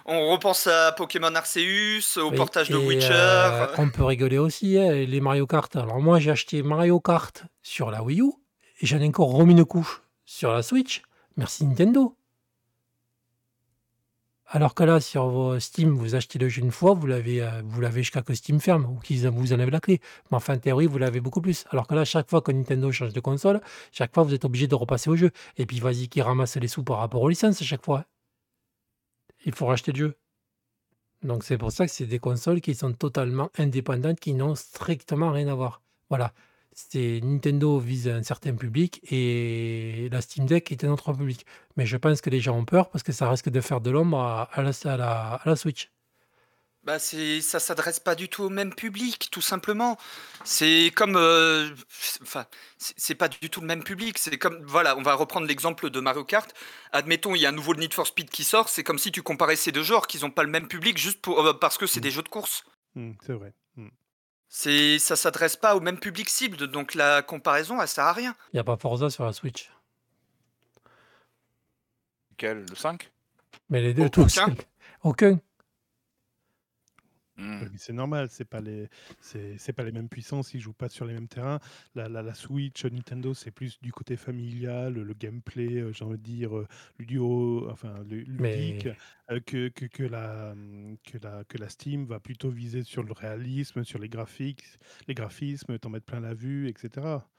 on 0.06 0.28
repense 0.30 0.66
à 0.66 0.92
Pokémon 0.92 1.34
Arceus, 1.34 2.18
au 2.18 2.30
Oui 2.30 2.36
portage 2.36 2.68
de 2.70 2.76
et 2.76 2.86
Witcher. 2.86 3.12
heu, 3.12 3.66
on 3.78 3.88
peut 3.88 4.04
rigoler 4.04 4.38
aussi, 4.38 4.76
hein, 4.78 4.92
les 4.92 5.20
Mario 5.20 5.46
Kart. 5.46 5.74
Alors 5.76 6.00
moi, 6.00 6.18
j'ai 6.18 6.30
acheté 6.32 6.62
Mario 6.62 7.00
Kart 7.00 7.44
sur 7.62 7.90
la 7.90 8.02
Wii 8.02 8.20
U 8.20 8.32
et 8.80 8.86
j'en 8.86 8.98
ai 8.98 9.06
encore 9.06 9.32
remis 9.32 9.52
une 9.52 9.64
couche 9.64 10.02
sur 10.24 10.52
la 10.52 10.62
Switch. 10.62 11.02
Merci 11.36 11.64
Nintendo. 11.64 12.16
Alors 14.54 14.74
que 14.74 14.84
là, 14.84 15.00
sur 15.00 15.28
vos 15.28 15.58
Steam, 15.60 15.94
vous 15.94 16.14
achetez 16.14 16.38
le 16.38 16.46
jeu 16.50 16.60
une 16.60 16.72
fois, 16.72 16.92
vous 16.92 17.06
l'avez, 17.06 17.40
heu, 17.40 17.48
vous 17.64 17.80
l'avez 17.80 18.02
jusqu'à 18.02 18.20
que 18.20 18.34
Steam 18.34 18.60
ferme 18.60 18.84
ou 18.84 18.98
qu'ils 19.00 19.26
vous 19.30 19.52
enlèvent 19.54 19.70
la 19.70 19.80
clé. 19.80 19.98
Mais 20.30 20.36
enfin, 20.36 20.56
en 20.56 20.58
théorie, 20.58 20.86
vous 20.86 20.98
l'avez 20.98 21.20
beaucoup 21.20 21.40
plus. 21.40 21.64
Alors 21.70 21.86
que 21.86 21.94
là, 21.94 22.04
chaque 22.04 22.28
fois 22.28 22.42
que 22.42 22.52
Nintendo 22.52 22.92
change 22.92 23.14
de 23.14 23.20
console, 23.20 23.62
chaque 23.92 24.12
fois, 24.14 24.24
vous 24.24 24.34
êtes 24.34 24.44
obligé 24.44 24.66
de 24.66 24.74
repasser 24.74 25.08
au 25.08 25.16
jeu. 25.16 25.30
Et 25.56 25.64
puis 25.64 25.80
vas-y 25.80 26.08
qu'ils 26.08 26.22
ramassent 26.22 26.56
les 26.56 26.68
sous 26.68 26.84
par 26.84 26.98
rapport 26.98 27.22
aux 27.22 27.30
licences 27.30 27.62
à 27.62 27.64
chaque 27.64 27.82
fois. 27.84 28.04
Il 29.44 29.54
faut 29.54 29.66
racheter 29.66 29.92
le 29.92 29.98
jeu. 29.98 30.18
Donc 31.22 31.44
c'est 31.44 31.56
pour 31.56 31.72
ça 31.72 31.86
que 31.86 31.92
c'est 31.92 32.06
des 32.06 32.18
consoles 32.18 32.60
qui 32.60 32.74
sont 32.74 32.92
totalement 32.92 33.50
indépendantes, 33.56 34.20
qui 34.20 34.34
n'ont 34.34 34.54
strictement 34.54 35.30
rien 35.32 35.48
à 35.48 35.54
voir. 35.54 35.80
Voilà. 36.10 36.34
C'est 36.74 37.20
Nintendo 37.22 37.78
vise 37.78 38.08
un 38.08 38.22
certain 38.22 38.54
public 38.54 39.00
et 39.12 40.08
la 40.10 40.20
Steam 40.22 40.46
Deck 40.46 40.70
est 40.72 40.84
un 40.84 40.90
autre 40.92 41.12
public. 41.12 41.44
Mais 41.76 41.84
je 41.86 41.96
pense 41.98 42.20
que 42.22 42.30
les 42.30 42.40
gens 42.40 42.56
ont 42.58 42.64
peur 42.64 42.90
parce 42.90 43.02
que 43.02 43.12
ça 43.12 43.28
risque 43.30 43.50
de 43.50 43.60
faire 43.60 43.80
de 43.80 43.90
l'ombre 43.90 44.18
à 44.20 44.42
à 44.44 44.62
la 44.62 44.70
à 44.84 44.96
la 44.96 45.34
à 45.34 45.48
la 45.48 45.56
Switch. 45.56 45.90
Bah 46.84 46.98
c'est 46.98 47.40
ça 47.40 47.60
s'adresse 47.60 48.00
pas 48.00 48.16
du 48.16 48.28
tout 48.28 48.42
au 48.42 48.48
même 48.48 48.74
public, 48.74 49.28
tout 49.30 49.40
simplement. 49.40 49.96
C'est 50.42 50.90
comme, 50.96 51.14
enfin, 52.22 52.46
c'est 52.76 52.94
c'est 52.96 53.14
pas 53.14 53.28
du 53.28 53.50
tout 53.50 53.60
le 53.60 53.66
même 53.68 53.84
public. 53.84 54.18
C'est 54.18 54.36
comme 54.36 54.64
voilà, 54.66 54.96
on 54.96 55.02
va 55.02 55.14
reprendre 55.14 55.46
l'exemple 55.46 55.90
de 55.90 56.00
Mario 56.00 56.24
Kart. 56.24 56.52
Admettons, 56.90 57.36
il 57.36 57.40
y 57.42 57.46
a 57.46 57.50
un 57.50 57.52
nouveau 57.52 57.74
Need 57.76 57.94
for 57.94 58.06
Speed 58.08 58.30
qui 58.30 58.42
sort, 58.42 58.68
c'est 58.68 58.82
comme 58.82 58.98
si 58.98 59.12
tu 59.12 59.22
comparais 59.22 59.54
ces 59.56 59.70
2 59.70 59.84
genres, 59.84 60.08
qu'ils 60.08 60.24
ont 60.26 60.30
pas 60.32 60.42
le 60.42 60.50
même 60.50 60.66
public 60.66 60.98
juste 60.98 61.20
pour, 61.20 61.46
heu, 61.46 61.56
parce 61.58 61.78
que 61.78 61.86
c'est 61.86 62.00
Mmh. 62.00 62.02
des 62.02 62.10
jeux 62.10 62.22
de 62.22 62.28
course. 62.28 62.64
Mmh, 62.94 63.12
c'est 63.22 63.34
vrai. 63.34 63.54
C'est 64.54 64.98
ça 64.98 65.16
s'adresse 65.16 65.56
pas 65.56 65.74
au 65.76 65.80
même 65.80 65.98
public 65.98 66.28
cible, 66.28 66.66
donc 66.66 66.94
la 66.94 67.22
comparaison, 67.22 67.80
elle 67.80 67.88
sert 67.88 68.04
à 68.04 68.12
rien. 68.12 68.36
Il 68.52 68.58
y 68.58 68.60
a 68.60 68.64
pas 68.64 68.76
Forza 68.76 69.08
sur 69.08 69.24
la 69.24 69.32
Switch. 69.32 69.70
Quel 72.36 72.66
Le 72.68 72.76
5 72.76 73.10
Mais 73.70 73.80
les 73.80 73.94
2 73.94 74.02
Au 74.04 74.08
tous. 74.10 74.36
aucun? 74.36 74.54
Aucun. 75.04 75.40
Mmh. 77.36 77.72
c'est 77.76 77.92
normal, 77.92 78.28
c'est 78.30 78.44
pas 78.44 78.60
les 78.60 78.88
c'est 79.20 79.72
pas 79.72 79.84
les 79.84 79.92
mêmes 79.92 80.08
puissances, 80.08 80.52
ils 80.54 80.60
jouent 80.60 80.72
pas 80.72 80.88
sur 80.88 81.04
les 81.04 81.14
mêmes 81.14 81.28
terrains. 81.28 81.60
La 81.94 82.08
la 82.08 82.22
la 82.22 82.34
Switch, 82.34 82.84
Nintendo, 82.84 83.34
c'est 83.34 83.52
plus 83.52 83.80
du 83.80 83.92
côté 83.92 84.16
familial, 84.16 84.94
le 84.94 85.14
gameplay, 85.14 85.76
heu, 85.80 85.92
j'ai 85.92 86.04
envie 86.04 86.18
de 86.18 86.22
dire, 86.22 86.56
heu, 86.56 86.66
ludio 86.98 87.70
enfin 87.70 88.02
lu 88.04 88.24
ludique, 88.24 88.88
Mais 88.88 88.98
que 89.46 89.68
que 89.68 89.86
que 89.86 90.02
la, 90.02 90.54
mmh, 90.54 90.96
que 91.04 91.18
la 91.18 91.44
que 91.44 91.58
la 91.58 91.68
Steam 91.68 92.04
va 92.06 92.20
plutôt 92.20 92.50
viser 92.50 92.82
sur 92.82 93.02
le 93.04 93.12
réalisme, 93.12 93.84
sur 93.84 93.98
les 93.98 94.08
graphiques 94.08 94.64
les 95.06 95.14
graphismes, 95.14 95.78
t'en 95.78 95.90
mettre 95.90 96.06
plein 96.06 96.20
la 96.20 96.34
vue 96.34 96.68
et 96.68 96.74
cetera. 96.76 97.31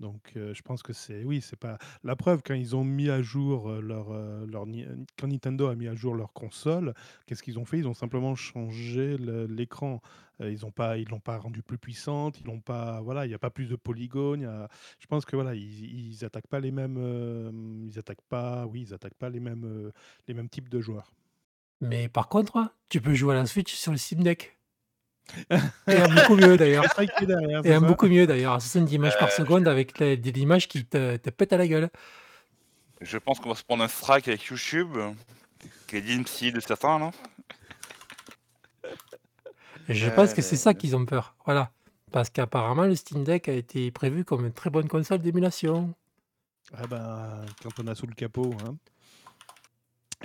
Donc 0.00 0.32
je 0.34 0.62
pense 0.62 0.82
que 0.82 0.92
c'est 0.92 1.24
oui, 1.24 1.40
c'est 1.40 1.58
pas 1.58 1.78
la 2.04 2.14
preuve 2.14 2.42
quand 2.44 2.54
ils 2.54 2.76
ont 2.76 2.84
mis 2.84 3.10
à 3.10 3.20
jour, 3.20 3.70
leur, 3.80 4.06
quand 5.18 5.26
Nintendo 5.26 5.66
a 5.66 5.74
mis 5.74 5.88
à 5.88 5.94
jour 5.94 6.14
leur 6.14 6.32
console, 6.32 6.94
qu'est-ce 7.26 7.42
qu'ils 7.42 7.58
ont 7.58 7.64
fait? 7.64 7.78
Ils 7.78 7.88
ont 7.88 7.94
simplement 7.94 8.34
changé 8.36 9.16
l'écran. 9.48 10.00
Ils 10.40 10.64
ont 10.64 10.70
pas 10.70 10.98
ils 10.98 11.08
l'ont 11.08 11.18
pas 11.18 11.36
rendue 11.36 11.64
plus 11.64 11.78
puissante, 11.78 12.38
ils 12.40 12.46
l'ont 12.46 12.60
pas 12.60 13.00
voilà, 13.00 13.26
il 13.26 13.30
y 13.32 13.34
a 13.34 13.40
pas 13.40 13.50
plus 13.50 13.66
de 13.66 13.74
polygones, 13.74 14.68
je 15.00 15.06
pense 15.08 15.24
que 15.24 15.34
voilà, 15.34 15.56
ils 15.56 16.24
attaquent 16.24 16.46
pas 16.46 16.60
les 16.60 16.70
mêmes, 16.70 17.88
ils 17.90 17.98
attaquent 17.98 18.22
pas 18.28 18.64
oui, 18.66 18.82
ils 18.82 18.94
attaquent 18.94 19.18
pas 19.18 19.30
les 19.30 19.40
mêmes, 19.40 19.90
les 20.28 20.34
mêmes 20.34 20.48
types 20.48 20.68
de 20.68 20.80
joueurs. 20.80 21.12
mais 21.80 22.08
par 22.08 22.28
contre, 22.28 22.72
tu 22.88 23.00
peux 23.00 23.14
jouer 23.14 23.34
à 23.34 23.38
la 23.38 23.46
Switch 23.46 23.74
sur 23.74 23.92
le 23.92 23.98
Steam 23.98 24.22
Deck. 24.22 24.57
Et 25.50 26.02
en 26.02 26.08
beaucoup 26.08 26.36
mieux 26.36 26.56
d'ailleurs. 26.56 26.84
C'est 26.88 26.94
ça 26.96 27.06
qui 27.06 27.24
est 27.24 27.26
derrière, 27.26 27.64
Et 27.64 27.70
ça? 27.70 27.80
beaucoup 27.80 28.06
mieux 28.06 28.26
d'ailleurs, 28.26 28.54
à 28.54 28.60
60 28.60 28.90
images 28.92 29.18
par 29.18 29.30
seconde 29.30 29.68
avec 29.68 29.98
les 29.98 30.16
des 30.16 30.40
images 30.40 30.68
qui 30.68 30.84
te 30.84 31.16
te 31.16 31.30
pètent 31.30 31.52
à 31.52 31.58
la 31.58 31.66
gueule. 31.68 31.90
je 33.00 33.18
pense 33.18 33.38
qu'on 33.40 33.50
va 33.50 33.54
se 33.54 33.64
prendre 33.64 33.82
un 33.84 33.88
strike 33.88 34.28
avec 34.28 34.44
YouTube, 34.44 34.96
qui 35.86 35.96
est 35.96 36.00
l'IMSI 36.00 36.52
de 36.52 36.60
certains. 36.60 37.10
Et 39.88 39.94
je 39.94 40.10
pense 40.10 40.34
que 40.34 40.42
c'est 40.42 40.56
ça 40.56 40.74
qu'ils 40.74 40.96
ont 40.96 41.06
peur. 41.06 41.34
Voilà. 41.44 41.70
Parce 42.12 42.30
qu'apparemment, 42.30 42.84
le 42.84 42.94
Steam 42.94 43.24
Deck 43.24 43.48
a 43.48 43.52
été 43.52 43.90
prévu 43.90 44.24
comme 44.24 44.46
une 44.46 44.52
très 44.52 44.70
bonne 44.70 44.88
console 44.88 45.18
d'émulation. 45.18 45.94
Ah 46.76 46.86
ben, 46.86 47.44
quand 47.62 47.70
on 47.82 47.86
a 47.86 47.94
sous 47.94 48.06
le 48.06 48.14
capot, 48.14 48.54
hein. 48.66 48.76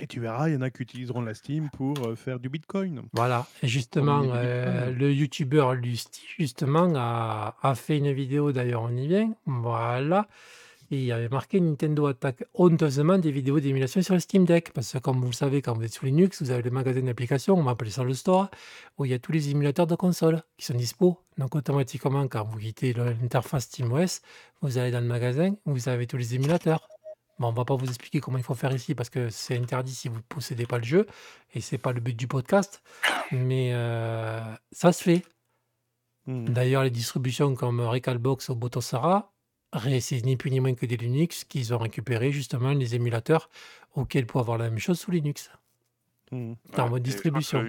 Et 0.00 0.06
tu 0.08 0.18
verras, 0.20 0.48
il 0.48 0.54
y 0.54 0.56
en 0.56 0.60
a 0.62 0.70
qui 0.70 0.82
utiliseront 0.82 1.20
la 1.20 1.34
Steam 1.34 1.70
pour, 1.70 1.94
heu, 2.06 2.14
faire 2.16 2.40
du 2.40 2.48
bitcoin. 2.48 3.02
Voilà. 3.12 3.46
Et 3.62 3.68
justement, 3.68 4.20
bitcoin. 4.22 4.96
le 4.98 5.12
youtubeur 5.12 5.74
Lusty, 5.74 6.22
justement, 6.36 6.92
a 6.96 7.56
a 7.62 7.74
fait 7.74 7.98
une 7.98 8.12
vidéo, 8.12 8.52
d'ailleurs 8.52 8.82
on 8.82 8.96
y 8.96 9.06
vient, 9.06 9.32
voilà. 9.46 10.26
Et 10.90 10.98
il 10.98 11.04
y 11.04 11.12
avait 11.12 11.30
marqué: 11.30 11.60
«Nintendo 11.60 12.06
attaque 12.06 12.44
honteusement 12.54 13.16
des 13.18 13.30
vidéos 13.30 13.58
d'émulation 13.58 14.02
sur 14.02 14.14
le 14.14 14.20
Steam 14.20 14.44
Deck». 14.44 14.70
Parce 14.74 14.92
que 14.92 14.98
comme 14.98 15.18
vous 15.20 15.28
le 15.28 15.32
savez, 15.32 15.62
quand 15.62 15.72
vous 15.74 15.82
êtes 15.82 15.94
sous 15.94 16.04
Linux, 16.04 16.42
vous 16.42 16.50
avez 16.50 16.62
le 16.62 16.70
magasin 16.70 17.00
d'applications, 17.00 17.54
on 17.54 17.62
va 17.62 17.70
appeler 17.70 17.90
ça 17.90 18.04
le 18.04 18.12
store, 18.14 18.50
où 18.98 19.04
il 19.06 19.10
y 19.10 19.14
a 19.14 19.18
tous 19.18 19.32
les 19.32 19.50
émulateurs 19.50 19.86
de 19.86 19.94
consoles 19.94 20.42
qui 20.58 20.66
sont 20.66 20.74
dispo. 20.74 21.18
Donc 21.38 21.54
automatiquement, 21.54 22.28
quand 22.28 22.44
vous 22.44 22.58
quittez 22.58 22.92
l'interface 22.92 23.64
SteamOS, 23.64 24.20
vous 24.60 24.76
allez 24.76 24.90
dans 24.90 25.00
le 25.00 25.06
magasin, 25.06 25.54
vous 25.64 25.88
avez 25.88 26.06
tous 26.06 26.18
les 26.18 26.34
émulateurs. 26.34 26.86
Bon, 27.38 27.48
on 27.48 27.52
va 27.52 27.64
pas 27.64 27.74
vous 27.76 27.86
expliquer 27.88 28.20
comment 28.20 28.38
il 28.38 28.44
faut 28.44 28.54
faire 28.54 28.72
ici 28.72 28.94
parce 28.94 29.10
que 29.10 29.28
c'est 29.28 29.56
interdit 29.58 29.94
si 29.94 30.08
vous 30.08 30.16
ne 30.18 30.22
possédez 30.22 30.66
pas 30.66 30.78
le 30.78 30.84
jeu 30.84 31.06
et 31.52 31.60
c'est 31.60 31.78
pas 31.78 31.92
le 31.92 32.00
but 32.00 32.14
du 32.16 32.28
podcast. 32.28 32.82
Mais 33.32 33.72
heu, 33.74 34.40
ça 34.72 34.92
se 34.92 35.02
fait. 35.02 35.24
Mmh. 36.26 36.46
D'ailleurs, 36.48 36.84
les 36.84 36.90
distributions 36.90 37.54
comme 37.54 37.80
Recalbox 37.80 38.48
ou 38.48 38.54
Botosara, 38.56 39.34
c'est 40.00 40.24
ni 40.24 40.36
plus 40.36 40.50
ni 40.50 40.60
moins 40.60 40.74
que 40.74 40.86
des 40.86 40.96
Linux 40.96 41.44
qu'ils 41.44 41.74
ont 41.74 41.78
récupéré 41.78 42.30
justement 42.32 42.72
les 42.72 42.94
émulateurs 42.94 43.50
auxquels 43.94 44.26
peut 44.26 44.38
avoir 44.38 44.58
la 44.58 44.70
même 44.70 44.78
chose 44.78 44.98
sous 45.00 45.10
Linux. 45.10 45.50
Mmh. 46.30 46.54
En 46.78 46.84
Ouais, 46.84 46.90
mode 46.90 47.02
distribution. 47.02 47.64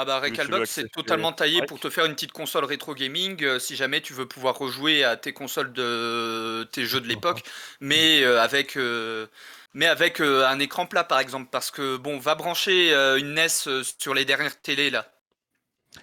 Ah 0.00 0.04
bah 0.04 0.20
Recalbox, 0.20 0.70
c'est 0.70 0.92
totalement 0.92 1.32
taillé 1.32 1.60
pour 1.66 1.80
te 1.80 1.90
faire 1.90 2.04
une 2.04 2.14
petite 2.14 2.30
console 2.30 2.64
rétro 2.64 2.94
gaming, 2.94 3.42
heu, 3.42 3.58
si 3.58 3.74
jamais 3.74 4.00
tu 4.00 4.12
veux 4.12 4.28
pouvoir 4.28 4.56
rejouer 4.56 5.02
à 5.02 5.16
tes 5.16 5.32
consoles 5.32 5.72
de 5.72 6.62
tes 6.70 6.84
jeux 6.84 7.00
de 7.00 7.08
l'époque, 7.08 7.42
mais 7.80 8.22
heu, 8.22 8.38
avec, 8.38 8.76
heu, 8.76 9.28
mais 9.74 9.86
avec, 9.86 10.20
un 10.20 10.60
écran 10.60 10.86
plat, 10.86 11.02
par 11.02 11.18
exemple. 11.18 11.48
Parce 11.50 11.72
que 11.72 11.96
bon, 11.96 12.16
va 12.16 12.36
brancher, 12.36 12.92
une 13.18 13.34
NES, 13.34 13.82
sur 13.98 14.14
les 14.14 14.24
dernières 14.24 14.60
télés 14.60 14.90
là. 14.90 15.12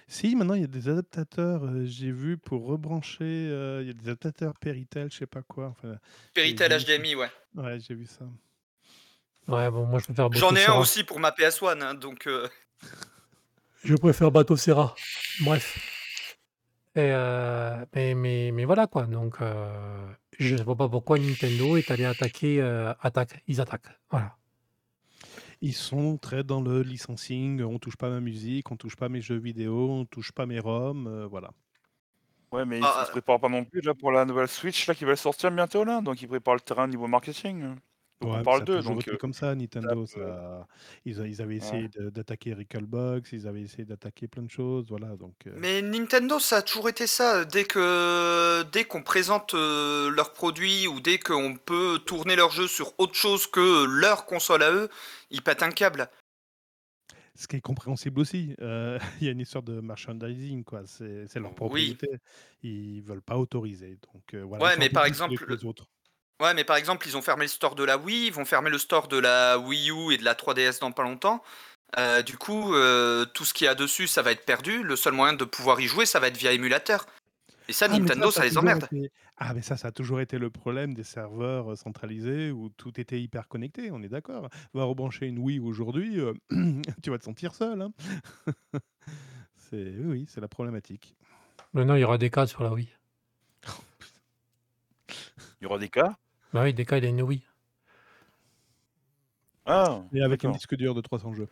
Si, 0.08 0.36
maintenant 0.36 0.54
il 0.54 0.60
y 0.60 0.64
a 0.64 0.66
des 0.66 0.90
adaptateurs, 0.90 1.62
j'ai 1.84 2.12
vu 2.12 2.36
pour 2.36 2.66
rebrancher, 2.66 3.44
il 3.80 3.86
y 3.86 3.90
a 3.90 3.94
des 3.94 4.10
adaptateurs 4.10 4.52
Péritel, 4.60 5.10
je 5.10 5.16
sais 5.16 5.26
pas 5.26 5.40
quoi, 5.40 5.68
enfin, 5.68 5.96
Péritel. 6.34 6.70
HDMI, 6.70 7.14
ouais. 7.14 7.30
Ouais, 7.54 7.78
j'ai 7.80 7.94
vu 7.94 8.04
ça. 8.04 8.26
Ouais, 9.48 9.70
bon, 9.70 9.86
moi 9.86 10.00
je 10.00 10.04
préfère 10.04 10.28
J'en 10.32 10.54
ai 10.54 10.66
un 10.66 10.74
aussi 10.74 11.02
pour 11.02 11.18
ma 11.18 11.30
PS1, 11.30 11.80
hein, 11.80 11.94
donc 11.94 12.28
Je 13.86 13.94
préfère 13.94 14.32
Batocera. 14.32 14.96
Bref. 15.42 15.78
Et 16.96 17.10
heu, 17.12 17.86
mais 17.94 18.14
mais 18.14 18.50
mais 18.52 18.64
voilà 18.64 18.86
quoi, 18.88 19.04
donc 19.06 19.40
heu, 19.40 19.46
je 20.38 20.56
ne 20.56 20.62
vois 20.62 20.76
pas 20.76 20.88
pourquoi 20.88 21.18
Nintendo 21.18 21.76
est 21.76 21.90
allé 21.92 22.04
attaquer, 22.04 22.60
heu, 22.60 22.88
attaque 23.00 23.42
ils 23.46 23.60
attaquent, 23.60 23.92
voilà. 24.10 24.36
Ils 25.60 25.74
sont 25.74 26.16
très 26.18 26.44
dans 26.44 26.60
le 26.62 26.82
licensing, 26.82 27.62
on 27.62 27.78
touche 27.78 27.96
pas 27.96 28.08
ma 28.10 28.20
musique, 28.20 28.70
on 28.70 28.76
touche 28.76 28.96
pas 28.96 29.08
mes 29.08 29.20
jeux 29.20 29.38
vidéo, 29.38 29.90
on 29.90 30.04
touche 30.06 30.32
pas 30.32 30.46
mes 30.46 30.58
ROM, 30.60 31.26
voilà. 31.30 31.50
Ouais, 32.52 32.64
mais 32.64 32.78
ils 32.78 32.82
Ah, 32.84 33.04
se 33.04 33.10
préparent 33.10 33.38
pas 33.40 33.48
non 33.48 33.64
plus 33.64 33.80
là 33.82 33.94
pour 33.94 34.10
la 34.12 34.24
nouvelle 34.24 34.48
Switch 34.48 34.86
là 34.88 34.94
qui 34.94 35.04
va 35.04 35.14
sortir 35.16 35.50
bientôt 35.50 35.84
là, 35.84 36.00
donc 36.00 36.22
ils 36.22 36.28
préparent 36.28 36.54
le 36.54 36.60
terrain 36.60 36.86
niveau 36.88 37.06
marketing. 37.06 37.76
Donc 38.22 38.30
Ouais, 38.30 38.38
on 38.38 38.40
parle 38.40 38.64
d'eux, 38.64 38.82
donc 38.82 39.14
comme 39.18 39.34
ça, 39.34 39.54
ça 39.82 39.94
Nintendo, 39.94 40.06
peut 40.10 40.24
ça 40.24 40.66
ils 41.04 41.20
avaient 41.42 41.56
ouais. 41.60 41.80
essayé 41.80 41.88
de 41.90 42.08
d'attaquer 42.08 42.54
Recalbox, 42.54 43.32
ils 43.32 43.46
avaient 43.46 43.60
essayé 43.60 43.84
d'attaquer 43.84 44.26
plein 44.26 44.42
de 44.42 44.50
choses, 44.50 44.88
voilà 44.88 45.16
donc 45.16 45.46
Mais 45.54 45.80
Nintendo, 45.80 46.38
ça 46.38 46.56
a 46.58 46.62
toujours 46.62 46.88
été 46.90 47.06
ça, 47.06 47.44
dès 47.46 47.64
que 47.64 48.62
dès 48.72 48.84
qu'on 48.84 49.02
présente, 49.02 49.54
leurs 49.54 50.32
produits 50.34 50.86
ou 50.86 51.00
dès 51.00 51.18
qu'on 51.18 51.56
peut 51.56 51.98
tourner 52.04 52.36
leurs 52.36 52.50
jeux 52.50 52.66
sur 52.68 52.92
autre 52.98 53.14
chose 53.14 53.46
que 53.46 53.84
leur 53.86 54.26
console 54.26 54.62
à 54.62 54.70
eux, 54.72 54.88
ils 55.30 55.42
pètent 55.42 55.62
un 55.62 55.70
câble. 55.70 56.10
Ce 57.34 57.46
qui 57.46 57.56
est 57.56 57.60
compréhensible 57.60 58.20
aussi, 58.20 58.54
il 59.20 59.24
y 59.24 59.28
a 59.28 59.30
une 59.32 59.40
histoire 59.40 59.62
de 59.62 59.80
merchandising 59.80 60.64
quoi, 60.64 60.86
c'est 60.86 61.38
leur 61.38 61.54
Oui. 61.64 61.98
propriété. 61.98 62.08
Ils 62.62 63.02
veulent 63.02 63.22
pas 63.22 63.38
autoriser 63.38 63.96
donc 64.12 64.34
voilà, 64.34 64.66
ils 64.66 64.72
Ouais, 64.72 64.76
mais 64.78 64.88
par 64.90 65.04
exemple, 65.04 65.46
les 65.48 65.64
autres. 65.64 65.86
Ouais, 66.40 66.54
mais 66.54 66.64
par 66.64 66.76
exemple, 66.76 67.06
ils 67.06 67.16
ont 67.16 67.22
fermé 67.22 67.44
le 67.44 67.48
store 67.48 67.74
de 67.74 67.84
la 67.84 67.98
Wii, 67.98 68.26
ils 68.28 68.32
vont 68.32 68.44
fermer 68.44 68.70
le 68.70 68.78
store 68.78 69.08
de 69.08 69.18
la 69.18 69.58
Wii 69.58 69.90
U 69.90 70.12
et 70.12 70.18
de 70.18 70.24
la 70.24 70.34
3DS 70.34 70.80
dans 70.80 70.92
pas 70.92 71.02
longtemps. 71.02 71.42
Heu, 71.98 72.22
du 72.24 72.38
coup, 72.38 72.74
heu, 72.74 73.26
tout 73.34 73.44
ce 73.44 73.54
qu'il 73.54 73.66
y 73.66 73.68
a 73.68 73.74
dessus, 73.74 74.08
ça 74.08 74.22
va 74.22 74.32
être 74.32 74.44
perdu. 74.44 74.82
Le 74.82 74.96
seul 74.96 75.14
moyen 75.14 75.34
de 75.34 75.44
pouvoir 75.44 75.80
y 75.80 75.86
jouer, 75.88 76.06
ça 76.06 76.20
va 76.20 76.28
être 76.28 76.36
via 76.38 76.52
émulateur. 76.52 77.06
Et 77.68 77.74
ça, 77.74 77.88
Ah, 77.88 77.98
mais 78.00 78.10
Nintendo, 78.10 78.30
ça 78.32 78.44
les 78.44 78.52
toujours 78.52 78.58
emmerde. 78.58 78.88
été 78.90 79.10
ah, 79.38 79.52
mais 79.54 79.62
ça, 79.62 79.76
ça 79.76 79.88
a 79.88 79.92
toujours 79.92 80.20
été 80.20 80.38
le 80.38 80.50
problème 80.50 80.94
des 80.94 81.04
serveurs, 81.04 81.70
heu, 81.72 81.76
centralisés 81.76 82.50
où 82.50 82.68
tout 82.70 82.98
était 83.00 83.20
hyper 83.20 83.48
connecté, 83.48 83.90
on 83.92 84.02
est 84.02 84.08
d'accord. 84.08 84.48
Va 84.74 84.84
rebrancher 84.84 85.26
une 85.26 85.38
Wii 85.38 85.60
aujourd'hui, 85.60 86.18
tu 87.02 87.10
vas 87.10 87.18
te 87.18 87.24
sentir 87.24 87.54
seul, 87.54 87.80
hein. 87.82 87.92
C'est 89.56 89.76
oui, 89.98 90.04
oui, 90.06 90.26
c'est 90.28 90.40
la 90.40 90.48
problématique. 90.48 91.16
Maintenant, 91.74 91.94
il 91.96 92.02
y 92.02 92.04
aura 92.04 92.18
des 92.18 92.30
cas 92.30 92.46
sur 92.46 92.62
la 92.64 92.72
Wii. 92.72 92.88
Il 95.60 95.64
y 95.64 95.66
aura 95.66 95.78
des 95.78 95.90
cas? 95.90 96.16
Bah 96.52 96.62
oui, 96.62 96.72
des 96.74 96.84
cas, 96.84 96.98
il 96.98 97.04
a 97.04 97.08
une 97.08 97.22
Wii. 97.22 97.42
Ah, 99.68 100.00
Et 100.12 100.22
avec 100.22 100.44
un 100.44 100.50
disque 100.52 100.76
dur 100.76 100.94
de 100.94 101.00
300 101.00 101.34
jeux. 101.34 101.48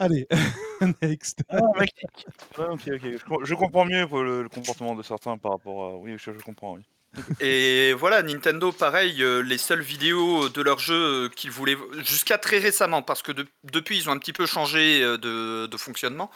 Allez, 0.00 0.26
next. 1.02 1.44
Ah, 1.48 1.60
Mexique. 1.78 2.26
Ouais, 2.58 2.66
ok, 2.70 2.80
ok. 2.88 3.02
Je, 3.18 3.24
com- 3.24 3.44
je 3.44 3.54
comprends 3.54 3.84
mieux 3.84 4.06
pour 4.08 4.22
le, 4.22 4.42
le 4.42 4.48
comportement 4.48 4.96
de 4.96 5.02
certains 5.04 5.38
par 5.38 5.52
rapport 5.52 5.84
à. 5.84 5.96
Oui, 5.98 6.16
je, 6.18 6.32
je 6.32 6.38
comprends, 6.42 6.74
oui. 6.74 6.82
Et 7.40 7.92
voilà, 7.92 8.22
Nintendo, 8.24 8.72
pareil, 8.72 9.22
euh, 9.22 9.42
les 9.42 9.58
seules 9.58 9.82
vidéos 9.82 10.48
de 10.48 10.60
leurs 10.62 10.80
jeux 10.80 11.26
euh, 11.26 11.28
qu'ils 11.28 11.50
voulaient, 11.52 11.76
jusqu'à 11.98 12.36
très 12.38 12.58
récemment, 12.58 13.02
parce 13.02 13.22
que 13.22 13.30
de- 13.30 13.46
depuis 13.64 13.98
ils 13.98 14.08
ont 14.08 14.12
un 14.12 14.18
petit 14.18 14.32
peu 14.32 14.46
changé 14.46 15.02
euh, 15.02 15.16
de, 15.18 15.66
de 15.66 15.76
fonctionnement, 15.76 16.30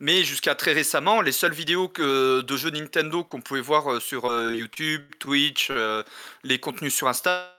mais 0.00 0.24
jusqu'à 0.24 0.54
très 0.54 0.72
récemment, 0.72 1.20
les 1.20 1.30
seules 1.32 1.52
vidéos 1.52 1.88
que, 1.88 2.40
de 2.40 2.56
jeux 2.56 2.70
Nintendo 2.70 3.22
qu'on 3.22 3.42
pouvait 3.42 3.60
voir 3.60 3.92
euh, 3.92 4.00
sur 4.00 4.24
euh, 4.24 4.54
YouTube, 4.54 5.02
Twitch, 5.18 5.68
euh, 5.70 6.02
les 6.42 6.58
contenus 6.58 6.94
sur 6.94 7.06
Insta, 7.06 7.56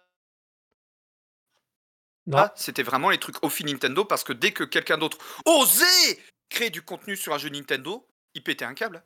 ah, 2.34 2.54
c'était 2.56 2.84
vraiment 2.84 3.10
les 3.10 3.18
trucs 3.18 3.44
off 3.44 3.60
Nintendo, 3.62 4.06
parce 4.06 4.24
que 4.24 4.34
dès 4.34 4.52
que 4.52 4.64
quelqu'un 4.64 4.98
d'autre 4.98 5.18
osait 5.46 6.20
créer 6.50 6.70
du 6.70 6.82
contenu 6.82 7.16
sur 7.16 7.34
un 7.34 7.38
jeu 7.38 7.50
Nintendo, 7.50 8.08
il 8.34 8.44
pétait 8.44 8.66
un 8.66 8.74
câble. 8.74 9.04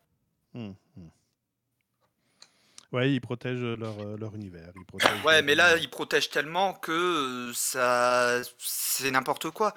Mmh. 0.53 0.71
Ouais, 2.91 3.11
ils 3.11 3.19
protègent 3.19 3.77
leur, 3.77 4.35
univers, 4.35 4.71
ils 4.75 4.85
protègent 4.85 5.23
Ouais, 5.25 5.35
leur, 5.35 5.43
mais 5.43 5.55
là, 5.55 5.75
ils 5.77 5.89
protègent 5.89 6.29
tellement 6.29 6.73
que 6.73 7.51
ça, 7.53 8.41
c'est 8.57 9.11
n'importe 9.11 9.49
quoi. 9.49 9.73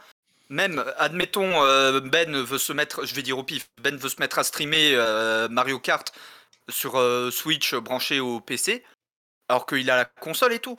Même, 0.51 0.83
admettons, 0.97 1.63
euh, 1.65 2.01
Ben 2.01 2.35
veut 2.37 2.59
se 2.59 2.73
mettre, 2.73 3.05
je 3.07 3.15
vais 3.15 3.23
dire 3.23 3.37
au 3.39 3.45
pif, 3.45 3.69
Ben 3.83 3.97
veut 3.97 4.09
se 4.09 4.19
mettre 4.21 4.39
à 4.39 4.45
streamer 4.45 4.93
euh, 4.95 5.49
Mario 5.49 5.79
Kart 5.79 6.11
sur 6.71 6.97
euh, 6.97 7.31
Switch 7.31 7.75
branché 7.75 8.19
au 8.21 8.41
PC, 8.41 8.83
alors 9.49 9.67
qu'il 9.67 9.91
a 9.91 9.97
la 9.97 10.05
console 10.07 10.53
et 10.55 10.59
tout. 10.59 10.79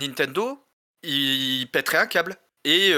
Nintendo, 0.00 0.58
il 1.02 1.66
pèterait 1.72 1.98
un 1.98 2.06
câble 2.06 2.36
et 2.64 2.90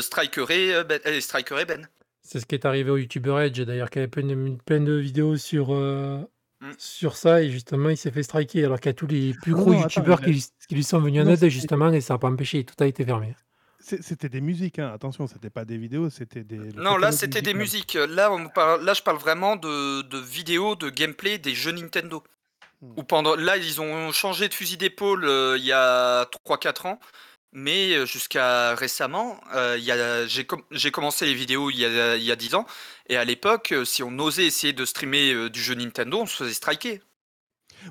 strikerait, 0.00 0.84
ben, 0.84 1.00
euh, 1.06 1.20
strikerait 1.20 1.64
Ben. 1.66 1.88
c'est 2.22 2.40
ce 2.40 2.46
qui 2.46 2.54
est 2.54 2.64
arrivé 2.64 2.90
au 2.90 2.96
YouTuber 2.96 3.36
Edge, 3.46 3.60
d'ailleurs, 3.60 3.90
qui 3.90 3.98
avait 3.98 4.08
plein 4.08 4.24
de, 4.24 4.56
plein 4.64 4.80
de 4.80 4.92
vidéos 4.94 5.36
sur, 5.36 5.74
euh, 5.74 6.18
Mm. 6.60 6.72
sur 6.76 7.16
ça, 7.16 7.40
et 7.40 7.50
justement, 7.50 7.88
il 7.88 7.96
s'est 7.96 8.10
fait 8.10 8.24
striker, 8.24 8.64
alors 8.64 8.80
qu'il 8.80 8.88
y 8.88 8.90
a 8.90 8.94
tous 8.94 9.06
les 9.06 9.32
plus 9.42 9.52
Ah 9.54 9.58
gros 9.58 9.72
attends, 9.84 10.12
a 10.12 10.16
qui, 10.16 10.32
lui- 10.32 10.44
qui 10.68 10.74
lui 10.74 10.82
sont 10.82 10.98
venus 10.98 11.22
en 11.22 11.28
aide, 11.28 11.48
justement, 11.48 11.92
et 11.92 12.00
ça 12.00 12.14
n'a 12.14 12.18
pas 12.18 12.26
empêché, 12.26 12.64
tout 12.64 12.74
a 12.82 12.86
été 12.88 13.04
fermé. 13.04 13.36
C'était 13.80 14.28
des 14.28 14.40
musiques, 14.40 14.78
hein, 14.78 14.92
attention, 14.92 15.26
c'était 15.26 15.50
pas 15.50 15.64
des 15.64 15.78
vidéos, 15.78 16.10
c'était 16.10 16.44
des 16.44 16.58
Non, 16.74 16.96
là, 16.96 17.12
c'était 17.12 17.42
des 17.42 17.54
musiques. 17.54 17.94
Là, 17.94 18.32
on 18.32 18.48
parle, 18.48 18.84
là, 18.84 18.92
je 18.94 19.02
parle 19.02 19.18
vraiment 19.18 19.56
de, 19.56 20.02
de 20.02 20.18
vidéos, 20.18 20.74
de 20.74 20.90
gameplay 20.90 21.38
des 21.38 21.54
jeux 21.54 21.72
Nintendo. 21.72 22.22
Ou 22.82 23.02
pendant, 23.02 23.34
là, 23.34 23.56
ils 23.56 23.80
ont 23.80 24.12
changé 24.12 24.48
de 24.48 24.54
fusil 24.54 24.76
d'épaule 24.76 25.24
euh, 25.24 25.56
il 25.58 25.64
y 25.64 25.72
a 25.72 26.24
3-4 26.46 26.86
ans. 26.86 27.00
Mais 27.52 27.94
euh, 27.94 28.04
jusqu'à 28.06 28.74
récemment, 28.74 29.40
euh, 29.54 30.26
j'ai 30.28 30.44
com- 30.44 30.62
commencé 30.92 31.24
les 31.24 31.34
vidéos 31.34 31.70
il 31.70 31.78
y, 31.78 31.84
a, 31.86 32.16
il 32.16 32.22
y 32.22 32.30
a 32.30 32.36
10 32.36 32.54
ans. 32.54 32.66
Et 33.08 33.16
à 33.16 33.24
l'époque, 33.24 33.74
si 33.84 34.02
on 34.02 34.16
osait 34.18 34.44
essayer 34.46 34.72
de 34.72 34.84
streamer 34.84 35.32
euh, 35.32 35.50
du 35.50 35.60
jeu 35.62 35.74
Nintendo, 35.74 36.20
on 36.20 36.26
se 36.26 36.36
faisait 36.36 36.52
striker. 36.52 37.00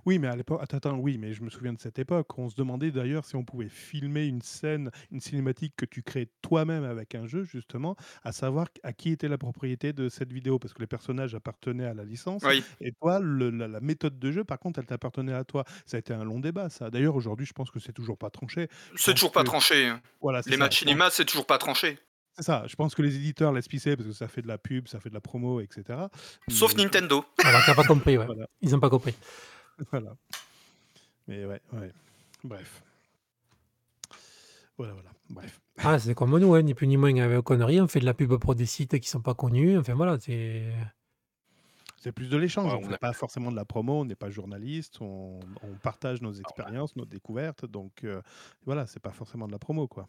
Oui, 0.05 0.19
mais 0.19 0.27
à 0.27 0.35
l'époque 0.35 0.59
attends, 0.61 0.77
attends, 0.77 0.97
oui, 0.97 1.17
mais 1.17 1.33
je 1.33 1.41
me 1.43 1.49
souviens 1.49 1.73
de 1.73 1.79
cette 1.79 1.99
époque. 1.99 2.37
On 2.37 2.49
se 2.49 2.55
demandait 2.55 2.91
d'ailleurs 2.91 3.25
si 3.25 3.35
on 3.35 3.43
pouvait 3.43 3.69
filmer 3.69 4.25
une 4.25 4.41
scène, 4.41 4.91
une 5.11 5.19
cinématique 5.21 5.73
que 5.75 5.85
tu 5.85 6.03
crées 6.03 6.29
toi-même 6.41 6.83
avec 6.83 7.15
un 7.15 7.27
jeu, 7.27 7.43
justement, 7.43 7.95
à 8.23 8.31
savoir 8.31 8.67
à 8.83 8.93
qui 8.93 9.11
était 9.11 9.27
la 9.27 9.37
propriété 9.37 9.93
de 9.93 10.09
cette 10.09 10.31
vidéo, 10.31 10.59
parce 10.59 10.73
que 10.73 10.79
les 10.81 10.87
personnages 10.87 11.35
appartenaient 11.35 11.85
à 11.85 11.93
la 11.93 12.03
licence, 12.03 12.43
Oui. 12.45 12.63
et 12.81 12.91
toi, 12.93 13.19
le- 13.19 13.49
la, 13.49 13.67
la 13.67 13.79
méthode 13.81 14.19
de 14.19 14.31
jeu, 14.31 14.43
par 14.43 14.59
contre, 14.59 14.79
elle 14.79 14.85
t'appartenait 14.85 15.33
à 15.33 15.43
toi. 15.43 15.63
Ça 15.85 15.97
a 15.97 15.99
été 15.99 16.13
un 16.13 16.23
long 16.23 16.39
débat, 16.39 16.69
ça. 16.69 16.89
D'ailleurs, 16.89 17.15
aujourd'hui, 17.15 17.45
je 17.45 17.53
pense 17.53 17.71
que 17.71 17.79
c'est 17.79 17.93
toujours 17.93 18.17
pas 18.17 18.29
tranché. 18.29 18.67
Je 18.93 19.01
C'est 19.01 19.11
pense 19.11 19.15
toujours 19.15 19.31
pas 19.31 19.41
que- 19.43 19.47
tranché. 19.47 19.87
hein. 19.87 20.01
Voilà, 20.21 20.41
c'est 20.43 20.49
Les 20.51 20.57
ça. 20.57 20.63
matchs 20.63 20.79
Je 20.79 20.85
pense- 20.85 20.89
cinéma, 20.89 21.09
c'est 21.09 21.25
toujours 21.25 21.45
pas 21.45 21.57
tranché. 21.57 21.97
C'est 22.35 22.43
ça. 22.43 22.65
Je 22.67 22.75
pense 22.75 22.93
que 22.93 23.01
les 23.01 23.15
éditeurs 23.15 23.51
laissent 23.51 23.67
pisser 23.67 23.95
parce 23.97 24.07
que 24.07 24.13
ça 24.13 24.27
fait 24.27 24.43
de 24.43 24.47
la 24.47 24.59
pub, 24.59 24.87
ça 24.87 24.99
fait 24.99 25.09
de 25.09 25.15
la 25.15 25.21
promo, 25.21 25.59
etc. 25.59 25.83
Sauf 26.49 26.75
Mais- 26.75 26.83
Nintendo. 26.83 27.25
Alors, 27.43 27.61
t'as 27.65 27.73
pas 27.73 27.83
compris, 27.83 28.15
ouais. 28.17 28.25
Voilà. 28.27 28.47
Ils 28.61 28.69
n'ont 28.71 28.79
pas 28.79 28.91
compris. 28.91 29.15
Voilà. 29.91 30.15
Mais 31.27 31.45
ouais, 31.45 31.61
ouais. 31.73 31.91
Bref. 32.43 32.81
Voilà, 34.77 34.93
voilà. 34.93 35.09
Bref. 35.29 35.59
Ah, 35.79 35.99
c'est 35.99 36.13
comme 36.15 36.37
nous, 36.39 36.53
hein, 36.53 36.61
ni 36.61 36.73
plus 36.73 36.87
ni 36.87 36.97
moins 36.97 37.15
avec 37.17 37.43
conneries, 37.43 37.81
on 37.81 37.87
fait 37.87 37.99
de 37.99 38.05
la 38.05 38.13
pub 38.13 38.35
pour 38.37 38.55
des 38.55 38.65
sites 38.65 38.99
qui 38.99 39.09
sont 39.09 39.21
pas 39.21 39.33
connus, 39.33 39.77
enfin 39.77 39.93
voilà, 39.93 40.17
c'est... 40.19 40.71
C'est 41.99 42.11
plus 42.11 42.29
de 42.29 42.37
l'échange. 42.37 42.71
Ouais, 42.73 42.79
on 42.87 42.93
a- 42.93 42.97
pas 42.97 43.11
forcément 43.11 43.51
de 43.51 43.55
la 43.55 43.65
promo, 43.65 44.01
on 44.01 44.05
n'est 44.05 44.15
pas 44.15 44.29
journaliste, 44.29 45.01
on, 45.01 45.39
on 45.63 45.73
partage 45.81 46.21
nos 46.21 46.31
expériences, 46.31 46.95
nos 46.95 47.05
découvertes. 47.05 47.65
Donc 47.65 48.03
euh, 48.03 48.21
voilà, 48.65 48.85
c'est 48.85 48.99
pas 49.01 49.11
forcément 49.11 49.47
de 49.47 49.51
la 49.51 49.59
promo, 49.59 49.87
quoi. 49.87 50.07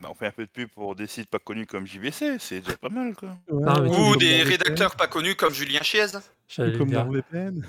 Bah, 0.00 0.08
on 0.10 0.14
fait 0.14 0.26
un 0.26 0.32
peu 0.32 0.44
de 0.44 0.50
pub 0.50 0.68
pour 0.68 0.94
des 0.96 1.06
sites 1.06 1.30
pas 1.30 1.38
connus 1.38 1.66
comme 1.66 1.86
JVC, 1.86 2.38
c'est 2.40 2.60
déjà 2.60 2.76
pas 2.76 2.88
mal, 2.88 3.14
quoi. 3.14 3.38
Tu- 3.46 3.54
Ou 3.54 4.16
des 4.16 4.42
rédacteurs 4.42 4.96
pas 4.96 5.06
connus 5.06 5.36
comme 5.36 5.54
Julien 5.54 5.80
Chiez. 5.82 6.06
Le 6.58 6.76
Comme 6.76 6.88
dire. 6.88 7.04
NordVPN. 7.04 7.64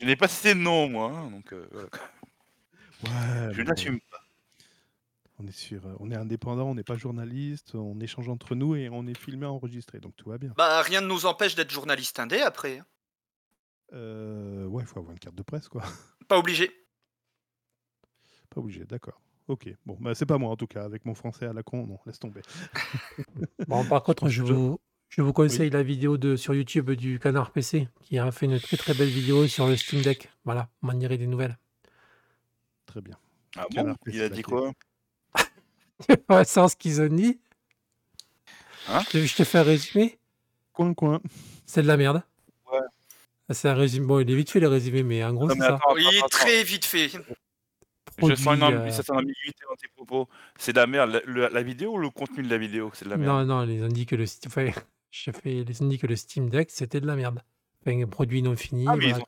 Je 0.00 0.06
n'ai 0.06 0.16
pas 0.16 0.28
cité 0.28 0.54
de 0.54 0.60
nom, 0.60 0.88
moi, 0.88 1.10
hein, 1.10 1.30
donc 1.30 1.52
euh, 1.52 1.66
voilà. 1.72 1.88
Ouais, 3.04 3.52
Je 3.52 3.58
mais 3.58 3.64
n'assume 3.64 4.00
pas. 4.10 4.20
On 5.38 5.46
est 5.46 5.52
sur, 5.52 5.84
euh, 5.86 5.94
on 5.98 6.10
est 6.10 6.16
indépendant, 6.16 6.70
on 6.70 6.74
n'est 6.74 6.84
pas 6.84 6.96
journaliste, 6.96 7.74
on 7.74 7.98
échange 8.00 8.28
entre 8.28 8.54
nous 8.54 8.76
et 8.76 8.88
on 8.88 9.06
est 9.06 9.18
filmé, 9.18 9.46
enregistré, 9.46 9.98
donc 9.98 10.14
tout 10.16 10.30
va 10.30 10.38
bien. 10.38 10.52
Bah, 10.56 10.80
rien 10.82 11.00
ne 11.00 11.06
nous 11.08 11.26
empêche 11.26 11.54
d'être 11.56 11.70
journaliste 11.72 12.18
indé 12.20 12.40
après. 12.40 12.78
hein. 12.78 12.86
Euh, 13.92 14.66
ouais, 14.66 14.82
il 14.82 14.86
faut 14.86 14.98
avoir 14.98 15.12
une 15.12 15.18
carte 15.18 15.34
de 15.36 15.42
presse, 15.42 15.68
quoi. 15.68 15.82
Pas 16.28 16.38
obligé. 16.38 16.70
Pas 18.50 18.60
obligé, 18.60 18.84
d'accord. 18.84 19.20
Ok, 19.48 19.68
bon, 19.84 19.96
bah, 20.00 20.14
c'est 20.14 20.24
pas 20.24 20.38
moi 20.38 20.50
en 20.50 20.56
tout 20.56 20.66
cas, 20.66 20.84
avec 20.84 21.04
mon 21.04 21.14
français 21.14 21.44
à 21.46 21.52
la 21.52 21.62
con, 21.62 21.86
non, 21.86 21.98
laisse 22.06 22.18
tomber. 22.18 22.40
Bon, 23.68 23.84
par 23.84 24.02
contre, 24.02 24.28
je 24.28 24.42
Je- 24.44 24.52
vous, 24.54 24.80
je 25.16 25.22
vous 25.22 25.32
conseille 25.32 25.70
la 25.70 25.84
vidéo 25.84 26.16
de, 26.16 26.34
sur 26.34 26.54
YouTube 26.54 26.90
du 26.90 27.20
Canard 27.20 27.52
PC, 27.52 27.86
qui 28.02 28.18
a 28.18 28.32
fait 28.32 28.46
une 28.46 28.58
très 28.58 28.76
très 28.76 28.94
belle 28.94 29.08
vidéo 29.08 29.46
sur 29.46 29.68
le 29.68 29.76
Steam 29.76 30.02
Deck. 30.02 30.28
Voilà, 30.44 30.68
on 30.82 30.88
m'en 30.88 30.92
dirait 30.94 31.18
des 31.18 31.28
nouvelles. 31.28 31.56
Très 32.84 33.00
bien. 33.00 33.16
Ah 33.56 33.66
bon 33.70 33.94
Il 34.06 34.20
a 34.22 34.28
dit 34.28 34.42
quoi? 34.42 34.72
Sans 36.44 36.66
ce 36.66 36.74
qu'ils 36.74 37.00
ont 37.00 37.06
dit. 37.06 37.38
Hein? 38.88 39.02
Je, 39.06 39.10
te, 39.10 39.24
je 39.24 39.36
te 39.36 39.44
fais 39.44 39.58
un 39.58 39.62
résumé. 39.62 40.18
Coin, 40.72 40.94
coin. 40.94 41.20
C'est 41.64 41.82
de 41.82 41.86
la 41.86 41.96
merde. 41.96 42.24
Ouais. 42.72 42.80
C'est 43.50 43.68
un 43.68 43.74
résumé. 43.74 44.06
Bon, 44.06 44.18
il 44.18 44.28
est 44.28 44.34
vite 44.34 44.50
fait 44.50 44.58
le 44.58 44.66
résumé, 44.66 45.04
mais 45.04 45.22
en 45.22 45.32
gros, 45.32 45.48
c'est 45.48 45.58
ça. 45.60 45.78
Il 45.96 46.18
est 46.18 46.28
très 46.28 46.64
vite 46.64 46.86
fait. 46.86 47.08
Je 47.08 47.14
sens 48.34 48.54
une, 48.54 48.58
Produit, 48.58 48.64
ambi- 48.64 49.10
euh, 49.10 49.14
ambiguïté 49.14 49.64
dans 49.68 49.76
tes 49.76 49.88
propos. 49.94 50.28
C'est 50.58 50.72
de 50.72 50.78
la 50.78 50.88
merde. 50.88 51.22
La, 51.26 51.62
vidéo 51.62 51.92
ou 51.92 51.98
le 51.98 52.10
contenu 52.10 52.42
de 52.42 52.50
la 52.50 52.58
vidéo 52.58 52.90
C'est 52.94 53.04
de 53.04 53.10
la 53.10 53.16
merde? 53.16 53.46
Non, 53.46 53.64
non, 53.64 53.72
ils 53.72 53.84
ont 53.84 53.88
dit 53.88 54.06
que 54.06 54.16
le, 54.16 54.24
enfin, 54.46 54.70
je 55.14 55.30
fais, 55.30 55.58
ils 55.58 55.82
ont 55.82 55.86
dit 55.86 55.98
que 55.98 56.08
le 56.08 56.16
Steam 56.16 56.50
Deck, 56.50 56.70
c'était 56.72 57.00
de 57.00 57.06
la 57.06 57.14
merde. 57.14 57.40
Enfin, 57.86 58.00
un 58.02 58.06
produit 58.06 58.42
non 58.42 58.56
fini. 58.56 58.84
Ah, 58.88 58.96
mais 58.96 59.10
ils 59.10 59.14
ont, 59.14 59.26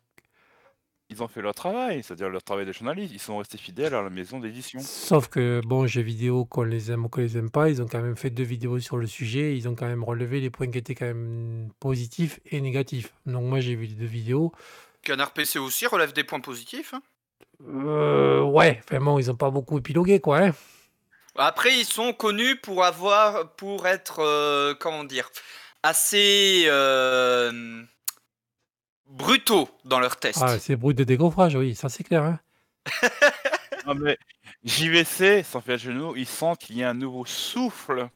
ils 1.11 1.23
ont 1.23 1.29
fait 1.29 1.41
leur 1.43 1.55
travail, 1.55 2.03
c'est-à-dire 2.03 2.29
leur 2.29 2.43
travail 2.43 2.67
de 2.67 2.73
journaliste. 2.73 3.13
Ils 3.15 3.21
sont 3.21 3.39
restés 3.39 3.59
fidèles 3.59 3.95
à 3.95 4.03
la 4.03 4.11
maison 4.11 4.41
d'édition. 4.41 4.81
Sauf 4.81 5.29
que, 5.29 5.61
bon, 5.65 5.87
jeux 5.87 6.03
vidéo, 6.03 6.45
qu'on 6.45 6.65
les 6.65 6.91
aime 6.91 7.05
ou 7.05 7.09
qu'on 7.09 7.21
les 7.21 7.39
aime 7.39 7.51
pas, 7.51 7.71
ils 7.71 7.81
ont 7.81 7.87
quand 7.87 8.03
même 8.03 8.17
fait 8.17 8.31
deux 8.31 8.43
vidéos 8.43 8.81
sur 8.81 8.97
le 8.97 9.07
sujet. 9.07 9.57
Ils 9.57 9.69
ont 9.69 9.77
quand 9.77 9.87
même 9.87 10.03
relevé 10.03 10.41
les 10.41 10.51
points 10.51 10.69
qui 10.69 10.79
étaient 10.79 10.97
quand 10.97 11.07
même 11.07 11.69
positifs 11.79 12.41
et 12.47 12.61
négatifs. 12.61 13.13
Donc, 13.25 13.45
moi, 13.45 13.61
j'ai 13.61 13.77
vu 13.77 13.87
les 13.87 13.95
deux 13.95 14.07
vidéos. 14.07 14.53
Canard 15.03 15.33
PC 15.33 15.61
aussi 15.61 15.87
relève 15.87 16.13
des 16.13 16.25
points 16.25 16.41
positifs. 16.41 16.95
hein. 16.95 17.03
Euh, 17.69 18.43
ouais, 18.43 18.83
enfin 18.85 18.99
bon, 19.01 19.19
ils 19.19 19.31
ont 19.31 19.37
pas 19.37 19.51
beaucoup 19.51 19.79
épilogué, 19.79 20.21
quoi. 20.21 20.41
Hein. 20.41 20.53
Après, 21.37 21.73
ils 21.73 21.85
sont 21.85 22.13
connus 22.13 22.57
pour 22.57 22.85
avoir, 22.85 23.53
pour 23.57 23.87
être, 23.87 24.21
euh, 24.21 24.75
comment 24.75 25.05
dire, 25.05 25.31
assez 25.87 26.65
euh, 26.67 27.83
brutaux 29.09 29.69
dans 29.85 30.01
leurs 30.01 30.17
tests. 30.17 30.41
Ah, 30.43 30.59
c'est 30.59 30.77
brut 30.77 30.97
de 30.97 31.05
décoffrage, 31.05 31.55
oui, 31.55 31.75
ça 31.75 31.89
c'est 31.89 32.05
clair. 32.05 32.25
Hein. 32.25 32.41
Non, 33.87 33.95
mais 33.95 34.19
JVC, 34.65 35.45
sans 35.45 35.61
faire 35.61 35.79
genou, 35.79 36.17
ils 36.17 36.27
sentent 36.27 36.59
qu'il 36.59 36.77
y 36.77 36.83
a 36.83 36.91
un 36.91 36.95
nouveau 36.95 37.25
souffle 37.25 38.09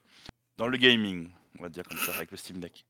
dans 0.57 0.67
le 0.67 0.77
gaming. 0.77 1.29
On 1.61 1.63
va 1.63 1.69
dire 1.69 1.85
comme 1.85 1.97
ça, 1.97 2.13
avec 2.17 2.33
le 2.33 2.37
Steam 2.37 2.59
Deck. 2.59 2.85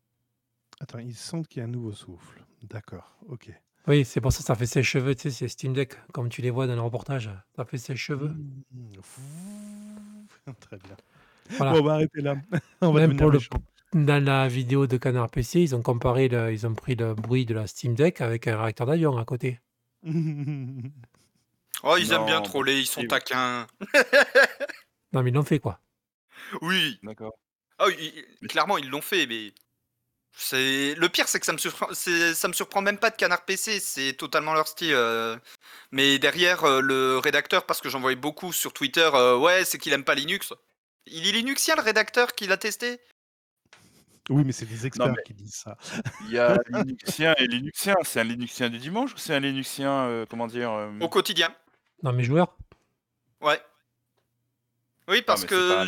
Attends, 0.81 0.98
ils 0.98 1.15
sentent 1.15 1.47
qu'il 1.47 1.61
y 1.61 1.62
a 1.62 1.66
un 1.66 1.70
nouveau 1.70 1.93
souffle. 1.93 2.43
D'accord, 2.62 3.19
ok. 3.28 3.51
Oui, 3.86 4.07
c'est 4.07 4.23
pour 4.23 4.32
ça 4.32 4.39
que 4.39 4.44
ça 4.44 4.55
fait 4.55 4.65
ses 4.65 4.82
cheveux, 4.82 5.15
tu 5.15 5.24
sais, 5.24 5.31
c'est 5.31 5.48
Steam 5.48 5.74
Deck, 5.74 5.94
comme 6.15 6.31
tu 6.31 6.40
les 6.40 6.48
vois 6.48 6.66
dans 6.66 6.74
le 6.74 6.81
reportage. 6.81 7.28
Ça 7.55 7.66
fait 7.66 7.77
ses 7.77 7.97
cheveux. 7.97 8.31
Mmh. 8.31 8.94
Très 10.61 10.78
bien. 10.78 10.97
Voilà. 11.51 11.73
Bon, 11.73 11.81
on 11.81 11.82
va 11.82 11.93
arrêter 11.93 12.23
là. 12.23 12.36
on 12.81 12.93
va 12.93 13.07
Même 13.07 13.19
pour 13.19 13.31
le-. 13.31 13.40
Dans 13.93 14.23
la 14.25 14.49
vidéo 14.49 14.87
de 14.87 14.97
Canard 14.97 15.31
PC, 15.31 15.61
ils 15.61 15.75
ont 15.75 15.83
comparé, 15.83 16.29
le- 16.29 16.53
ils 16.53 16.67
ont 16.67 16.75
pris 16.75 16.95
le 16.95 17.15
bruit 17.15 17.45
de 17.47 17.55
la 17.55 17.67
Steam 17.67 17.95
Deck 17.95 18.21
avec 18.21 18.47
un 18.47 18.61
réacteur 18.61 18.87
d'avion 18.87 19.17
à 19.19 19.25
côté. 19.25 19.61
Oh, 21.83 21.97
ils 21.99 22.12
aiment 22.12 22.27
bien 22.27 22.43
troller, 22.43 22.79
ils 22.81 22.87
sont 22.87 23.07
taquins. 23.07 23.67
Non, 25.12 25.23
mais 25.23 25.31
ils 25.31 25.35
l'ont 25.35 25.43
fait 25.45 25.59
quoi. 25.59 25.81
Oui. 26.61 27.01
D'accord. 27.03 27.33
Ah 27.79 27.87
oui, 27.89 28.12
clairement, 28.49 28.77
ils 28.79 28.89
l'ont 28.89 29.01
fait, 29.01 29.27
mais. 29.27 29.53
C'est 30.33 30.95
le 30.95 31.09
pire, 31.09 31.27
c'est 31.27 31.41
que 31.41 31.47
ça 31.47 31.53
me 31.53 31.59
surprend, 31.59 31.89
ça 31.93 32.49
me 32.49 32.53
surprend 32.53 32.83
même 32.83 32.99
pas 32.99 33.11
de 33.11 33.17
Canard 33.17 33.45
PC, 33.45 33.81
c'est 33.81 34.12
totalement 34.12 34.55
leur 34.55 34.69
style. 34.69 34.93
euh. 34.93 35.37
Mais 35.91 36.19
derrière 36.21 36.65
euh, 36.65 36.81
le 36.81 37.19
rédacteur, 37.19 37.67
parce 37.67 37.81
que 37.81 37.89
j'en 37.89 38.01
voyais 38.01 38.17
beaucoup 38.17 38.53
sur 38.53 38.73
Twitter, 38.73 39.11
euh, 39.15 39.37
ouais, 39.39 39.65
c'est 39.65 39.79
qu'il 39.79 39.93
aime 39.93 40.05
pas 40.05 40.15
Linux. 40.15 40.53
Il 41.07 41.27
est 41.27 41.33
Linuxien 41.33 41.75
le 41.77 41.83
rédacteur 41.83 42.35
qui 42.35 42.47
l'a 42.47 42.57
testé? 42.59 43.01
Oui, 44.31 44.43
mais 44.47 44.52
c'est 44.52 44.65
des 44.66 44.86
experts 44.86 45.12
qui 45.27 45.35
disent 45.35 45.57
ça. 45.57 45.77
Il 46.27 46.31
y 46.32 46.39
a 46.39 46.57
Linuxien 46.70 47.35
et 47.36 47.47
Linuxien. 47.47 47.97
C'est 48.05 48.20
un 48.20 48.24
Linuxien 48.24 48.70
du 48.70 48.78
dimanche 48.78 49.12
ou 49.12 49.19
c'est 49.19 49.35
un 49.35 49.40
Linuxien, 49.40 49.90
euh, 50.07 50.24
comment 50.31 50.47
dire 50.47 50.70
euh, 50.73 50.90
Au 51.01 51.09
quotidien. 51.09 51.48
Non, 52.02 52.12
mais 52.12 52.23
joueurs. 52.24 52.57
Ouais. 53.43 53.61
Oui, 55.09 55.23
parce 55.23 55.44
que 55.44 55.85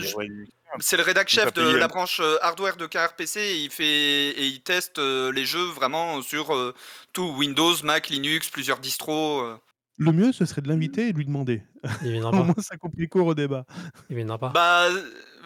c'est 0.80 0.96
le 0.96 1.02
rédac 1.02 1.28
chef 1.28 1.52
de 1.52 1.76
la 1.76 1.86
branche 1.86 2.18
euh, 2.20 2.38
hardware 2.42 2.76
de 2.76 2.86
Canard 2.86 3.14
PC 3.14 3.40
et 3.40 3.56
il 3.62 3.70
fait 3.70 3.84
et 4.30 4.46
il 4.46 4.62
teste 4.62 4.98
euh, 4.98 5.30
les 5.30 5.44
jeux 5.44 5.66
vraiment 5.66 6.20
sur 6.22 6.54
euh, 6.54 6.74
tout 7.12 7.28
Windows, 7.36 7.74
Mac, 7.84 8.08
Linux, 8.08 8.50
plusieurs 8.50 8.78
distros. 8.78 9.42
euh. 9.42 9.56
Le 9.98 10.10
mieux, 10.12 10.32
ce 10.32 10.44
serait 10.46 10.62
de 10.62 10.68
l'inviter 10.68 11.08
et 11.08 11.12
de 11.12 11.18
lui 11.18 11.26
demander. 11.26 11.62
Il 12.02 12.12
viendra 12.12 12.30
Au 12.32 12.38
pas. 12.38 12.42
moins, 12.44 12.54
ça 12.58 12.76
coupe 12.78 12.94
les 12.96 13.06
cours 13.06 13.26
au 13.26 13.34
débat. 13.34 13.64
Il 14.10 14.16
viendra 14.16 14.38
pas. 14.38 14.48
Bah, 14.48 14.88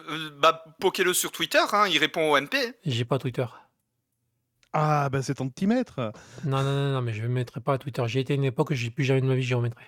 euh, 0.09 0.29
bah 0.39 0.63
poquez-le 0.79 1.13
sur 1.13 1.31
Twitter, 1.31 1.59
hein, 1.71 1.87
il 1.87 1.97
répond 1.97 2.31
au 2.31 2.39
MP. 2.39 2.55
J'ai 2.85 3.05
pas 3.05 3.17
Twitter. 3.19 3.45
Ah, 4.73 5.09
bah 5.09 5.21
c'est 5.21 5.35
temps 5.35 5.45
de 5.45 5.51
t'y 5.51 5.65
mettre. 5.67 6.11
Non, 6.43 6.61
non, 6.61 6.73
non, 6.73 6.93
non, 6.93 7.01
mais 7.01 7.13
je 7.13 7.23
ne 7.23 7.27
mettrai 7.27 7.61
pas 7.61 7.73
à 7.73 7.77
Twitter. 7.77 8.03
J'ai 8.07 8.19
été 8.19 8.33
à 8.33 8.35
une 8.35 8.43
époque, 8.43 8.73
j'ai 8.73 8.91
plus 8.91 9.03
jamais 9.03 9.21
de 9.21 9.25
ma 9.25 9.35
vie, 9.35 9.41
j'y 9.41 9.53
remettrai. 9.53 9.83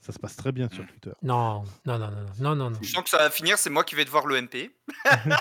Ça 0.00 0.12
se 0.12 0.18
passe 0.18 0.34
très 0.36 0.50
bien 0.50 0.68
sur 0.68 0.86
Twitter. 0.86 1.12
Non, 1.22 1.64
non, 1.84 1.98
non, 1.98 2.10
non, 2.10 2.26
non, 2.40 2.56
non, 2.56 2.70
non. 2.70 2.78
Je 2.82 2.88
sens 2.90 3.04
que 3.04 3.10
ça 3.10 3.18
va 3.18 3.30
finir, 3.30 3.58
c'est 3.58 3.70
moi 3.70 3.84
qui 3.84 3.94
vais 3.94 4.04
devoir 4.04 4.26
le 4.26 4.40
MP. 4.40 4.70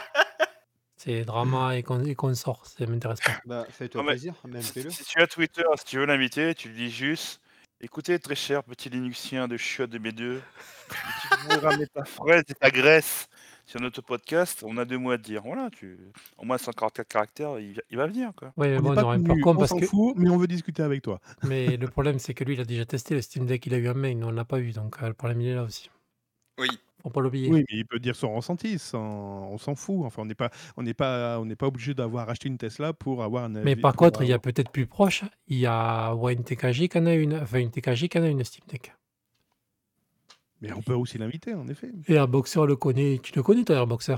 C'est 0.98 1.26
drama 1.26 1.76
et 1.76 1.82
qu'on 1.82 2.04
et 2.06 2.14
qu'on 2.14 2.32
sort, 2.36 2.64
ça 2.68 2.86
m'intéresse 2.86 3.22
pas. 3.22 3.40
Bah, 3.46 3.66
fais-toi 3.72 4.02
Non, 4.02 4.06
mais 4.06 4.14
plaisir, 4.14 4.36
même 4.48 4.62
Si, 4.62 4.74
fais-le. 4.74 4.92
si 4.92 5.04
tu 5.04 5.20
as 5.20 5.26
Twitter, 5.26 5.64
si 5.80 5.86
tu 5.86 5.98
veux 5.98 6.06
l'inviter, 6.06 6.54
tu 6.54 6.70
lui 6.70 6.76
dis 6.76 6.92
juste 6.92 7.42
Écoutez, 7.84 8.20
très 8.20 8.36
cher 8.36 8.64
petit 8.64 8.90
Linuxien 8.90 9.48
de 9.48 9.58
chiotte 9.58 9.90
de 9.90 9.98
B2, 9.98 10.38
si 10.40 11.28
tu 11.30 11.48
veux 11.50 11.60
ramener 11.60 11.88
ta 11.88 12.06
fraise 12.06 12.44
et 12.48 12.54
ta 12.54 12.70
graisse 12.70 13.28
sur 13.66 13.80
notre 13.82 14.02
podcast, 14.02 14.64
on 14.64 14.78
a 14.78 14.86
deux 14.86 15.00
mots 15.00 15.12
à 15.12 15.18
te 15.18 15.24
dire. 15.24 15.42
Voilà, 15.44 15.70
tu... 15.72 15.98
au 16.38 16.46
moins 16.46 16.60
144 16.60 17.08
caractères, 17.08 17.58
il, 17.60 17.74
va- 17.74 17.82
il 17.90 17.98
va 17.98 18.06
venir. 18.08 18.32
Quoi. 18.36 18.54
Oui, 18.58 18.68
mais 18.68 18.78
On 18.78 18.82
bon, 18.82 18.94
pas 18.94 19.04
aurait 19.04 19.18
pas 19.20 19.30
connu, 19.30 19.42
con 19.42 19.52
on 19.52 19.56
parce 19.58 19.70
s'en 19.70 19.80
que. 19.80 19.86
fout, 19.88 20.14
mais 20.18 20.30
on 20.30 20.38
veut 20.38 20.48
discuter 20.48 20.84
avec 20.84 21.02
toi. 21.02 21.20
Mais 21.44 21.76
le 21.78 21.88
problème, 21.88 22.20
c'est 22.20 22.36
que 22.36 22.44
lui, 22.44 22.54
il 22.54 22.62
a 22.62 22.66
déjà 22.66 22.86
testé 22.86 23.16
le 23.16 23.22
Steam 23.22 23.48
Deck, 23.48 23.66
il 23.66 23.74
a 23.74 23.78
eu 23.78 23.90
en 23.90 23.96
main, 23.96 24.14
nous, 24.14 24.28
on 24.28 24.32
l'a 24.32 24.46
pas 24.46 24.60
eu, 24.60 24.72
donc 24.74 25.02
euh, 25.02 25.08
le 25.08 25.14
problème, 25.16 25.42
il 25.42 25.48
est 25.48 25.56
là 25.56 25.64
aussi. 25.64 25.90
Oui. 26.60 26.70
Faut 27.04 27.10
pas 27.10 27.22
l'oublier. 27.22 27.50
Oui, 27.50 27.66
mais 27.70 27.78
il 27.78 27.86
peut 27.86 28.00
dire 28.00 28.16
son 28.16 28.36
ressenti, 28.36 28.78
sans- 28.78 29.50
on 29.52 29.58
s'en 29.58 29.76
fout. 29.76 30.02
Enfin, 30.06 30.22
on 30.22 30.26
n'est 30.26 30.36
pas, 30.36 30.50
on 30.78 30.84
n'est 30.84 30.94
pas, 30.94 31.40
on 31.40 31.46
n'est 31.46 31.56
pas 31.56 31.68
obligé 31.68 31.94
d'avoir 31.94 32.30
acheté 32.30 32.48
une 32.48 32.58
Tesla 32.58 32.94
pour 32.94 33.24
avoir 33.24 33.46
un. 33.46 33.50
Mais 33.50 33.72
avis- 33.72 33.82
par 33.82 33.94
pour 33.94 34.00
contre, 34.08 34.22
il 34.22 34.28
y 34.28 34.32
a 34.32 34.36
avoir- 34.36 34.42
peut-être 34.42 34.70
plus 34.72 34.86
proche, 34.86 35.24
il 35.48 35.58
y 35.58 35.66
a 35.66 36.14
ouais, 36.16 36.34
une 36.34 36.44
TKG 36.44 36.88
qui 36.90 36.98
en 37.00 37.06
a 37.08 37.14
une, 37.14 37.36
enfin 37.36 37.60
une 37.60 37.72
TKG 37.72 38.08
qui 38.08 38.20
en 38.20 38.24
a 38.24 38.28
une 38.28 38.44
Steam 38.44 38.64
Deck. 38.68 38.94
Mais 40.62 40.72
on 40.74 40.82
peut 40.84 40.94
aussi 40.94 41.18
l'inviter, 41.18 41.56
en 41.56 41.68
effet. 41.68 41.90
Et 42.08 42.14
Airboxer 42.14 42.68
le 42.68 42.76
connaît, 42.76 43.20
tu 43.24 43.34
le 43.36 43.42
connais 43.42 43.64
toi, 43.64 43.78
Airboxer 43.78 44.16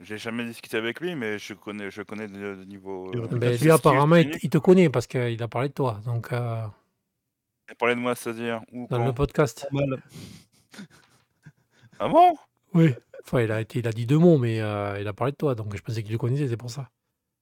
J'ai 0.00 0.16
jamais 0.16 0.46
discuté 0.46 0.78
avec 0.78 0.98
lui, 1.00 1.14
mais 1.14 1.38
je 1.38 1.52
connais, 1.52 1.90
je 1.90 2.00
connais 2.00 2.26
de, 2.26 2.54
de 2.54 2.64
niveau. 2.64 3.10
Le 3.12 3.18
euh, 3.18 3.22
réputation. 3.24 3.38
ben, 3.38 3.58
Lui, 3.64 3.70
apparemment, 3.70 4.16
il, 4.16 4.48
te 4.48 4.56
connaît 4.56 4.88
parce 4.88 5.06
qu'il 5.06 5.42
a 5.42 5.48
parlé 5.48 5.68
de 5.68 5.74
toi, 5.74 6.00
donc 6.06 6.32
euh, 6.32 6.62
Il 7.68 7.72
a 7.72 7.74
parlé 7.74 7.96
de 7.96 8.00
moi, 8.00 8.14
c'est-à-dire 8.14 8.62
où, 8.72 8.86
dans 8.88 8.96
quand 8.96 9.04
le 9.04 9.12
podcast. 9.12 9.66
Mal. 9.72 10.02
Ah 11.98 12.08
bon? 12.08 12.36
Oui. 12.74 12.94
Enfin, 13.24 13.42
il 13.42 13.52
a, 13.52 13.60
été, 13.60 13.80
il 13.80 13.88
a 13.88 13.92
dit 13.92 14.06
deux 14.06 14.18
mots, 14.18 14.38
mais 14.38 14.60
euh, 14.60 14.98
il 15.00 15.06
a 15.08 15.12
parlé 15.12 15.32
de 15.32 15.36
toi, 15.36 15.54
donc 15.54 15.76
je 15.76 15.82
pensais 15.82 16.02
qu'il 16.02 16.12
le 16.12 16.18
connaissait, 16.18 16.48
c'est 16.48 16.56
pour 16.56 16.70
ça. 16.70 16.88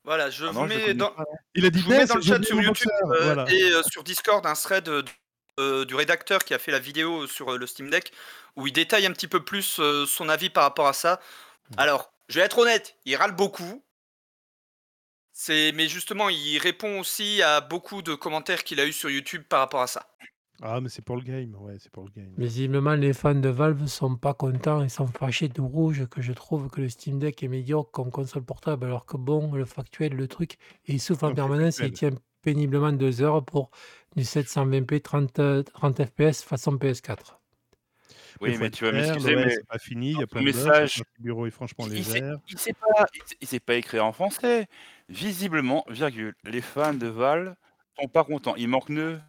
Voilà, 0.05 0.31
je 0.31 0.47
Ah 0.47 0.51
vous 0.51 0.61
non, 0.61 0.67
mets 0.67 0.95
dans. 0.95 1.13
Il 1.55 1.67
a 1.67 1.71
dit 1.71 1.81
je 1.81 1.85
vous 1.85 1.91
mets 1.91 1.99
Ness, 1.99 2.09
dans 2.09 2.17
le 2.17 2.23
chat 2.23 2.43
sur 2.43 2.61
YouTube 2.61 2.91
euh, 3.11 3.25
voilà. 3.35 3.45
et 3.53 3.73
euh, 3.73 3.83
sur 3.83 4.05
Discord 4.05 4.45
un 4.47 4.55
thread 4.55 4.89
euh, 4.89 5.03
euh, 5.59 5.85
du 5.85 5.95
rédacteur 5.95 6.45
qui 6.45 6.55
a 6.55 6.59
fait 6.59 6.71
la 6.71 6.79
vidéo 6.79 7.27
sur 7.27 7.53
euh, 7.53 7.59
le 7.59 7.67
Steam 7.67 7.91
Deck 7.91 8.13
où 8.57 8.67
il 8.67 8.73
détaille 8.73 9.07
un 9.07 9.13
petit 9.13 9.27
peu 9.27 9.45
plus 9.45 9.79
euh, 9.81 10.07
son 10.07 10.29
avis 10.29 10.49
par 10.49 10.63
rapport 10.63 10.87
à 10.87 10.93
ça. 10.93 11.21
Alors, 11.77 12.13
je 12.29 12.39
vais 12.39 12.47
être 12.47 12.59
honnête, 12.59 12.97
il 13.05 13.17
râle 13.17 13.33
beaucoup. 13.33 13.83
C'est, 15.33 15.73
mais 15.73 15.89
justement, 15.89 16.29
il 16.29 16.59
répond 16.59 17.01
aussi 17.01 17.43
à 17.43 17.61
beaucoup 17.61 18.01
de 18.01 18.15
commentaires 18.15 18.65
qu'il 18.65 18.81
a 18.81 18.87
eu 18.87 18.93
sur 18.93 19.11
YouTube 19.11 19.43
par 19.49 19.59
rapport 19.61 19.83
à 19.83 19.87
ça. 19.87 20.09
Ah, 20.63 20.81
mais 20.81 20.89
c'est 20.89 21.03
pour 21.05 21.17
le 21.17 21.23
game, 21.23 21.55
ouais, 21.61 21.77
c'est 21.79 21.91
pour 21.93 22.05
le 22.05 22.11
game. 22.11 22.33
Visiblement, 22.39 22.95
les 22.95 23.13
fans 23.13 23.35
de 23.35 23.49
Valve 23.49 23.87
sont 23.87 24.17
pas 24.17 24.33
contents 24.33 24.83
et 24.83 24.89
sont 24.89 25.07
fâchés 25.07 25.49
de 25.49 25.61
rouge 25.61 26.07
que 26.09 26.23
je 26.23 26.33
trouve 26.33 26.69
que 26.71 26.81
le 26.81 26.89
Steam 26.89 27.19
Deck 27.19 27.43
est 27.43 27.49
médiocre 27.49 27.91
comme 27.91 28.11
console 28.11 28.43
portable, 28.45 28.87
alors 28.87 29.05
que 29.05 29.17
bon, 29.19 29.53
le 29.55 29.65
factuel, 29.67 30.15
le 30.15 30.29
truc, 30.29 30.57
il 30.87 30.99
souffle 31.01 31.27
en 31.27 31.35
permanence 31.35 31.81
et 31.81 31.87
il 31.87 31.93
tient 31.93 32.11
péniblement 32.43 32.93
deux 32.93 33.21
heures 33.23 33.45
pour 33.45 33.71
du 34.17 34.23
720p 34.25 35.01
30, 35.03 35.39
euh, 35.41 35.63
30 35.63 36.01
fps 36.05 36.43
façon 36.43 36.77
PS4. 36.79 37.41
Oui, 38.41 38.57
mais 38.59 38.71
tu 38.71 38.85
vas 38.85 38.93
m'excuser, 38.93 39.35
mais 39.37 39.51
c'est 39.51 39.67
pas 39.67 39.79
fini, 39.79 40.13
il 40.13 40.19
y 40.21 40.23
a 40.23 40.27
plein 40.27 40.43
message- 40.43 41.03
le 41.19 41.23
bureau 41.23 41.47
est 41.47 41.51
franchement 41.51 41.87
il, 41.87 41.97
il 41.99 42.05
sait, 42.05 42.21
légère. 42.21 42.39
il 42.49 42.55
pas, 42.75 43.07
sait- 43.27 43.37
il 43.41 43.47
sait 43.49 43.61
pas 43.61 43.75
écrire 43.75 44.05
en 44.07 44.13
français. 44.13 44.67
Visiblement, 45.09 45.85
virgule, 45.89 46.35
les 46.45 46.61
fans 46.61 46.95
de 46.95 47.07
Val 47.07 47.57
sont 47.99 48.09
pas 48.09 48.25
contents. 48.25 48.55
Il 48.57 48.69
manque 48.69 48.89
nœud. 48.91 49.21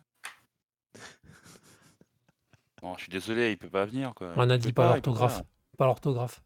Je 2.81 3.01
suis 3.01 3.09
désolé, 3.11 3.51
il 3.51 3.57
peut 3.57 3.69
pas 3.69 3.85
venir 3.85 4.13
quoi. 4.13 4.33
On 4.35 4.49
a 4.49 4.55
Il 4.55 4.59
dit 4.59 4.67
peut 4.69 4.73
pas 4.73 4.83
il 4.97 5.01
peut 5.01 5.09
l'orthographe. 5.09 5.41
Pas 5.77 5.85
l'orthographe. 5.85 6.41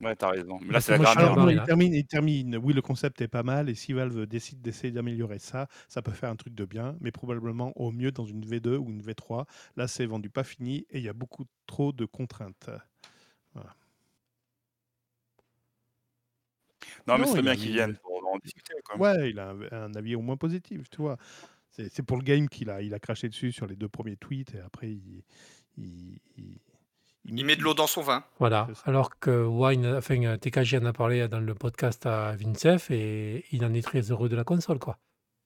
Ouais, 0.00 0.16
t'as 0.16 0.30
raison. 0.30 0.58
Mais 0.60 0.68
là, 0.68 0.72
Parce 0.74 0.86
c'est 0.86 0.92
la 0.92 0.96
que 0.98 1.02
moi, 1.02 1.06
je 1.06 1.10
suis 1.10 1.18
dernière. 1.18 1.32
un 1.32 1.34
Alors, 1.34 1.36
non, 1.36 1.42
barré, 1.42 1.52
il 1.52 1.56
là. 1.58 1.66
termine, 1.66 1.92
il 1.94 2.06
termine. 2.06 2.56
Oui, 2.56 2.72
le 2.72 2.80
concept 2.80 3.20
est 3.20 3.28
pas 3.28 3.42
mal, 3.42 3.68
et 3.68 3.74
si 3.74 3.92
Valve 3.92 4.24
décide 4.26 4.62
d'essayer 4.62 4.92
d'améliorer 4.92 5.38
ça, 5.38 5.68
ça 5.88 6.00
peut 6.00 6.12
faire 6.12 6.30
un 6.30 6.36
truc 6.36 6.54
de 6.54 6.64
bien, 6.64 6.96
mais 7.00 7.10
probablement 7.10 7.72
au 7.76 7.90
mieux 7.92 8.10
dans 8.10 8.24
une 8.24 8.42
V2 8.46 8.76
ou 8.78 8.88
une 8.88 9.02
V3. 9.02 9.44
Là, 9.76 9.88
c'est 9.88 10.06
vendu 10.06 10.30
pas 10.30 10.42
fini, 10.44 10.86
et 10.88 10.98
il 10.98 11.04
y 11.04 11.08
a 11.08 11.12
beaucoup 11.12 11.44
trop 11.66 11.92
de 11.92 12.06
contraintes. 12.06 12.70
Non, 17.06 17.18
mais 17.18 17.18
Non, 17.18 17.26
c'est 17.26 17.38
il 17.38 17.42
bien 17.42 17.52
a- 17.52 17.56
qu'ils 17.56 17.66
il- 17.66 17.72
viennent 17.72 17.96
pour 17.98 18.26
en 18.26 18.38
discuter. 18.38 18.74
Quoi. 18.84 18.96
Ouais, 18.96 19.30
il 19.30 19.38
a 19.38 19.50
un, 19.50 19.60
un 19.72 19.94
avis 19.94 20.14
au 20.16 20.22
moins 20.22 20.36
positif, 20.38 20.88
tu 20.88 21.02
vois. 21.02 21.18
C'est 21.70 22.02
pour 22.02 22.16
le 22.16 22.22
game 22.24 22.48
qu'il 22.48 22.68
a, 22.70 22.82
il 22.82 22.92
a 22.94 22.98
craché 22.98 23.28
dessus 23.28 23.52
sur 23.52 23.66
les 23.66 23.76
deux 23.76 23.88
premiers 23.88 24.16
tweets, 24.16 24.54
et 24.54 24.60
après, 24.60 24.90
il... 24.90 25.22
Il, 25.78 26.18
il- 26.36 26.58
Il 27.26 27.44
met 27.44 27.54
de 27.56 27.62
l'eau 27.62 27.74
dans 27.74 27.86
son 27.86 28.02
vin. 28.02 28.24
Voilà. 28.38 28.66
Alors 28.86 29.18
que 29.18 29.44
Wine, 29.46 29.86
enfin, 29.86 30.36
TKG 30.38 30.78
en 30.82 30.86
a 30.86 30.92
parlé 30.92 31.28
dans 31.28 31.38
le 31.40 31.54
podcast 31.54 32.04
à 32.06 32.34
Vincef 32.36 32.90
et 32.90 33.44
il 33.52 33.64
en 33.64 33.72
est 33.74 33.82
très 33.82 34.10
heureux 34.10 34.28
de 34.28 34.36
la 34.36 34.42
console, 34.44 34.78
quoi. 34.78 34.98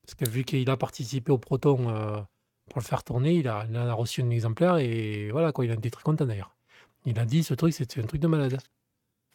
Parce 0.02 0.14
que 0.14 0.28
vu 0.28 0.44
qu'il 0.44 0.68
a 0.70 0.76
participé 0.76 1.30
au 1.32 1.38
Proton 1.38 1.88
euh, 1.90 2.16
pour 2.70 2.78
le 2.80 2.84
faire 2.84 3.02
tourner, 3.04 3.34
il, 3.34 3.48
a, 3.48 3.66
il 3.68 3.76
en 3.76 3.86
a 3.88 3.92
reçu 3.92 4.22
un 4.22 4.30
exemplaire 4.30 4.76
et 4.78 5.30
voilà, 5.30 5.52
quoi. 5.52 5.64
Il 5.64 5.70
a 5.72 5.74
été 5.74 5.90
très 5.90 6.02
content 6.02 6.24
d'ailleurs. 6.26 6.56
Il 7.06 7.18
a 7.18 7.24
dit 7.26 7.42
ce 7.44 7.54
truc, 7.54 7.74
c'était 7.74 8.00
un 8.00 8.06
truc 8.06 8.20
de 8.20 8.28
malade. 8.28 8.58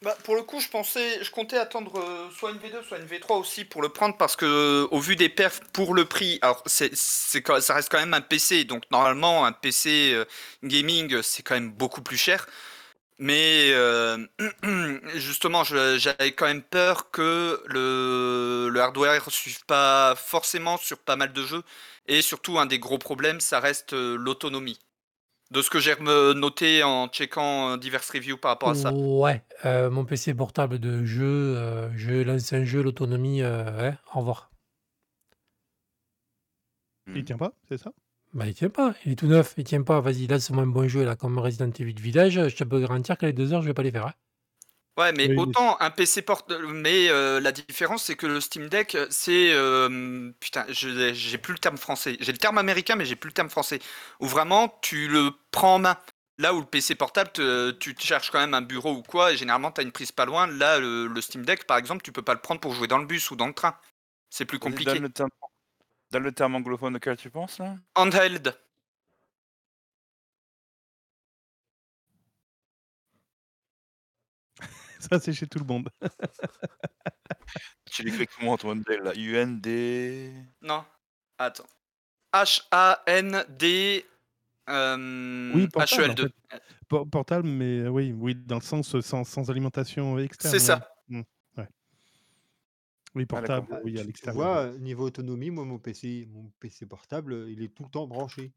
Bah, 0.01 0.15
pour 0.23 0.35
le 0.35 0.43
coup, 0.43 0.61
je 0.61 0.69
pensais, 0.69 1.21
je 1.21 1.29
comptais 1.29 1.57
attendre 1.57 1.99
euh, 1.99 2.29
soit 2.31 2.51
une 2.51 2.57
V2, 2.57 2.83
soit 2.87 2.99
une 2.99 3.05
V3 3.05 3.37
aussi 3.37 3.65
pour 3.65 3.81
le 3.81 3.89
prendre 3.89 4.15
parce 4.15 4.37
que 4.37 4.45
euh, 4.45 4.87
au 4.91 4.99
vu 5.01 5.17
des 5.17 5.27
perfs 5.27 5.59
pour 5.73 5.93
le 5.93 6.05
prix, 6.05 6.39
alors 6.41 6.63
ça 6.65 7.73
reste 7.73 7.89
quand 7.91 7.99
même 7.99 8.13
un 8.13 8.21
PC, 8.21 8.63
donc 8.63 8.83
normalement 8.91 9.45
un 9.45 9.51
PC 9.51 10.13
euh, 10.13 10.23
gaming 10.63 11.21
c'est 11.21 11.43
quand 11.43 11.55
même 11.55 11.71
beaucoup 11.71 12.01
plus 12.01 12.15
cher. 12.17 12.47
Mais 13.19 13.73
justement, 15.15 15.63
j'avais 15.65 16.31
quand 16.33 16.45
même 16.47 16.63
peur 16.63 17.11
que 17.11 17.61
le, 17.67 18.69
le 18.71 18.81
hardware 18.81 19.29
suive 19.29 19.65
pas 19.65 20.15
forcément 20.15 20.77
sur 20.77 20.99
pas 20.99 21.17
mal 21.17 21.33
de 21.33 21.43
jeux. 21.45 21.63
Et 22.07 22.21
surtout, 22.21 22.59
un 22.59 22.65
des 22.65 22.79
gros 22.79 22.97
problèmes, 22.97 23.41
ça 23.41 23.59
reste 23.59 23.93
l'autonomie. 23.93 24.79
De 25.51 25.63
ce 25.63 25.69
que 25.71 25.79
j'ai 25.79 25.95
noté 25.99 26.83
en 26.83 27.07
checkant 27.07 27.71
euh, 27.71 27.77
diverses 27.77 28.11
reviews 28.11 28.37
par 28.37 28.51
rapport 28.51 28.69
à 28.69 28.75
ça. 28.75 28.93
Ouais, 28.93 29.41
euh, 29.65 29.89
mon 29.89 30.05
PC 30.05 30.35
portable 30.35 30.77
de 30.77 31.03
jeu, 31.05 31.55
euh, 31.57 31.89
je 31.95 32.21
lance 32.21 32.53
un 32.53 32.63
jeu, 32.63 32.83
l'autonomie, 32.83 33.41
euh, 33.41 33.89
ouais, 33.89 33.97
au 34.13 34.19
revoir. 34.19 34.51
il 37.15 37.25
tient 37.25 37.37
pas, 37.37 37.53
c'est 37.67 37.77
ça? 37.77 37.91
Bah, 38.33 38.45
il 38.45 38.53
tient 38.53 38.69
pas, 38.69 38.93
il 39.05 39.13
est 39.13 39.15
tout 39.15 39.25
neuf, 39.25 39.55
il 39.57 39.63
tient 39.63 39.81
pas. 39.81 40.01
Vas-y, 40.01 40.27
lance-moi 40.27 40.63
un 40.63 40.67
bon 40.67 40.87
jeu 40.87 41.03
là, 41.03 41.15
comme 41.15 41.39
Resident 41.39 41.71
Evil 41.79 41.99
Village, 41.99 42.47
je 42.47 42.55
te 42.55 42.63
peux 42.63 42.79
garantir 42.79 43.17
que 43.17 43.25
les 43.25 43.33
deux 43.33 43.51
heures, 43.53 43.63
je 43.63 43.67
vais 43.67 43.73
pas 43.73 43.81
les 43.83 43.91
faire. 43.91 44.05
hein. 44.05 44.13
Ouais, 44.99 45.13
mais 45.13 45.29
Oui, 45.29 45.35
autant 45.37 45.77
un 45.79 45.91
PC 45.91 46.21
porte. 46.21 46.51
Mais 46.51 47.09
euh, 47.09 47.39
la 47.39 47.51
différence, 47.51 48.03
c'est 48.03 48.15
que 48.15 48.27
le 48.27 48.41
Steam 48.41 48.67
Deck, 48.67 48.97
c'est. 49.09 49.51
euh, 49.53 50.31
putain, 50.39 50.65
je- 50.69 51.13
j'ai 51.13 51.37
plus 51.37 51.53
le 51.53 51.59
terme 51.59 51.77
français. 51.77 52.17
J'ai 52.19 52.31
le 52.33 52.37
terme 52.37 52.57
américain, 52.57 52.95
mais 52.95 53.05
j'ai 53.05 53.15
plus 53.15 53.29
le 53.29 53.33
terme 53.33 53.49
français. 53.49 53.79
Où 54.19 54.25
vraiment, 54.27 54.77
tu 54.81 55.07
le 55.07 55.31
prends 55.51 55.75
en 55.75 55.79
main. 55.79 55.97
Là 56.37 56.53
où 56.53 56.59
le 56.59 56.65
PC 56.65 56.95
portable, 56.95 57.31
te- 57.31 57.71
tu 57.71 57.95
te 57.95 58.01
cherches 58.01 58.29
quand 58.31 58.39
même 58.39 58.53
un 58.53 58.61
bureau 58.61 58.93
ou 58.93 59.01
quoi, 59.03 59.33
et 59.33 59.37
généralement 59.37 59.71
tu 59.71 59.81
as 59.81 59.83
une 59.83 59.91
prise 59.91 60.11
pas 60.11 60.25
loin. 60.25 60.47
Là, 60.47 60.79
le, 60.79 61.07
le 61.07 61.21
Steam 61.21 61.45
Deck, 61.45 61.65
par 61.65 61.77
exemple, 61.77 62.01
tu 62.01 62.11
peux 62.11 62.21
pas 62.21 62.33
le 62.33 62.39
prendre 62.41 62.61
pour 62.61 62.73
jouer 62.73 62.87
dans 62.87 62.97
le 62.97 63.05
bus 63.05 63.31
ou 63.31 63.35
dans 63.35 63.47
le 63.47 63.53
train. 63.53 63.75
C'est 64.29 64.45
plus 64.45 64.59
compliqué. 64.59 64.93
Donne 64.93 65.03
le 65.03 65.09
terme, 65.09 65.29
donne 66.11 66.23
le 66.23 66.31
terme 66.31 66.55
anglophone 66.55 66.95
auquel 66.97 67.17
tu 67.17 67.29
penses 67.29 67.57
là. 67.59 67.75
Handheld. 67.95 68.53
Ça, 75.09 75.19
c'est 75.19 75.33
chez 75.33 75.47
tout 75.47 75.59
le 75.59 75.65
monde. 75.65 75.89
Tu 77.91 78.03
l'écris 78.03 78.27
comment 78.27 78.57
ton 78.57 78.75
modèle 78.75 79.01
là 79.01 79.13
UND. 79.15 79.65
Non. 80.61 80.83
Attends. 81.37 81.65
H-A-N-D. 82.33 84.05
euh, 84.69 85.53
Oui, 85.55 85.67
portable, 85.69 86.03
en 86.11 86.13
HEL2. 86.13 86.21
fait. 86.51 86.61
Por- 86.87 87.09
portable, 87.09 87.47
mais 87.47 87.79
euh, 87.79 87.89
oui, 87.89 88.11
oui, 88.11 88.35
dans 88.35 88.57
le 88.57 88.61
sens 88.61 88.93
euh, 88.95 89.01
sans, 89.01 89.23
sans 89.23 89.49
alimentation 89.49 90.17
externe. 90.19 90.51
C'est 90.51 90.59
ça. 90.59 90.91
Mm, 91.07 91.21
ouais. 91.57 91.67
Oui, 93.15 93.23
Ah, 93.23 93.25
portable, 93.25 93.81
oui, 93.83 93.97
à 93.97 94.01
Tu 94.01 94.07
l'extérieur. 94.07 94.35
vois, 94.43 94.57
euh, 94.65 94.77
niveau 94.79 95.05
autonomie, 95.05 95.49
moi, 95.49 95.65
mon 95.65 95.79
PC, 95.79 96.27
mon 96.31 96.51
PC 96.59 96.85
portable, 96.85 97.47
il 97.49 97.63
est 97.63 97.69
tout 97.73 97.83
le 97.83 97.89
temps 97.89 98.05
branché. 98.05 98.51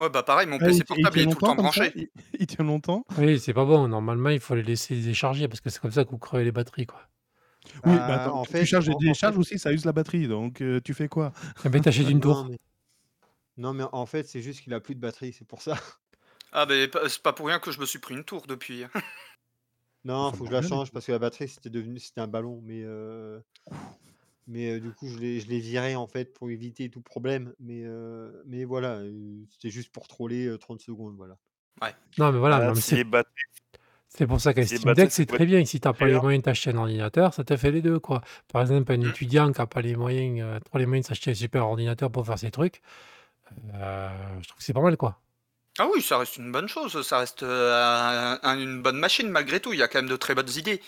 Ouais, 0.00 0.10
bah 0.10 0.22
pareil, 0.22 0.46
mon 0.46 0.58
Ah, 0.60 0.68
PC 0.68 0.80
il, 0.80 0.84
portable 0.84 1.16
il 1.18 1.22
tient 1.22 1.22
est 1.22 1.26
tout 1.26 1.38
le 1.38 1.42
temps 1.42 1.54
longtemps 1.54 1.56
comme 1.56 1.70
ça? 1.70 1.84
Branché. 1.84 1.92
il, 1.96 2.08
il 2.38 2.46
tient 2.46 2.64
longtemps? 2.64 3.04
Oui, 3.18 3.38
c'est 3.40 3.54
pas 3.54 3.64
bon. 3.64 3.88
Normalement, 3.88 4.30
il 4.30 4.40
faut 4.40 4.54
les 4.54 4.62
laisser 4.62 5.00
décharger 5.00 5.48
parce 5.48 5.60
que 5.60 5.70
c'est 5.70 5.80
comme 5.80 5.90
ça 5.92 6.04
que 6.04 6.10
vous 6.10 6.18
crevez 6.18 6.44
les 6.44 6.52
batteries, 6.52 6.86
quoi. 6.86 7.00
Oui, 7.84 7.96
Bah, 7.98 8.06
bah 8.06 8.14
attends, 8.16 8.40
en 8.40 8.44
tu 8.44 8.52
fait, 8.52 8.64
charges 8.66 8.88
et 8.88 8.92
en- 8.92 8.96
en 8.96 9.14
décharges 9.14 9.34
fait- 9.34 9.38
aussi, 9.38 9.58
ça 9.58 9.72
use 9.72 9.84
la 9.84 9.92
batterie, 9.92 10.28
donc 10.28 10.60
euh, 10.62 10.80
tu 10.84 10.94
fais 10.94 11.08
quoi? 11.08 11.32
Eh 11.64 11.68
ben, 11.68 11.80
t'achètes 11.82 12.08
une 12.10 12.20
Non, 12.20 12.20
tour. 12.20 12.48
mais... 12.50 12.58
non, 13.56 13.72
mais 13.74 13.84
en 13.92 14.06
fait, 14.06 14.28
c'est 14.28 14.42
juste 14.42 14.60
qu'il 14.62 14.74
a 14.74 14.80
plus 14.80 14.94
de 14.94 15.00
batterie, 15.00 15.32
c'est 15.32 15.46
pour 15.46 15.62
ça. 15.62 15.76
Ah, 16.52 16.66
bah 16.66 16.74
pas- 16.88 17.08
c'est 17.08 17.22
pas 17.22 17.32
pour 17.32 17.46
rien 17.48 17.58
que 17.60 17.70
je 17.70 17.80
me 17.80 17.86
suis 17.86 17.98
pris 17.98 18.14
une 18.14 18.24
tour 18.24 18.46
depuis. 18.46 18.84
Non, 20.04 20.32
faut 20.32 20.44
que 20.44 20.50
je 20.50 20.54
la 20.54 20.62
change 20.62 20.92
parce 20.92 21.06
que 21.06 21.12
la 21.12 21.18
batterie, 21.18 21.48
c'était 21.48 21.68
devenu, 21.70 21.98
c'était 21.98 22.20
un 22.20 22.28
ballon, 22.28 22.60
mais 22.64 22.82
euh, 22.84 23.40
mais 24.46 24.72
euh, 24.72 24.80
du 24.80 24.90
coup, 24.92 25.08
je 25.08 25.18
l'ai, 25.18 25.40
je 25.40 25.48
l'ai 25.48 25.58
viré 25.60 25.96
en 25.96 26.06
fait 26.06 26.32
pour 26.32 26.50
éviter 26.50 26.88
tout 26.90 27.00
problème. 27.00 27.52
Mais 27.60 27.82
euh, 27.84 28.30
mais 28.46 28.64
voilà, 28.64 28.96
euh, 28.96 29.12
c'était 29.50 29.70
juste 29.70 29.92
pour 29.92 30.08
troller 30.08 30.46
euh, 30.46 30.58
30 30.58 30.80
secondes, 30.80 31.16
voilà. 31.16 31.36
Non, 32.18 32.32
mais 32.32 32.38
voilà, 32.38 32.56
Ah, 32.56 32.60
non, 32.60 32.74
mais 32.74 32.96
les 32.96 33.04
c'est 34.08 34.26
pour 34.26 34.40
ça 34.40 34.54
qu'un 34.54 34.64
Steam 34.64 34.94
Deck, 34.94 35.10
c'est 35.12 35.26
très 35.26 35.44
bien. 35.44 35.64
Si 35.64 35.78
t'as 35.80 35.92
pas 35.92 36.06
les 36.06 36.18
moyens 36.18 36.42
d'acheter 36.42 36.70
un 36.70 36.76
ordinateur, 36.76 37.34
ça 37.34 37.44
te 37.44 37.56
fait 37.56 37.70
les 37.70 37.82
deux, 37.82 37.98
quoi. 37.98 38.22
Par 38.50 38.62
exemple, 38.62 38.90
un 38.92 38.96
Mhm. 38.96 39.08
étudiant 39.08 39.52
qui 39.52 39.60
a 39.60 39.66
pas 39.66 39.82
les 39.82 39.94
moyens, 39.94 40.40
euh, 40.40 40.60
trop 40.60 40.78
les 40.78 40.86
moyens 40.86 41.04
de 41.04 41.08
s'acheter 41.08 41.32
un 41.32 41.34
super 41.34 41.66
ordinateur 41.66 42.10
pour 42.10 42.24
faire 42.24 42.38
ses 42.38 42.50
trucs, 42.50 42.80
euh, 43.74 44.08
je 44.42 44.48
trouve 44.48 44.58
que 44.58 44.64
c'est 44.64 44.72
pas 44.72 44.80
mal, 44.80 44.96
quoi. 44.96 45.20
Ah 45.78 45.86
oui, 45.94 46.00
ça 46.00 46.16
reste 46.16 46.38
une 46.38 46.50
bonne 46.52 46.68
chose, 46.68 47.06
ça 47.06 47.18
reste 47.18 47.42
euh, 47.42 47.74
un- 47.74 48.38
un- 48.42 48.58
une 48.58 48.80
bonne 48.80 48.96
machine 48.96 49.28
malgré 49.28 49.60
tout, 49.60 49.74
il 49.74 49.78
y 49.78 49.82
a 49.82 49.88
quand 49.88 49.98
même 49.98 50.08
de 50.08 50.16
très 50.16 50.34
bonnes 50.34 50.48
idées. 50.56 50.80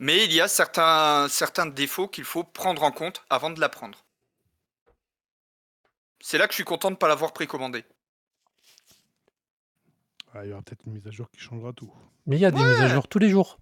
Mais 0.00 0.24
il 0.24 0.32
y 0.32 0.40
a 0.40 0.48
certains, 0.48 1.28
certains 1.28 1.66
défauts 1.66 2.08
qu'il 2.08 2.24
faut 2.24 2.44
prendre 2.44 2.82
en 2.82 2.92
compte 2.92 3.22
avant 3.30 3.50
de 3.50 3.60
la 3.60 3.68
prendre. 3.68 4.04
C'est 6.20 6.38
là 6.38 6.46
que 6.46 6.52
je 6.52 6.56
suis 6.56 6.64
content 6.64 6.88
de 6.88 6.94
ne 6.94 6.98
pas 6.98 7.08
l'avoir 7.08 7.32
précommandé. 7.32 7.84
Ah, 10.34 10.44
Il 10.44 10.50
y 10.50 10.52
aura 10.52 10.62
peut-être 10.62 10.82
une 10.86 10.92
mise 10.94 11.06
à 11.06 11.10
jour 11.10 11.30
qui 11.30 11.40
changera 11.40 11.72
tout. 11.72 11.92
Mais 12.26 12.36
il 12.36 12.40
y 12.40 12.44
a 12.46 12.50
des 12.50 12.62
mises 12.62 12.80
à 12.80 12.88
jour 12.88 13.08
tous 13.08 13.18
les 13.18 13.28
jours. 13.30 13.58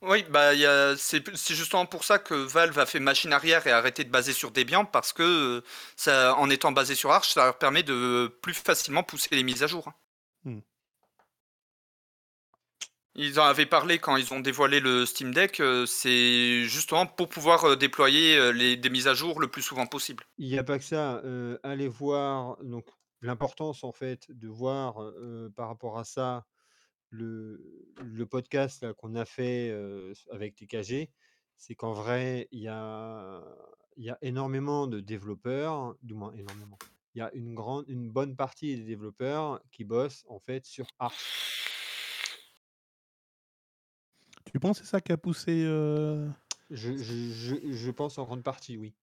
Oui, 0.00 0.22
bah 0.30 0.54
il 0.54 0.60
y 0.60 0.66
a- 0.66 0.96
c'est 0.96 1.36
c'est 1.36 1.56
justement 1.56 1.84
pour 1.84 2.04
ça 2.04 2.20
que 2.20 2.32
Valve 2.34 2.78
a 2.78 2.86
fait 2.86 3.00
machine 3.00 3.32
arrière 3.32 3.66
et 3.66 3.72
a 3.72 3.78
arrêté 3.78 4.04
de 4.04 4.10
baser 4.10 4.32
sur 4.32 4.52
Debian 4.52 4.84
parce 4.84 5.12
que 5.12 5.24
euh, 5.24 5.64
ça, 5.96 6.36
en 6.36 6.48
étant 6.50 6.70
basé 6.70 6.94
sur 6.94 7.10
Arch, 7.10 7.32
ça 7.34 7.44
leur 7.46 7.58
permet 7.58 7.82
de 7.82 8.32
plus 8.40 8.54
facilement 8.54 9.02
pousser 9.02 9.34
les 9.34 9.42
mises 9.42 9.64
à 9.64 9.66
jour. 9.66 9.88
hein. 9.88 9.94
Hmm. 10.44 10.60
Ils 13.20 13.40
en 13.40 13.44
avaient 13.46 13.66
parlé 13.66 13.98
quand 13.98 14.14
ils 14.14 14.32
ont 14.32 14.38
dévoilé 14.38 14.78
le 14.78 15.04
Steam 15.04 15.34
Deck, 15.34 15.58
euh, 15.58 15.86
c'est 15.86 16.62
justement 16.62 17.04
pour 17.04 17.28
pouvoir 17.28 17.64
euh, 17.64 17.74
déployer 17.74 18.38
euh, 18.38 18.52
les, 18.52 18.76
des 18.76 18.90
mises 18.90 19.08
à 19.08 19.14
jour 19.14 19.40
le 19.40 19.48
plus 19.48 19.60
souvent 19.60 19.86
possible. 19.86 20.22
Il 20.38 20.46
n'y 20.46 20.56
a 20.56 20.62
pas 20.62 20.78
que 20.78 20.84
ça. 20.84 21.20
allez 21.64 21.88
voir 21.88 22.62
donc 22.62 22.86
l'importance 23.20 23.82
en 23.82 23.90
fait 23.90 24.30
de 24.30 24.46
voir 24.46 25.02
par 25.56 25.66
rapport 25.66 25.98
à 25.98 26.04
ça 26.04 26.46
le, 27.10 27.60
podcast 28.30 28.92
qu'on 28.92 29.16
a 29.16 29.24
fait 29.24 29.76
avec 30.30 30.54
TKG, 30.54 31.10
c'est 31.56 31.74
qu'en 31.74 31.92
vrai 31.92 32.46
il 32.52 32.60
y 32.60 32.68
a, 32.68 33.42
il 33.96 34.04
y 34.04 34.10
a 34.10 34.18
énormément 34.22 34.86
de 34.86 35.00
développeurs, 35.00 35.96
du 36.02 36.14
moins 36.14 36.32
énormément. 36.34 36.78
Il 37.16 37.18
y 37.18 37.22
a 37.22 37.34
une 37.34 37.56
grande, 37.56 37.84
une 37.88 38.10
bonne 38.10 38.36
partie 38.36 38.76
des 38.76 38.84
développeurs 38.84 39.60
qui 39.72 39.82
bossent 39.82 40.24
en 40.28 40.38
fait 40.38 40.64
sur 40.64 40.86
Arch. 41.00 41.67
Tu 44.52 44.60
penses 44.60 44.78
que 44.80 44.84
c'est 44.84 44.90
ça 44.90 45.00
qui 45.00 45.12
a 45.12 45.16
poussé 45.16 45.62
euh, 45.64 46.28
Je, 46.70 46.96
je, 46.96 47.30
je, 47.32 47.72
je 47.72 47.90
pense 47.90 48.18
en 48.18 48.24
grande 48.24 48.42
partie, 48.42 48.76
oui. 48.76 48.94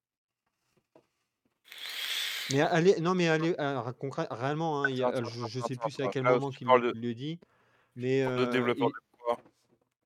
Mais 2.51 2.61
allez, 2.61 2.99
non, 3.01 3.15
mais 3.15 3.27
allez, 3.27 3.55
alors, 3.55 3.89
concrè- 3.91 4.27
réellement, 4.29 4.83
hein, 4.83 4.89
il 4.89 4.97
y 4.97 5.03
a- 5.03 5.07
Attends, 5.07 5.23
je, 5.25 5.47
je 5.47 5.59
attends, 5.59 5.67
sais 5.67 5.75
plus 5.75 5.91
c'est 5.91 6.03
à 6.03 6.07
quel 6.09 6.23
là, 6.23 6.33
moment 6.33 6.51
qu'il 6.51 6.67
le, 6.67 6.93
de- 6.93 6.99
le 6.99 7.13
dit, 7.15 7.39
mais 7.95 8.21
de 8.21 8.27
euh, 8.29 8.51
développeurs 8.51 8.87
il, 8.89 8.91
de 8.91 9.17
quoi? 9.17 9.37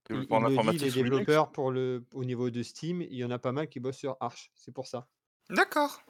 Il- 0.09 0.15
Développeurs 0.15 0.49
il 0.49 0.57
le 0.57 0.71
dit, 0.71 0.77
les 0.85 0.91
développeurs 0.91 1.51
pour 1.51 1.71
le, 1.71 2.05
au 2.13 2.23
niveau 2.23 2.49
de 2.49 2.63
Steam, 2.63 3.01
il 3.01 3.15
y 3.15 3.25
en 3.25 3.31
a 3.31 3.39
pas 3.39 3.51
mal 3.51 3.67
qui 3.67 3.79
bossent 3.81 3.97
sur 3.97 4.15
Arch, 4.21 4.51
c'est 4.55 4.71
pour 4.73 4.87
ça. 4.87 5.07
D'accord. 5.49 6.01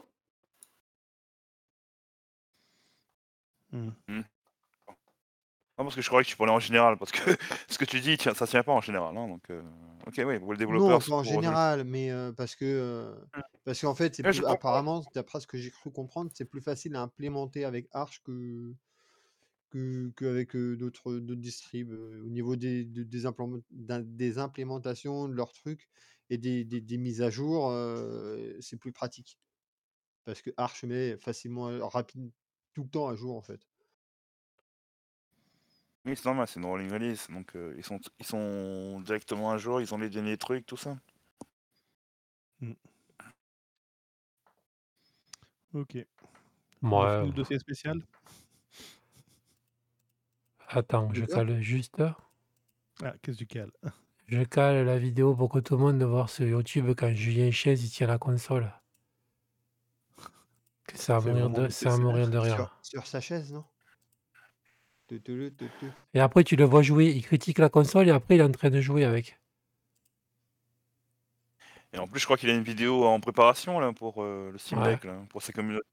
hmm. 3.71 3.89
Non, 5.79 5.85
parce 5.85 5.95
que 5.95 6.01
je 6.01 6.07
croyais 6.09 6.25
que 6.25 6.29
tu 6.29 6.35
parlais 6.35 6.51
en 6.51 6.59
général, 6.59 6.97
parce 6.97 7.11
que 7.11 7.19
ce 7.69 7.77
que 7.77 7.85
tu 7.85 8.01
dis, 8.01 8.17
tiens, 8.17 8.33
ça 8.33 8.45
tient 8.45 8.63
pas 8.63 8.73
en 8.73 8.81
général. 8.81 9.15
hein, 9.17 9.27
donc, 9.29 9.49
euh, 9.49 9.61
ok, 10.07 10.21
oui, 10.25 10.37
vous 10.37 10.51
le 10.51 10.57
développeur. 10.57 10.89
Non, 10.89 10.99
c'est 10.99 11.09
pas 11.09 11.15
en 11.15 11.23
pour- 11.23 11.31
général, 11.31 11.85
mais 11.85 12.11
euh, 12.11 12.33
parce 12.33 12.55
que 12.57 12.65
euh, 12.65 13.15
parce 13.63 13.79
qu'en 13.79 13.95
fait, 13.95 14.13
c'est 14.13 14.23
Ouais, 14.25 14.33
je 14.33 14.39
plus, 14.41 14.45
comprends. 14.45 14.55
apparemment, 14.55 15.05
d'après 15.15 15.39
ce 15.39 15.47
que 15.47 15.57
j'ai 15.57 15.71
cru 15.71 15.89
comprendre, 15.89 16.31
c'est 16.33 16.43
plus 16.43 16.59
facile 16.59 16.95
à 16.97 17.01
implémenter 17.01 17.63
avec 17.63 17.87
Arch 17.93 18.21
que 18.23 18.73
que 19.69 20.09
qu'avec 20.17 20.53
euh, 20.55 20.75
d'autres 20.75 21.13
d'autres 21.13 21.39
distribs 21.39 21.91
euh, 21.93 22.23
au 22.25 22.29
niveau 22.29 22.55
des, 22.57 22.83
de- 22.83 23.03
des, 23.03 23.25
implément- 23.25 23.61
d'un- 23.71 24.01
des 24.01 24.37
implémentations 24.37 25.29
de 25.29 25.33
leurs 25.33 25.53
trucs 25.53 25.87
et 26.29 26.37
des, 26.37 26.65
des- 26.65 26.81
des 26.81 26.97
mises 26.97 27.21
à 27.21 27.29
jour, 27.29 27.69
euh, 27.71 28.51
c'est 28.59 28.77
plus 28.77 28.91
pratique 28.91 29.39
parce 30.25 30.41
que 30.41 30.49
Arch 30.57 30.83
met 30.83 31.17
facilement 31.17 31.69
rapide 31.87 32.31
tout 32.73 32.83
le 32.83 32.89
temps 32.89 33.07
à 33.07 33.15
jour 33.15 33.37
en 33.37 33.41
fait. 33.41 33.68
Oui, 36.05 36.15
c'est 36.15 36.25
normal, 36.25 36.47
c'est 36.47 36.59
une 36.59 36.65
rolling 36.65 36.91
release. 36.91 37.27
Donc, 37.29 37.55
euh, 37.55 37.73
ils, 37.77 37.83
sont, 37.83 37.99
ils 38.19 38.25
sont 38.25 39.01
directement 39.01 39.51
à 39.51 39.57
jour, 39.57 39.81
ils 39.81 39.93
ont 39.93 39.97
les 39.97 40.09
derniers 40.09 40.37
trucs, 40.37 40.65
tout 40.65 40.77
ça. 40.77 40.97
Ok. 45.73 45.95
A 45.95 46.87
Ouais. 46.87 47.17
fini 47.17 47.27
le 47.29 47.33
dossier 47.33 47.59
spécial? 47.59 48.01
Attends, 50.67 51.13
je 51.13 51.25
cale 51.25 51.61
juste. 51.61 52.01
Ah, 53.03 53.13
qu'est-ce 53.21 53.37
que 53.39 53.43
tu 53.43 53.47
cales? 53.47 53.71
Je 54.27 54.43
cale 54.43 54.85
la 54.85 54.97
vidéo 54.99 55.35
pour 55.35 55.49
que 55.49 55.59
tout 55.59 55.75
le 55.75 55.81
monde 55.81 56.01
voit 56.03 56.27
sur 56.27 56.45
YouTube 56.47 56.91
quand 56.97 57.13
Julien 57.13 57.51
Chaise 57.51 57.83
il 57.83 57.89
tient 57.89 58.07
la 58.07 58.17
console. 58.19 58.71
Que 60.85 60.97
ça 60.97 61.19
va 61.19 61.21
C'est 61.21 61.29
mourir 61.29 61.49
de, 61.49 61.69
ça 61.69 61.89
va 61.89 61.95
PC. 61.95 62.03
mourir 62.03 62.29
de 62.29 62.37
rire. 62.37 62.55
Sur, 62.55 63.01
sur 63.01 63.07
sa 63.07 63.21
chaise, 63.21 63.51
non? 63.51 63.63
Tu- 65.09 65.19
tu- 65.21 65.51
tu- 65.57 65.65
tu- 65.79 65.91
Et 66.13 66.19
après, 66.19 66.43
tu 66.43 66.55
le 66.55 66.65
vois 66.65 66.83
jouer, 66.83 67.07
il 67.07 67.23
critique 67.23 67.57
la 67.57 67.69
console 67.69 68.07
et 68.07 68.11
après, 68.11 68.35
il 68.35 68.41
est 68.41 68.43
en 68.43 68.51
train 68.51 68.69
de 68.69 68.79
jouer 68.79 69.03
avec. 69.05 69.39
Et 71.93 71.97
en 71.97 72.07
plus, 72.07 72.19
je 72.19 72.25
crois 72.25 72.37
qu'il 72.37 72.51
a 72.51 72.53
une 72.53 72.61
vidéo 72.61 73.05
en 73.05 73.19
préparation 73.19 73.79
là, 73.79 73.91
pour 73.91 74.21
euh, 74.21 74.51
le 74.51 74.59
Steam 74.59 74.79
Ouais. 74.79 74.91
Deck, 74.93 75.05
là, 75.05 75.19
pour 75.29 75.41
ses 75.41 75.51
communautés. 75.51 75.87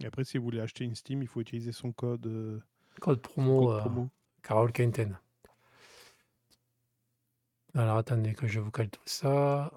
Et 0.00 0.06
après, 0.06 0.24
si 0.24 0.38
vous 0.38 0.44
voulez 0.44 0.60
acheter 0.60 0.84
une 0.84 0.96
Steam, 0.96 1.22
il 1.22 1.28
faut 1.28 1.40
utiliser 1.40 1.70
son 1.70 1.92
code, 1.92 2.26
euh, 2.26 2.60
Code 3.00 3.22
promo, 3.22 3.66
code 3.66 3.76
euh, 3.76 3.80
promo. 3.80 4.08
Carole 4.42 4.72
Quinten. 4.72 5.16
Alors, 7.74 7.96
attendez 7.98 8.34
que 8.34 8.48
je 8.48 8.58
vous 8.58 8.72
cale 8.72 8.90
tout 8.90 9.00
ça. 9.06 9.70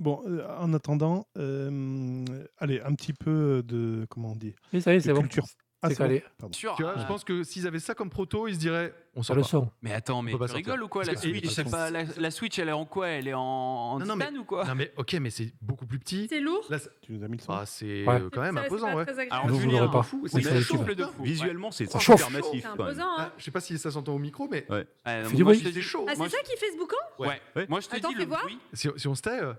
Bon, 0.00 0.22
euh, 0.28 0.46
en 0.58 0.72
attendant, 0.74 1.26
euh, 1.38 2.24
allez, 2.58 2.80
un 2.80 2.94
petit 2.94 3.12
peu 3.12 3.62
de, 3.66 4.06
comment 4.08 4.32
on 4.32 4.36
dit, 4.36 4.54
Oui, 4.72 4.80
ça 4.80 4.92
y 4.92 4.96
est, 4.96 4.98
de 4.98 5.02
c'est 5.04 5.12
bon. 5.12 5.22
culture. 5.22 5.44
Ah, 5.80 5.88
C'est 5.90 5.94
c'est 5.94 6.02
bon 6.02 6.08
calé. 6.08 6.24
Pardon. 6.38 6.52
Sûr. 6.56 6.74
Tu 6.76 6.82
vois, 6.82 6.94
je 6.96 7.02
Ah. 7.02 7.04
pense 7.04 7.22
que 7.22 7.44
s'ils 7.44 7.64
avaient 7.68 7.78
ça 7.78 7.94
comme 7.94 8.10
proto, 8.10 8.48
ils 8.48 8.54
se 8.54 8.58
diraient 8.58 8.92
on 9.14 9.22
sort 9.22 9.36
le 9.36 9.42
pas. 9.42 9.48
son. 9.48 9.70
Mais 9.80 9.92
attends, 9.92 10.22
mais 10.22 10.32
peut 10.32 10.38
pas 10.38 10.46
tu 10.46 10.54
sortir. 10.54 10.66
rigoles 10.72 10.82
ou 10.84 10.88
quoi 10.88 11.04
la 11.04 11.12
Parce 11.12 11.22
que- 11.24 11.30
Switch 11.30 11.44
et- 11.44 11.46
et 11.46 11.50
c'est 11.50 11.62
ça- 11.68 11.70
pas, 11.70 11.90
la, 11.90 12.02
la 12.16 12.30
Switch, 12.32 12.58
elle 12.58 12.68
est 12.68 12.72
en 12.72 12.84
quoi 12.84 13.06
Elle 13.10 13.28
est 13.28 13.32
en, 13.34 13.40
en 13.40 13.98
Non, 14.00 14.06
non, 14.06 14.16
mais- 14.16 14.24
titane 14.26 14.40
ou 14.40 14.44
quoi 14.44 14.64
Non 14.64 14.74
mais 14.74 14.92
ok, 14.96 15.12
mais 15.20 15.30
c'est 15.30 15.54
beaucoup 15.62 15.86
plus 15.86 16.00
petit. 16.00 16.26
C'est 16.28 16.40
lourd 16.40 16.64
Là, 16.68 16.80
c'est- 16.80 16.90
Tu 17.02 17.12
nous 17.12 17.22
as 17.24 17.28
mis 17.28 17.36
le 17.36 17.42
son 17.44 17.52
ah, 17.52 17.64
c'est 17.64 18.04
Ouais. 18.04 18.20
euh, 18.22 18.28
quand 18.32 18.40
même 18.40 18.56
Ça, 18.56 18.62
c'est 18.62 18.66
imposant, 18.66 18.86
pas 18.88 18.94
ouais. 18.96 19.04
très 19.04 19.12
agréable. 19.12 19.32
Alors, 19.34 19.46
Vous, 19.46 19.54
vous 19.54 19.60
Julien, 19.60 19.78
l'aurez 19.82 19.92
pas. 19.92 20.02
fou, 20.02 20.20
Oui, 20.24 20.30
c'est 20.32 20.40
YouTube. 20.42 20.62
souffle 20.62 20.94
de 20.96 21.04
fou. 21.04 21.22
Visuellement, 21.22 21.70
c'est 21.70 21.86
Ça 21.86 22.00
super 22.00 22.28
massif. 22.32 22.50
C'est 22.54 22.60
quand 22.62 22.76
même. 22.76 22.86
imposant, 22.88 23.08
Ah, 23.16 23.22
hein. 23.22 23.32
je 23.38 23.44
sais 23.44 23.50
pas 23.52 23.60
si 23.60 23.78
ça 23.78 23.90
s'entend 23.92 24.14
au 24.14 24.18
micro, 24.18 24.48
mais 24.50 24.66
Ouais. 24.68 24.78
Ouais, 25.06 25.24
Fais 25.26 25.36
du 25.36 25.44
moi, 25.44 25.52
bruit. 25.52 25.62
je 25.62 25.68
te 25.68 25.72
dis 25.72 25.82
chaud. 25.82 26.04
Ah, 26.08 26.14
moi, 26.16 26.28
c'est 26.28 26.36
ça 26.38 26.42
qui 26.42 26.56
fait 26.58 26.72
ce 26.72 26.76
boucan 26.76 26.96
Ouais. 27.20 27.40
Ouais. 27.54 27.66
Moi, 27.68 27.78
je 27.78 27.86
te 27.88 27.94
Attends, 27.94 28.08
dis 28.08 28.14
fais 28.16 28.20
le 28.22 28.26
voir. 28.26 28.42
bruit. 28.42 28.58
si, 28.72 28.88
si 28.96 29.06
on 29.06 29.14
se 29.14 29.22
tait, 29.22 29.30
euh, 29.30 29.52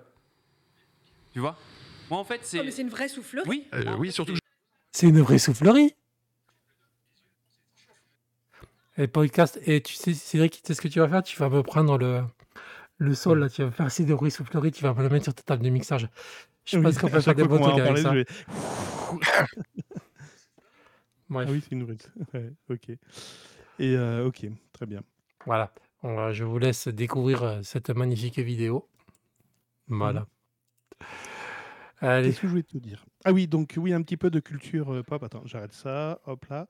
Tu 1.34 1.40
vois? 1.40 1.58
Moi, 2.10 2.20
en 2.20 2.24
fait, 2.24 2.40
c'est. 2.44 2.60
Oh, 2.60 2.64
mais 2.64 2.72
c'est 2.72 2.82
une 2.82 2.90
vraie 2.90 3.08
soufflerie. 3.08 3.48
Oui, 3.48 3.68
Euh, 3.74 3.96
oui, 3.98 4.12
surtout. 4.12 4.34
C'est 4.92 5.08
une 5.08 5.22
vraie 5.22 5.38
soufflerie. 5.38 5.96
Et 8.98 9.08
podcast, 9.08 9.60
et 9.66 9.82
tu 9.82 9.94
sais, 9.94 10.14
Cédric, 10.14 10.54
tu 10.54 10.62
sais 10.66 10.74
ce 10.74 10.82
que 10.82 10.88
tu 10.90 11.00
vas 11.00 11.08
faire? 11.08 11.24
Tu 11.24 11.38
vas 11.40 11.48
me 11.50 11.64
prendre 11.64 11.98
le, 11.98 12.24
le 12.98 13.14
sol, 13.16 13.40
là, 13.40 13.50
tu 13.50 13.64
vas 13.64 13.72
faire 13.72 13.86
essayer 13.86 14.08
de 14.10 14.14
vraies 14.14 14.30
souffleries, 14.30 14.72
tu 14.72 14.84
vas 14.84 14.94
me 14.94 15.02
le 15.04 15.10
mettre 15.10 15.24
sur 15.26 15.34
ta 15.34 15.44
table 15.44 15.64
de 15.64 15.70
mixage. 15.70 16.10
Je 16.66 16.78
Oui, 16.78 16.84
pense 16.84 16.98
qu'on 16.98 17.08
à 17.08 17.12
peut 17.12 17.22
faire 17.22 17.36
des 17.36 17.44
bons 17.46 17.60
qu'on 17.60 17.64
va 17.66 17.72
trucs 17.72 17.86
avec 17.86 17.98
ça. 18.00 18.12
vais- 18.12 18.26
Bref, 21.30 21.48
Ah 21.48 21.52
oui, 21.52 21.62
c'est 21.64 21.72
une 21.72 21.84
vraie. 21.86 21.98
Ouais, 22.34 22.52
ok. 22.70 22.90
Et 22.90 23.96
euh, 23.96 24.26
ok, 24.28 24.48
très 24.74 24.86
bien. 24.86 25.02
voilà. 25.46 25.72
On 26.04 26.16
va- 26.16 26.34
je 26.34 26.44
vous 26.44 26.58
laisse 26.60 26.88
découvrir 26.90 27.44
euh, 27.44 27.62
cette 27.64 27.90
magnifique 27.92 28.40
vidéo. 28.40 28.88
Voilà. 29.88 30.28
Allez, 32.02 32.30
Qu'est-ce 32.30 32.42
que 32.42 32.48
je 32.48 32.52
voulais 32.52 32.64
te 32.64 32.78
dire? 32.78 33.06
Ah 33.26 33.34
oui, 33.34 33.48
donc 33.48 33.74
oui, 33.78 33.92
un 33.94 34.02
petit 34.02 34.16
peu 34.16 34.30
de 34.30 34.40
culture 34.40 34.94
euh, 34.94 35.04
pop. 35.04 35.22
Attends, 35.22 35.44
j'arrête 35.46 35.74
ça. 35.74 36.22
Hop 36.26 36.46
là. 36.46 36.66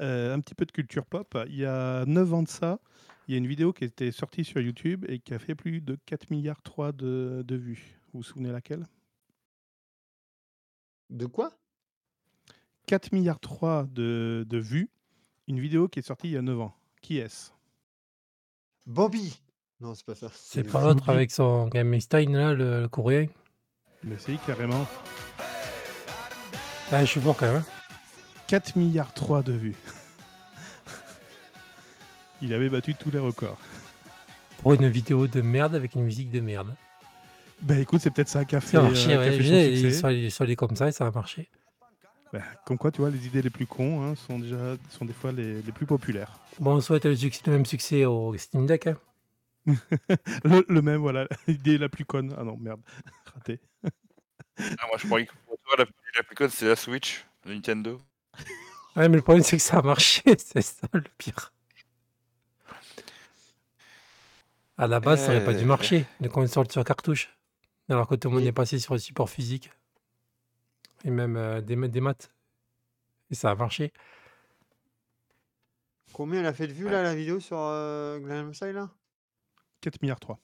Euh, 0.00 0.34
un 0.34 0.40
petit 0.40 0.54
peu 0.54 0.64
de 0.64 0.72
culture 0.72 1.04
pop. 1.04 1.36
Il 1.48 1.56
y 1.56 1.66
a 1.66 2.04
9 2.06 2.32
ans 2.32 2.42
de 2.42 2.48
ça, 2.48 2.80
il 3.28 3.32
y 3.32 3.34
a 3.34 3.38
une 3.38 3.46
vidéo 3.46 3.72
qui 3.72 3.84
était 3.84 4.10
sortie 4.10 4.44
sur 4.44 4.60
YouTube 4.60 5.04
et 5.08 5.18
qui 5.18 5.34
a 5.34 5.38
fait 5.38 5.54
plus 5.54 5.80
de 5.82 5.98
4 6.06 6.30
milliards 6.30 6.62
3 6.62 6.92
de, 6.92 7.44
de 7.46 7.56
vues. 7.56 8.00
Vous 8.12 8.20
vous 8.20 8.22
souvenez 8.24 8.50
laquelle? 8.50 8.88
De 11.10 11.26
quoi? 11.26 11.52
4 12.86 13.12
milliards 13.12 13.40
3 13.40 13.86
de, 13.92 14.46
de 14.48 14.58
vues. 14.58 14.90
Une 15.46 15.60
vidéo 15.60 15.88
qui 15.88 15.98
est 15.98 16.02
sortie 16.02 16.28
il 16.28 16.32
y 16.32 16.36
a 16.36 16.42
9 16.42 16.60
ans. 16.60 16.74
Qui 17.02 17.18
est-ce? 17.18 17.50
Bambi 18.86 19.40
Non, 19.80 19.94
c'est 19.94 20.06
pas 20.06 20.14
ça. 20.14 20.28
c'est 20.32 20.64
pas 20.64 20.82
l'autre 20.82 21.08
avec 21.10 21.30
son 21.30 21.68
Game 21.68 22.00
Stein, 22.00 22.30
là, 22.30 22.54
le, 22.54 22.82
le 22.82 22.88
coréen. 22.88 23.28
Mais 24.04 24.16
c'est 24.18 24.36
carrément 24.46 24.86
Ah, 26.92 27.00
je 27.04 27.10
suis 27.10 27.20
fort 27.20 27.36
quand 27.36 27.46
même. 27.46 27.56
hein. 27.56 27.64
4 28.46 28.76
milliards 28.76 29.12
3 29.14 29.42
de 29.42 29.52
vues. 29.52 29.76
il 32.42 32.52
avait 32.54 32.68
battu 32.68 32.94
tous 32.94 33.10
les 33.10 33.18
records. 33.18 33.58
Pour 34.62 34.74
une 34.74 34.88
vidéo 34.88 35.26
de 35.26 35.40
merde 35.40 35.74
avec 35.74 35.94
une 35.94 36.02
musique 36.02 36.30
de 36.30 36.40
merde. 36.40 36.74
Bah 37.62 37.78
écoute, 37.78 38.00
c'est 38.00 38.10
peut-être 38.10 38.28
ça 38.28 38.44
qui 38.44 38.56
a 38.56 38.60
fait, 38.60 38.72
Ça 38.76 38.80
a 38.80 38.82
marché, 38.82 39.14
euh, 39.14 39.18
ouais. 39.18 39.36
Ils 39.36 39.94
sont, 39.94 40.08
ils 40.08 40.30
sont 40.32 40.44
allés 40.44 40.56
comme 40.56 40.74
ça 40.76 40.88
et 40.88 40.92
ça 40.92 41.06
a 41.06 41.10
marché. 41.10 41.48
Bah, 42.32 42.40
comme 42.64 42.78
quoi, 42.78 42.90
tu 42.90 43.00
vois, 43.00 43.10
les 43.10 43.26
idées 43.26 43.42
les 43.42 43.50
plus 43.50 43.66
cons 43.66 44.02
hein, 44.02 44.14
sont 44.14 44.38
déjà 44.38 44.76
sont 44.88 45.04
des 45.04 45.12
fois 45.12 45.32
les, 45.32 45.60
les 45.62 45.72
plus 45.72 45.84
populaires. 45.86 46.38
Bon, 46.58 46.76
on 46.76 46.80
souhaite 46.80 47.04
le, 47.04 47.14
succès- 47.16 47.42
le 47.46 47.52
même 47.52 47.66
succès 47.66 48.04
au 48.06 48.34
Steam 48.36 48.66
Deck. 48.66 48.86
hein. 48.86 48.96
le, 50.44 50.64
le 50.68 50.82
même, 50.82 51.00
voilà, 51.00 51.26
l'idée 51.46 51.78
la 51.78 51.88
plus 51.88 52.04
conne. 52.04 52.34
Ah 52.38 52.44
non, 52.44 52.56
merde, 52.56 52.80
raté. 53.34 53.60
Ah, 54.58 54.86
moi, 54.88 54.96
je 54.98 55.06
croyais 55.06 55.26
que 55.26 55.32
pour 55.46 55.56
toi, 55.64 55.74
la, 55.78 55.84
la 56.16 56.22
plus 56.22 56.34
conne, 56.36 56.50
c'est 56.50 56.68
la 56.68 56.76
Switch, 56.76 57.24
la 57.44 57.54
Nintendo. 57.54 58.00
Ouais, 58.96 59.08
mais 59.08 59.16
le 59.16 59.22
problème, 59.22 59.44
c'est 59.44 59.56
que 59.56 59.62
ça 59.62 59.78
a 59.78 59.82
marché. 59.82 60.22
C'est 60.38 60.62
ça 60.62 60.86
le 60.92 61.02
pire. 61.18 61.52
À 64.78 64.86
la 64.86 64.98
base, 65.00 65.20
ça 65.20 65.28
aurait 65.28 65.44
pas 65.44 65.52
dû 65.54 65.64
Euh. 65.64 65.66
marcher, 65.66 66.06
les 66.20 66.28
consoles 66.28 66.70
sur 66.70 66.84
cartouche. 66.84 67.28
Alors 67.88 68.08
que 68.08 68.14
tout 68.14 68.28
le 68.28 68.34
monde 68.34 68.42
Oui. 68.42 68.48
est 68.48 68.52
passé 68.52 68.78
sur 68.78 68.94
le 68.94 69.00
support 69.00 69.28
physique. 69.28 69.70
Et 71.04 71.10
même 71.10 71.36
euh, 71.36 71.60
des, 71.60 71.76
ma- 71.76 71.88
des 71.88 72.00
maths. 72.00 72.32
Et 73.30 73.34
ça 73.34 73.50
a 73.50 73.54
marché. 73.54 73.92
Combien 76.12 76.40
elle 76.40 76.46
a 76.46 76.52
fait 76.52 76.66
de 76.66 76.72
vues 76.72 76.88
là 76.88 77.02
la 77.02 77.14
vidéo 77.14 77.40
sur 77.40 77.56
euh, 77.58 78.52
Style 78.52 78.70
là? 78.72 78.90
4 79.80 80.00
milliards 80.02 80.20
3. 80.20 80.38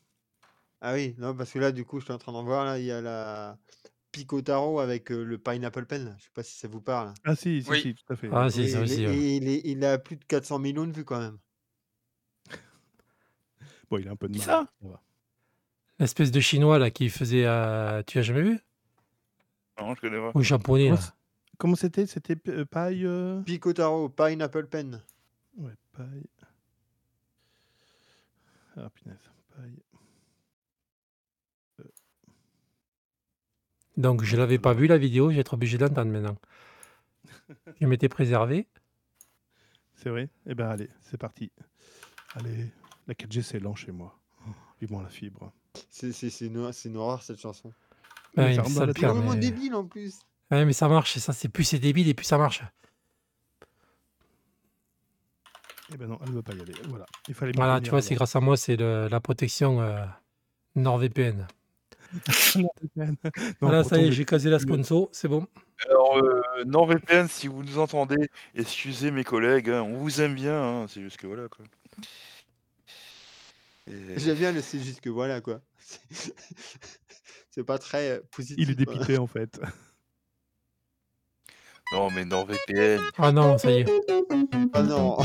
Ah 0.81 0.93
oui, 0.95 1.15
non 1.19 1.35
parce 1.35 1.51
que 1.53 1.59
là 1.59 1.73
du 1.73 1.85
coup 1.85 2.01
je 2.01 2.05
suis 2.05 2.13
en 2.15 2.19
train 2.19 2.33
d'en 2.33 2.45
voir 2.45 2.65
là, 2.65 2.79
il 2.79 2.85
y 2.85 2.93
a 2.93 3.01
la 3.01 3.59
Picotaro 4.13 4.81
avec 4.81 5.11
euh, 5.11 5.25
le 5.25 5.39
Pineapple 5.39 5.87
Pen, 5.87 6.15
je 6.19 6.25
sais 6.25 6.31
pas 6.35 6.43
si 6.43 6.59
ça 6.59 6.69
vous 6.69 6.81
parle. 6.81 7.13
Ah 7.25 7.35
si, 7.37 7.63
si, 7.63 7.71
Oui. 7.71 7.81
si, 7.81 7.95
tout 7.95 8.13
à 8.13 8.17
fait. 8.17 8.29
Ah, 8.33 8.51
si, 8.51 8.63
Et 8.63 8.69
ça 8.69 8.79
il, 8.79 8.85
aussi. 8.85 9.03
est- 9.03 9.07
ouais. 9.09 9.15
et 9.17 9.37
il, 9.37 9.49
est- 9.49 9.63
il 9.65 9.85
a 9.85 9.99
plus 9.99 10.17
de 10.17 10.25
400 10.25 10.59
millions 10.59 10.87
de 10.87 10.93
vues 10.93 11.05
quand 11.05 11.19
même. 11.21 11.39
Bon, 13.91 13.99
il 13.99 14.09
a 14.09 14.13
un 14.13 14.17
peu 14.17 14.29
de 14.29 14.33
Qui 14.39 14.47
mal. 14.47 14.67
ça? 14.83 14.99
L'espèce 15.99 16.31
de 16.31 16.41
chinois 16.41 16.79
là 16.79 16.91
qui 16.91 17.09
faisait. 17.09 17.47
euh, 17.47 18.03
Tu 18.07 18.19
as 18.19 18.23
jamais 18.23 18.43
vu? 18.43 18.59
Non, 19.81 19.95
je 19.95 20.01
connais 20.01 20.19
pas. 20.19 20.33
Ou 20.35 20.43
japonais 20.43 20.91
là. 20.91 20.97
Comment 20.97 21.01
c- 21.01 21.11
Comment 21.59 21.75
c'était? 21.77 22.07
C'était 22.07 22.37
euh, 22.49 22.65
paille 22.67 23.07
euh, 23.07 23.41
Picotaro, 23.43 24.09
Pineapple 24.11 24.67
Pen. 24.67 25.03
Ouais, 25.57 25.73
paille. 25.93 26.27
Ah 28.77 28.91
punaise, 28.91 29.19
paille. 29.57 29.83
Donc 33.97 34.23
je 34.25 34.37
l'avais 34.37 34.59
pas 34.59 34.75
vu 34.75 34.87
la 34.87 34.99
vidéo, 34.99 35.31
j'ai 35.31 35.41
été 35.41 35.55
obligé 35.55 35.79
d'entendre 35.79 36.11
maintenant. 36.13 36.37
Je 37.81 37.87
m'étais 37.87 38.09
préservé. 38.09 38.67
C'est 39.95 40.11
vrai? 40.11 40.29
Eh 40.47 40.55
ben 40.55 40.69
allez, 40.69 40.91
c'est 41.01 41.17
parti. 41.17 41.51
Allez, 42.35 42.71
la 43.07 43.15
4G 43.15 43.43
c'est 43.43 43.59
lent 43.59 43.75
chez 43.75 43.93
moi. 43.93 44.19
Oh, 44.47 44.51
Vivement 44.81 45.01
la 45.01 45.09
fibre. 45.09 45.53
C'est 45.91 46.11
une, 46.43 46.71
une 46.85 46.97
horreur 46.97 47.23
cette 47.23 47.41
chanson. 47.41 47.73
Ouais, 48.37 48.55
C'est 48.55 48.61
pire, 48.95 49.09
tête. 49.09 49.17
vraiment 49.17 49.33
mais- 49.33 49.41
débile 49.41 49.75
en 49.75 49.87
plus. 49.87 50.19
Ouais, 50.51 50.65
mais 50.67 50.75
ça 50.75 50.89
marche, 50.89 51.17
ça 51.19 51.33
c'est 51.33 51.49
plus 51.49 51.65
c'est 51.65 51.79
débile 51.79 52.09
et 52.09 52.15
plus 52.15 52.25
ça 52.27 52.37
marche. 52.39 52.63
Eh 55.93 55.97
ben 55.97 56.09
non, 56.09 56.19
elle 56.23 56.31
ne 56.31 56.35
veut 56.37 56.43
pas 56.43 56.53
y 56.55 56.61
aller. 56.61 56.73
Voilà, 56.89 57.07
il 57.29 57.35
fallait 57.35 57.53
me 57.53 57.57
Voilà, 57.57 57.81
tu 57.81 57.91
vois, 57.91 58.03
c'est 58.03 58.15
grâce 58.15 58.35
à 58.35 58.41
moi, 58.41 58.57
c'est 58.57 58.77
le- 58.77 59.09
la 59.09 59.21
protection 59.21 59.81
euh, 59.81 60.05
NordVPN. 60.75 61.47
Non, 62.57 62.69
Voilà, 63.61 63.85
ça 63.85 63.99
y 63.99 64.07
est, 64.07 64.13
j'ai 64.13 64.25
casé 64.25 64.49
la 64.49 64.59
sponsor, 64.59 65.09
c'est 65.13 65.29
bon. 65.29 65.47
Alors, 65.89 66.17
euh, 66.17 66.65
NordVPN, 66.65 67.29
si 67.29 67.49
vous 67.49 67.63
nous 67.63 67.79
entendez, 67.79 68.31
excusez 68.55 69.11
mes 69.11 69.25
collègues, 69.25 69.71
hein, 69.71 69.83
on 69.83 69.99
vous 69.99 70.21
aime 70.21 70.35
bien, 70.35 70.61
hein, 70.63 70.87
c'est 70.89 71.03
juste 71.03 71.19
que 71.19 71.27
voilà 71.27 71.49
quoi. 71.49 71.65
Et- 73.89 74.19
J'aime 74.19 74.37
bien 74.37 74.53
le 74.53 74.61
c'est 74.63 74.81
juste 74.81 75.01
que 75.01 75.11
voilà 75.11 75.41
quoi. 75.41 75.61
C'est- 75.79 76.01
C'est 77.51 77.65
pas 77.65 77.79
très 77.79 78.11
euh, 78.11 78.21
positif. 78.33 78.57
Il 78.69 78.71
est 78.81 78.85
quoi. 78.85 78.95
dépité 78.95 79.19
en 79.19 79.27
fait. 79.27 79.59
Non, 81.93 82.11
mais 82.11 82.25
NordVPN. 82.25 83.01
Ah 83.19 83.33
non, 83.33 83.59
ça 83.59 83.71
y 83.71 83.81
est. 83.81 83.87
Ah 84.73 84.83
non. 84.83 85.17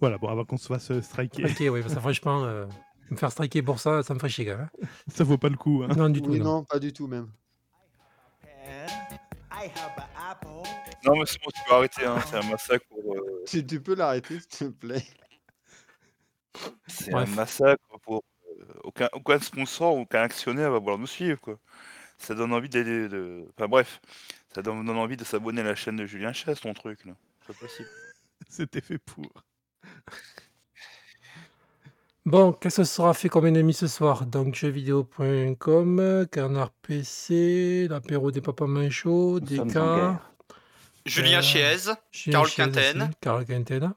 Voilà, 0.00 0.18
bon, 0.18 0.28
avant 0.28 0.44
qu'on 0.44 0.56
se 0.56 0.66
fasse 0.66 0.90
euh, 0.90 1.00
striker, 1.00 1.44
Ok, 1.44 1.56
oui, 1.60 1.80
parce 1.80 1.94
que 1.94 2.00
franchement, 2.00 2.42
euh, 2.44 2.66
me 3.10 3.16
faire 3.16 3.30
striker 3.30 3.62
pour 3.62 3.78
ça, 3.78 4.02
ça 4.02 4.14
me 4.14 4.18
fait 4.18 4.28
chier 4.28 4.46
quand 4.46 4.56
même. 4.56 4.68
hein. 4.82 4.86
ça 5.08 5.22
vaut 5.22 5.38
pas 5.38 5.48
le 5.48 5.56
coup. 5.56 5.84
hein. 5.84 5.94
Non, 5.96 6.08
du 6.08 6.20
tout. 6.20 6.34
Non. 6.34 6.44
non, 6.44 6.64
pas 6.64 6.78
du 6.80 6.92
tout 6.92 7.06
même. 7.06 7.28
Non, 11.04 11.16
mais 11.16 11.26
c'est 11.26 11.38
bon, 11.42 11.50
tu 11.54 11.60
peux 11.66 11.74
arrêter, 11.74 12.04
hein, 12.06 12.20
c'est 12.26 12.36
un 12.36 12.48
massacre 12.50 12.86
pour. 12.88 13.14
euh, 13.16 13.42
Tu, 13.46 13.66
tu 13.66 13.80
peux 13.82 13.94
l'arrêter 13.94 14.38
s'il 14.40 14.48
te 14.48 14.64
plaît. 14.78 15.04
c'est 16.86 17.10
Bref. 17.10 17.28
un 17.28 17.34
massacre 17.34 17.98
pour. 18.02 18.22
euh, 18.60 18.64
aucun, 18.84 19.08
aucun 19.12 19.38
sponsor, 19.40 19.96
aucun 19.96 20.22
actionnaire 20.22 20.70
va 20.70 20.78
vouloir 20.78 20.98
nous 20.98 21.06
suivre 21.06 21.40
quoi. 21.40 21.58
Ça 22.18 22.34
donne 22.34 22.52
envie 22.52 22.68
d'aller. 22.68 23.08
De... 23.08 23.46
Enfin 23.56 23.68
bref, 23.68 24.00
ça 24.54 24.62
donne, 24.62 24.84
donne 24.84 24.96
envie 24.98 25.16
de 25.16 25.24
s'abonner 25.24 25.62
à 25.62 25.64
la 25.64 25.74
chaîne 25.74 25.96
de 25.96 26.06
Julien 26.06 26.32
Chess, 26.32 26.60
ton 26.60 26.74
truc 26.74 27.04
là. 27.04 27.14
C'est 27.46 27.54
pas 27.54 27.66
possible. 27.66 27.88
C'était 28.48 28.80
fait 28.80 28.98
pour. 28.98 29.26
Bon, 32.24 32.52
qu'est-ce 32.52 32.76
que 32.82 32.84
sera 32.84 33.14
fait 33.14 33.28
comme 33.28 33.46
ennemi 33.46 33.74
ce 33.74 33.88
soir? 33.88 34.26
Donc, 34.26 34.54
jeuxvideo.com, 34.54 36.26
Canard 36.30 36.70
PC, 36.70 37.88
l'apéro 37.90 38.30
des 38.30 38.40
papas 38.40 38.66
manchots, 38.68 39.40
Nous 39.40 39.46
sommes 39.48 39.60
en 39.60 39.64
DK, 39.66 39.72
guerre. 39.74 40.18
Julien 41.04 41.38
Euh, 41.38 41.42
Chiez, 41.42 41.76
Chien 42.12 42.32
Carole 42.32 42.48
Chiez 42.48 42.64
aussi, 42.64 42.72
Quinten. 42.72 43.10
Carole 43.20 43.44
Quinten. 43.44 43.92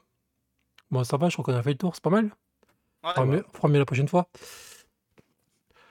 Bon, 0.90 1.04
ça 1.04 1.18
va, 1.18 1.30
je 1.30 1.34
crois 1.36 1.46
qu'on 1.46 1.54
a 1.60 1.62
fait 1.62 1.72
le 1.74 1.78
tour, 1.78 1.94
c'est 1.94 2.04
pas 2.04 2.10
mal. 2.10 2.26
Ouais. 2.26 2.32
On 3.04 3.10
fera 3.14 3.26
mieux- 3.26 3.46
on 3.54 3.58
fera 3.58 3.68
mieux 3.68 3.78
la 3.80 3.86
prochaine 3.86 4.08
fois. 4.08 4.28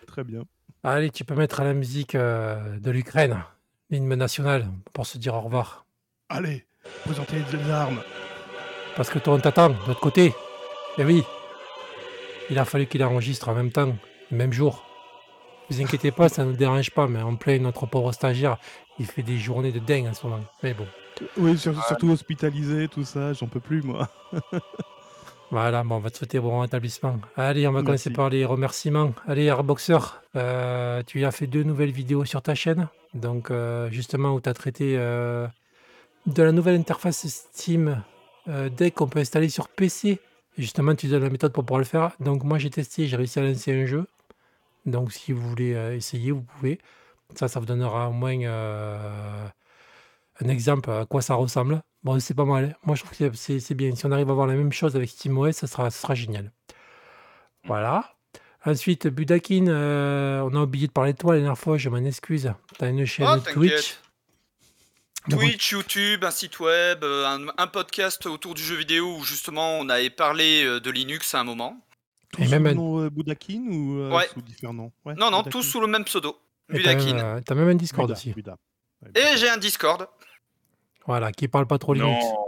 Très 0.09 0.25
bien. 0.25 0.43
Allez, 0.83 1.11
tu 1.11 1.25
peux 1.25 1.37
mettre 1.37 1.63
la 1.63 1.73
musique 1.73 2.17
euh, 2.17 2.79
de 2.81 2.91
l'Ukraine, 2.91 3.45
l'hymne 3.91 4.13
national, 4.17 4.67
pour 4.93 5.07
se 5.07 5.19
dire 5.19 5.35
au 5.35 5.41
revoir. 5.41 5.87
Allez, 6.29 6.67
présentez 7.05 7.37
les 7.53 7.71
armes. 7.71 8.01
Parce 8.97 9.09
que 9.09 9.21
toi, 9.21 9.35
on 9.35 9.41
t'attend, 9.41 9.69
de 9.71 9.75
l'autre 9.87 10.01
côté. 10.01 10.35
Eh 10.99 11.05
oui. 11.05 11.23
Il 12.51 12.59
a 12.59 12.65
fallu 12.65 12.87
qu'il 12.87 13.03
enregistre 13.05 13.49
en 13.49 13.55
même 13.55 13.71
temps, 13.71 13.95
le 14.31 14.37
même 14.37 14.53
jour. 14.53 14.85
Ne 15.71 15.77
vous 15.77 15.83
inquiétez 15.83 16.11
pas, 16.11 16.29
ça 16.29 16.45
ne 16.45 16.51
nous 16.51 16.57
dérange 16.57 16.91
pas, 16.91 17.07
mais 17.09 17.23
on 17.23 17.37
plaint 17.37 17.61
notre 17.63 17.87
pauvre 17.87 18.13
stagiaire. 18.13 18.59
Il 18.99 19.07
fait 19.07 19.23
des 19.23 19.39
journées 19.39 19.73
de 19.73 19.79
dingue 19.79 20.07
en 20.07 20.15
ce 20.15 20.27
moment. 20.27 20.45
Mais 20.63 20.75
bon. 20.75 20.87
Oui, 21.39 21.57
sur- 21.57 21.83
surtout 21.85 22.11
hospitalisé, 22.11 22.89
tout 22.89 23.05
ça, 23.05 23.33
j'en 23.33 23.47
peux 23.47 23.61
plus 23.61 23.83
moi. 23.83 24.09
Voilà, 25.51 25.85
bon, 25.85 25.97
on 25.97 26.01
va 26.01 26.11
te 26.11 26.17
souhaiter 26.17 26.41
bon 26.41 26.59
rétablissement. 26.61 27.21
Allez, 27.37 27.69
on 27.69 27.73
va 27.73 27.83
commencer 27.83 28.11
par 28.11 28.29
les 28.29 28.45
remerciements. 28.45 29.13
Allez, 29.29 29.45
Airboxer, 29.45 29.99
euh, 30.35 31.03
tu 31.07 31.25
as 31.25 31.31
fait 31.31 31.47
deux 31.47 31.63
nouvelles 31.63 31.93
vidéos 31.93 32.25
sur 32.25 32.43
ta 32.43 32.57
chaîne. 32.57 32.89
Donc, 33.13 33.51
euh, 33.53 33.89
justement, 33.91 34.33
où 34.33 34.41
tu 34.41 34.49
as 34.49 34.55
traité 34.55 34.97
euh, 34.99 35.47
de 36.27 36.43
la 36.43 36.51
nouvelle 36.51 36.75
interface 36.75 37.27
Steam 37.29 38.03
Deck 38.49 38.95
qu'on 38.95 39.07
peut 39.07 39.21
installer 39.21 39.49
sur 39.49 39.69
PC. 39.69 40.19
Et 40.57 40.63
justement, 40.63 40.95
tu 40.95 41.09
donnes 41.09 41.23
la 41.23 41.31
méthode 41.31 41.53
pour 41.53 41.65
pouvoir 41.65 41.81
le 41.81 41.85
faire. 41.85 42.13
Donc 42.21 42.45
moi 42.45 42.59
j'ai 42.59 42.71
testé, 42.71 43.07
j'ai 43.07 43.17
réussi 43.17 43.39
à 43.39 43.43
lancer 43.43 43.73
un 43.73 43.87
jeu. 43.87 44.07
Donc 44.87 45.13
si 45.13 45.33
vous 45.33 45.49
voulez 45.49 45.75
euh, 45.75 45.97
essayer, 45.97 46.31
vous 46.31 46.43
pouvez. 46.43 46.79
Ça, 47.35 47.49
ça 47.49 47.59
vous 47.59 47.67
donnera 47.67 48.09
au 48.09 48.13
moins 48.13 48.39
euh, 48.43 49.49
un 50.41 50.49
exemple 50.49 50.91
à 50.91 51.07
quoi 51.07 51.23
ça 51.23 51.35
ressemble. 51.35 51.83
Bon, 52.03 52.21
c'est 52.21 52.35
pas 52.35 52.45
mal. 52.45 52.77
Moi, 52.85 52.97
je 52.97 53.03
trouve 53.03 53.17
que 53.17 53.35
c'est 53.35 53.61
c'est 53.61 53.75
bien. 53.75 53.95
Si 53.97 54.05
on 54.07 54.13
arrive 54.13 54.31
à 54.31 54.35
voir 54.35 54.47
la 54.47 54.55
même 54.55 54.73
chose 54.73 54.95
avec 54.95 55.09
SteamOS, 55.09 55.53
ça 55.53 55.67
sera, 55.67 55.91
ça 55.91 56.03
sera 56.03 56.15
génial. 56.15 56.53
Voilà. 57.65 58.15
Ensuite, 58.67 59.09
Budakin, 59.09 59.67
euh, 59.69 60.41
on 60.41 60.55
a 60.55 60.63
oublié 60.63 60.87
de 60.87 60.93
parler 60.93 61.13
de 61.13 61.19
toi 61.19 61.35
la 61.35 61.41
dernière 61.41 61.59
fois, 61.59 61.77
je 61.77 61.89
m'en 61.89 61.99
excuse. 61.99 62.53
Tu 62.79 62.85
as 62.85 62.89
une 62.89 63.05
chaîne 63.05 63.27
Oh, 63.31 63.39
Twitch. 63.53 63.99
Twitch, 65.31 65.71
YouTube, 65.73 66.25
un 66.25 66.31
site 66.31 66.61
web, 66.61 67.03
euh, 67.03 67.27
un, 67.27 67.47
un 67.57 67.67
podcast 67.67 68.27
autour 68.27 68.55
du 68.55 68.63
jeu 68.63 68.77
vidéo 68.77 69.17
où 69.17 69.25
justement 69.25 69.79
on 69.79 69.89
avait 69.89 70.11
parlé 70.11 70.65
euh, 70.65 70.81
de 70.81 70.91
Linux 70.91 71.35
à 71.35 71.41
un 71.41 71.45
moment. 71.45 71.81
Tout 72.31 72.43
Et 72.43 72.45
sous 72.45 72.51
même 72.51 72.65
le 72.65 72.71
un- 72.71 72.75
nom 72.75 73.01
euh, 73.05 73.11
Budakin 73.11 73.63
ou 73.71 74.01
euh, 74.01 74.11
Ouais. 74.11 74.29
sous 74.35 74.43
différents 74.43 74.75
noms 74.75 74.93
Ouais, 75.05 75.15
Non, 75.15 75.31
non, 75.31 75.39
Budakin. 75.39 75.51
tous 75.51 75.63
sous 75.63 75.81
le 75.81 75.87
même 75.87 76.05
pseudo, 76.05 76.39
et 76.73 76.83
t'as 76.83 76.95
même, 76.95 77.05
Budakin. 77.05 77.43
t'as 77.43 77.55
même 77.55 77.69
un 77.69 77.75
Discord 77.75 78.09
Buda, 78.09 78.19
aussi. 78.19 78.33
Buda. 78.33 78.57
Ouais, 79.03 79.11
Et 79.15 79.37
j'ai 79.39 79.49
un 79.49 79.57
Discord. 79.57 80.07
Voilà, 81.07 81.33
qui 81.33 81.49
parle 81.49 81.67
pas 81.67 81.79
trop 81.79 81.95
Linux. 81.95 82.23
Non. 82.25 82.45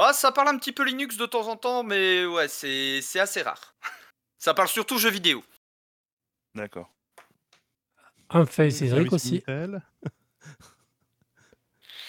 Ah, 0.00 0.12
ça 0.12 0.32
parle 0.32 0.48
un 0.48 0.58
petit 0.58 0.72
peu 0.72 0.84
Linux 0.84 1.16
de 1.16 1.26
temps 1.26 1.46
en 1.48 1.56
temps, 1.56 1.82
mais 1.84 2.24
ouais, 2.26 2.48
c'est 2.48 3.00
c'est 3.02 3.20
assez 3.20 3.42
rare. 3.42 3.74
Ça 4.40 4.54
parle 4.54 4.68
surtout 4.68 4.98
jeux 4.98 5.10
vidéo. 5.10 5.42
D'accord. 6.54 6.88
Enfin, 8.30 8.70
Cédric 8.70 9.10
Service 9.10 9.12
aussi. 9.12 9.42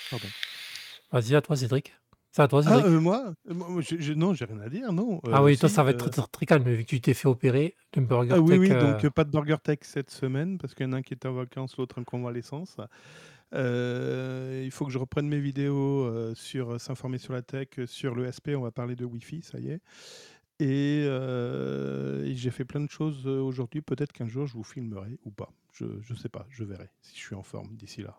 Pardon. 0.09 0.29
Vas-y, 1.11 1.35
à 1.35 1.41
toi, 1.41 1.55
Cédric. 1.55 1.93
C'est 2.31 2.41
à 2.43 2.47
toi, 2.47 2.61
Ah, 2.65 2.75
Cédric. 2.75 2.85
euh, 2.85 2.99
moi, 2.99 3.33
euh, 3.49 3.53
moi, 3.53 3.81
je, 3.81 3.95
je- 3.99 4.13
Non, 4.13 4.33
j'ai 4.33 4.45
rien 4.45 4.59
à 4.59 4.69
dire, 4.69 4.91
non. 4.93 5.19
ah 5.31 5.39
Euh, 5.39 5.43
oui, 5.43 5.57
toi, 5.57 5.69
si, 5.69 5.75
ça 5.75 5.83
va 5.83 5.91
être 5.91 6.07
euh, 6.19 6.23
très, 6.31 6.45
calme, 6.45 6.63
vu 6.63 6.83
que 6.83 6.89
tu 6.89 7.01
t'es 7.01 7.13
fait 7.13 7.27
opérer 7.27 7.75
d'un 7.93 8.03
burger 8.03 8.33
Ah 8.35 8.39
oui, 8.39 8.51
tech. 8.51 8.59
oui, 8.59 8.71
euh, 8.71 8.93
donc 8.93 9.05
euh, 9.05 9.09
pas 9.09 9.23
de 9.23 9.31
Burger 9.31 9.57
Tech 9.63 9.79
cette 9.81 10.11
semaine, 10.11 10.57
parce 10.59 10.75
qu'il 10.75 10.85
y 10.85 10.89
en 10.89 10.93
a 10.93 10.97
un 10.97 11.01
qui 11.01 11.13
est 11.13 11.25
en 11.25 11.33
vacances, 11.33 11.77
l'autre 11.77 11.99
en 11.99 12.03
convalescence. 12.03 12.77
Euh, 13.55 14.61
il 14.63 14.69
faut 14.71 14.85
que 14.85 14.91
je 14.91 14.99
reprenne 14.99 15.27
mes 15.27 15.39
vidéos 15.39 16.03
euh, 16.05 16.35
sur 16.35 16.73
euh, 16.73 16.77
S'informer 16.77 17.17
sur 17.17 17.33
la 17.33 17.41
tech, 17.41 17.69
euh, 17.79 17.87
sur 17.87 18.13
le 18.13 18.25
SP, 18.25 18.49
on 18.55 18.61
va 18.61 18.71
parler 18.71 18.95
de 18.95 19.05
Wi-Fi, 19.05 19.41
ça 19.41 19.59
y 19.59 19.69
est. 19.71 19.81
Et, 20.59 21.05
euh, 21.07 22.25
et 22.25 22.35
j'ai 22.35 22.51
fait 22.51 22.65
plein 22.65 22.81
de 22.81 22.89
choses 22.91 23.25
euh, 23.25 23.39
aujourd'hui, 23.41 23.81
peut-être 23.81 24.11
qu'un 24.13 24.27
jour 24.27 24.45
je 24.45 24.53
vous 24.53 24.63
filmerai 24.63 25.17
ou 25.23 25.31
pas. 25.31 25.51
Je 25.73 25.85
ne 25.85 26.17
sais 26.17 26.29
pas, 26.29 26.45
je 26.49 26.63
verrai 26.63 26.89
si 27.01 27.15
je 27.17 27.21
suis 27.21 27.35
en 27.35 27.43
forme 27.43 27.75
d'ici 27.75 28.01
là. 28.03 28.17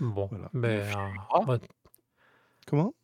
Bon, 0.00 0.26
Voilà. 0.26 0.50
ben, 0.52 0.84
filmeras 0.84 1.54
euh. 1.54 1.58
Comment? 2.66 2.94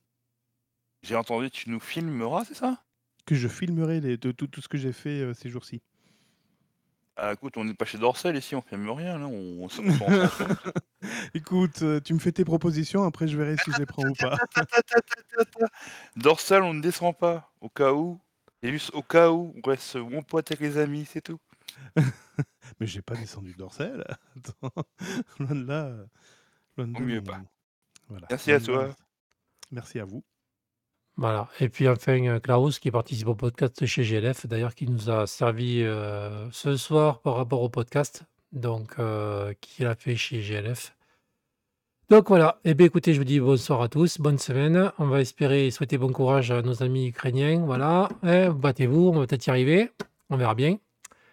J'ai 1.02 1.16
entendu, 1.16 1.50
tu 1.50 1.70
nous 1.70 1.80
filmeras, 1.80 2.44
c'est 2.44 2.54
ça? 2.54 2.82
Que 3.26 3.34
je 3.34 3.48
filmerai 3.48 4.00
les, 4.00 4.16
de 4.16 4.32
tout, 4.32 4.46
tout 4.46 4.60
ce 4.60 4.68
que 4.68 4.78
j'ai 4.78 4.92
fait 4.92 5.20
euh, 5.20 5.34
ces 5.34 5.48
jours-ci. 5.48 5.82
Ah, 7.16 7.32
écoute, 7.32 7.56
on 7.56 7.64
n'est 7.64 7.74
pas 7.74 7.86
chez 7.86 7.96
Dorsel 7.96 8.36
ici, 8.36 8.54
on 8.54 8.60
filme 8.60 8.90
rien, 8.90 9.18
là. 9.18 9.26
On, 9.26 9.64
on, 9.64 9.68
s'en. 9.70 9.82
Écoute, 11.34 11.80
euh, 11.82 11.98
tu 12.00 12.12
me 12.12 12.18
fais 12.18 12.32
tes 12.32 12.44
propositions, 12.44 13.04
après 13.04 13.26
je 13.26 13.38
verrai 13.38 13.56
si 13.56 13.72
je 13.72 13.78
les 13.78 13.86
prends 13.86 14.04
ou 14.06 14.12
pas. 14.14 14.36
Dorsal, 16.16 16.62
on 16.62 16.74
ne 16.74 16.82
descend 16.82 17.16
pas, 17.16 17.50
au 17.62 17.70
cas 17.70 17.92
où. 17.92 18.20
Et 18.62 18.70
juste 18.70 18.90
au 18.94 19.02
cas 19.02 19.30
où, 19.30 19.54
on 19.56 19.68
reste 19.68 19.96
mon 19.96 20.22
pote 20.22 20.50
avec 20.50 20.60
les 20.60 20.76
amis, 20.76 21.06
c'est 21.06 21.22
tout. 21.22 21.38
Mais 22.80 22.86
j'ai 22.86 23.02
pas 23.02 23.14
descendu 23.14 23.54
Dorsel. 23.54 24.04
Attends, 24.36 24.84
loin 25.38 25.54
de 25.54 25.64
là. 25.66 25.96
Mieux 26.78 27.22
pas. 27.22 27.40
Voilà. 28.08 28.26
Merci 28.30 28.52
à 28.52 28.60
toi. 28.60 28.94
Merci 29.70 29.98
à 29.98 30.04
vous. 30.04 30.22
Voilà. 31.16 31.48
Et 31.60 31.68
puis 31.68 31.88
enfin, 31.88 32.22
euh, 32.26 32.40
Klaus 32.40 32.78
qui 32.78 32.90
participe 32.90 33.28
au 33.28 33.34
podcast 33.34 33.84
chez 33.86 34.02
GLF, 34.02 34.46
d'ailleurs, 34.46 34.74
qui 34.74 34.86
nous 34.86 35.08
a 35.08 35.26
servi 35.26 35.82
euh, 35.82 36.50
ce 36.52 36.76
soir 36.76 37.20
par 37.20 37.36
rapport 37.36 37.62
au 37.62 37.70
podcast, 37.70 38.24
donc 38.52 38.98
euh, 38.98 39.54
qu'il 39.60 39.86
a 39.86 39.94
fait 39.94 40.14
chez 40.14 40.40
GLF. 40.40 40.94
Donc 42.10 42.28
voilà. 42.28 42.60
Eh 42.64 42.74
bien, 42.74 42.86
écoutez, 42.86 43.14
je 43.14 43.18
vous 43.18 43.24
dis 43.24 43.40
bonsoir 43.40 43.82
à 43.82 43.88
tous, 43.88 44.18
bonne 44.20 44.38
semaine. 44.38 44.92
On 44.98 45.06
va 45.06 45.20
espérer 45.20 45.66
et 45.66 45.70
souhaiter 45.70 45.98
bon 45.98 46.12
courage 46.12 46.50
à 46.50 46.62
nos 46.62 46.82
amis 46.82 47.08
ukrainiens. 47.08 47.64
Voilà. 47.64 48.08
Eh, 48.22 48.48
battez-vous, 48.50 49.08
on 49.08 49.18
va 49.18 49.26
peut-être 49.26 49.46
y 49.46 49.50
arriver. 49.50 49.90
On 50.30 50.36
verra 50.36 50.54
bien. 50.54 50.76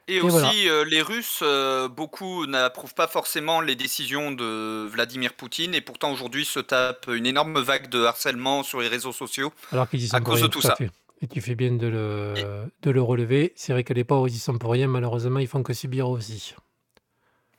Et, 0.08 0.20
aussi, 0.20 0.68
euh, 0.68 0.84
les 0.86 1.02
Russes, 1.02 1.40
euh, 1.42 1.88
beaucoup 1.88 2.46
n'approuvent 2.46 2.94
pas 2.94 3.08
forcément 3.08 3.62
les 3.62 3.76
décisions 3.76 4.32
de 4.32 4.86
Vladimir 4.88 5.34
Poutine 5.34 5.74
et 5.74 5.82
pourtant 5.82 6.12
aujourd'hui 6.12 6.44
se 6.44 6.60
tapent 6.60 7.08
une 7.08 7.26
énorme 7.26 7.60
vague 7.62 7.90
de 7.90 8.04
harcèlement 8.04 8.64
sur 8.64 8.82
les 8.82 8.90
réseaux 8.90 9.14
sociaux. 9.14 9.54
Alors 9.72 9.90
qu'ils 9.90 10.04
y 10.04 10.08
sont 10.08 10.18
À 10.18 10.22
cause 10.22 10.36
rien, 10.36 10.48
de 10.48 10.52
tout 10.52 10.62
ça. 10.62 10.76
fait. 10.76 10.90
Et 11.22 11.28
tu 11.28 11.40
fais 11.40 11.56
bien 11.56 11.72
de 11.72 11.88
le, 11.88 12.34
de 12.82 12.92
le 12.92 13.02
relever. 13.02 13.54
C'est 13.56 13.72
vrai 13.72 13.86
que 13.86 13.94
les 13.94 14.04
pauvres, 14.04 14.28
ils 14.28 14.36
y 14.36 14.40
sont 14.40 14.58
pour 14.58 14.72
rien. 14.72 14.88
Malheureusement, 14.88 15.40
ils 15.40 15.48
font 15.48 15.64
que 15.64 15.74
subir 15.74 16.10
aussi. 16.10 16.54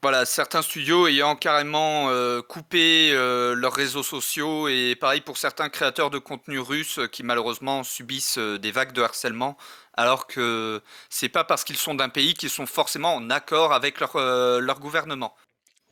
Voilà, 0.04 0.26
certains 0.26 0.60
studios 0.60 1.06
ayant 1.06 1.34
carrément 1.34 2.10
euh, 2.10 2.42
coupé 2.42 3.10
euh, 3.14 3.54
leurs 3.54 3.72
réseaux 3.72 4.02
sociaux 4.02 4.68
et 4.68 4.96
pareil 5.00 5.22
pour 5.22 5.38
certains 5.38 5.70
créateurs 5.70 6.10
de 6.10 6.18
contenu 6.18 6.58
russes 6.58 7.00
qui 7.10 7.22
malheureusement 7.22 7.82
subissent 7.84 8.36
euh, 8.36 8.58
des 8.58 8.70
vagues 8.70 8.92
de 8.92 9.00
harcèlement 9.00 9.56
alors 9.94 10.26
que 10.26 10.82
c'est 11.08 11.30
pas 11.30 11.42
parce 11.42 11.64
qu'ils 11.64 11.78
sont 11.78 11.94
d'un 11.94 12.10
pays 12.10 12.34
qu'ils 12.34 12.50
sont 12.50 12.66
forcément 12.66 13.14
en 13.14 13.30
accord 13.30 13.72
avec 13.72 13.98
leur, 13.98 14.16
euh, 14.16 14.60
leur 14.60 14.78
gouvernement. 14.78 15.34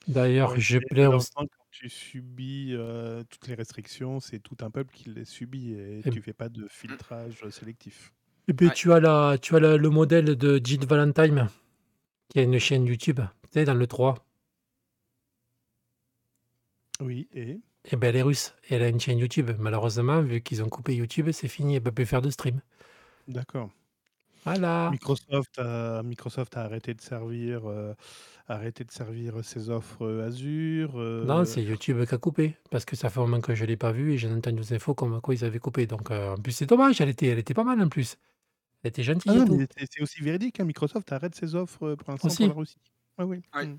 D'ailleurs, 0.06 0.60
je 0.60 0.76
malheureusement, 0.90 1.46
quand 1.46 1.64
tu 1.70 1.88
subis 1.88 2.74
euh, 2.76 3.22
toutes 3.30 3.48
les 3.48 3.54
restrictions, 3.54 4.20
c'est 4.20 4.40
tout 4.40 4.58
un 4.60 4.68
peuple 4.70 4.92
qui 4.92 5.08
les 5.08 5.24
subit 5.24 5.72
et 5.72 6.02
Et- 6.06 6.10
tu 6.10 6.20
fais 6.20 6.34
pas 6.34 6.50
de 6.50 6.68
filtrage 6.68 7.42
sélectif. 7.48 8.12
Et 8.46 8.52
puis 8.52 8.66
Ouais. 8.66 8.74
tu 8.74 8.92
as, 8.92 9.00
la, 9.00 9.38
tu 9.40 9.56
as 9.56 9.60
la- 9.60 9.78
le 9.78 9.88
modèle 9.88 10.36
de 10.36 10.60
Jill 10.62 10.84
Valentine, 10.84 11.48
qui 12.28 12.40
a 12.40 12.42
une 12.42 12.58
chaîne 12.58 12.84
YouTube, 12.84 13.20
dans 13.54 13.74
le 13.74 13.86
3. 13.86 14.14
Oui, 17.00 17.28
et? 17.32 17.60
Et 17.90 17.96
ben 17.96 18.08
elle 18.08 18.16
est 18.16 18.22
russe. 18.22 18.54
Et 18.68 18.74
elle 18.74 18.82
a 18.82 18.88
une 18.88 19.00
chaîne 19.00 19.18
YouTube. 19.18 19.50
Malheureusement, 19.58 20.20
vu 20.22 20.40
qu'ils 20.40 20.62
ont 20.62 20.68
coupé 20.68 20.94
YouTube, 20.94 21.30
c'est 21.32 21.48
fini. 21.48 21.76
Elle 21.76 21.82
peut 21.82 21.92
plus 21.92 22.06
faire 22.06 22.22
de 22.22 22.30
stream. 22.30 22.60
d'accord. 23.28 23.70
Voilà. 24.44 24.90
Microsoft 24.90 25.58
a, 25.58 26.02
Microsoft 26.02 26.56
a 26.56 26.62
arrêté 26.64 26.94
de 26.94 27.00
servir, 27.00 27.66
euh, 27.68 27.94
arrêté 28.48 28.84
de 28.84 28.90
servir 28.92 29.44
ses 29.44 29.70
offres 29.70 30.04
euh, 30.06 30.26
Azure. 30.26 30.98
euh, 31.00 31.24
Non, 31.24 31.44
c'est 31.44 31.62
YouTube 31.62 32.04
qui 32.06 32.14
a 32.14 32.18
coupé. 32.18 32.56
Parce 32.70 32.84
que 32.84 32.96
ça 32.96 33.10
fait 33.10 33.20
un 33.20 33.22
moment 33.22 33.40
que 33.40 33.54
je 33.54 33.62
ne 33.62 33.68
l'ai 33.68 33.76
pas 33.76 33.92
vu 33.92 34.12
et 34.12 34.18
j'ai 34.18 34.28
entendu 34.32 34.60
des 34.62 34.74
infos 34.74 34.94
comme 34.94 35.20
quoi 35.20 35.34
ils 35.34 35.44
avaient 35.44 35.60
coupé. 35.60 35.86
Donc 35.86 36.10
euh, 36.10 36.34
en 36.34 36.38
plus, 36.38 36.52
c'est 36.52 36.66
dommage. 36.66 37.00
Elle 37.00 37.08
était, 37.10 37.26
elle 37.28 37.38
était 37.38 37.54
pas 37.54 37.64
mal 37.64 37.80
en 37.80 37.88
plus. 37.88 38.18
Elle 38.84 38.90
était 38.90 39.02
gentille 39.04 39.32
Ah 39.32 39.38
et 39.38 39.40
non, 39.40 39.44
tout. 39.44 39.56
mais 39.56 39.66
c'est 39.76 39.86
c'est 39.90 40.02
aussi 40.02 40.20
véridique. 40.22 40.60
hein, 40.60 40.64
Microsoft 40.64 41.10
arrête 41.12 41.34
ses 41.34 41.54
offres 41.54 41.84
euh, 41.88 41.96
pour 41.96 42.10
l'instant 42.12 42.28
Aussi. 42.28 42.36
pour 42.36 42.48
la 42.48 42.54
Russie. 42.54 42.78
Ah 43.22 43.26
oui. 43.26 43.40
Ouais. 43.54 43.66
mm. 43.66 43.78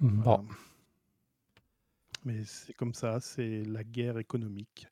Bon. 0.00 0.20
Voilà. 0.22 0.42
Mais 2.24 2.44
c'est 2.44 2.72
comme 2.72 2.94
ça, 2.94 3.20
c'est 3.20 3.62
la 3.64 3.84
guerre 3.84 4.18
économique. 4.18 4.86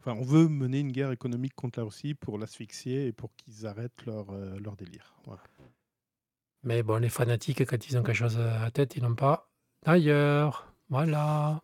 Enfin, 0.00 0.12
on 0.12 0.22
veut 0.22 0.46
mener 0.48 0.80
une 0.80 0.92
guerre 0.92 1.10
économique 1.10 1.54
contre 1.54 1.78
la 1.78 1.86
Russie 1.86 2.14
pour 2.14 2.38
l'asphyxier 2.38 3.06
et 3.06 3.12
pour 3.12 3.34
qu'ils 3.34 3.66
arrêtent 3.66 4.04
leur, 4.04 4.30
euh, 4.30 4.58
leur 4.58 4.76
délire. 4.76 5.14
Voilà. 5.24 5.42
Mais 6.62 6.82
bon, 6.82 7.00
les 7.00 7.08
fanatiques, 7.08 7.64
quand 7.64 7.88
ils 7.88 7.96
ont 7.96 8.02
quelque 8.02 8.16
chose 8.16 8.38
à 8.38 8.60
la 8.60 8.70
tête, 8.70 8.96
ils 8.96 9.02
n'ont 9.02 9.14
pas. 9.14 9.50
D'ailleurs, 9.84 10.72
voilà. 10.90 11.62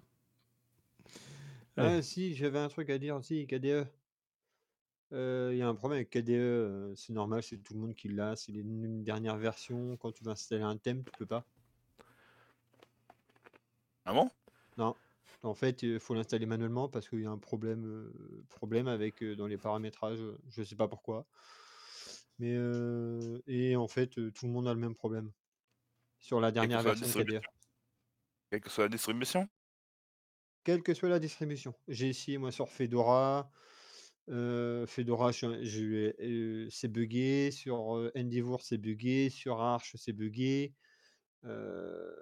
Ah 1.76 2.00
si, 2.00 2.34
j'avais 2.34 2.58
un 2.58 2.68
truc 2.68 2.88
à 2.88 2.98
dire 2.98 3.16
aussi, 3.16 3.46
KDE. 3.46 3.86
Euh, 5.14 5.50
Il 5.52 5.58
y 5.58 5.62
a 5.62 5.68
un 5.68 5.74
problème 5.74 5.98
avec 5.98 6.10
KDE, 6.10 6.32
euh, 6.32 6.94
c'est 6.96 7.12
normal, 7.12 7.42
c'est 7.42 7.56
tout 7.58 7.74
le 7.74 7.80
monde 7.80 7.94
qui 7.94 8.08
l'a, 8.08 8.36
c'est 8.36 8.52
les- 8.52 8.60
une 8.60 9.04
dernière 9.04 9.36
version, 9.36 9.96
quand 9.96 10.12
tu 10.12 10.24
vas 10.24 10.32
installer 10.32 10.62
un 10.62 10.76
thème, 10.76 11.04
tu 11.04 11.12
peux 11.16 11.26
pas. 11.26 11.44
Ah 14.04 14.12
bon? 14.12 14.28
Non, 14.76 14.94
en 15.42 15.54
fait, 15.54 15.82
il 15.82 16.00
faut 16.00 16.14
l'installer 16.14 16.46
manuellement 16.46 16.88
parce 16.88 17.08
qu'il 17.08 17.20
y 17.20 17.26
a 17.26 17.30
un 17.30 17.38
problème, 17.38 17.84
euh, 17.86 18.44
problème 18.50 18.88
avec 18.88 19.22
dans 19.22 19.46
les 19.46 19.56
paramétrages, 19.56 20.20
euh, 20.20 20.36
je 20.50 20.62
sais 20.62 20.76
pas 20.76 20.88
pourquoi. 20.88 21.26
Mais 22.38 22.54
euh, 22.56 23.38
et 23.46 23.76
en 23.76 23.88
fait, 23.88 24.10
tout 24.10 24.46
le 24.46 24.52
monde 24.52 24.66
a 24.68 24.74
le 24.74 24.80
même 24.80 24.94
problème 24.94 25.30
sur 26.20 26.40
la 26.40 26.48
Quelle 26.48 26.54
que 26.54 26.60
dernière 26.60 26.80
soit 26.80 26.90
la 26.90 26.94
version 26.96 27.06
de 27.08 27.12
KDE. 27.12 27.40
distribution. 27.40 27.52
Quelle 28.50 28.60
que 28.60 28.70
soit 28.70 28.84
la 28.84 28.88
distribution? 28.88 29.48
Quelle 30.64 30.82
que 30.82 30.94
soit 30.94 31.08
la 31.08 31.18
distribution. 31.18 31.74
J'ai 31.88 32.08
essayé 32.08 32.38
moi 32.38 32.50
sur 32.50 32.68
Fedora. 32.68 33.50
Fedora, 34.86 35.32
je 35.32 36.68
c'est 36.70 36.88
buggé. 36.88 37.50
Sur 37.50 37.96
euh, 37.96 38.10
Endeavour, 38.16 38.62
c'est 38.62 38.78
buggé. 38.78 39.30
Sur 39.30 39.60
Arch, 39.60 39.94
c'est 39.96 40.12
buggé. 40.12 40.74
euh, 41.44 42.14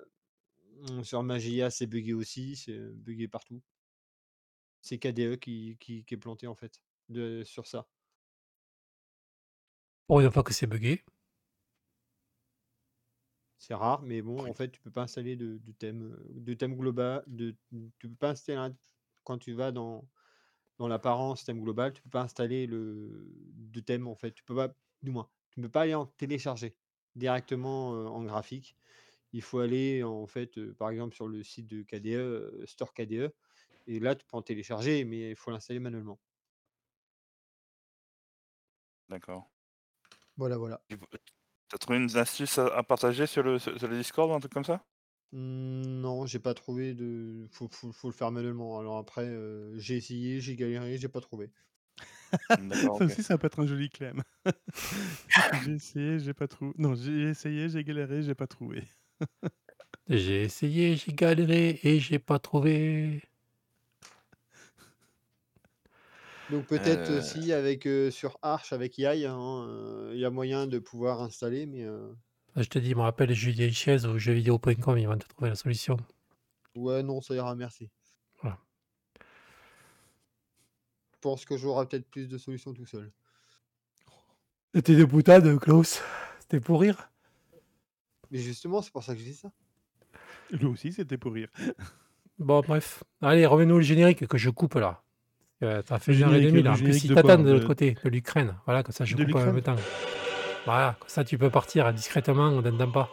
mm, 0.91 1.05
sur 1.05 1.23
Magia, 1.23 1.71
c'est 1.71 1.87
buggé 1.87 2.15
aussi. 2.15 2.57
C'est 2.57 2.79
buggé 2.79 3.29
partout. 3.29 3.63
C'est 4.81 4.99
KDE 4.99 5.37
qui, 5.37 5.77
qui- 5.81 6.05
qui 6.05 6.15
est 6.15 6.17
planté 6.17 6.49
en 6.49 6.57
fait 6.57 6.83
de, 7.09 7.45
sur 7.45 7.67
ça. 7.69 7.87
Pour 10.07 10.21
une 10.21 10.31
fois 10.31 10.45
que 10.45 10.53
c'est 10.53 10.69
buggé. 10.69 11.05
C'est 13.59 13.75
rare, 13.75 14.03
mais 14.03 14.23
bon, 14.23 14.47
en 14.49 14.55
fait, 14.55 14.71
tu 14.71 14.81
peux 14.81 14.91
pas 14.91 15.03
installer 15.03 15.37
de, 15.37 15.59
de 15.59 15.73
thème, 15.73 16.03
euh, 16.03 16.27
de 16.35 16.55
thème 16.55 16.77
global. 16.77 17.23
De, 17.27 17.55
tu 17.99 18.09
peux 18.09 18.15
pas 18.17 18.31
installer 18.31 18.59
un- 18.59 18.77
quand 19.25 19.39
tu 19.39 19.53
vas 19.53 19.71
dans, 19.73 20.05
dans 20.83 20.89
l'apparence 20.89 21.45
thème 21.45 21.63
global, 21.63 21.93
tu 21.93 22.03
peux 22.03 22.11
pas 22.11 22.23
installer 22.23 22.67
le 22.67 23.29
de 23.55 23.81
thème 23.81 24.09
en 24.09 24.17
fait. 24.17 24.33
Tu 24.33 24.45
peux 24.45 24.55
pas, 24.57 24.75
du 25.03 25.11
moins, 25.13 25.31
tu 25.51 25.61
ne 25.61 25.67
peux 25.67 25.71
pas 25.71 25.83
aller 25.83 25.95
en 25.95 26.07
télécharger 26.07 26.77
directement 27.15 27.95
euh, 27.95 28.07
en 28.09 28.25
graphique. 28.25 28.77
Il 29.33 29.43
faut 29.43 29.61
aller 29.61 30.03
en 30.05 30.27
fait, 30.27 30.59
euh, 30.59 30.75
par 30.75 30.91
exemple, 30.91 31.15
sur 31.17 31.29
le 31.29 31.43
site 31.45 31.67
de 31.69 31.83
KDE, 31.83 32.19
euh, 32.19 32.67
Store 32.67 32.95
KDE, 32.95 33.35
et 33.87 34.01
là, 34.01 34.15
tu 34.17 34.27
peux 34.27 34.37
en 34.39 34.43
télécharger, 34.43 35.05
mais 35.05 35.31
il 35.31 35.37
faut 35.37 35.51
l'installer 35.53 35.81
manuellement. 35.81 36.21
D'accord. 39.09 39.45
Voilà, 40.37 40.57
voilà. 40.59 40.83
T'as 41.69 41.79
trouvé 41.79 41.99
une 41.99 42.17
astuce 42.17 42.59
à, 42.59 42.67
à 42.69 42.83
partager 42.85 43.27
sur 43.27 43.43
le, 43.43 43.59
sur 43.59 43.73
le 43.89 43.97
Discord 43.97 44.31
un 44.31 44.39
truc 44.39 44.53
comme 44.53 44.65
ça? 44.65 44.85
Non, 45.33 46.27
j'ai 46.27 46.39
pas 46.39 46.55
trouvé 46.55 46.95
de. 46.95 47.47
Faut, 47.51 47.69
faut, 47.71 47.91
faut 47.93 48.09
le 48.09 48.15
faire 48.15 48.31
manuellement. 48.31 48.79
Alors 48.79 48.99
après, 48.99 49.25
euh, 49.27 49.77
j'ai 49.79 49.97
essayé, 49.97 50.41
j'ai 50.41 50.57
galéré, 50.57 50.99
j'ai 50.99 51.09
pas 51.09 51.21
trouvé. 51.21 51.51
D'accord, 52.57 52.97
Ça 52.99 53.05
ok. 53.05 53.07
aussi, 53.07 53.23
ça 53.23 53.39
peut 53.39 53.47
être 53.47 53.61
un 53.61 53.67
joli 53.67 53.89
clem. 53.91 54.23
j'ai 55.53 55.73
essayé, 55.73 56.19
j'ai 56.21 56.35
pas 56.35 56.49
trouvé. 56.49 56.73
Non, 56.79 56.95
j'ai 56.95 57.31
essayé, 57.31 57.69
j'ai 57.69 57.85
galéré, 57.85 58.23
j'ai 58.23 58.35
pas 58.35 58.47
trouvé. 58.47 58.85
J'ai 60.09 60.45
essayé, 60.45 60.95
j'ai 60.97 61.13
galéré 61.13 61.81
et 61.83 61.99
j'ai 61.99 62.21
pas 62.21 62.39
trouvé. 62.39 63.21
Donc 66.49 66.67
peut-être 66.69 67.11
Euh. 67.11 67.19
aussi 67.19 67.53
avec 67.53 67.87
euh, 67.87 68.11
sur 68.11 68.39
Arch 68.43 68.73
avec 68.73 68.99
Yai, 68.99 69.27
hein, 69.27 69.65
euh, 69.69 70.11
il 70.15 70.21
y 70.21 70.25
a 70.25 70.31
moyen 70.31 70.67
de 70.67 70.79
pouvoir 70.79 71.21
installer, 71.23 71.67
mais 71.67 71.85
euh, 71.85 72.13
Je 72.57 72.65
te 72.65 72.79
dis, 72.79 72.91
je 72.91 72.95
me 72.97 73.01
rappelle 73.01 73.33
Julien 73.33 73.71
Chaise 73.71 74.07
ou 74.07 74.19
jeuxvideo.com, 74.19 74.99
ils 74.99 75.07
vont 75.09 75.17
te 75.17 75.27
trouver 75.27 75.49
la 75.51 75.55
solution. 75.57 75.97
ouais, 76.75 77.03
non, 77.03 77.21
ça 77.21 77.35
ira, 77.35 77.55
merci. 77.55 77.89
Voilà. 78.43 78.59
Je 81.15 81.19
pense 81.21 81.45
que 81.45 81.57
j'aurai 81.57 81.87
peut-être 81.87 82.09
plus 82.11 82.29
de 82.29 82.37
solutions 82.39 82.75
tout 82.75 82.87
seul. 82.87 83.11
C'était 84.75 84.97
des 84.97 85.07
boutades, 85.07 85.59
Klaus. 85.61 86.03
C'était 86.41 86.61
pour 86.61 86.81
rire. 86.81 87.11
Mais 88.31 88.39
justement, 88.39 88.83
c'est 88.83 88.93
pour 88.93 89.03
ça 89.05 89.15
que 89.15 89.21
je 89.21 89.25
dis 89.25 89.35
ça. 89.35 89.51
Lui 90.51 90.67
aussi, 90.67 90.93
c'était 90.93 91.19
pour 91.19 91.33
rire. 91.33 91.49
Bon, 92.39 92.61
bref. 92.61 93.05
Allez, 93.21 93.47
revenons 93.47 93.77
au 93.77 93.81
générique 93.83 94.27
que 94.27 94.39
je 94.39 94.51
coupe 94.51 94.75
là. 94.75 95.05
Euh, 95.63 95.81
ça 95.87 95.99
fait 96.01 96.13
Le 96.13 96.19
une 96.19 96.25
heure 96.25 96.35
et 96.35 96.41
générique- 96.43 96.51
demie 96.51 96.63
le 96.63 96.65
là. 96.65 96.71
En 96.71 96.75
plus, 96.75 96.85
générique 96.87 97.05
ils 97.05 97.09
de 97.45 97.51
l'autre 97.53 97.63
De- 97.63 97.67
côté, 97.67 97.97
de 98.03 98.09
l'Ukraine. 98.09 98.57
Voilà, 98.65 98.83
comme 98.83 98.93
ça 98.95 99.05
je 99.05 99.15
De 99.15 99.25
coupe 99.25 99.37
en 99.37 99.53
même 99.53 99.63
temps. 99.63 99.77
Voilà, 100.65 100.97
comme 100.99 101.09
ça 101.09 101.25
tu 101.25 101.39
peux 101.39 101.51
partir 101.51 101.93
discrètement, 101.93 102.49
on 102.49 102.63
t'entend 102.63 102.91
pas. 102.91 103.09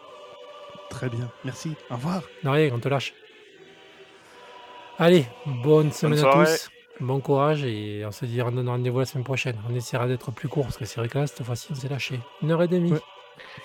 Très 0.89 1.09
bien, 1.09 1.29
merci. 1.43 1.75
Au 1.89 1.95
revoir. 1.95 2.21
De 2.43 2.49
rien, 2.49 2.71
on 2.73 2.79
te 2.79 2.87
lâche. 2.87 3.13
Allez, 4.97 5.25
bonne 5.45 5.91
semaine 5.91 6.19
à 6.25 6.31
tous. 6.45 6.69
Bon 6.99 7.21
courage 7.21 7.63
et 7.63 8.03
on 8.05 8.11
se 8.11 8.25
dit 8.25 8.41
on 8.41 8.51
donne 8.51 8.67
rendez-vous 8.67 8.99
la 8.99 9.05
semaine 9.05 9.23
prochaine. 9.23 9.55
On 9.69 9.73
essaiera 9.73 10.07
d'être 10.07 10.31
plus 10.31 10.49
court 10.49 10.65
parce 10.65 10.77
que 10.77 10.83
c'est 10.83 10.99
vrai 10.99 11.07
que 11.07 11.17
là, 11.17 11.27
cette 11.27 11.43
fois-ci, 11.45 11.69
on 11.71 11.75
s'est 11.75 11.87
lâché. 11.87 12.19
Une 12.41 12.51
heure 12.51 12.61
et 12.61 12.67
demie. 12.67 12.91
Ouais. 12.91 12.99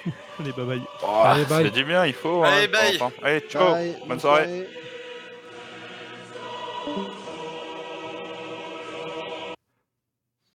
Allez, 0.39 0.53
bye 0.53 0.65
bye. 0.67 0.83
Oh, 1.03 1.23
Allez, 1.25 1.45
bye. 1.47 1.71
du 1.71 1.85
bien, 1.85 2.07
il 2.07 2.13
faut. 2.13 2.45
Allez, 2.45 2.67
hein, 2.67 2.71
bye. 2.73 2.99
Allez, 3.23 3.41
ciao. 3.49 3.73
Bye, 3.73 3.97
Bonne 4.07 4.21
soirée. 4.21 4.67
soirée. 6.85 7.09